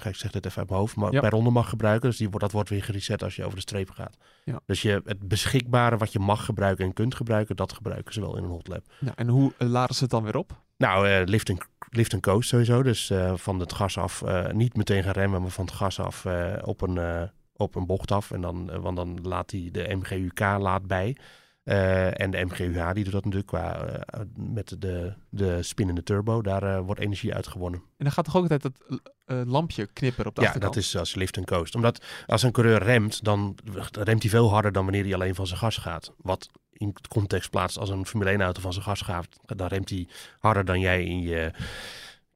ik 0.05 0.15
zeg 0.15 0.31
dit 0.31 0.45
even 0.45 0.57
uit 0.59 0.69
mijn 0.69 0.79
hoofd, 0.81 0.95
maar 0.95 1.11
Ja. 1.13 1.19
per 1.19 1.29
ronde 1.29 1.49
mag 1.49 1.69
gebruiken. 1.69 2.09
Dus 2.09 2.17
die, 2.17 2.27
wordt- 2.27 2.41
dat 2.43 2.51
wordt 2.51 2.69
weer 2.69 2.83
gereset 2.83 3.23
als 3.23 3.35
je 3.35 3.43
over 3.43 3.55
de 3.55 3.61
streep 3.61 3.89
gaat. 3.89 4.17
Ja. 4.45 4.59
Dus 4.65 4.81
je, 4.81 5.01
het 5.05 5.27
beschikbare 5.27 5.97
wat 5.97 6.11
je 6.11 6.19
mag 6.19 6.45
gebruiken 6.45 6.85
en 6.85 6.93
kunt 6.93 7.15
gebruiken, 7.15 7.55
dat 7.55 7.73
gebruiken 7.73 8.13
ze 8.13 8.19
wel 8.21 8.37
in 8.37 8.43
een 8.43 8.49
hot 8.49 8.67
lap. 8.67 8.85
Ja, 8.99 9.11
en 9.15 9.27
hoe 9.27 9.53
eh, 9.57 9.67
laden 9.67 9.95
ze 9.95 10.01
het 10.01 10.11
dan 10.11 10.23
weer 10.23 10.37
op? 10.37 10.61
Nou, 10.77 11.07
eh, 11.09 11.21
lift, 11.25 11.49
en, 11.49 11.57
lift 11.89 12.13
en 12.13 12.21
coast 12.21 12.49
sowieso. 12.49 12.83
Dus 12.83 13.09
eh, 13.09 13.35
van 13.35 13.59
het 13.59 13.73
gas 13.73 13.97
af, 13.97 14.21
eh, 14.21 14.51
niet 14.51 14.75
meteen 14.75 15.03
gaan 15.03 15.11
remmen, 15.13 15.41
maar 15.41 15.49
van 15.51 15.65
het 15.65 15.73
gas 15.73 15.99
af 15.99 16.25
eh, 16.25 16.53
op, 16.61 16.81
een, 16.81 16.97
eh, 16.97 17.23
op 17.55 17.75
een 17.75 17.85
bocht 17.85 18.11
af. 18.11 18.31
En 18.31 18.41
dan, 18.41 18.71
eh, 18.71 18.79
want 18.79 18.95
dan 18.95 19.19
laat 19.21 19.51
hij 19.51 19.69
de 19.71 19.95
MGUK 19.95 20.39
laat 20.39 20.87
bij. 20.87 21.15
Eh, 21.63 22.19
en 22.19 22.31
de 22.31 22.45
MGUH 22.45 22.93
die 22.93 23.03
doet 23.03 23.13
dat 23.13 23.23
natuurlijk 23.23 23.47
qua, 23.47 23.85
eh, 23.85 24.19
met 24.35 24.75
de, 24.79 25.13
de 25.29 25.63
spinnende 25.63 26.03
turbo. 26.03 26.41
Daar 26.41 26.63
eh, 26.63 26.79
wordt 26.79 27.01
energie 27.01 27.33
uitgewonnen. 27.33 27.79
En 27.79 28.05
dan 28.05 28.11
gaat 28.11 28.25
toch 28.25 28.35
ook 28.35 28.41
altijd 28.41 28.61
dat 28.61 29.01
lampje 29.47 29.87
knipperen 29.93 30.29
op 30.29 30.35
de 30.35 30.41
Ja, 30.41 30.47
achterkant? 30.47 30.73
dat 30.73 30.83
is 30.83 30.97
als 30.97 31.15
lift 31.15 31.37
en 31.37 31.45
coast. 31.45 31.75
Omdat 31.75 32.05
als 32.25 32.43
een 32.43 32.51
coureur 32.51 32.83
remt, 32.83 33.23
dan 33.23 33.57
remt 33.91 34.21
hij 34.21 34.31
veel 34.31 34.49
harder 34.49 34.71
dan 34.71 34.83
wanneer 34.83 35.03
hij 35.03 35.13
alleen 35.13 35.35
van 35.35 35.47
zijn 35.47 35.59
gas 35.59 35.77
gaat. 35.77 36.13
Wat 36.17 36.49
in 36.71 36.87
het 36.87 37.07
context 37.07 37.49
plaatst 37.49 37.77
als 37.77 37.89
een 37.89 38.05
Formule 38.05 38.29
1 38.29 38.41
auto 38.41 38.61
van 38.61 38.73
zijn 38.73 38.85
gas 38.85 39.01
gaat, 39.01 39.27
dan 39.45 39.67
remt 39.67 39.89
hij 39.89 40.07
harder 40.39 40.65
dan 40.65 40.79
jij 40.79 41.03
in 41.03 41.21
je 41.21 41.51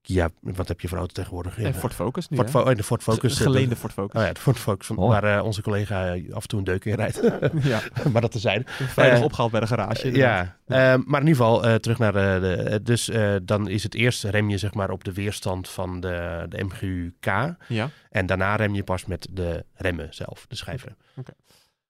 Kia, 0.05 0.29
wat 0.41 0.67
heb 0.67 0.81
je 0.81 0.87
voor 0.87 0.97
auto 0.97 1.13
tegenwoordig? 1.13 1.57
En 1.59 1.73
Ford 1.73 1.93
Focus 1.93 2.29
nu, 2.29 2.37
Ford? 2.37 2.49
Fo- 2.49 2.59
oh, 2.59 2.75
de 2.75 2.83
Ford 2.83 3.03
Focus. 3.03 3.37
Geleende 3.39 3.75
Ford 3.75 3.93
Focus. 3.93 4.21
Oh 4.21 4.27
ja, 4.27 4.33
de 4.33 4.39
Ford 4.39 4.57
Focus, 4.57 4.87
van- 4.87 4.95
waar 4.95 5.37
eh, 5.37 5.43
onze 5.43 5.61
collega 5.61 6.13
eh, 6.15 6.33
af 6.33 6.41
en 6.41 6.47
toe 6.47 6.59
een 6.59 6.65
deuk 6.65 6.85
in 6.85 6.93
rijdt. 6.95 7.21
ja, 7.63 7.81
maar 8.11 8.21
dat 8.21 8.31
te 8.31 8.39
zijn. 8.39 8.63
vrijdag 8.65 9.17
Eh, 9.17 9.23
opgehaald 9.23 9.51
bij 9.51 9.59
de 9.59 9.67
garage. 9.67 10.11
Ja, 10.15 10.57
ehm, 10.67 11.01
maar 11.05 11.21
in 11.21 11.27
ieder 11.27 11.43
geval 11.43 11.65
eh, 11.65 11.75
terug 11.75 11.97
naar 11.97 12.13
de. 12.13 12.37
de 12.41 12.53
eh, 12.55 12.79
dus 12.83 13.09
eh, 13.09 13.35
dan 13.43 13.67
is 13.69 13.83
het 13.83 13.93
eerst 13.95 14.23
rem 14.23 14.49
je 14.49 14.57
zeg 14.57 14.73
maar 14.73 14.89
op 14.89 15.03
de 15.03 15.13
weerstand 15.13 15.69
van 15.69 15.99
de, 15.99 16.45
de 16.49 16.63
MGU-K. 16.63 17.55
Ja. 17.67 17.89
En 18.09 18.25
daarna 18.25 18.55
rem 18.55 18.75
je 18.75 18.83
pas 18.83 19.05
met 19.05 19.27
de 19.31 19.65
remmen 19.73 20.07
zelf, 20.13 20.45
de 20.47 20.55
schijven. 20.55 20.97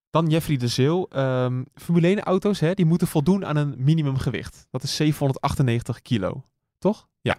Dan 0.09 0.27
Jeffrey 0.27 0.57
de 0.57 0.67
Zeeuw. 0.67 1.07
Ehm, 1.09 1.63
Formule 1.73 2.07
1 2.07 2.19
auto's, 2.23 2.59
hè, 2.59 2.73
die 2.73 2.85
moeten 2.85 3.07
voldoen 3.07 3.45
aan 3.45 3.55
een 3.55 3.73
minimumgewicht. 3.77 4.67
Dat 4.71 4.83
is 4.83 4.95
798 4.95 6.01
kilo. 6.01 6.45
Toch? 6.79 7.07
Ja. 7.21 7.35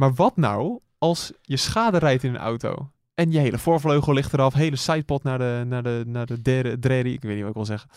Maar 0.00 0.14
wat 0.14 0.36
nou 0.36 0.78
als 0.98 1.32
je 1.42 1.56
schade 1.56 1.98
rijdt 1.98 2.22
in 2.22 2.34
een 2.34 2.40
auto? 2.40 2.90
En 3.14 3.30
je 3.30 3.38
hele 3.38 3.58
voorvleugel 3.58 4.12
ligt 4.12 4.32
eraf, 4.32 4.54
hele 4.54 4.76
sidepod 4.76 5.22
naar 5.22 5.38
de, 5.38 5.64
naar 5.66 5.82
de, 5.82 6.02
naar 6.06 6.26
de 6.26 6.42
derde, 6.42 6.78
dreri, 6.78 7.12
ik 7.12 7.22
weet 7.22 7.32
niet 7.32 7.40
wat 7.40 7.48
ik 7.48 7.56
wil 7.56 7.64
zeggen. 7.64 7.90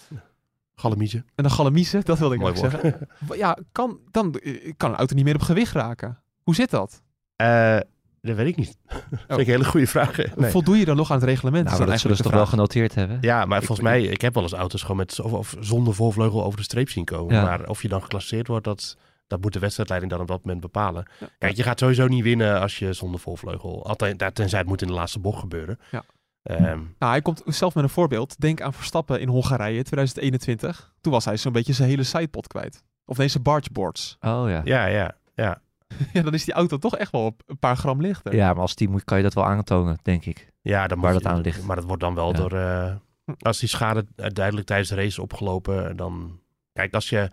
Galamietje. 0.75 1.23
En 1.35 1.45
een 1.45 1.51
galamiese, 1.51 2.01
dat 2.03 2.19
wilde 2.19 2.35
ik 2.35 2.41
Mooi 2.41 2.53
nog 2.53 2.71
zeggen. 2.71 3.07
Ja, 3.37 3.57
kan, 3.71 3.99
dan 4.11 4.33
eh, 4.33 4.71
kan 4.77 4.89
een 4.89 4.95
auto 4.95 5.15
niet 5.15 5.23
meer 5.23 5.35
op 5.35 5.41
gewicht 5.41 5.73
raken. 5.73 6.21
Hoe 6.43 6.55
zit 6.55 6.69
dat? 6.69 7.01
Eh, 7.35 7.77
dat 8.21 8.35
weet 8.35 8.47
ik 8.47 8.55
niet. 8.55 8.77
dat 8.87 8.99
vind 9.09 9.39
ik 9.39 9.47
een 9.47 9.53
hele 9.53 9.65
goede 9.65 9.87
vraag. 9.87 10.35
Nee. 10.35 10.51
Voldoe 10.51 10.77
je 10.77 10.85
dan 10.85 10.95
nog 10.95 11.11
aan 11.11 11.19
het 11.19 11.25
reglement? 11.25 11.65
Nou, 11.65 11.77
dan 11.77 11.87
dat 11.87 11.99
zullen 11.99 12.17
ze 12.17 12.23
toch 12.23 12.31
wel 12.31 12.45
genoteerd 12.45 12.95
hebben? 12.95 13.17
Ja, 13.21 13.45
maar 13.45 13.59
Ik 13.59 13.65
volgens 13.65 13.87
mij, 13.87 14.03
ik 14.03 14.21
heb 14.21 14.33
wel 14.33 14.43
eens 14.43 14.53
auto's 14.53 14.81
gewoon 14.81 14.97
met 14.97 15.21
of, 15.21 15.31
of 15.31 15.55
zonder 15.59 15.93
voorvleugel 15.93 16.43
over 16.43 16.57
de 16.57 16.63
streep 16.63 16.89
zien 16.89 17.05
komen. 17.05 17.35
Ja. 17.35 17.43
Maar 17.43 17.69
of 17.69 17.81
je 17.81 17.87
dan 17.87 18.01
geclasseerd 18.01 18.47
wordt, 18.47 18.65
dat, 18.65 18.97
dat 19.27 19.41
moet 19.41 19.53
de 19.53 19.59
wedstrijdleiding 19.59 20.11
dan 20.11 20.21
op 20.21 20.27
dat 20.27 20.43
moment 20.43 20.61
bepalen. 20.61 21.05
Ja. 21.19 21.27
Kijk, 21.37 21.55
je 21.55 21.63
gaat 21.63 21.79
sowieso 21.79 22.07
niet 22.07 22.23
winnen 22.23 22.59
als 22.61 22.79
je 22.79 22.93
zonder 22.93 23.19
voorvleugel. 23.19 23.85
Altijd, 23.87 24.19
daar- 24.19 24.33
tenzij 24.33 24.59
het 24.59 24.67
moet 24.67 24.81
in 24.81 24.87
de 24.87 24.93
laatste 24.93 25.19
bocht 25.19 25.39
gebeuren. 25.39 25.79
Ja. 25.91 26.03
Ehm, 26.43 26.79
Nou, 26.99 27.11
hij 27.11 27.21
komt 27.21 27.41
zelf 27.45 27.75
met 27.75 27.83
een 27.83 27.89
voorbeeld. 27.89 28.39
Denk 28.39 28.61
aan 28.61 28.73
Verstappen 28.73 29.19
in 29.19 29.27
Hongarije 29.27 29.83
2021. 29.83 30.93
Toen 31.01 31.11
was 31.11 31.25
hij 31.25 31.37
zo'n 31.37 31.51
beetje 31.51 31.73
zijn 31.73 31.89
hele 31.89 32.03
sidepod 32.03 32.47
kwijt. 32.47 32.83
Of 33.05 33.15
zijn 33.25 33.43
bargeboards. 33.43 34.17
Oh 34.19 34.43
ja. 34.49 34.61
ja, 34.63 34.85
ja, 34.85 35.15
ja. 35.35 35.61
ja, 36.13 36.21
dan 36.21 36.33
is 36.33 36.45
die 36.45 36.53
auto 36.53 36.77
toch 36.77 36.97
echt 36.97 37.11
wel 37.11 37.35
een 37.45 37.59
paar 37.59 37.77
gram 37.77 38.01
lichter. 38.01 38.35
Ja, 38.35 38.47
maar 38.53 38.61
als 38.61 38.73
team 38.73 38.91
moet, 38.91 39.03
kan 39.03 39.17
je 39.17 39.23
dat 39.23 39.33
wel 39.33 39.45
aantonen, 39.45 39.97
denk 40.01 40.25
ik. 40.25 40.51
Ja, 40.61 40.87
dan 40.87 40.99
Waar 40.99 41.13
moet 41.13 41.23
dat 41.23 41.31
je- 41.31 41.37
aan 41.37 41.43
ligt. 41.43 41.63
Maar 41.63 41.75
dat 41.75 41.85
wordt 41.85 42.01
dan 42.01 42.15
wel 42.15 42.31
Ja. 42.31 42.37
door... 42.37 42.51
eh, 42.53 42.95
als 43.39 43.59
die 43.59 43.69
schade 43.69 44.05
duidelijk 44.15 44.67
tijdens 44.67 44.89
de 44.89 44.95
race 44.95 45.21
opgelopen, 45.21 45.95
dan... 45.97 46.39
Kijk, 46.73 46.93
als 46.93 47.09
je 47.09 47.29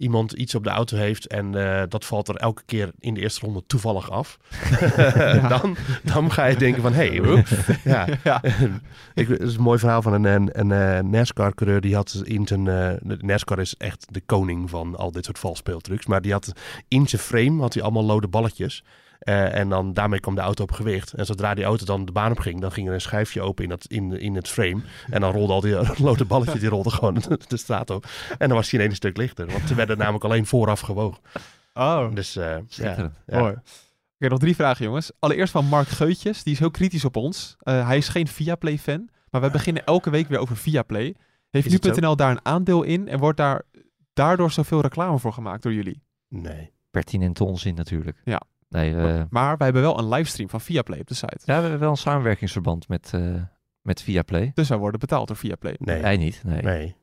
iemand 0.00 0.32
iets 0.32 0.54
op 0.54 0.64
de 0.64 0.70
auto 0.70 0.96
heeft 0.96 1.26
en 1.26 1.54
eh, 1.54 1.82
dat 1.88 2.04
valt 2.04 2.28
er 2.28 2.36
elke 2.36 2.62
keer 2.66 2.90
in 2.98 3.14
de 3.14 3.20
eerste 3.20 3.46
ronde 3.46 3.62
toevallig 3.66 4.10
af, 4.10 4.38
dan, 5.48 5.76
dan 6.02 6.32
ga 6.32 6.44
je 6.44 6.56
denken 6.56 6.82
van, 6.82 6.92
hé, 6.92 7.08
hey, 7.08 7.44
ja. 7.84 8.06
Ja. 8.24 8.42
Ik, 9.14 9.28
het 9.28 9.40
is 9.40 9.56
een 9.56 9.62
mooi 9.62 9.78
verhaal 9.78 10.02
van 10.02 10.12
een, 10.12 10.24
een, 10.24 10.50
een 10.52 10.72
eh, 10.72 11.02
NASCAR-coureur. 11.02 11.80
Die 11.80 11.94
had 11.94 12.22
in 12.24 12.46
zijn... 12.46 12.64
de 12.64 13.16
NASCAR 13.20 13.58
is 13.58 13.74
echt 13.76 14.06
de 14.10 14.20
koning 14.26 14.70
van 14.70 14.96
al 14.96 15.12
dit 15.12 15.24
soort 15.24 15.38
valspeeltrucs. 15.38 16.06
Maar 16.06 16.22
die 16.22 16.32
had 16.32 16.52
in 16.88 17.08
zijn 17.08 17.22
frame 17.22 17.60
had 17.60 17.74
hij 17.74 17.82
allemaal 17.82 18.04
lode 18.04 18.28
balletjes. 18.28 18.84
Eh, 19.20 19.54
en 19.54 19.68
dan 19.68 19.92
daarmee 19.92 20.20
kwam 20.20 20.34
de 20.34 20.40
auto 20.40 20.62
op 20.62 20.72
gewicht. 20.72 21.12
En 21.12 21.26
zodra 21.26 21.54
die 21.54 21.64
auto 21.64 21.84
dan 21.84 22.04
de 22.04 22.12
baan 22.12 22.30
op 22.30 22.38
ging, 22.38 22.60
dan 22.60 22.72
ging 22.72 22.88
er 22.88 22.94
een 22.94 23.00
schuifje 23.00 23.40
open 23.40 23.64
in, 23.64 23.70
dat, 23.70 23.84
in, 23.84 24.20
in 24.20 24.34
het 24.34 24.48
frame. 24.48 24.80
En 25.10 25.20
dan 25.20 25.32
rolde 25.32 25.52
al 25.52 25.60
die 25.60 25.76
lode 26.06 26.24
balletjes, 26.24 26.60
die 26.60 26.68
rolden 26.68 26.92
gewoon 26.92 27.14
de 27.48 27.56
straat 27.56 27.90
op. 27.90 28.06
En 28.38 28.48
dan 28.48 28.56
was 28.56 28.70
hij 28.70 28.78
ineens 28.78 28.90
een 28.90 28.96
stuk 28.96 29.16
lichter. 29.16 29.46
Want 29.46 29.68
ze 29.68 29.74
werden 29.74 29.98
namelijk 29.98 30.24
alleen 30.24 30.46
vooraf 30.46 30.80
gewogen. 30.80 31.22
Oh, 31.74 32.14
Dus 32.14 32.36
eh, 32.36 32.56
ja, 32.68 33.12
ja. 33.26 33.38
mooi. 33.38 33.54
Oké, 34.14 34.28
nog 34.28 34.38
drie 34.38 34.54
vragen, 34.54 34.84
jongens. 34.84 35.12
Allereerst 35.18 35.52
van 35.52 35.64
Mark 35.66 35.88
Geutjes. 35.88 36.42
Die 36.42 36.52
is 36.52 36.58
heel 36.58 36.70
kritisch 36.70 37.04
op 37.04 37.16
ons. 37.16 37.56
Eh, 37.58 37.86
hij 37.86 37.96
is 37.96 38.08
geen 38.08 38.26
Viaplay-fan. 38.28 39.08
Maar 39.30 39.40
wij 39.40 39.50
beginnen 39.50 39.84
elke 39.84 40.10
week 40.10 40.28
weer 40.28 40.38
over 40.38 40.56
Viaplay. 40.56 41.14
Heeft 41.50 41.84
nu.nl 41.84 42.16
daar 42.16 42.30
een 42.30 42.44
aandeel 42.44 42.82
in? 42.82 43.08
En 43.08 43.18
wordt 43.18 43.36
daar 43.36 43.62
daardoor 44.12 44.50
zoveel 44.50 44.80
reclame 44.80 45.18
voor 45.18 45.32
gemaakt 45.32 45.62
door 45.62 45.72
jullie? 45.72 46.02
Nee. 46.28 46.72
Pertinente 46.90 47.44
onzin 47.44 47.74
natuurlijk. 47.74 48.20
Ja. 48.24 48.40
Nee, 48.70 48.96
eh, 48.96 49.22
Maar 49.30 49.56
wij 49.56 49.64
hebben 49.66 49.82
wel 49.82 49.98
een 49.98 50.08
livestream 50.08 50.48
van 50.50 50.60
Viaplay 50.60 51.00
op 51.00 51.06
de 51.06 51.14
site. 51.14 51.38
ja, 51.44 51.54
we 51.54 51.60
hebben 51.60 51.78
wel 51.80 51.90
een 51.90 51.96
samenwerkingsverband 51.96 52.88
met, 52.88 53.10
eh 53.14 53.34
met 53.82 54.02
Viaplay. 54.02 54.50
Dus 54.54 54.68
wij 54.68 54.78
worden 54.78 55.00
betaald 55.00 55.28
door 55.28 55.36
Viaplay. 55.36 55.74
Nee. 55.78 56.02
Wij 56.02 56.16
niet, 56.16 56.42
nee. 56.44 56.62
nee. 56.62 56.96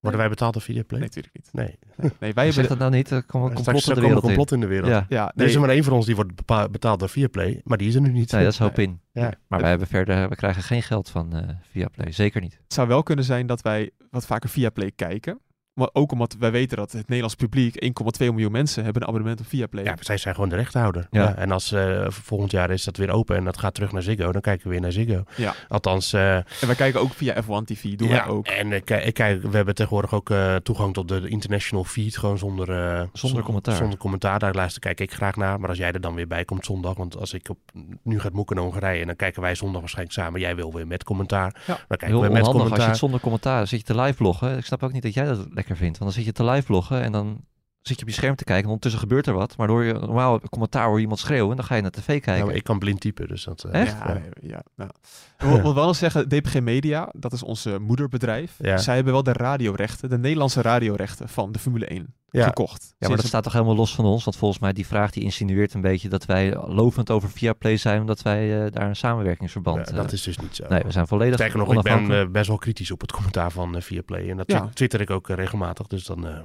Worden 0.00 0.20
wij 0.20 0.28
betaald 0.28 0.52
door 0.52 0.62
Viaplay? 0.62 1.00
Nee, 1.00 1.08
natuurlijk 1.08 1.34
niet. 1.36 1.48
Nee. 1.52 1.78
Nee, 2.20 2.32
wij 2.32 2.44
Zeg 2.44 2.54
hebben... 2.54 2.68
dat 2.68 2.78
nou 2.78 2.90
niet, 2.90 3.10
er 3.10 3.22
komt 3.22 3.48
een 3.48 3.54
complot 3.54 3.88
in 3.88 3.94
de 3.94 4.00
wereld 4.00 4.22
in. 4.22 4.26
complot 4.28 4.52
in 4.52 4.60
de 4.60 4.66
wereld. 4.66 4.90
Ja, 4.90 5.06
Ja, 5.08 5.32
Er 5.36 5.44
is 5.46 5.54
er 5.54 5.60
maar 5.60 5.68
één 5.68 5.84
van 5.84 5.92
ons 5.92 6.06
die 6.06 6.14
wordt 6.14 6.32
betaald 6.70 6.98
door 6.98 7.08
Viaplay, 7.08 7.60
maar 7.64 7.78
die 7.78 7.88
is 7.88 7.94
er 7.94 8.00
nu 8.00 8.10
niet. 8.12 8.32
nee, 8.32 8.42
dat 8.44 8.52
is 8.52 8.58
hoop 8.58 8.78
in. 8.78 9.00
Ja. 9.12 9.32
Maar 9.48 9.60
wij 9.60 9.70
hebben 9.70 9.88
verder, 9.88 10.28
we 10.28 10.36
krijgen 10.36 10.62
geen 10.62 10.82
geld 10.82 11.10
van 11.10 11.36
eh 11.36 11.48
Viaplay, 11.70 12.12
zeker 12.12 12.40
niet. 12.40 12.58
het 12.62 12.72
zou 12.72 12.88
wel 12.88 13.02
kunnen 13.02 13.24
zijn 13.24 13.46
dat 13.46 13.62
wij 13.62 13.90
wat 14.10 14.26
vaker 14.26 14.48
Viaplay 14.48 14.90
kijken. 14.96 15.40
Maar 15.80 15.90
ook 15.92 16.12
omdat 16.12 16.36
wij 16.38 16.50
weten 16.50 16.76
dat 16.76 16.92
het 16.92 17.08
Nederlands 17.08 17.34
publiek, 17.34 17.84
1,2 17.84 17.90
miljoen 18.18 18.52
mensen, 18.52 18.84
hebben 18.84 19.02
een 19.02 19.08
abonnement 19.08 19.40
op 19.40 19.46
Viaplay. 19.46 19.84
Ja, 19.84 19.96
zij 20.00 20.16
zijn 20.16 20.34
gewoon 20.34 20.50
de 20.50 20.56
rechthouder. 20.56 21.06
Ja. 21.10 21.22
Ja. 21.22 21.34
en 21.36 21.50
als 21.50 21.72
eh, 21.72 22.06
volgend 22.08 22.50
jaar 22.50 22.70
is 22.70 22.84
dat 22.84 22.96
weer 22.96 23.10
open 23.10 23.36
en 23.36 23.44
dat 23.44 23.58
gaat 23.58 23.74
terug 23.74 23.92
naar 23.92 24.02
Ziggo, 24.02 24.32
dan 24.32 24.40
kijken 24.40 24.64
we 24.64 24.70
weer 24.70 24.80
naar 24.80 24.92
Ziggo. 24.92 25.22
Ja. 25.36 25.54
Althans, 25.68 26.12
eh, 26.12 26.34
En 26.36 26.44
wij 26.66 26.74
kijken 26.74 27.00
ook 27.00 27.12
via 27.12 27.42
F1 27.42 27.64
TV, 27.64 27.96
doen 27.96 28.08
ja, 28.08 28.14
wij 28.14 28.26
ook. 28.26 28.46
En 28.46 28.72
eh, 28.72 28.80
kijk, 28.84 29.14
kijk, 29.14 29.42
we 29.42 29.56
hebben 29.56 29.74
tegenwoordig 29.74 30.14
ook 30.14 30.30
eh, 30.30 30.54
toegang 30.56 30.94
tot 30.94 31.08
de 31.08 31.28
international 31.28 31.84
feed, 31.84 32.16
gewoon 32.16 32.38
zonder, 32.38 32.70
eh, 32.70 33.02
Zonder 33.12 33.42
commentaar. 33.42 33.76
Zonder 33.76 33.98
commentaar, 33.98 34.38
daar 34.38 34.54
luister 34.54 34.80
kijk 34.80 35.00
ik 35.00 35.12
graag 35.12 35.36
naar. 35.36 35.60
Maar 35.60 35.68
als 35.68 35.78
jij 35.78 35.92
er 35.92 36.00
dan 36.00 36.14
weer 36.14 36.26
bij 36.26 36.44
komt 36.44 36.64
zondag, 36.64 36.96
want 36.96 37.16
als 37.16 37.32
ik 37.34 37.48
op, 37.48 37.58
nu 38.02 38.20
gaat 38.20 38.32
moeken 38.32 38.56
naar 38.56 38.64
Hongarije, 38.64 39.06
dan 39.06 39.16
kijken 39.16 39.42
wij 39.42 39.54
zondag 39.54 39.80
waarschijnlijk 39.80 40.18
samen. 40.18 40.40
Jij 40.40 40.56
wil 40.56 40.72
weer 40.72 40.86
met 40.86 41.04
commentaar. 41.04 41.62
Ja. 41.66 41.74
Dan 41.74 41.84
kijken 41.88 42.06
Heel 42.06 42.20
we 42.20 42.28
met 42.28 42.46
onhandig 42.46 42.46
als 42.46 42.54
je 42.54 42.62
commentaar. 42.62 42.88
het 42.88 42.98
zonder 42.98 43.20
commentaar 43.20 43.66
zit 43.66 43.78
je 43.78 43.94
te 43.94 44.00
live 44.00 44.16
bloggen. 44.16 44.56
Ik 44.56 44.64
snap 44.64 44.82
ook 44.82 44.92
niet 44.92 45.02
dat 45.02 45.14
jij 45.14 45.24
dat 45.24 45.46
lekker 45.50 45.69
vindt. 45.76 45.98
Want 45.98 46.12
dan 46.14 46.22
zit 46.22 46.24
je 46.36 46.42
te 46.44 46.50
live 46.50 46.66
bloggen 46.66 47.02
en 47.02 47.12
dan 47.12 47.40
zit 47.80 47.96
je 47.96 48.02
op 48.02 48.08
je 48.08 48.14
scherm 48.14 48.34
te 48.36 48.44
kijken. 48.44 48.62
En 48.64 48.68
ondertussen 48.68 49.00
gebeurt 49.00 49.26
er 49.26 49.34
wat. 49.34 49.56
Maar 49.56 49.66
door 49.66 49.84
je 49.84 49.92
normaal 49.92 50.40
commentaar 50.40 50.86
hoor 50.86 50.94
je 50.96 51.00
iemand 51.00 51.20
schreeuwen. 51.20 51.50
En 51.50 51.56
dan 51.56 51.64
ga 51.64 51.74
je 51.74 51.82
naar 51.82 51.90
tv 51.90 52.04
kijken. 52.06 52.36
Ja, 52.36 52.44
maar 52.44 52.54
ik 52.54 52.64
kan 52.64 52.78
blind 52.78 53.00
typen, 53.00 53.28
dus 53.28 53.44
dat... 53.44 53.64
eh, 53.64 53.80
Echt? 53.80 53.92
Ja, 53.92 54.20
Ja. 54.40 54.62
nou. 54.76 54.90
Ik 55.38 55.46
wil, 55.46 55.62
wil 55.62 55.74
wel 55.74 55.88
eens 55.88 55.98
zeggen, 55.98 56.28
DPG 56.28 56.60
Media, 56.60 57.08
dat 57.16 57.32
is 57.32 57.42
onze 57.42 57.78
moederbedrijf. 57.78 58.54
Ja. 58.58 58.76
Zij 58.78 58.94
hebben 58.94 59.12
wel 59.12 59.22
de 59.22 59.32
radiorechten, 59.32 60.08
de 60.08 60.18
Nederlandse 60.18 60.62
radiorechten 60.62 61.28
van 61.28 61.52
de 61.52 61.58
Formule 61.58 61.86
1 61.86 62.14
Ja. 62.30 62.44
gekocht. 62.46 62.94
Ja, 62.98 63.08
maar 63.08 63.16
dat 63.16 63.26
staat 63.26 63.42
toch 63.42 63.52
helemaal 63.52 63.74
los 63.74 63.94
van 63.94 64.04
ons? 64.04 64.24
Want 64.24 64.36
volgens 64.36 64.60
mij 64.60 64.72
die 64.72 64.86
vraag 64.86 65.10
die 65.10 65.22
insinueert 65.22 65.74
een 65.74 65.80
beetje 65.80 66.08
dat 66.08 66.24
wij 66.24 66.54
lovend 66.66 67.10
over 67.10 67.30
Viaplay 67.30 67.76
zijn, 67.76 68.00
omdat 68.00 68.22
wij 68.22 68.64
eh, 68.64 68.72
daar 68.72 68.88
een 68.88 68.96
samenwerkingsverband 68.96 69.78
Ja, 69.86 69.92
eh, 69.92 69.94
dat 70.02 70.12
is 70.12 70.22
dus 70.22 70.38
niet 70.38 70.56
zo. 70.56 70.64
Nee, 70.68 70.82
we 70.82 70.90
zijn 70.90 71.06
volledig 71.06 71.34
Sterker 71.34 71.58
nog, 71.58 71.74
ik 71.74 71.82
ben 71.82 72.20
eh, 72.20 72.26
best 72.28 72.48
wel 72.48 72.58
kritisch 72.58 72.90
op 72.90 73.00
het 73.00 73.12
commentaar 73.12 73.50
van 73.50 73.76
eh, 73.76 73.82
Viaplay. 73.82 74.30
En 74.30 74.36
dat 74.36 74.50
Ja. 74.50 74.68
twitter 74.74 75.00
ik 75.00 75.10
ook 75.10 75.28
eh, 75.28 75.36
regelmatig. 75.36 75.86
Dus 75.86 76.04
dan, 76.04 76.26
eh, 76.26 76.38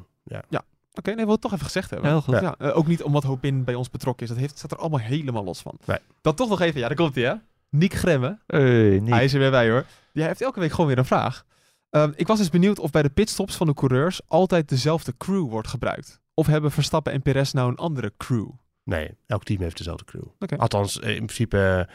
Oké, 0.98 1.12
nee, 1.14 1.24
wil 1.24 1.34
het 1.34 1.42
toch 1.42 1.54
even 1.54 1.66
gezegd 1.66 1.90
hebben. 1.90 2.10
Heel 2.10 2.22
goed. 2.22 2.40
Ja, 2.40 2.56
eh, 2.58 2.78
ook 2.78 2.88
niet 2.88 3.04
omdat 3.04 3.24
Hopin 3.24 3.64
bij 3.64 3.76
ons 3.76 3.90
betrokken 3.90 4.24
is. 4.26 4.32
Dat 4.32 4.42
heeft, 4.42 4.58
staat 4.58 4.72
er 4.72 4.78
allemaal 4.78 5.00
helemaal 5.00 5.44
los 5.44 5.60
van. 5.62 5.78
Nee. 5.86 5.98
Dan 6.22 6.34
toch 6.34 6.50
nog 6.50 6.62
even, 6.62 6.80
ja, 6.80 6.88
daar 6.88 6.98
komt 6.98 7.16
hij 7.16 7.24
hè. 7.24 7.34
Niek 7.70 7.94
Gremme, 7.94 8.40
Hey, 8.48 9.00
Nick. 9.00 9.14
hij 9.14 9.24
is 9.24 9.34
er 9.34 9.40
weer 9.40 9.52
bij 9.52 9.70
hoor. 9.70 9.86
Die 10.14 10.24
heeft 10.24 10.42
elke 10.42 10.60
week 10.60 10.72
gewoon 10.72 10.88
weer 10.88 10.98
een 10.98 11.06
vraag. 11.06 11.46
Ehm, 11.96 12.12
ik 12.16 12.28
was 12.28 12.38
dus 12.38 12.50
benieuwd 12.50 12.80
of 12.80 12.92
bij 12.92 13.02
de 13.02 13.10
pitstops 13.10 13.56
van 13.56 13.68
de 13.68 13.74
coureurs 13.74 14.22
altijd 14.28 14.70
dezelfde 14.70 15.18
crew 15.18 15.50
wordt 15.50 15.68
gebruikt. 15.68 16.20
Of 16.34 16.48
hebben 16.48 16.72
Verstappen 16.72 17.14
en 17.14 17.22
Perez 17.22 17.52
nou 17.52 17.70
een 17.70 17.78
andere 17.78 18.14
crew? 18.18 18.50
nee, 18.84 19.18
elk 19.26 19.44
team 19.44 19.62
heeft 19.62 19.78
dezelfde 19.78 20.06
crew. 20.06 20.24
Althans, 20.58 20.98
in 20.98 21.16
principe 21.16 21.90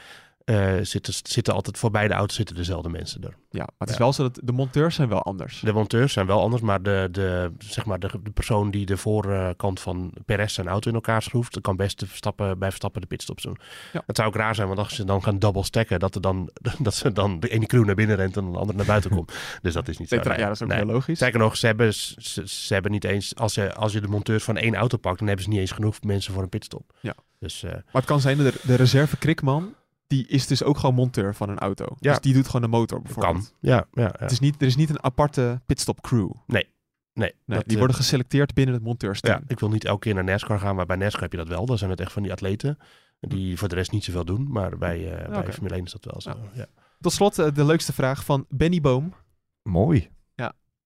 eh, 0.51 0.74
zitten, 0.82 1.14
zitten 1.22 1.55
altijd 1.55 1.78
voor 1.78 1.90
beide 1.90 2.14
auto's 2.14 2.36
zitten 2.36 2.57
dezelfde 2.57 2.88
mensen 2.88 3.22
er. 3.22 3.34
Ja, 3.51 3.59
maar 3.59 3.68
het 3.78 3.88
is 3.88 3.94
Ja. 3.96 4.01
wel 4.03 4.12
zo 4.12 4.22
dat 4.22 4.40
de 4.44 4.53
monteurs 4.53 4.94
zijn 4.94 5.09
wel 5.09 5.22
anders. 5.22 5.61
De 5.61 5.72
monteurs 5.72 6.12
zijn 6.12 6.26
wel 6.26 6.40
anders, 6.40 6.62
maar 6.62 6.82
de, 6.82 7.09
de, 7.12 7.53
zeg 7.59 7.84
maar 7.84 7.98
de, 7.98 8.11
de 8.22 8.30
persoon 8.30 8.70
die 8.70 8.86
de 8.86 8.96
voorkant 8.96 9.80
van 9.80 10.12
Perez 10.24 10.55
zijn 10.55 10.68
auto 10.68 10.88
in 10.88 10.94
elkaar 10.94 11.22
schroeft, 11.22 11.61
kan 11.61 11.76
best 11.76 11.98
de 12.01 12.07
Verstappen, 12.07 12.59
bij 12.59 12.68
Verstappen 12.68 13.01
de 13.01 13.07
pitstops 13.07 13.42
doen. 13.42 13.57
Ja. 13.92 14.03
Het 14.07 14.16
zou 14.16 14.28
ook 14.28 14.34
raar 14.34 14.55
zijn, 14.55 14.66
want 14.66 14.78
als 14.78 14.94
ze 14.94 15.05
dan 15.05 15.22
gaan 15.22 15.38
double 15.38 15.64
stacken, 15.64 15.98
dat, 15.98 16.14
er 16.14 16.20
dan, 16.20 16.51
dat 16.78 16.94
ze 16.94 17.12
dan 17.12 17.40
de 17.40 17.48
ene 17.48 17.66
crew 17.66 17.84
naar 17.84 17.94
binnen 17.94 18.16
rent 18.16 18.36
en 18.36 18.53
de 18.53 18.59
andere 18.59 18.76
naar 18.78 18.86
buiten 18.86 19.11
komt. 19.11 19.32
Dus 19.62 19.72
dat 19.74 19.88
is 19.88 19.98
niet 19.98 20.09
zo. 20.09 20.16
Ja, 20.16 20.22
dat 20.36 20.51
is 20.51 20.62
ook 20.62 20.68
Nee. 20.68 20.76
heel 20.78 20.86
logisch. 20.86 21.16
Sterker 21.16 21.38
nog, 21.38 21.57
ze 21.57 21.66
hebben, 21.66 21.94
ze, 21.94 22.42
ze 22.48 22.72
hebben 22.72 22.90
niet 22.92 23.05
eens, 23.05 23.34
als 23.36 23.55
je, 23.55 23.74
als 23.74 23.92
je 23.92 24.01
de 24.01 24.09
monteurs 24.09 24.44
van 24.44 24.57
één 24.57 24.74
auto 24.74 24.96
pakt, 24.96 25.18
dan 25.18 25.26
hebben 25.26 25.44
ze 25.44 25.51
niet 25.51 25.61
eens 25.61 25.72
genoeg 25.72 26.03
mensen 26.03 26.32
voor 26.32 26.42
een 26.42 26.48
pitstop. 26.48 26.92
Ja. 27.01 27.14
Dus 27.38 27.62
eh, 27.62 27.70
Maar 27.72 27.82
het 27.92 28.05
kan 28.05 28.20
zijn 28.20 28.36
dat 28.36 28.53
de, 28.53 28.61
de 28.62 28.74
reserve 28.74 29.16
krikman, 29.16 29.74
die 30.11 30.26
is 30.26 30.46
dus 30.46 30.62
ook 30.62 30.78
gewoon 30.78 30.94
monteur 30.94 31.34
van 31.34 31.48
een 31.48 31.58
auto. 31.58 31.84
Ja. 31.98 32.11
Dus 32.11 32.20
die 32.20 32.34
doet 32.34 32.46
gewoon 32.46 32.62
de 32.62 32.76
motor 32.76 33.02
kan. 33.02 33.02
bijvoorbeeld. 33.02 33.54
Ja, 33.61 33.86
ja, 33.92 34.02
ja. 34.02 34.14
Het 34.18 34.30
is 34.30 34.40
niet, 34.40 34.61
er 34.61 34.66
is 34.66 34.76
niet 34.76 34.90
een 34.90 35.02
aparte 35.02 35.61
pitstop 35.66 36.00
crew. 36.00 36.30
nee. 36.46 36.68
Nee, 37.12 37.34
dat, 37.46 37.62
die 37.62 37.72
eh, 37.72 37.78
worden 37.78 37.96
geselecteerd 37.96 38.54
binnen 38.54 38.74
het 38.74 38.84
monteursteam. 38.84 39.38
Ja, 39.40 39.44
ik 39.46 39.61
wil 39.61 39.68
niet 39.68 39.84
elke 39.84 40.00
keer 40.00 40.14
naar 40.14 40.24
NASCAR 40.24 40.58
gaan, 40.58 40.76
maar 40.76 40.86
bij 40.86 40.96
NASCAR 40.96 41.22
heb 41.22 41.32
je 41.32 41.38
dat 41.38 41.48
wel. 41.48 41.66
Dan 41.66 41.78
zijn 41.78 41.90
het 41.90 42.00
echt 42.00 42.12
van 42.12 42.22
die 42.22 42.32
atleten 42.32 42.78
die 43.20 43.58
voor 43.58 43.68
de 43.68 43.74
rest 43.74 43.90
niet 43.90 44.04
zoveel 44.04 44.24
doen. 44.24 44.46
Maar 44.50 44.78
bij, 44.78 45.12
eh 45.12 45.28
bij. 45.28 45.52
Formule 45.52 45.74
1 45.74 45.84
is 45.84 45.92
dat 45.92 46.04
wel 46.04 46.20
zo. 46.20 46.30
Ja. 46.30 46.50
Ja. 46.52 46.66
Tot 47.00 47.12
slot 47.12 47.38
eh, 47.38 47.54
de 47.54 47.64
leukste 47.64 47.92
vraag 47.92 48.24
van 48.24 48.46
Benny 48.48 48.80
Boom. 48.80 49.14
Mooi. 49.62 50.11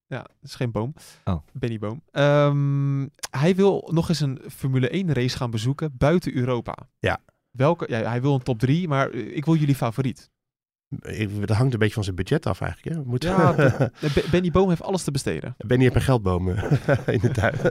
Ja, 0.07 0.23
dat 0.23 0.51
is 0.51 0.55
geen 0.55 0.71
boom. 0.71 0.95
Oh. 1.25 1.37
Benny 1.53 1.79
Boom. 1.79 2.03
Ehm, 2.11 3.07
hij 3.31 3.55
wil 3.55 3.91
nog 3.93 4.09
eens 4.09 4.21
een 4.21 4.41
Formule 4.49 4.89
1 4.89 5.13
race 5.13 5.37
gaan 5.37 5.51
bezoeken 5.51 5.95
buiten 5.97 6.35
Europa. 6.35 6.77
Ja. 6.99 7.21
Welke, 7.55 7.87
ja, 7.89 8.03
hij 8.03 8.21
wil 8.21 8.35
een 8.35 8.43
top 8.43 8.59
3, 8.59 8.89
maar 8.89 9.11
eh, 9.11 9.37
ik 9.37 9.45
wil 9.45 9.55
jullie 9.55 9.75
favoriet. 9.75 10.31
Ik, 11.01 11.47
dat 11.47 11.57
hangt 11.57 11.73
een 11.73 11.79
beetje 11.79 11.95
van 11.95 12.05
zijn 12.05 12.17
budget 12.17 12.47
af 12.47 12.61
eigenlijk. 12.61 12.97
Hè? 12.97 13.29
Ja, 13.29 13.71
Benny 14.31 14.51
Boom 14.51 14.69
heeft 14.69 14.83
alles 14.83 15.03
te 15.03 15.11
besteden. 15.11 15.55
Benny 15.59 15.83
heeft 15.83 15.97
een 15.97 16.03
geldboom 16.03 16.49
eh, 16.49 16.99
in 17.15 17.19
de 17.19 17.31
tuin. 17.31 17.55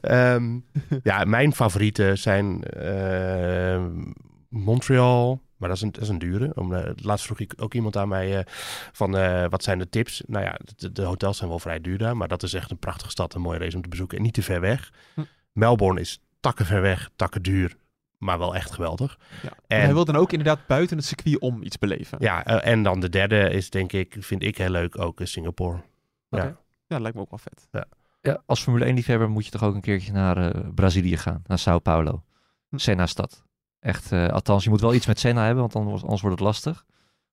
Ehm, 0.00 0.58
ja, 1.02 1.24
mijn 1.24 1.52
favorieten 1.52 2.18
zijn 2.18 2.64
ehm, 2.64 4.12
Montreal. 4.48 5.44
Maar 5.56 5.68
dat 5.68 5.76
is 5.76 5.82
een, 5.82 5.92
dat 5.92 6.02
is 6.02 6.08
een 6.08 6.18
dure. 6.18 6.52
Om, 6.54 6.74
eh, 6.74 6.90
laatst 6.96 7.24
vroeg 7.24 7.40
ik 7.40 7.54
ook 7.56 7.74
iemand 7.74 7.96
aan 7.96 8.08
mij 8.08 8.46
van 8.92 9.10
wat 9.48 9.62
zijn 9.62 9.78
de 9.78 9.88
tips? 9.88 10.22
Nou 10.26 10.44
ja, 10.44 10.58
de, 10.76 10.92
de 10.92 11.02
hotels 11.02 11.36
zijn 11.36 11.48
wel 11.48 11.58
vrij 11.58 11.80
duur 11.80 11.98
daar. 11.98 12.16
Maar 12.16 12.28
dat 12.28 12.42
is 12.42 12.54
echt 12.54 12.70
een 12.70 12.78
prachtige 12.78 13.10
stad. 13.10 13.34
Een 13.34 13.40
mooie 13.40 13.58
race 13.58 13.76
om 13.76 13.82
te 13.82 13.88
bezoeken. 13.88 14.16
En 14.16 14.22
niet 14.22 14.34
te 14.34 14.42
ver 14.42 14.60
weg. 14.60 14.92
Hm. 15.14 15.20
Melbourne 15.52 16.00
is 16.00 16.20
takken 16.40 16.66
ver 16.66 16.80
weg, 16.80 17.10
takken 17.16 17.42
duur. 17.42 17.76
Maar 18.18 18.38
wel 18.38 18.54
echt 18.54 18.70
geweldig. 18.72 19.18
Ja. 19.42 19.48
En- 19.48 19.54
En 19.66 19.80
hij 19.84 19.92
wil 19.94 20.04
dan 20.04 20.16
ook 20.16 20.30
inderdaad 20.32 20.66
buiten 20.66 20.96
het 20.96 21.06
circuit 21.06 21.38
om 21.38 21.62
iets 21.62 21.78
beleven. 21.78 22.18
Ja, 22.20 22.44
eh, 22.44 22.72
en 22.72 22.82
dan 22.82 23.00
de 23.00 23.08
derde 23.08 23.50
is 23.50 23.70
denk 23.70 23.92
ik, 23.92 24.16
vind 24.18 24.42
ik 24.42 24.58
heel 24.58 24.70
leuk, 24.70 24.98
ook 25.00 25.20
Singapore. 25.22 25.82
Ja. 26.28 26.56
Ja, 26.86 26.98
lijkt 26.98 27.16
me 27.16 27.22
ook 27.22 27.30
wel 27.30 27.38
vet. 27.38 27.86
Ja, 28.20 28.42
als 28.46 28.62
Formule 28.62 28.84
1 28.84 28.94
liefhebber 28.94 29.30
moet 29.30 29.44
je 29.44 29.50
toch 29.50 29.62
ook 29.62 29.74
een 29.74 29.80
keertje 29.80 30.12
naar 30.12 30.36
eh, 30.54 30.60
Brazilië 30.74 31.16
gaan, 31.16 31.42
naar 31.46 31.58
Sao 31.58 31.78
Paulo. 31.78 32.22
Hm. 32.68 32.76
Senna-stad. 32.78 33.44
Echt, 33.80 34.12
eh, 34.12 34.28
althans, 34.28 34.64
je 34.64 34.70
moet 34.70 34.80
wel 34.80 34.94
iets 34.94 35.06
met 35.06 35.18
Senna 35.18 35.40
hebben, 35.44 35.60
want 35.62 35.76
anders, 35.76 36.02
anders 36.02 36.20
wordt 36.20 36.36
het 36.38 36.46
lastig. 36.46 36.84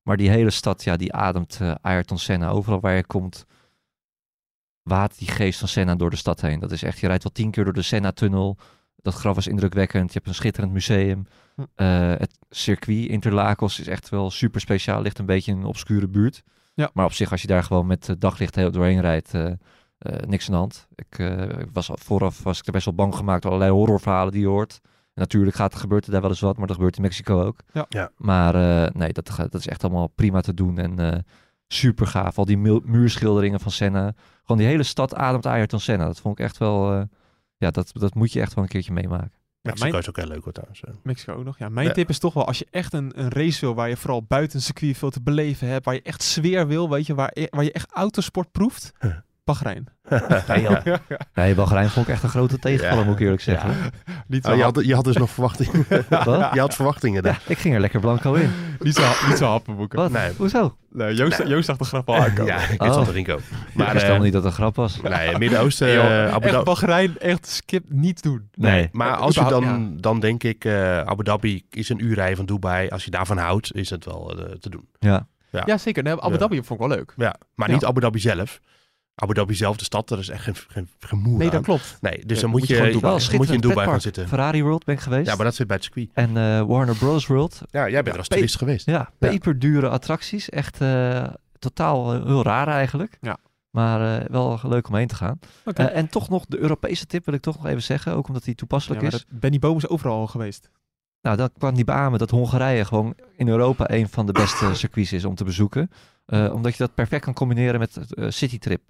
Maar 0.02 0.18
die 0.18 0.30
hele 0.30 0.50
stad, 0.50 0.84
ja, 0.84 0.96
die 0.96 1.14
ademt 1.14 1.58
eh 1.62 1.76
Ayrton 1.82 2.18
Senna. 2.18 2.50
Overal 2.50 2.80
waar 2.80 2.96
je 2.96 3.06
komt, 3.06 3.46
waat 4.82 5.18
die 5.18 5.28
geest 5.28 5.60
van 5.60 5.68
Senna 5.68 5.96
door 5.96 6.10
de 6.10 6.16
stad 6.16 6.42
heen. 6.42 6.60
Dat 6.60 6.72
is 6.72 6.84
echt, 6.84 7.00
je 7.00 7.08
rijdt 7.08 7.24
wel 7.24 7.32
tien 7.32 7.52
keer 7.52 7.64
door 7.64 7.74
de 7.74 7.82
Senna-tunnel. 7.82 8.58
Dat 9.04 9.14
graf 9.14 9.38
is 9.38 9.48
indrukwekkend. 9.48 10.08
Je 10.08 10.14
hebt 10.14 10.28
een 10.28 10.34
schitterend 10.36 10.74
museum. 10.74 11.26
Hm. 11.56 11.62
Eh, 11.76 12.10
het 12.18 12.38
circuit 12.50 13.08
Interlagos 13.10 13.80
is 13.80 13.88
echt 13.88 14.10
wel 14.10 14.32
super 14.32 14.62
speciaal. 14.62 15.02
Ligt 15.02 15.20
een 15.20 15.26
beetje 15.26 15.52
in 15.52 15.58
een 15.58 15.66
obscure 15.66 16.08
buurt. 16.08 16.44
Ja. 16.74 16.90
Maar 16.94 17.06
op 17.06 17.14
zich, 17.14 17.32
als 17.32 17.42
je 17.42 17.48
daar 17.48 17.64
gewoon 17.64 17.88
met 17.88 18.10
eh, 18.10 18.16
daglicht 18.20 18.56
heel 18.56 18.72
doorheen 18.72 19.02
rijdt, 19.02 19.34
eh, 19.34 19.46
eh, 19.46 19.56
niks 20.28 20.46
aan 20.46 20.52
de 20.52 20.58
hand. 20.60 20.88
Ik 20.96 21.20
eh, 21.20 21.42
ik 21.60 21.70
was 21.74 21.90
al- 21.90 21.98
vooraf 22.00 22.44
was 22.44 22.60
ik 22.60 22.66
er 22.66 22.72
best 22.72 22.86
wel 22.86 22.94
bang 22.96 23.16
gemaakt 23.16 23.42
door 23.42 23.52
allerlei 23.52 23.78
horrorverhalen 23.78 24.32
die 24.32 24.42
je 24.42 24.48
hoort. 24.48 24.80
En 24.84 25.22
natuurlijk 25.22 25.56
gaat 25.56 25.74
er 25.74 25.80
gebeurt 25.80 26.06
er 26.06 26.12
daar 26.12 26.22
wel 26.22 26.30
eens 26.30 26.40
wat, 26.40 26.58
maar 26.58 26.68
dat 26.68 26.76
gebeurt 26.76 26.96
in 26.96 27.02
Mexico 27.02 27.44
ook. 27.44 27.60
Ja. 27.74 27.86
Ja. 27.90 28.12
Maar 28.18 28.56
eh, 28.86 28.92
nee, 28.94 29.14
dat, 29.14 29.30
gaat- 29.30 29.52
dat 29.52 29.62
is 29.62 29.68
echt 29.68 29.84
allemaal 29.84 30.08
prima 30.08 30.42
te 30.42 30.54
doen 30.54 30.78
en 30.78 31.00
eh, 31.00 31.20
super 31.68 32.08
gaaf. 32.08 32.38
Al 32.38 32.46
die 32.46 32.58
muurschilderingen 32.86 33.60
van 33.60 33.72
Senna. 33.72 34.14
Gewoon 34.42 34.58
die 34.58 34.68
hele 34.68 34.84
stad 34.84 35.16
ademt 35.16 35.46
Ayrton 35.46 35.80
Senna. 35.80 36.06
Dat 36.06 36.20
vond 36.20 36.40
ik 36.40 36.46
echt 36.46 36.58
wel, 36.58 36.94
eh, 36.94 37.02
ja, 37.58 37.72
dat, 37.72 37.92
dat 37.94 38.14
moet 38.14 38.34
je 38.34 38.42
echt 38.42 38.54
wel 38.54 38.64
een 38.64 38.70
keertje 38.70 38.94
meemaken. 38.94 39.32
Mexico 39.62 39.90
mijn- 39.90 40.02
is 40.02 40.10
ook 40.10 40.16
heel 40.18 40.28
leuk 40.28 40.44
hoor 40.44 40.54
trouwens. 40.54 40.82
Mexico 41.04 41.34
ook 41.34 41.44
nog. 41.44 41.58
Ja, 41.58 41.70
mijn 41.70 41.88
Ja. 41.88 41.94
tip 41.94 42.10
is 42.10 42.20
toch 42.20 42.34
wel, 42.34 42.46
als 42.48 42.60
je 42.60 42.68
echt 42.72 42.94
een, 42.94 43.12
een 43.20 43.30
race 43.30 43.60
wil 43.60 43.74
waar 43.76 43.90
je 43.90 43.98
vooral 43.98 44.24
buiten 44.24 44.62
circuit 44.62 44.98
veel 44.98 45.10
te 45.10 45.22
beleven 45.22 45.68
hebt, 45.68 45.86
waar 45.86 45.94
je 45.94 46.02
echt 46.02 46.22
sfeer 46.24 46.68
wil, 46.68 46.90
weet 46.90 47.06
je, 47.06 47.14
waar, 47.16 47.36
waar 47.50 47.64
je 47.64 47.72
echt 47.72 47.92
autosport 47.92 48.52
proeft, 48.52 48.92
Huh. 49.00 49.16
Bahrein. 49.44 49.88
Nee, 50.48 50.62
joh. 50.62 50.78
Nee, 51.34 51.56
Bahrein 51.56 51.90
vond 51.90 52.08
ik 52.08 52.14
echt 52.14 52.24
een 52.24 52.30
grote 52.30 52.60
tegenvaller, 52.60 53.00
Ja. 53.00 53.04
moet 53.06 53.14
ik 53.16 53.22
eerlijk 53.22 53.42
zeggen. 53.42 53.76
Niet 54.28 54.44
zo, 54.46 54.52
Oh, 54.52 54.58
je, 54.58 54.64
had, 54.64 54.86
je 54.86 54.96
had 54.96 55.04
dus 55.04 55.18
nog 55.18 55.30
verwachtingen. 55.30 55.86
Wat? 56.10 56.50
je 56.54 56.60
had 56.60 56.76
verwachtingen. 56.76 57.16
Ja, 57.16 57.22
daar. 57.22 57.42
ik 57.48 57.58
ging 57.58 57.74
er 57.76 57.80
lekker 57.80 58.00
blanco 58.00 58.34
in. 58.34 58.52
niet 58.80 58.96
zo, 58.96 59.28
niet 59.28 59.38
zo 59.38 59.46
happenboeken. 59.46 60.00
Wat? 60.00 60.12
Nee. 60.12 60.32
Hoezo? 60.38 60.78
Nee, 60.90 61.14
Joost, 61.16 61.38
Nee. 61.40 61.48
Joost 61.48 61.66
zag 61.66 61.78
de 61.78 61.84
grap 61.84 62.10
al 62.10 62.16
aankomen. 62.16 62.46
Ja, 62.46 62.68
ik 62.68 62.82
Oh. 62.82 62.88
dat 62.96 63.08
erin 63.08 63.24
komen. 63.24 63.44
Maar 63.74 63.88
ik 63.88 63.94
wist 63.94 64.06
eh, 64.06 64.20
niet 64.20 64.34
dat 64.34 64.44
het 64.44 64.52
een 64.52 64.58
grap 64.58 64.76
was. 64.76 65.02
nee, 65.02 65.38
Midden-Oosten, 65.38 65.88
eh, 65.88 66.34
Abu 66.34 66.46
echt 66.46 66.54
Dhabi. 66.54 66.64
Bahrein, 66.66 67.20
echt 67.20 67.48
skip, 67.48 67.84
niet 67.90 68.22
doen. 68.24 68.50
Nee. 68.54 68.90
Maar 68.92 69.16
als 69.16 69.36
je 69.36 69.44
dan, 69.46 69.98
dan 70.00 70.20
denk 70.20 70.44
ik, 70.44 70.66
eh, 70.66 71.00
Abu 71.00 71.24
Dhabi 71.24 71.66
is 71.70 71.90
een 71.90 72.04
uur 72.04 72.16
rijden 72.16 72.38
van 72.38 72.46
Dubai. 72.46 72.90
Als 72.90 73.04
je 73.06 73.12
daarvan 73.12 73.38
houdt, 73.38 73.76
is 73.76 73.90
het 73.90 74.06
wel 74.06 74.36
te 74.60 74.70
doen. 74.70 74.88
Ja. 75.00 75.28
Ja. 75.52 75.64
Ja, 75.66 75.78
zeker. 75.78 76.04
Nee, 76.04 76.14
Abu 76.22 76.34
Ja. 76.34 76.38
Dhabi 76.40 76.56
vond 76.64 76.82
ik 76.82 76.88
wel 76.88 76.98
leuk. 76.98 77.14
Ja, 77.18 77.36
maar 77.56 77.68
Ja. 77.68 77.74
niet 77.74 77.86
Abu 77.86 78.00
Dhabi 78.02 78.20
zelf. 78.20 78.60
Abu 79.16 79.34
Dhabi 79.34 79.54
zelf, 79.54 79.78
de 79.78 79.84
stad, 79.84 80.12
er 80.12 80.20
is 80.20 80.30
echt 80.30 80.44
geen, 80.44 80.56
geen, 80.68 80.90
geen 81.00 81.20
moer 81.20 81.38
Nee, 81.38 81.48
aan. 81.48 81.54
dat 81.54 81.64
klopt. 81.64 81.98
Nee, 82.02 82.26
dus 82.26 82.36
Ja, 82.36 82.42
dan 82.42 82.50
moet 82.50 82.60
moet 82.60 82.70
je 82.70 82.76
je, 82.76 83.00
Wel 83.00 83.20
moet 83.38 83.48
je 83.48 83.54
in 83.54 83.62
Dubai 83.62 83.88
gaan 83.88 84.02
zitten. 84.02 84.28
Ferrari 84.28 84.64
World 84.64 84.86
ben 84.86 84.96
ik 84.96 85.02
geweest. 85.02 85.28
Ja, 85.28 85.36
maar 85.36 85.46
dat 85.46 85.56
zit 85.56 85.68
bij 85.68 85.76
het 85.76 85.86
circuit. 85.86 86.10
En 86.14 86.38
eh, 86.38 86.62
Warner 86.62 86.96
Bros. 86.96 87.28
World. 87.28 87.62
Ja, 87.70 87.90
jij 87.90 88.02
bent 88.04 88.08
er 88.14 88.18
als 88.18 88.28
toerist 88.28 88.58
geweest. 88.58 88.86
Ja, 88.86 89.10
peperdure 89.20 89.90
attracties. 89.90 90.50
Echt 90.50 90.82
eh, 90.82 91.24
totaal 91.60 92.14
eh, 92.14 92.26
heel 92.26 92.44
raar 92.44 92.68
eigenlijk. 92.68 93.18
Ja. 93.22 93.38
Maar 93.70 94.22
eh, 94.22 94.30
wel 94.30 94.60
leuk 94.64 94.88
om 94.88 94.96
heen 94.96 95.08
te 95.08 95.16
gaan. 95.16 95.40
Oké. 95.66 95.84
Eh, 95.84 95.98
en 95.98 96.10
toch 96.10 96.30
nog 96.30 96.46
de 96.46 96.58
Europese 96.60 97.06
tip 97.06 97.26
wil 97.26 97.34
ik 97.34 97.42
toch 97.42 97.56
nog 97.56 97.66
even 97.66 97.84
zeggen. 97.84 98.14
Ook 98.16 98.28
omdat 98.28 98.44
die 98.44 98.52
Ja, 98.52 98.58
toepasselijk 98.58 99.02
maar 99.02 99.14
is. 99.14 99.26
dat, 99.30 99.40
Benny 99.40 99.60
Boom 99.60 99.78
is 99.78 99.88
overal 99.88 100.20
al 100.20 100.28
geweest. 100.28 100.70
Nou, 101.22 101.38
dan 101.38 101.50
kwam 101.58 101.76
die 101.76 101.84
beamen 101.84 102.20
dat 102.20 102.30
Hongarije 102.30 102.86
gewoon 102.86 103.16
in 103.38 103.48
Europa 103.48 103.90
een 103.92 104.10
van 104.10 104.26
de 104.26 104.32
beste 104.32 104.74
circuits 104.76 105.14
is 105.14 105.26
om 105.26 105.36
te 105.36 105.44
bezoeken. 105.44 105.90
Eh, 106.26 106.54
omdat 106.54 106.72
je 106.72 106.78
dat 106.78 106.94
perfect 106.94 107.24
kan 107.24 107.34
combineren 107.34 107.80
met 107.80 107.98
citytrip. 108.28 108.82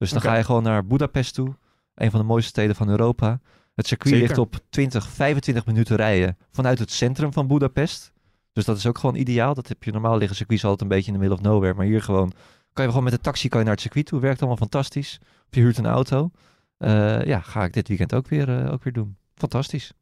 Dus 0.00 0.10
dan 0.10 0.20
ga 0.20 0.34
je 0.36 0.44
gewoon 0.44 0.62
naar 0.62 0.86
Budapest 0.86 1.34
toe. 1.34 1.56
Een 1.94 2.10
van 2.10 2.20
de 2.20 2.26
mooiste 2.26 2.48
steden 2.48 2.76
van 2.76 2.88
Europa. 2.88 3.40
Het 3.74 3.86
circuit 3.86 4.14
Zeker. 4.14 4.28
ligt 4.28 4.40
op 4.40 4.58
20, 4.68 5.08
25 5.08 5.66
minuten 5.66 5.96
rijden 5.96 6.36
vanuit 6.50 6.78
het 6.78 6.90
centrum 6.90 7.32
van 7.32 7.46
Budapest. 7.46 8.12
Dus 8.52 8.64
dat 8.64 8.76
is 8.76 8.86
ook 8.86 8.98
gewoon 8.98 9.14
ideaal. 9.14 9.54
Dat 9.54 9.68
heb 9.68 9.82
je 9.82 9.92
normaal 9.92 10.16
liggen 10.16 10.36
circuits 10.36 10.64
altijd 10.64 10.80
een 10.80 10.96
beetje 10.96 11.06
in 11.06 11.12
de 11.12 11.18
middle 11.18 11.36
of 11.36 11.42
nowhere. 11.42 11.74
Maar 11.74 11.86
hier 11.86 12.02
gewoon 12.02 12.32
kan 12.72 12.84
je 12.84 12.90
gewoon 12.90 13.04
met 13.04 13.12
de 13.12 13.20
taxi 13.20 13.48
kan 13.48 13.58
je 13.58 13.64
naar 13.64 13.74
het 13.74 13.82
circuit 13.82 14.06
toe. 14.06 14.20
Werkt 14.20 14.38
allemaal 14.38 14.56
fantastisch. 14.56 15.18
Of 15.22 15.54
je 15.54 15.60
huurt 15.60 15.78
een 15.78 15.86
auto. 15.86 16.30
Eh, 16.76 17.24
ja, 17.24 17.40
ga 17.40 17.64
ik 17.64 17.72
dit 17.72 17.88
weekend 17.88 18.14
ook 18.14 18.28
weer, 18.28 18.58
eh, 18.58 18.72
ook 18.72 18.84
weer 18.84 18.92
doen. 18.92 19.16
Fantastisch. 19.34 19.92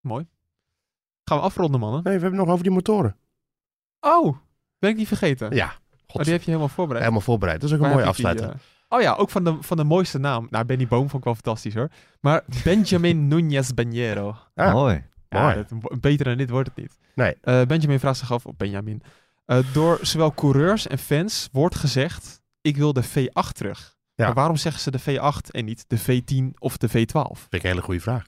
Mooi. 0.00 0.26
Gaan 1.24 1.38
we 1.38 1.44
afronden, 1.44 1.80
mannen? 1.80 2.02
Nee, 2.02 2.14
we 2.14 2.20
hebben 2.20 2.38
het 2.38 2.46
nog 2.46 2.52
over 2.52 2.64
die 2.64 2.72
motoren. 2.72 3.16
Oh, 4.00 4.36
ben 4.78 4.90
ik 4.90 4.96
niet 4.96 5.08
vergeten. 5.08 5.54
Ja, 5.54 5.78
Oh, 6.06 6.22
die 6.22 6.32
heb 6.32 6.40
je 6.42 6.46
helemaal 6.46 6.68
voorbereid. 6.68 7.02
helemaal 7.04 7.24
voorbereid. 7.24 7.60
Dat 7.60 7.68
is 7.70 7.76
ook 7.76 7.82
een 7.82 7.90
Waar 7.90 8.04
mooie 8.04 8.14
die, 8.14 8.26
afsluiter. 8.26 8.48
eh, 8.48 8.60
Oh 8.88 9.00
ja, 9.00 9.14
ook 9.14 9.30
van 9.30 9.44
de, 9.44 9.56
van 9.60 9.76
de 9.76 9.84
mooiste 9.84 10.18
naam. 10.18 10.46
Nou, 10.50 10.64
Benny 10.64 10.86
Boom 10.86 11.00
vond 11.08 11.14
ik 11.18 11.24
wel 11.24 11.34
fantastisch 11.34 11.74
hoor. 11.74 11.88
Maar 12.20 12.42
Benjamin 12.64 13.28
Núñez 13.32 13.74
Banheiro. 13.74 14.36
Ah, 14.54 14.72
Mooi. 14.72 15.04
Ja, 15.28 15.42
Mooi. 15.42 15.54
dat- 15.68 16.00
beter 16.00 16.24
dan 16.24 16.36
dit 16.36 16.50
wordt 16.50 16.68
het 16.68 16.76
niet. 16.78 16.98
Nee. 17.14 17.34
Eh, 17.40 17.62
Benjamin 17.62 17.98
vraagt 18.00 18.18
zich 18.18 18.32
af, 18.32 18.46
of 18.46 18.56
Benjamin. 18.56 19.02
eh, 19.46 19.58
door 19.72 19.98
zowel 20.02 20.34
coureurs 20.34 20.86
en 20.86 20.98
fans 20.98 21.48
wordt 21.52 21.74
gezegd, 21.74 22.42
ik 22.60 22.76
wil 22.76 22.92
de 22.92 23.04
V8 23.04 23.52
terug. 23.52 23.96
Ja. 24.14 24.24
Maar 24.24 24.34
waarom 24.34 24.56
zeggen 24.56 24.80
ze 24.82 24.90
de 24.90 25.00
V8 25.00 25.50
en 25.50 25.64
niet 25.64 25.84
de 25.88 25.98
V10 25.98 26.58
of 26.58 26.76
de 26.76 26.88
V12? 26.88 27.38
Vind 27.38 27.54
ik 27.54 27.62
een 27.62 27.68
hele 27.68 27.82
goede 27.82 28.00
vraag. 28.00 28.24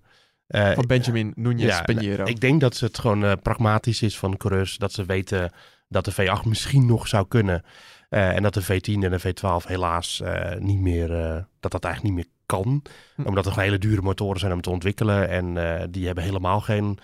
Eh, 0.47 0.73
Van 0.73 0.87
Benjamin 0.87 1.35
Núñez 1.39 1.57
ja. 1.57 2.25
Ik 2.25 2.41
denk 2.41 2.61
dat 2.61 2.79
het 2.79 2.99
gewoon 2.99 3.25
eh, 3.25 3.33
pragmatisch 3.43 4.03
is 4.03 4.19
van 4.19 4.37
coureurs. 4.37 4.77
Dat 4.77 4.93
ze 4.93 5.05
weten 5.05 5.53
dat 5.89 6.05
de 6.05 6.13
V8 6.13 6.47
misschien 6.47 6.87
nog 6.87 7.09
zou 7.09 7.29
kunnen. 7.29 7.63
Eh, 8.09 8.37
en 8.37 8.43
dat 8.43 8.55
de 8.55 8.63
V10 8.63 9.03
en 9.05 9.11
de 9.11 9.21
V12 9.21 9.67
helaas 9.67 10.21
eh, 10.21 10.59
niet 10.59 10.81
meer, 10.81 11.21
eh, 11.21 11.43
dat 11.61 11.73
dat 11.73 11.85
eigenlijk 11.85 12.15
niet 12.15 12.25
meer 12.25 12.35
kan. 12.47 12.83
Hm. 13.15 13.27
Omdat 13.27 13.47
er 13.47 13.61
hele 13.61 13.79
dure 13.79 14.03
motoren 14.03 14.41
zijn 14.41 14.53
om 14.53 14.61
te 14.61 14.71
ontwikkelen. 14.71 15.29
En 15.29 15.55
die 15.91 16.07
hebben 16.07 16.25
helemaal 16.25 16.61
geen... 16.61 16.99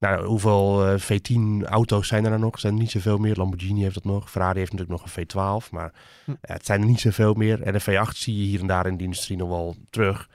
Nou, 0.00 0.26
hoeveel 0.26 0.86
eh, 0.86 1.00
V10-auto's 1.00 2.08
zijn 2.08 2.24
er 2.24 2.30
nou 2.30 2.42
nog? 2.42 2.52
Er 2.52 2.60
zijn 2.60 2.72
er 2.72 2.78
niet 2.78 2.90
zoveel 2.90 3.18
meer. 3.18 3.36
Lamborghini 3.36 3.82
heeft 3.82 3.94
dat 3.94 4.04
nog. 4.04 4.30
Ferrari 4.30 4.58
heeft 4.58 4.72
natuurlijk 4.72 5.00
nog 5.00 5.16
een 5.16 5.26
V12. 5.26 5.70
Maar 5.70 5.92
Hm. 6.24 6.34
het 6.40 6.66
zijn 6.66 6.80
er 6.80 6.86
niet 6.86 7.00
zoveel 7.00 7.34
meer. 7.34 7.62
En 7.62 7.72
de 7.72 7.80
V8 7.80 8.16
zie 8.16 8.36
je 8.36 8.42
hier 8.42 8.60
en 8.60 8.66
daar 8.66 8.86
in 8.86 8.96
de 8.96 9.04
industrie 9.04 9.36
nog 9.36 9.48
wel 9.48 9.76
terug. 9.90 10.28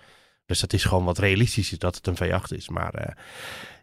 Dus 0.45 0.59
dat 0.59 0.73
is 0.73 0.83
gewoon 0.83 1.03
wat 1.05 1.17
realistischer 1.17 1.79
dat 1.79 1.95
het 1.95 2.07
een 2.07 2.15
V8 2.15 2.55
is. 2.55 2.69
Maar 2.69 3.17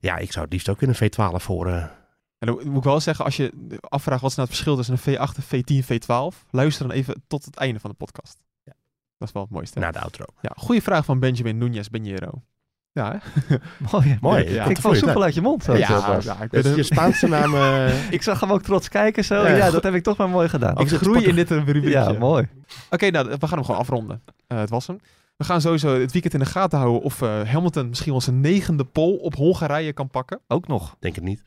ja, 0.00 0.16
ik 0.16 0.32
zou 0.32 0.44
het 0.44 0.52
liefst 0.52 0.68
ook 0.68 0.82
in 0.82 0.88
een 0.88 1.10
V12 1.10 1.46
horen. 1.46 1.90
En 2.42 2.48
dan 2.48 2.68
moet 2.68 2.76
ik 2.76 2.82
wel 2.82 3.00
zeggen, 3.00 3.24
als 3.24 3.36
je 3.36 3.52
afvraagt 3.80 4.20
wat 4.22 4.30
is 4.30 4.36
nou 4.36 4.48
het 4.48 4.56
verschil 4.56 4.76
tussen 4.76 4.98
een 5.04 5.28
V8, 5.28 5.36
een 5.50 5.82
V10, 5.82 5.84
V12, 5.86 6.50
luister 6.50 6.86
dan 6.88 6.96
even 6.96 7.22
tot 7.26 7.44
het 7.44 7.56
einde 7.56 7.80
van 7.80 7.90
de 7.90 7.96
podcast. 7.96 8.38
Ja. 8.64 8.72
Dat 9.18 9.28
is 9.28 9.34
wel 9.34 9.42
het 9.42 9.50
mooiste. 9.52 9.78
Na 9.78 9.90
de 9.90 9.98
outro. 10.00 10.24
Ja, 10.40 10.52
goede 10.56 10.82
vraag 10.82 11.04
van 11.04 11.18
Benjamin 11.18 11.58
Núñez 11.72 11.90
Banheiro. 11.90 12.42
Ja, 12.92 13.20
hè? 13.46 13.56
Mooi. 13.92 14.18
Mooi. 14.20 14.50
Ja. 14.50 14.64
Ik 14.64 14.78
val 14.78 14.94
soepel 14.94 15.22
uit 15.22 15.34
je 15.34 15.40
mond. 15.40 15.64
Zo, 15.64 15.76
ja, 15.76 16.18
ja, 16.22 16.42
ik, 16.42 16.52
een- 16.52 16.76
je 16.76 16.82
Spaanse 16.82 17.28
naam. 17.28 17.54
eh, 17.54 18.12
Ik 18.16 18.22
zag 18.22 18.40
hem 18.40 18.52
ook 18.52 18.62
trots 18.62 18.88
kijken 18.88 19.24
zo. 19.24 19.34
Ja. 19.46 19.56
Ja, 19.56 19.70
dat 19.70 19.82
heb 19.82 19.94
ik 19.94 20.02
toch 20.02 20.16
maar 20.16 20.28
mooi 20.28 20.48
gedaan. 20.48 20.78
ik 20.78 20.88
groei 20.88 21.24
in 21.24 21.34
dit 21.34 21.50
een 21.50 21.64
rubriekje. 21.64 21.90
Ja, 21.90 22.12
mooi. 22.12 22.48
Oké, 22.90 23.10
nou, 23.10 23.28
we 23.28 23.46
gaan 23.46 23.56
hem 23.58 23.64
gewoon 23.64 23.80
afronden. 23.80 24.22
Eh, 24.46 24.58
het 24.58 24.70
was 24.70 24.86
hem. 24.86 24.98
We 25.36 25.44
gaan 25.44 25.60
sowieso 25.60 26.00
het 26.00 26.12
weekend 26.12 26.34
in 26.34 26.40
de 26.40 26.46
gaten 26.46 26.78
houden 26.78 27.02
of 27.02 27.22
eh, 27.22 27.42
Hamilton 27.42 27.88
misschien 27.88 28.10
wel 28.12 28.20
zijn 28.20 28.40
negende 28.40 28.84
pole 28.84 29.18
op 29.20 29.34
Hongarije 29.34 29.92
kan 29.92 30.08
pakken. 30.08 30.40
Ook 30.48 30.66
nog. 30.68 30.96
denk 31.00 31.14
het 31.14 31.24
niet. 31.24 31.42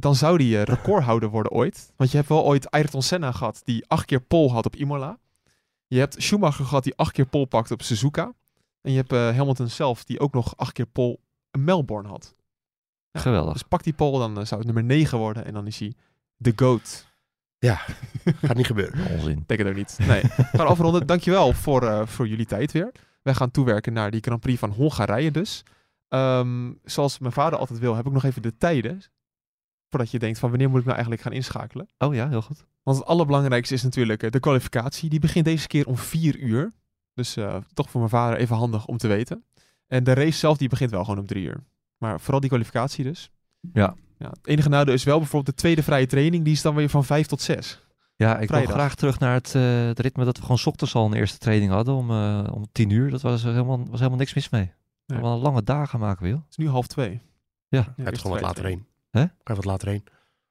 Dan 0.00 0.14
zou 0.14 0.38
die 0.38 0.58
eh, 0.58 0.62
recordhouder 0.62 1.28
worden 1.28 1.52
ooit. 1.52 1.92
Want 1.96 2.10
je 2.10 2.16
hebt 2.16 2.28
wel 2.28 2.44
ooit 2.44 2.70
Ayrton 2.70 3.02
Senna 3.02 3.32
gehad 3.32 3.60
die 3.64 3.84
acht 3.86 4.04
keer 4.04 4.20
pole 4.20 4.50
had 4.50 4.66
op 4.66 4.76
Imola. 4.76 5.18
Je 5.86 5.98
hebt 5.98 6.22
Schumacher 6.22 6.64
gehad 6.64 6.84
die 6.84 6.96
acht 6.96 7.12
keer 7.12 7.26
pole 7.26 7.46
pakte 7.46 7.72
op 7.72 7.82
Suzuka. 7.82 8.32
En 8.80 8.90
je 8.90 8.96
hebt 8.96 9.12
eh, 9.12 9.36
Hamilton 9.36 9.68
zelf 9.68 10.04
die 10.04 10.20
ook 10.20 10.32
nog 10.32 10.56
acht 10.56 10.72
keer 10.72 10.86
pole 10.86 11.18
in 11.50 11.64
Melbourne 11.64 12.08
had. 12.08 12.34
Ja, 13.10 13.20
Geweldig. 13.20 13.52
Dus 13.52 13.62
pak 13.62 13.82
die 13.82 13.92
pole, 13.92 14.18
dan 14.18 14.38
eh, 14.38 14.44
zou 14.44 14.60
het 14.60 14.64
nummer 14.64 14.84
9 14.84 15.18
worden. 15.18 15.44
En 15.44 15.52
dan 15.52 15.66
is 15.66 15.78
hij 15.78 15.94
de 16.36 16.52
GOAT. 16.56 17.06
Gaat 18.24 18.56
niet 18.56 18.66
gebeuren. 18.66 19.06
Onzin. 19.16 19.38
Ik 19.38 19.48
denk 19.48 19.60
het 19.60 19.68
ook 19.68 19.76
niet. 19.76 19.98
Nee. 19.98 20.22
We 20.22 20.44
gaan 20.52 20.66
afronden. 20.66 21.06
Dankjewel 21.12 21.52
voor, 21.52 21.82
eh, 21.82 22.06
voor 22.06 22.28
jullie 22.28 22.46
tijd 22.46 22.72
weer. 22.72 22.92
Wij 23.22 23.34
gaan 23.34 23.50
toewerken 23.50 23.92
naar 23.92 24.10
die 24.10 24.20
Grand 24.20 24.40
Prix 24.40 24.58
van 24.58 24.70
Hongarije 24.70 25.30
dus. 25.30 25.62
Ehm, 26.08 26.72
zoals 26.84 27.18
mijn 27.18 27.32
vader 27.32 27.58
altijd 27.58 27.78
wil, 27.78 27.94
heb 27.94 28.06
ik 28.06 28.12
nog 28.12 28.24
even 28.24 28.42
de 28.42 28.56
tijden. 28.56 29.02
Voordat 29.94 30.12
je 30.12 30.18
denkt 30.18 30.38
van 30.38 30.50
wanneer 30.50 30.68
moet 30.68 30.78
ik 30.78 30.84
nou 30.84 30.96
eigenlijk 30.96 31.24
gaan 31.24 31.32
inschakelen. 31.32 31.88
Oh 31.98 32.14
ja, 32.14 32.28
heel 32.28 32.42
goed. 32.42 32.64
Want 32.82 32.98
het 32.98 33.06
allerbelangrijkste 33.06 33.74
is 33.74 33.82
natuurlijk 33.82 34.22
eh, 34.22 34.30
de 34.30 34.40
kwalificatie. 34.40 35.08
Die 35.08 35.18
begint 35.18 35.44
deze 35.44 35.66
keer 35.66 35.86
om 35.86 35.96
4 35.96 36.38
uur. 36.38 36.72
Dus 37.12 37.36
eh, 37.36 37.56
toch 37.74 37.90
voor 37.90 38.00
mijn 38.00 38.12
vader 38.12 38.38
even 38.38 38.56
handig 38.56 38.86
om 38.86 38.96
te 38.96 39.08
weten. 39.08 39.44
En 39.86 40.04
de 40.04 40.12
race 40.14 40.38
zelf 40.38 40.56
die 40.56 40.68
begint 40.68 40.90
wel 40.90 41.04
gewoon 41.04 41.18
om 41.18 41.26
3 41.26 41.44
uur. 41.44 41.64
Maar 41.98 42.20
vooral 42.20 42.40
die 42.40 42.48
kwalificatie 42.48 43.04
dus. 43.04 43.30
Ja. 43.72 43.94
ja. 44.18 44.28
Het 44.28 44.46
enige 44.46 44.68
nadeel 44.68 44.94
is 44.94 45.04
wel 45.04 45.18
bijvoorbeeld 45.18 45.56
de 45.56 45.62
tweede 45.62 45.82
vrije 45.82 46.06
training. 46.06 46.44
Die 46.44 46.52
is 46.52 46.62
dan 46.62 46.74
weer 46.74 46.88
van 46.88 47.04
5 47.04 47.26
tot 47.26 47.40
6. 47.40 47.82
Ja, 48.16 48.38
ik 48.38 48.48
Vrijdag. 48.48 48.68
wil 48.68 48.78
graag 48.78 48.94
terug 48.94 49.18
naar 49.18 49.34
het, 49.34 49.54
eh, 49.54 49.86
het 49.86 49.98
ritme 49.98 50.24
dat 50.24 50.36
we 50.36 50.42
gewoon 50.42 50.58
's 50.58 50.66
ochtends 50.66 50.94
al 50.94 51.06
een 51.06 51.14
eerste 51.14 51.38
training 51.38 51.70
hadden 51.70 51.94
om, 51.94 52.10
eh, 52.10 52.46
om 52.50 52.66
tien 52.72 52.90
uur. 52.90 53.10
Dat 53.10 53.22
was 53.22 53.42
helemaal, 53.42 53.78
was 53.78 53.98
helemaal 53.98 54.18
niks 54.18 54.34
mis 54.34 54.48
mee. 54.48 54.72
Nee. 55.06 55.20
Wel 55.20 55.38
lange 55.38 55.62
dagen 55.62 55.98
maken 55.98 56.22
we, 56.22 56.28
joh. 56.28 56.40
Het 56.40 56.50
is 56.50 56.56
nu 56.56 56.68
half 56.68 56.86
2. 56.86 57.20
Ja. 57.68 57.82
Ga 57.82 58.10
je 58.10 58.16
gewoon 58.16 58.32
wat 58.32 58.46
later 58.46 58.64
heen. 58.64 58.86
Hè? 59.14 59.20
Ga 59.20 59.30
je 59.44 59.54
wat 59.54 59.64
later 59.64 59.88
heen. 59.88 60.04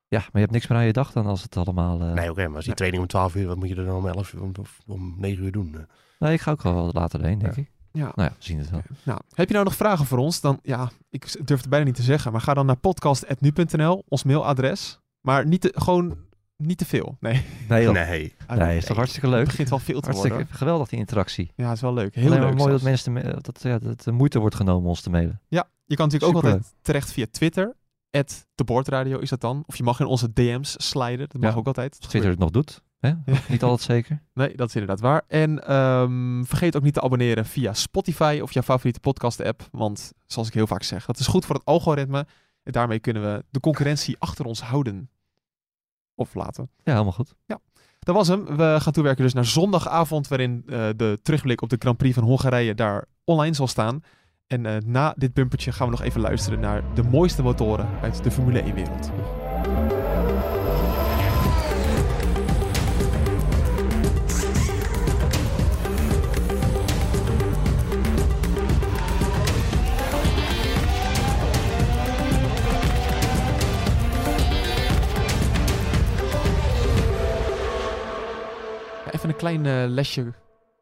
Ja, 0.07 0.19
maar 0.19 0.29
je 0.33 0.39
hebt 0.39 0.51
niks 0.51 0.67
meer 0.67 0.77
aan 0.77 0.85
je 0.85 0.93
dag 0.93 1.11
dan 1.11 1.25
als 1.25 1.41
het 1.43 1.57
allemaal... 1.57 2.01
eh, 2.01 2.11
Nee, 2.13 2.29
oké, 2.31 2.47
maar 2.47 2.55
als 2.55 2.65
die 2.65 2.73
training 2.73 3.01
om 3.01 3.07
12 3.09 3.35
uur, 3.35 3.47
wat 3.47 3.57
moet 3.57 3.69
je 3.69 3.75
er 3.75 3.85
dan 3.85 3.95
om 3.95 4.07
11 4.07 4.33
uur 4.33 4.41
of 4.59 4.79
om 4.87 5.15
9 5.17 5.43
uur 5.43 5.51
doen? 5.51 5.75
eh? 5.75 5.81
Nee, 6.19 6.33
ik 6.33 6.41
ga 6.41 6.51
ook 6.51 6.61
wel 6.61 6.73
wat 6.85 6.93
later 6.93 7.23
heen, 7.23 7.39
denk 7.39 7.55
Ja. 7.55 7.61
ik. 7.61 7.71
Ja. 7.91 8.01
Nou 8.01 8.13
ja, 8.15 8.29
we 8.29 8.35
zien 8.43 8.57
het 8.59 8.69
wel. 8.69 8.81
Nou, 9.03 9.19
heb 9.33 9.47
je 9.47 9.53
nou 9.53 9.65
nog 9.65 9.75
vragen 9.75 10.05
voor 10.05 10.17
ons? 10.17 10.41
Dan, 10.41 10.59
ja, 10.63 10.89
ik 11.09 11.47
durf 11.47 11.59
het 11.59 11.69
bijna 11.69 11.85
niet 11.85 11.95
te 11.95 12.01
zeggen. 12.01 12.31
Maar 12.31 12.41
ga 12.41 12.53
dan 12.53 12.65
naar 12.65 12.75
podcast.nu.nl, 12.75 14.03
ons 14.07 14.23
mailadres. 14.23 14.99
Maar 15.21 15.45
niet 15.47 15.61
te, 15.61 15.71
gewoon 15.75 16.17
niet 16.57 16.77
te 16.77 16.85
veel. 16.85 17.17
Nee. 17.19 17.45
Nee, 17.69 17.83
joh. 17.83 17.93
Nee. 17.93 18.33
nee, 18.47 18.77
is 18.77 18.85
toch 18.85 18.97
hartstikke 18.97 19.27
Het 19.27 19.35
leuk? 19.35 19.45
begint 19.45 19.69
wel 19.69 19.79
veel 19.79 19.99
te 19.99 20.05
Hartstikke 20.05 20.37
worden. 20.37 20.55
geweldig 20.55 20.89
die 20.89 20.99
interactie. 20.99 21.51
Ja, 21.55 21.65
het 21.65 21.75
is 21.75 21.81
wel 21.81 21.93
leuk. 21.93 22.15
Heel 22.15 22.25
Alleen 22.27 22.39
leuk 22.39 22.55
mooi 22.55 22.71
dat 22.71 22.81
mensen 22.81 23.13
me- 23.13 23.37
dat, 23.41 23.59
ja, 23.63 23.79
dat 23.79 24.03
de 24.03 24.11
moeite 24.11 24.39
wordt 24.39 24.55
genomen 24.55 24.89
ons 24.89 25.01
te 25.01 25.09
mailen. 25.09 25.41
Ja, 25.47 25.69
je 25.85 25.95
kan 25.95 26.05
natuurlijk 26.09 26.37
ook 26.37 26.43
altijd 26.43 26.73
terecht 26.81 27.11
via 27.11 27.25
Twitter. 27.31 27.75
At 28.13 28.47
de 28.55 28.63
Boordradio 28.63 29.19
is 29.19 29.29
dat 29.29 29.41
dan. 29.41 29.63
Of 29.65 29.75
je 29.77 29.83
mag 29.83 29.99
in 29.99 30.05
onze 30.05 30.33
DM's 30.33 30.75
sliden. 30.89 31.27
Dat 31.29 31.41
mag 31.41 31.51
Ja. 31.51 31.57
ook 31.57 31.67
altijd. 31.67 31.95
Als 31.99 32.07
Twitter 32.09 32.29
het 32.31 32.39
nog 32.39 32.49
doet. 32.49 32.81
Hè? 32.99 33.11
Niet 33.47 33.63
altijd 33.63 33.81
zeker. 33.81 34.21
Nee, 34.33 34.55
dat 34.55 34.67
is 34.67 34.73
inderdaad 34.73 34.99
waar. 34.99 35.21
En 35.27 35.67
ehm, 35.67 36.43
vergeet 36.43 36.75
ook 36.75 36.83
niet 36.83 36.93
te 36.93 37.01
abonneren 37.01 37.45
via 37.45 37.73
Spotify 37.73 38.39
of 38.41 38.51
jouw 38.51 38.63
favoriete 38.63 38.99
podcast 38.99 39.41
app. 39.43 39.67
Want 39.71 40.11
zoals 40.27 40.47
ik 40.47 40.53
heel 40.53 40.67
vaak 40.67 40.83
zeg, 40.83 41.05
dat 41.05 41.19
is 41.19 41.27
goed 41.27 41.45
voor 41.45 41.55
het 41.55 41.65
algoritme. 41.65 42.25
En 42.63 42.71
daarmee 42.71 42.99
kunnen 42.99 43.23
we 43.23 43.45
de 43.49 43.59
concurrentie 43.59 44.15
achter 44.19 44.45
ons 44.45 44.61
houden. 44.61 45.09
Of 46.15 46.33
laten. 46.33 46.69
Ja, 46.83 46.91
helemaal 46.91 47.11
goed. 47.13 47.33
Dat 47.99 48.15
was 48.15 48.27
hem. 48.27 48.45
We 48.45 48.75
gaan 48.79 48.93
toewerken 48.93 49.23
dus 49.23 49.33
naar 49.33 49.45
zondagavond, 49.45 50.27
waarin 50.27 50.63
eh, 50.67 50.89
de 50.95 51.19
terugblik 51.21 51.61
op 51.61 51.69
de 51.69 51.75
Grand 51.79 51.97
Prix 51.97 52.15
van 52.15 52.23
Hongarije 52.23 52.75
daar 52.75 53.05
online 53.23 53.55
zal 53.55 53.67
staan. 53.67 54.01
En 54.47 54.65
eh, 54.65 54.77
na 54.85 55.13
dit 55.17 55.33
bumpertje 55.33 55.71
gaan 55.71 55.85
we 55.85 55.91
nog 55.91 56.01
even 56.01 56.21
luisteren 56.21 56.59
naar 56.59 56.93
de 56.93 57.03
mooiste 57.03 57.43
motoren 57.43 57.87
uit 58.01 58.23
de 58.23 58.31
Formule 58.31 58.63
1-wereld. 58.63 59.11
Ja, 79.05 79.11
even 79.11 79.29
een 79.29 79.35
klein 79.35 79.65
eh, 79.65 79.83
lesje 79.87 80.33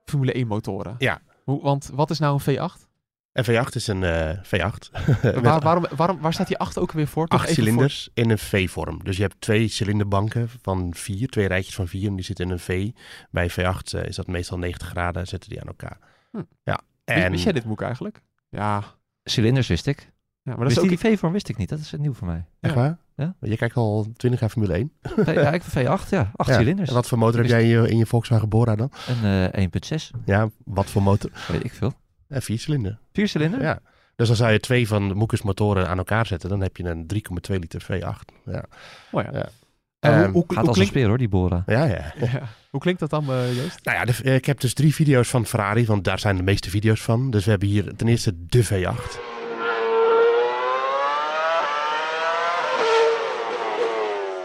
Formule 0.05 0.45
1-motoren. 0.45 0.95
Ja. 0.97 1.21
Hoe, 1.43 1.61
want 1.61 1.89
wat 1.93 2.09
is 2.09 2.19
nou 2.19 2.39
een 2.43 2.55
V8? 2.55 2.90
En 3.31 3.45
V8 3.45 3.69
is 3.73 3.87
een 3.87 4.03
eh, 4.03 4.37
V8. 4.37 4.91
Met 5.21 5.39
Waar, 5.41 5.59
waarom, 5.61 5.85
waarom, 5.95 6.19
waar 6.19 6.33
staat 6.33 6.47
die 6.47 6.57
8 6.57 6.77
ook 6.77 6.91
weer 6.91 7.07
voor? 7.07 7.27
Toch 7.27 7.39
acht 7.39 7.47
voor- 7.47 7.63
cilinders 7.63 8.09
in 8.13 8.29
een 8.29 8.37
V-vorm. 8.37 9.03
Dus 9.03 9.15
je 9.17 9.21
hebt 9.21 9.35
twee 9.41 9.67
cilinderbanken 9.67 10.49
van 10.61 10.93
vier, 10.95 11.27
twee 11.27 11.47
rijtjes 11.47 11.75
van 11.75 11.87
vier. 11.87 12.07
En 12.09 12.15
die 12.15 12.25
zitten 12.25 12.45
in 12.45 12.51
een 12.51 12.59
V. 12.59 12.89
Bij 13.31 13.51
V8 13.51 13.55
eh, 13.93 14.03
is 14.05 14.15
dat 14.15 14.27
meestal 14.27 14.57
90 14.57 14.87
graden, 14.87 15.27
zetten 15.27 15.49
die 15.49 15.61
aan 15.61 15.67
elkaar. 15.67 15.97
Hm. 16.31 16.37
Ja. 16.63 16.79
Wist- 17.05 17.19
En 17.19 17.31
Wist 17.31 17.43
jij 17.43 17.53
dit 17.53 17.65
boek 17.65 17.81
eigenlijk? 17.81 18.21
Ja, 18.49 18.83
Cilinders 19.23 19.67
wist 19.67 19.87
ik. 19.87 19.99
ja 19.99 20.09
maar 20.43 20.55
dat 20.55 20.65
Wist 20.65 20.77
is 20.77 20.83
ook... 20.83 20.89
die, 20.89 20.97
V-vorm 21.17 21.33
wist 21.33 21.49
ik 21.49 21.57
niet. 21.57 21.69
Dat 21.69 21.79
is 21.79 21.93
nieuw 21.97 22.13
voor 22.13 22.27
mij. 22.27 22.45
Echt 22.59 22.73
Ja. 22.73 22.79
waar? 22.79 22.97
Ja. 23.15 23.35
Je 23.39 23.57
kijkt 23.57 23.75
al 23.75 24.07
20 24.15 24.39
jaar 24.39 24.49
Formule 24.49 24.73
1. 24.73 24.91
V- 25.01 25.33
ja, 25.33 25.51
ik 25.51 25.61
V8, 25.63 26.09
ja. 26.09 26.31
Acht 26.35 26.49
Ja. 26.49 26.55
cilinders. 26.55 26.89
En 26.89 26.95
wat 26.95 27.07
voor 27.07 27.17
motor 27.17 27.39
heb 27.39 27.49
jij 27.49 27.61
in 27.61 27.67
je, 27.67 27.89
in 27.89 27.97
je 27.97 28.05
Volkswagen 28.05 28.49
Bora 28.49 28.75
dan? 28.75 28.91
En 29.07 29.51
eh 29.51 29.63
1.6, 29.63 30.09
Ja, 30.25 30.49
wat 30.65 30.85
voor 30.89 31.01
motor? 31.03 31.31
weet 31.47 31.63
ik 31.63 31.73
veel. 31.73 31.93
Eh, 32.31 32.41
vier 32.41 32.59
cilinder. 32.59 32.99
Vier 33.13 33.27
cilinder? 33.27 33.61
Ja. 33.61 33.79
Dus 34.15 34.27
dan 34.27 34.35
zou 34.37 34.51
je 34.51 34.59
twee 34.59 34.87
van 34.87 35.07
de 35.07 35.13
Moekers 35.13 35.41
motoren 35.41 35.87
aan 35.87 35.97
elkaar 35.97 36.25
zetten. 36.25 36.49
Dan 36.49 36.61
heb 36.61 36.77
je 36.77 36.83
een 36.83 37.05
3,2 37.07 37.59
liter 37.59 37.81
V8. 37.83 38.33
Ja, 38.45 38.63
Oh 39.11 39.23
ja. 39.23 39.29
Ja. 39.33 39.49
En 39.99 40.13
hoe, 40.13 40.23
Ehm, 40.23 40.31
hoe, 40.31 40.43
Gaat 40.47 40.49
hoe 40.49 40.57
als 40.57 40.67
een 40.67 40.73
klinkt, 40.73 40.91
speer 40.91 41.07
hoor, 41.07 41.17
die 41.17 41.29
Bora. 41.29 41.63
ja. 41.65 41.85
ja. 41.85 42.13
ja. 42.31 42.41
hoe 42.69 42.79
klinkt 42.79 42.99
dat 42.99 43.09
dan, 43.09 43.23
eh, 43.31 43.55
Joost? 43.55 43.79
Nou 43.85 43.97
ja, 43.97 44.05
de- 44.05 44.23
eh, 44.23 44.35
ik 44.35 44.45
heb 44.45 44.59
dus 44.59 44.73
drie 44.73 44.93
video's 44.95 45.29
van 45.29 45.45
Ferrari, 45.45 45.85
want 45.85 46.03
daar 46.03 46.19
zijn 46.19 46.35
de 46.37 46.43
meeste 46.43 46.69
video's 46.69 47.01
van. 47.01 47.31
Dus 47.31 47.43
we 47.43 47.49
hebben 47.49 47.67
hier 47.69 47.95
ten 47.95 48.07
eerste 48.07 48.45
de 48.45 48.63
V8. 48.65 49.19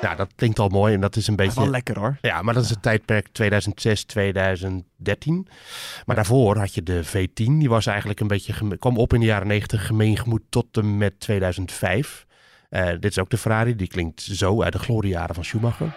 Nou, 0.03 0.17
dat 0.17 0.33
klinkt 0.37 0.59
al 0.59 0.69
mooi 0.69 0.95
en 0.95 1.01
dat 1.01 1.17
is 1.17 1.27
een 1.27 1.37
is 1.37 1.45
wel 1.47 1.55
beetje... 1.55 1.71
lekker 1.71 1.99
hoor. 1.99 2.19
Ja, 2.21 2.43
maar 2.43 2.55
dat 2.55 2.65
is 2.65 2.71
het 2.71 2.83
tijdperk 2.83 3.29
2006, 3.33 4.05
2013. 4.05 5.49
Maar 6.07 6.17
daarvoor 6.17 6.57
had 6.59 6.75
je 6.75 6.83
de 6.83 7.05
V10. 7.05 7.35
Die 7.35 7.69
was 7.69 7.87
eigenlijk 7.87 8.21
een 8.21 8.27
beetje 8.27 8.53
geme- 8.53 8.77
kwam 8.77 8.97
op 8.99 9.13
in 9.15 9.21
de 9.21 9.27
jaren 9.27 9.47
90, 9.47 9.87
gemeengemoed 9.87 10.43
tot 10.49 10.67
en 10.77 10.97
met 10.99 11.21
2005. 11.21 12.27
Eh, 12.69 12.87
dit 12.87 13.05
is 13.05 13.19
ook 13.19 13.31
de 13.31 13.39
Ferrari. 13.39 13.77
Die 13.77 13.89
klinkt 13.89 14.21
zo 14.21 14.63
uit 14.63 14.73
de 14.73 14.79
gloriejaren 14.79 15.35
van 15.35 15.45
Schumacher. 15.45 15.95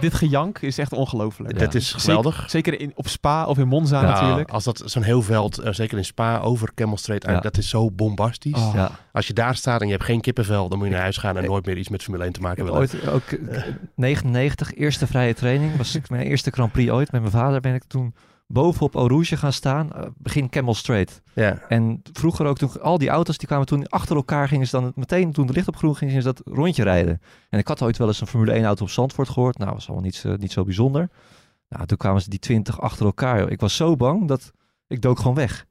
Dit, 0.00 0.10
dit 0.10 0.14
gejank 0.14 0.58
is 0.58 0.78
echt 0.78 0.92
ongelooflijk. 0.92 1.58
Dat 1.58 1.74
is 1.74 1.92
geweldig. 1.92 2.44
Zeker, 2.50 2.80
in, 2.80 2.92
op 2.94 3.08
Spa 3.08 3.46
of 3.46 3.58
in 3.58 3.68
Monza 3.68 4.00
Ja, 4.00 4.10
natuurlijk. 4.10 4.50
Als 4.50 4.64
dat 4.64 4.82
zo'n 4.84 5.02
heel 5.02 5.22
veld, 5.22 5.58
eh, 5.58 5.72
zeker 5.72 5.98
in 5.98 6.04
Spa, 6.04 6.38
over 6.38 6.74
Camel 6.74 6.96
Street, 6.96 7.42
dat 7.42 7.56
is 7.56 7.68
zo 7.68 7.90
bombastisch. 7.90 8.52
Oh. 8.52 8.72
Ja. 8.74 8.90
Als 9.12 9.26
je 9.26 9.32
daar 9.32 9.56
staat 9.56 9.80
en 9.80 9.86
je 9.86 9.92
hebt 9.92 10.04
geen 10.04 10.20
kippenvel, 10.20 10.68
dan 10.68 10.78
moet 10.78 10.86
je 10.86 10.92
naar 10.92 11.02
huis 11.02 11.16
gaan 11.16 11.36
en 11.36 11.44
nooit 11.44 11.66
meer 11.66 11.76
iets 11.76 11.88
met 11.88 12.02
Formule 12.02 12.24
1 12.24 12.32
te 12.32 12.40
maken 12.40 12.64
heb 12.64 12.74
willen. 12.74 12.88
ooit 12.92 13.08
ook 13.08 13.30
eh, 13.30 13.62
99, 13.94 14.74
eerste 14.74 15.06
vrije 15.06 15.34
training. 15.34 15.76
Was 15.76 15.94
ik 15.94 16.10
mijn 16.10 16.26
eerste 16.26 16.50
Grand 16.50 16.72
Prix 16.72 16.90
ooit. 16.90 17.12
Met 17.12 17.20
mijn 17.20 17.32
vader 17.32 17.60
ben 17.60 17.74
ik 17.74 17.84
toen 17.84 18.14
bovenop 18.46 18.94
Eau 18.94 19.08
Rouge 19.08 19.36
gaan 19.36 19.52
staan. 19.52 19.92
eh, 19.92 20.06
begin 20.16 20.48
Camel 20.48 20.74
Straight. 20.74 21.22
Ja. 21.34 21.58
En 21.68 22.00
vroeger 22.12 22.46
ook, 22.46 22.58
toen 22.58 22.80
al 22.82 22.98
die 22.98 23.08
auto's 23.08 23.38
die 23.38 23.46
kwamen 23.48 23.66
toen 23.66 23.88
achter 23.88 24.16
elkaar, 24.16 24.48
gingen 24.48 24.66
ze 24.66 24.80
dan 24.80 24.92
meteen, 24.94 25.32
toen 25.32 25.46
de 25.46 25.52
licht 25.52 25.68
op 25.68 25.76
groen 25.76 25.96
ging, 25.96 26.10
gingen 26.10 26.24
ze 26.26 26.32
dat 26.42 26.54
rondje 26.56 26.82
rijden. 26.82 27.20
En 27.48 27.58
ik 27.58 27.68
had 27.68 27.82
ooit 27.82 27.96
wel 27.98 28.06
eens 28.08 28.20
een 28.20 28.26
Formule 28.26 28.52
1 28.52 28.64
auto 28.64 28.82
op 28.84 28.90
Zandvoort 28.90 29.28
gehoord. 29.28 29.58
Nou, 29.58 29.72
was 29.72 29.84
allemaal 29.86 30.04
niet, 30.04 30.14
zo- 30.14 30.36
niet 30.36 30.52
zo 30.52 30.64
bijzonder. 30.64 31.08
Nou, 31.68 31.86
toen 31.86 31.96
kwamen 31.98 32.22
ze 32.22 32.30
die 32.30 32.38
20 32.38 32.80
achter 32.80 33.06
elkaar. 33.06 33.38
joh. 33.40 33.50
Ik 33.50 33.60
was 33.60 33.76
zo 33.76 33.96
bang 33.96 34.28
dat 34.28 34.52
ik 34.86 35.00
dook 35.02 35.18
gewoon 35.18 35.34
weg. 35.34 35.66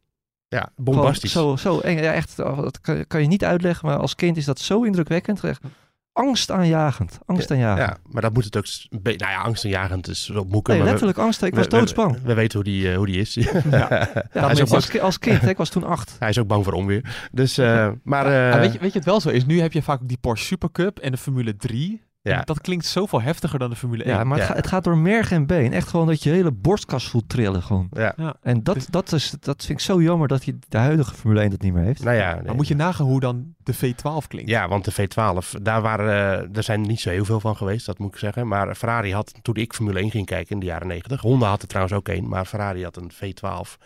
ja, 0.48 0.60
Gewoon 0.76 0.94
bombastisch. 0.96 1.32
Zo, 1.32 1.56
zo 1.56 1.80
eng. 1.80 1.98
Ja, 1.98 2.14
echt, 2.14 2.36
dat 2.38 2.82
kan, 2.82 3.08
kan 3.08 3.22
je 3.22 3.28
niet 3.28 3.44
uitleggen, 3.46 3.88
maar 3.88 3.98
als 3.98 4.16
kind 4.16 4.38
is 4.38 4.46
dat 4.46 4.60
zo 4.60 4.84
indrukwekkend. 4.84 5.44
Echt 5.44 5.64
angstaanjagend. 6.14 7.20
Angstaanjagend. 7.26 7.88
Ja, 7.90 7.98
maar 8.12 8.22
dat 8.22 8.34
moet 8.34 8.44
het 8.44 8.58
ook... 8.58 8.66
s- 8.66 8.88
een 8.90 9.02
beetje- 9.02 9.26
Nou 9.26 9.32
ja, 9.32 9.42
angstaanjagend 9.42 10.08
is 10.08 10.30
op 10.30 10.50
moeken. 10.52 10.74
Nee, 10.74 10.82
maar 10.84 10.94
we- 10.94 11.00
letterlijk 11.00 11.18
angst. 11.18 11.42
Ik 11.42 11.56
was 11.56 11.64
we- 11.64 11.70
doodsbang. 11.70 12.18
We, 12.24 12.34
weten 12.34 12.56
hoe 12.56 12.64
die, 12.64 12.90
eh, 12.92 12.96
hoe 12.98 13.06
die 13.06 13.20
is. 13.20 13.34
Ja, 13.34 13.48
hij, 13.70 14.52
is 14.52 14.62
ook 14.62 14.70
als, 14.70 14.88
bang, 14.92 15.02
als 15.04 15.20
kind, 15.20 15.42
hè, 15.42 15.50
ik 15.50 15.58
was 15.58 15.70
toen 15.70 15.84
acht. 15.84 16.16
hij 16.20 16.30
is 16.30 16.38
ook 16.40 16.48
bang 16.48 16.64
voor 16.64 16.74
onweer. 16.74 17.28
Dus, 17.32 17.58
eh, 17.58 17.90
maar... 18.04 18.32
Ja, 18.32 18.52
eh, 18.54 18.60
weet, 18.60 18.74
je, 18.74 18.80
weet 18.80 18.92
je 18.92 18.98
het 18.98 19.08
wel 19.08 19.22
zo 19.22 19.30
is? 19.30 19.46
Nu 19.46 19.60
heb 19.62 19.74
je 19.74 19.82
vaak 19.82 20.00
die 20.04 20.18
Porsche 20.18 20.46
Supercup 20.46 21.00
en 21.00 21.12
de 21.12 21.18
Formule 21.18 21.56
3. 21.56 22.02
Ja. 22.32 22.42
Dat 22.42 22.62
klinkt 22.62 22.86
zoveel 22.86 23.22
heftiger 23.22 23.60
dan 23.60 23.70
de 23.70 23.76
Formule 23.76 24.04
1. 24.04 24.14
Ja, 24.16 24.24
maar 24.24 24.38
het, 24.38 24.48
ga- 24.48 24.56
het 24.56 24.68
gaat 24.68 24.84
door 24.84 24.98
merg 24.98 25.32
en 25.32 25.46
been. 25.46 25.74
Echt 25.74 25.88
gewoon 25.88 26.08
dat 26.08 26.24
je 26.24 26.30
hele 26.30 26.52
borstkas 26.52 27.08
voelt 27.08 27.30
trillen 27.30 27.64
gewoon. 27.64 27.88
ja. 28.18 28.36
En 28.42 28.64
dat, 28.64 28.76
Dus- 28.76 28.86
dat, 28.86 29.12
is, 29.12 29.34
dat 29.40 29.66
vind 29.66 29.80
ik 29.80 29.86
zo 29.86 30.02
jammer 30.02 30.28
dat 30.28 30.46
je 30.46 30.58
de 30.68 30.78
huidige 30.78 31.14
Formule 31.16 31.42
1 31.42 31.50
dat 31.50 31.62
niet 31.62 31.74
meer 31.74 31.84
heeft. 31.84 32.04
Nou 32.04 32.16
ja, 32.16 32.42
Maar 32.46 32.56
moet 32.56 32.68
je 32.68 32.76
nagaan 32.76 33.06
hoe 33.06 33.20
dan 33.20 33.56
de 33.64 33.74
V12 33.76 34.28
klinkt. 34.28 34.50
Ja, 34.50 34.68
want 34.68 34.86
de 34.86 34.92
V12, 34.94 35.62
daar 35.62 35.82
waren, 35.82 36.10
eh, 36.50 36.58
er 36.58 36.64
zijn 36.64 36.82
niet 36.82 37.00
zo 37.00 37.10
heel 37.10 37.26
veel 37.26 37.40
van 37.40 37.56
geweest, 37.56 37.86
dat 37.86 37.98
moet 38.00 38.14
ik 38.14 38.20
zeggen. 38.20 38.48
Maar 38.48 38.76
Ferrari 38.76 39.14
had, 39.14 39.34
toen 39.42 39.56
ik 39.56 39.74
Formule 39.74 40.00
1 40.00 40.12
ging 40.12 40.26
kijken 40.26 40.54
in 40.54 40.60
de 40.60 40.66
jaren 40.66 40.88
90, 40.88 41.22
Honda 41.22 41.48
had 41.50 41.62
er 41.62 41.68
trouwens 41.68 41.96
ook 41.96 42.08
een, 42.08 42.28
maar 42.28 42.46
Ferrari 42.46 42.84
had 42.84 42.98
een 42.98 43.12
V12. 43.12 43.78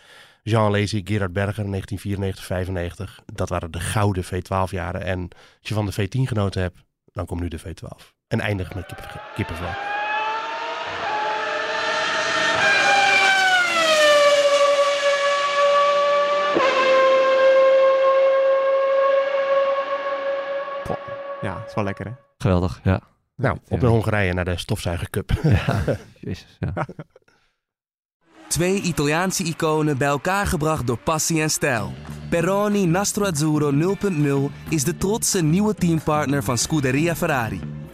Jean 0.44 0.66
Alesi, 0.66 1.02
Gerard 1.06 1.34
Berger, 1.34 1.66
1994, 1.70 2.46
95. 2.46 3.20
Dat 3.34 3.50
waren 3.50 3.72
de 3.72 3.80
gouden 3.80 4.24
V12 4.26 4.70
jaren. 4.72 5.04
En 5.04 5.20
als 5.60 5.70
je 5.70 5.74
van 5.74 5.86
de 5.86 5.92
V10 5.94 6.22
genoten 6.28 6.62
hebt, 6.62 6.78
dan 7.14 7.26
komt 7.26 7.42
nu 7.42 7.48
de 7.48 7.60
V12. 7.60 8.16
En 8.28 8.39
eindig 8.39 8.73
met 8.75 8.86
kippen, 8.86 9.21
kippenvel. 9.36 9.69
Ja, 21.41 21.63
is 21.67 21.73
wel 21.73 21.84
lekker 21.84 22.05
hè? 22.05 22.11
Geweldig, 22.38 22.80
ja. 22.84 22.99
Nou, 23.36 23.55
op 23.55 23.69
Ja. 23.69 23.78
naar 23.78 23.89
Hongarije, 23.91 24.34
naar 24.34 24.45
de 24.45 24.57
stofzuigercup. 24.57 25.32
ja. 25.43 25.82
Jezus, 26.19 26.57
ja. 26.59 26.86
Twee 28.47 28.82
Italiaanse 28.82 29.43
iconen 29.43 29.97
bij 29.97 30.07
elkaar 30.07 30.47
gebracht 30.47 30.88
door 30.88 30.97
passie 30.97 31.41
en 31.41 31.49
stijl. 31.49 31.93
Peroni 32.30 32.86
Nastro 32.86 33.25
Azzurro 33.25 33.95
0.0 34.49 34.53
is 34.69 34.84
de 34.84 34.97
trotse 34.97 35.43
nieuwe 35.43 35.73
teampartner 35.73 36.43
van 36.43 36.57
Scuderia 36.57 37.15
Ferrari. 37.15 37.59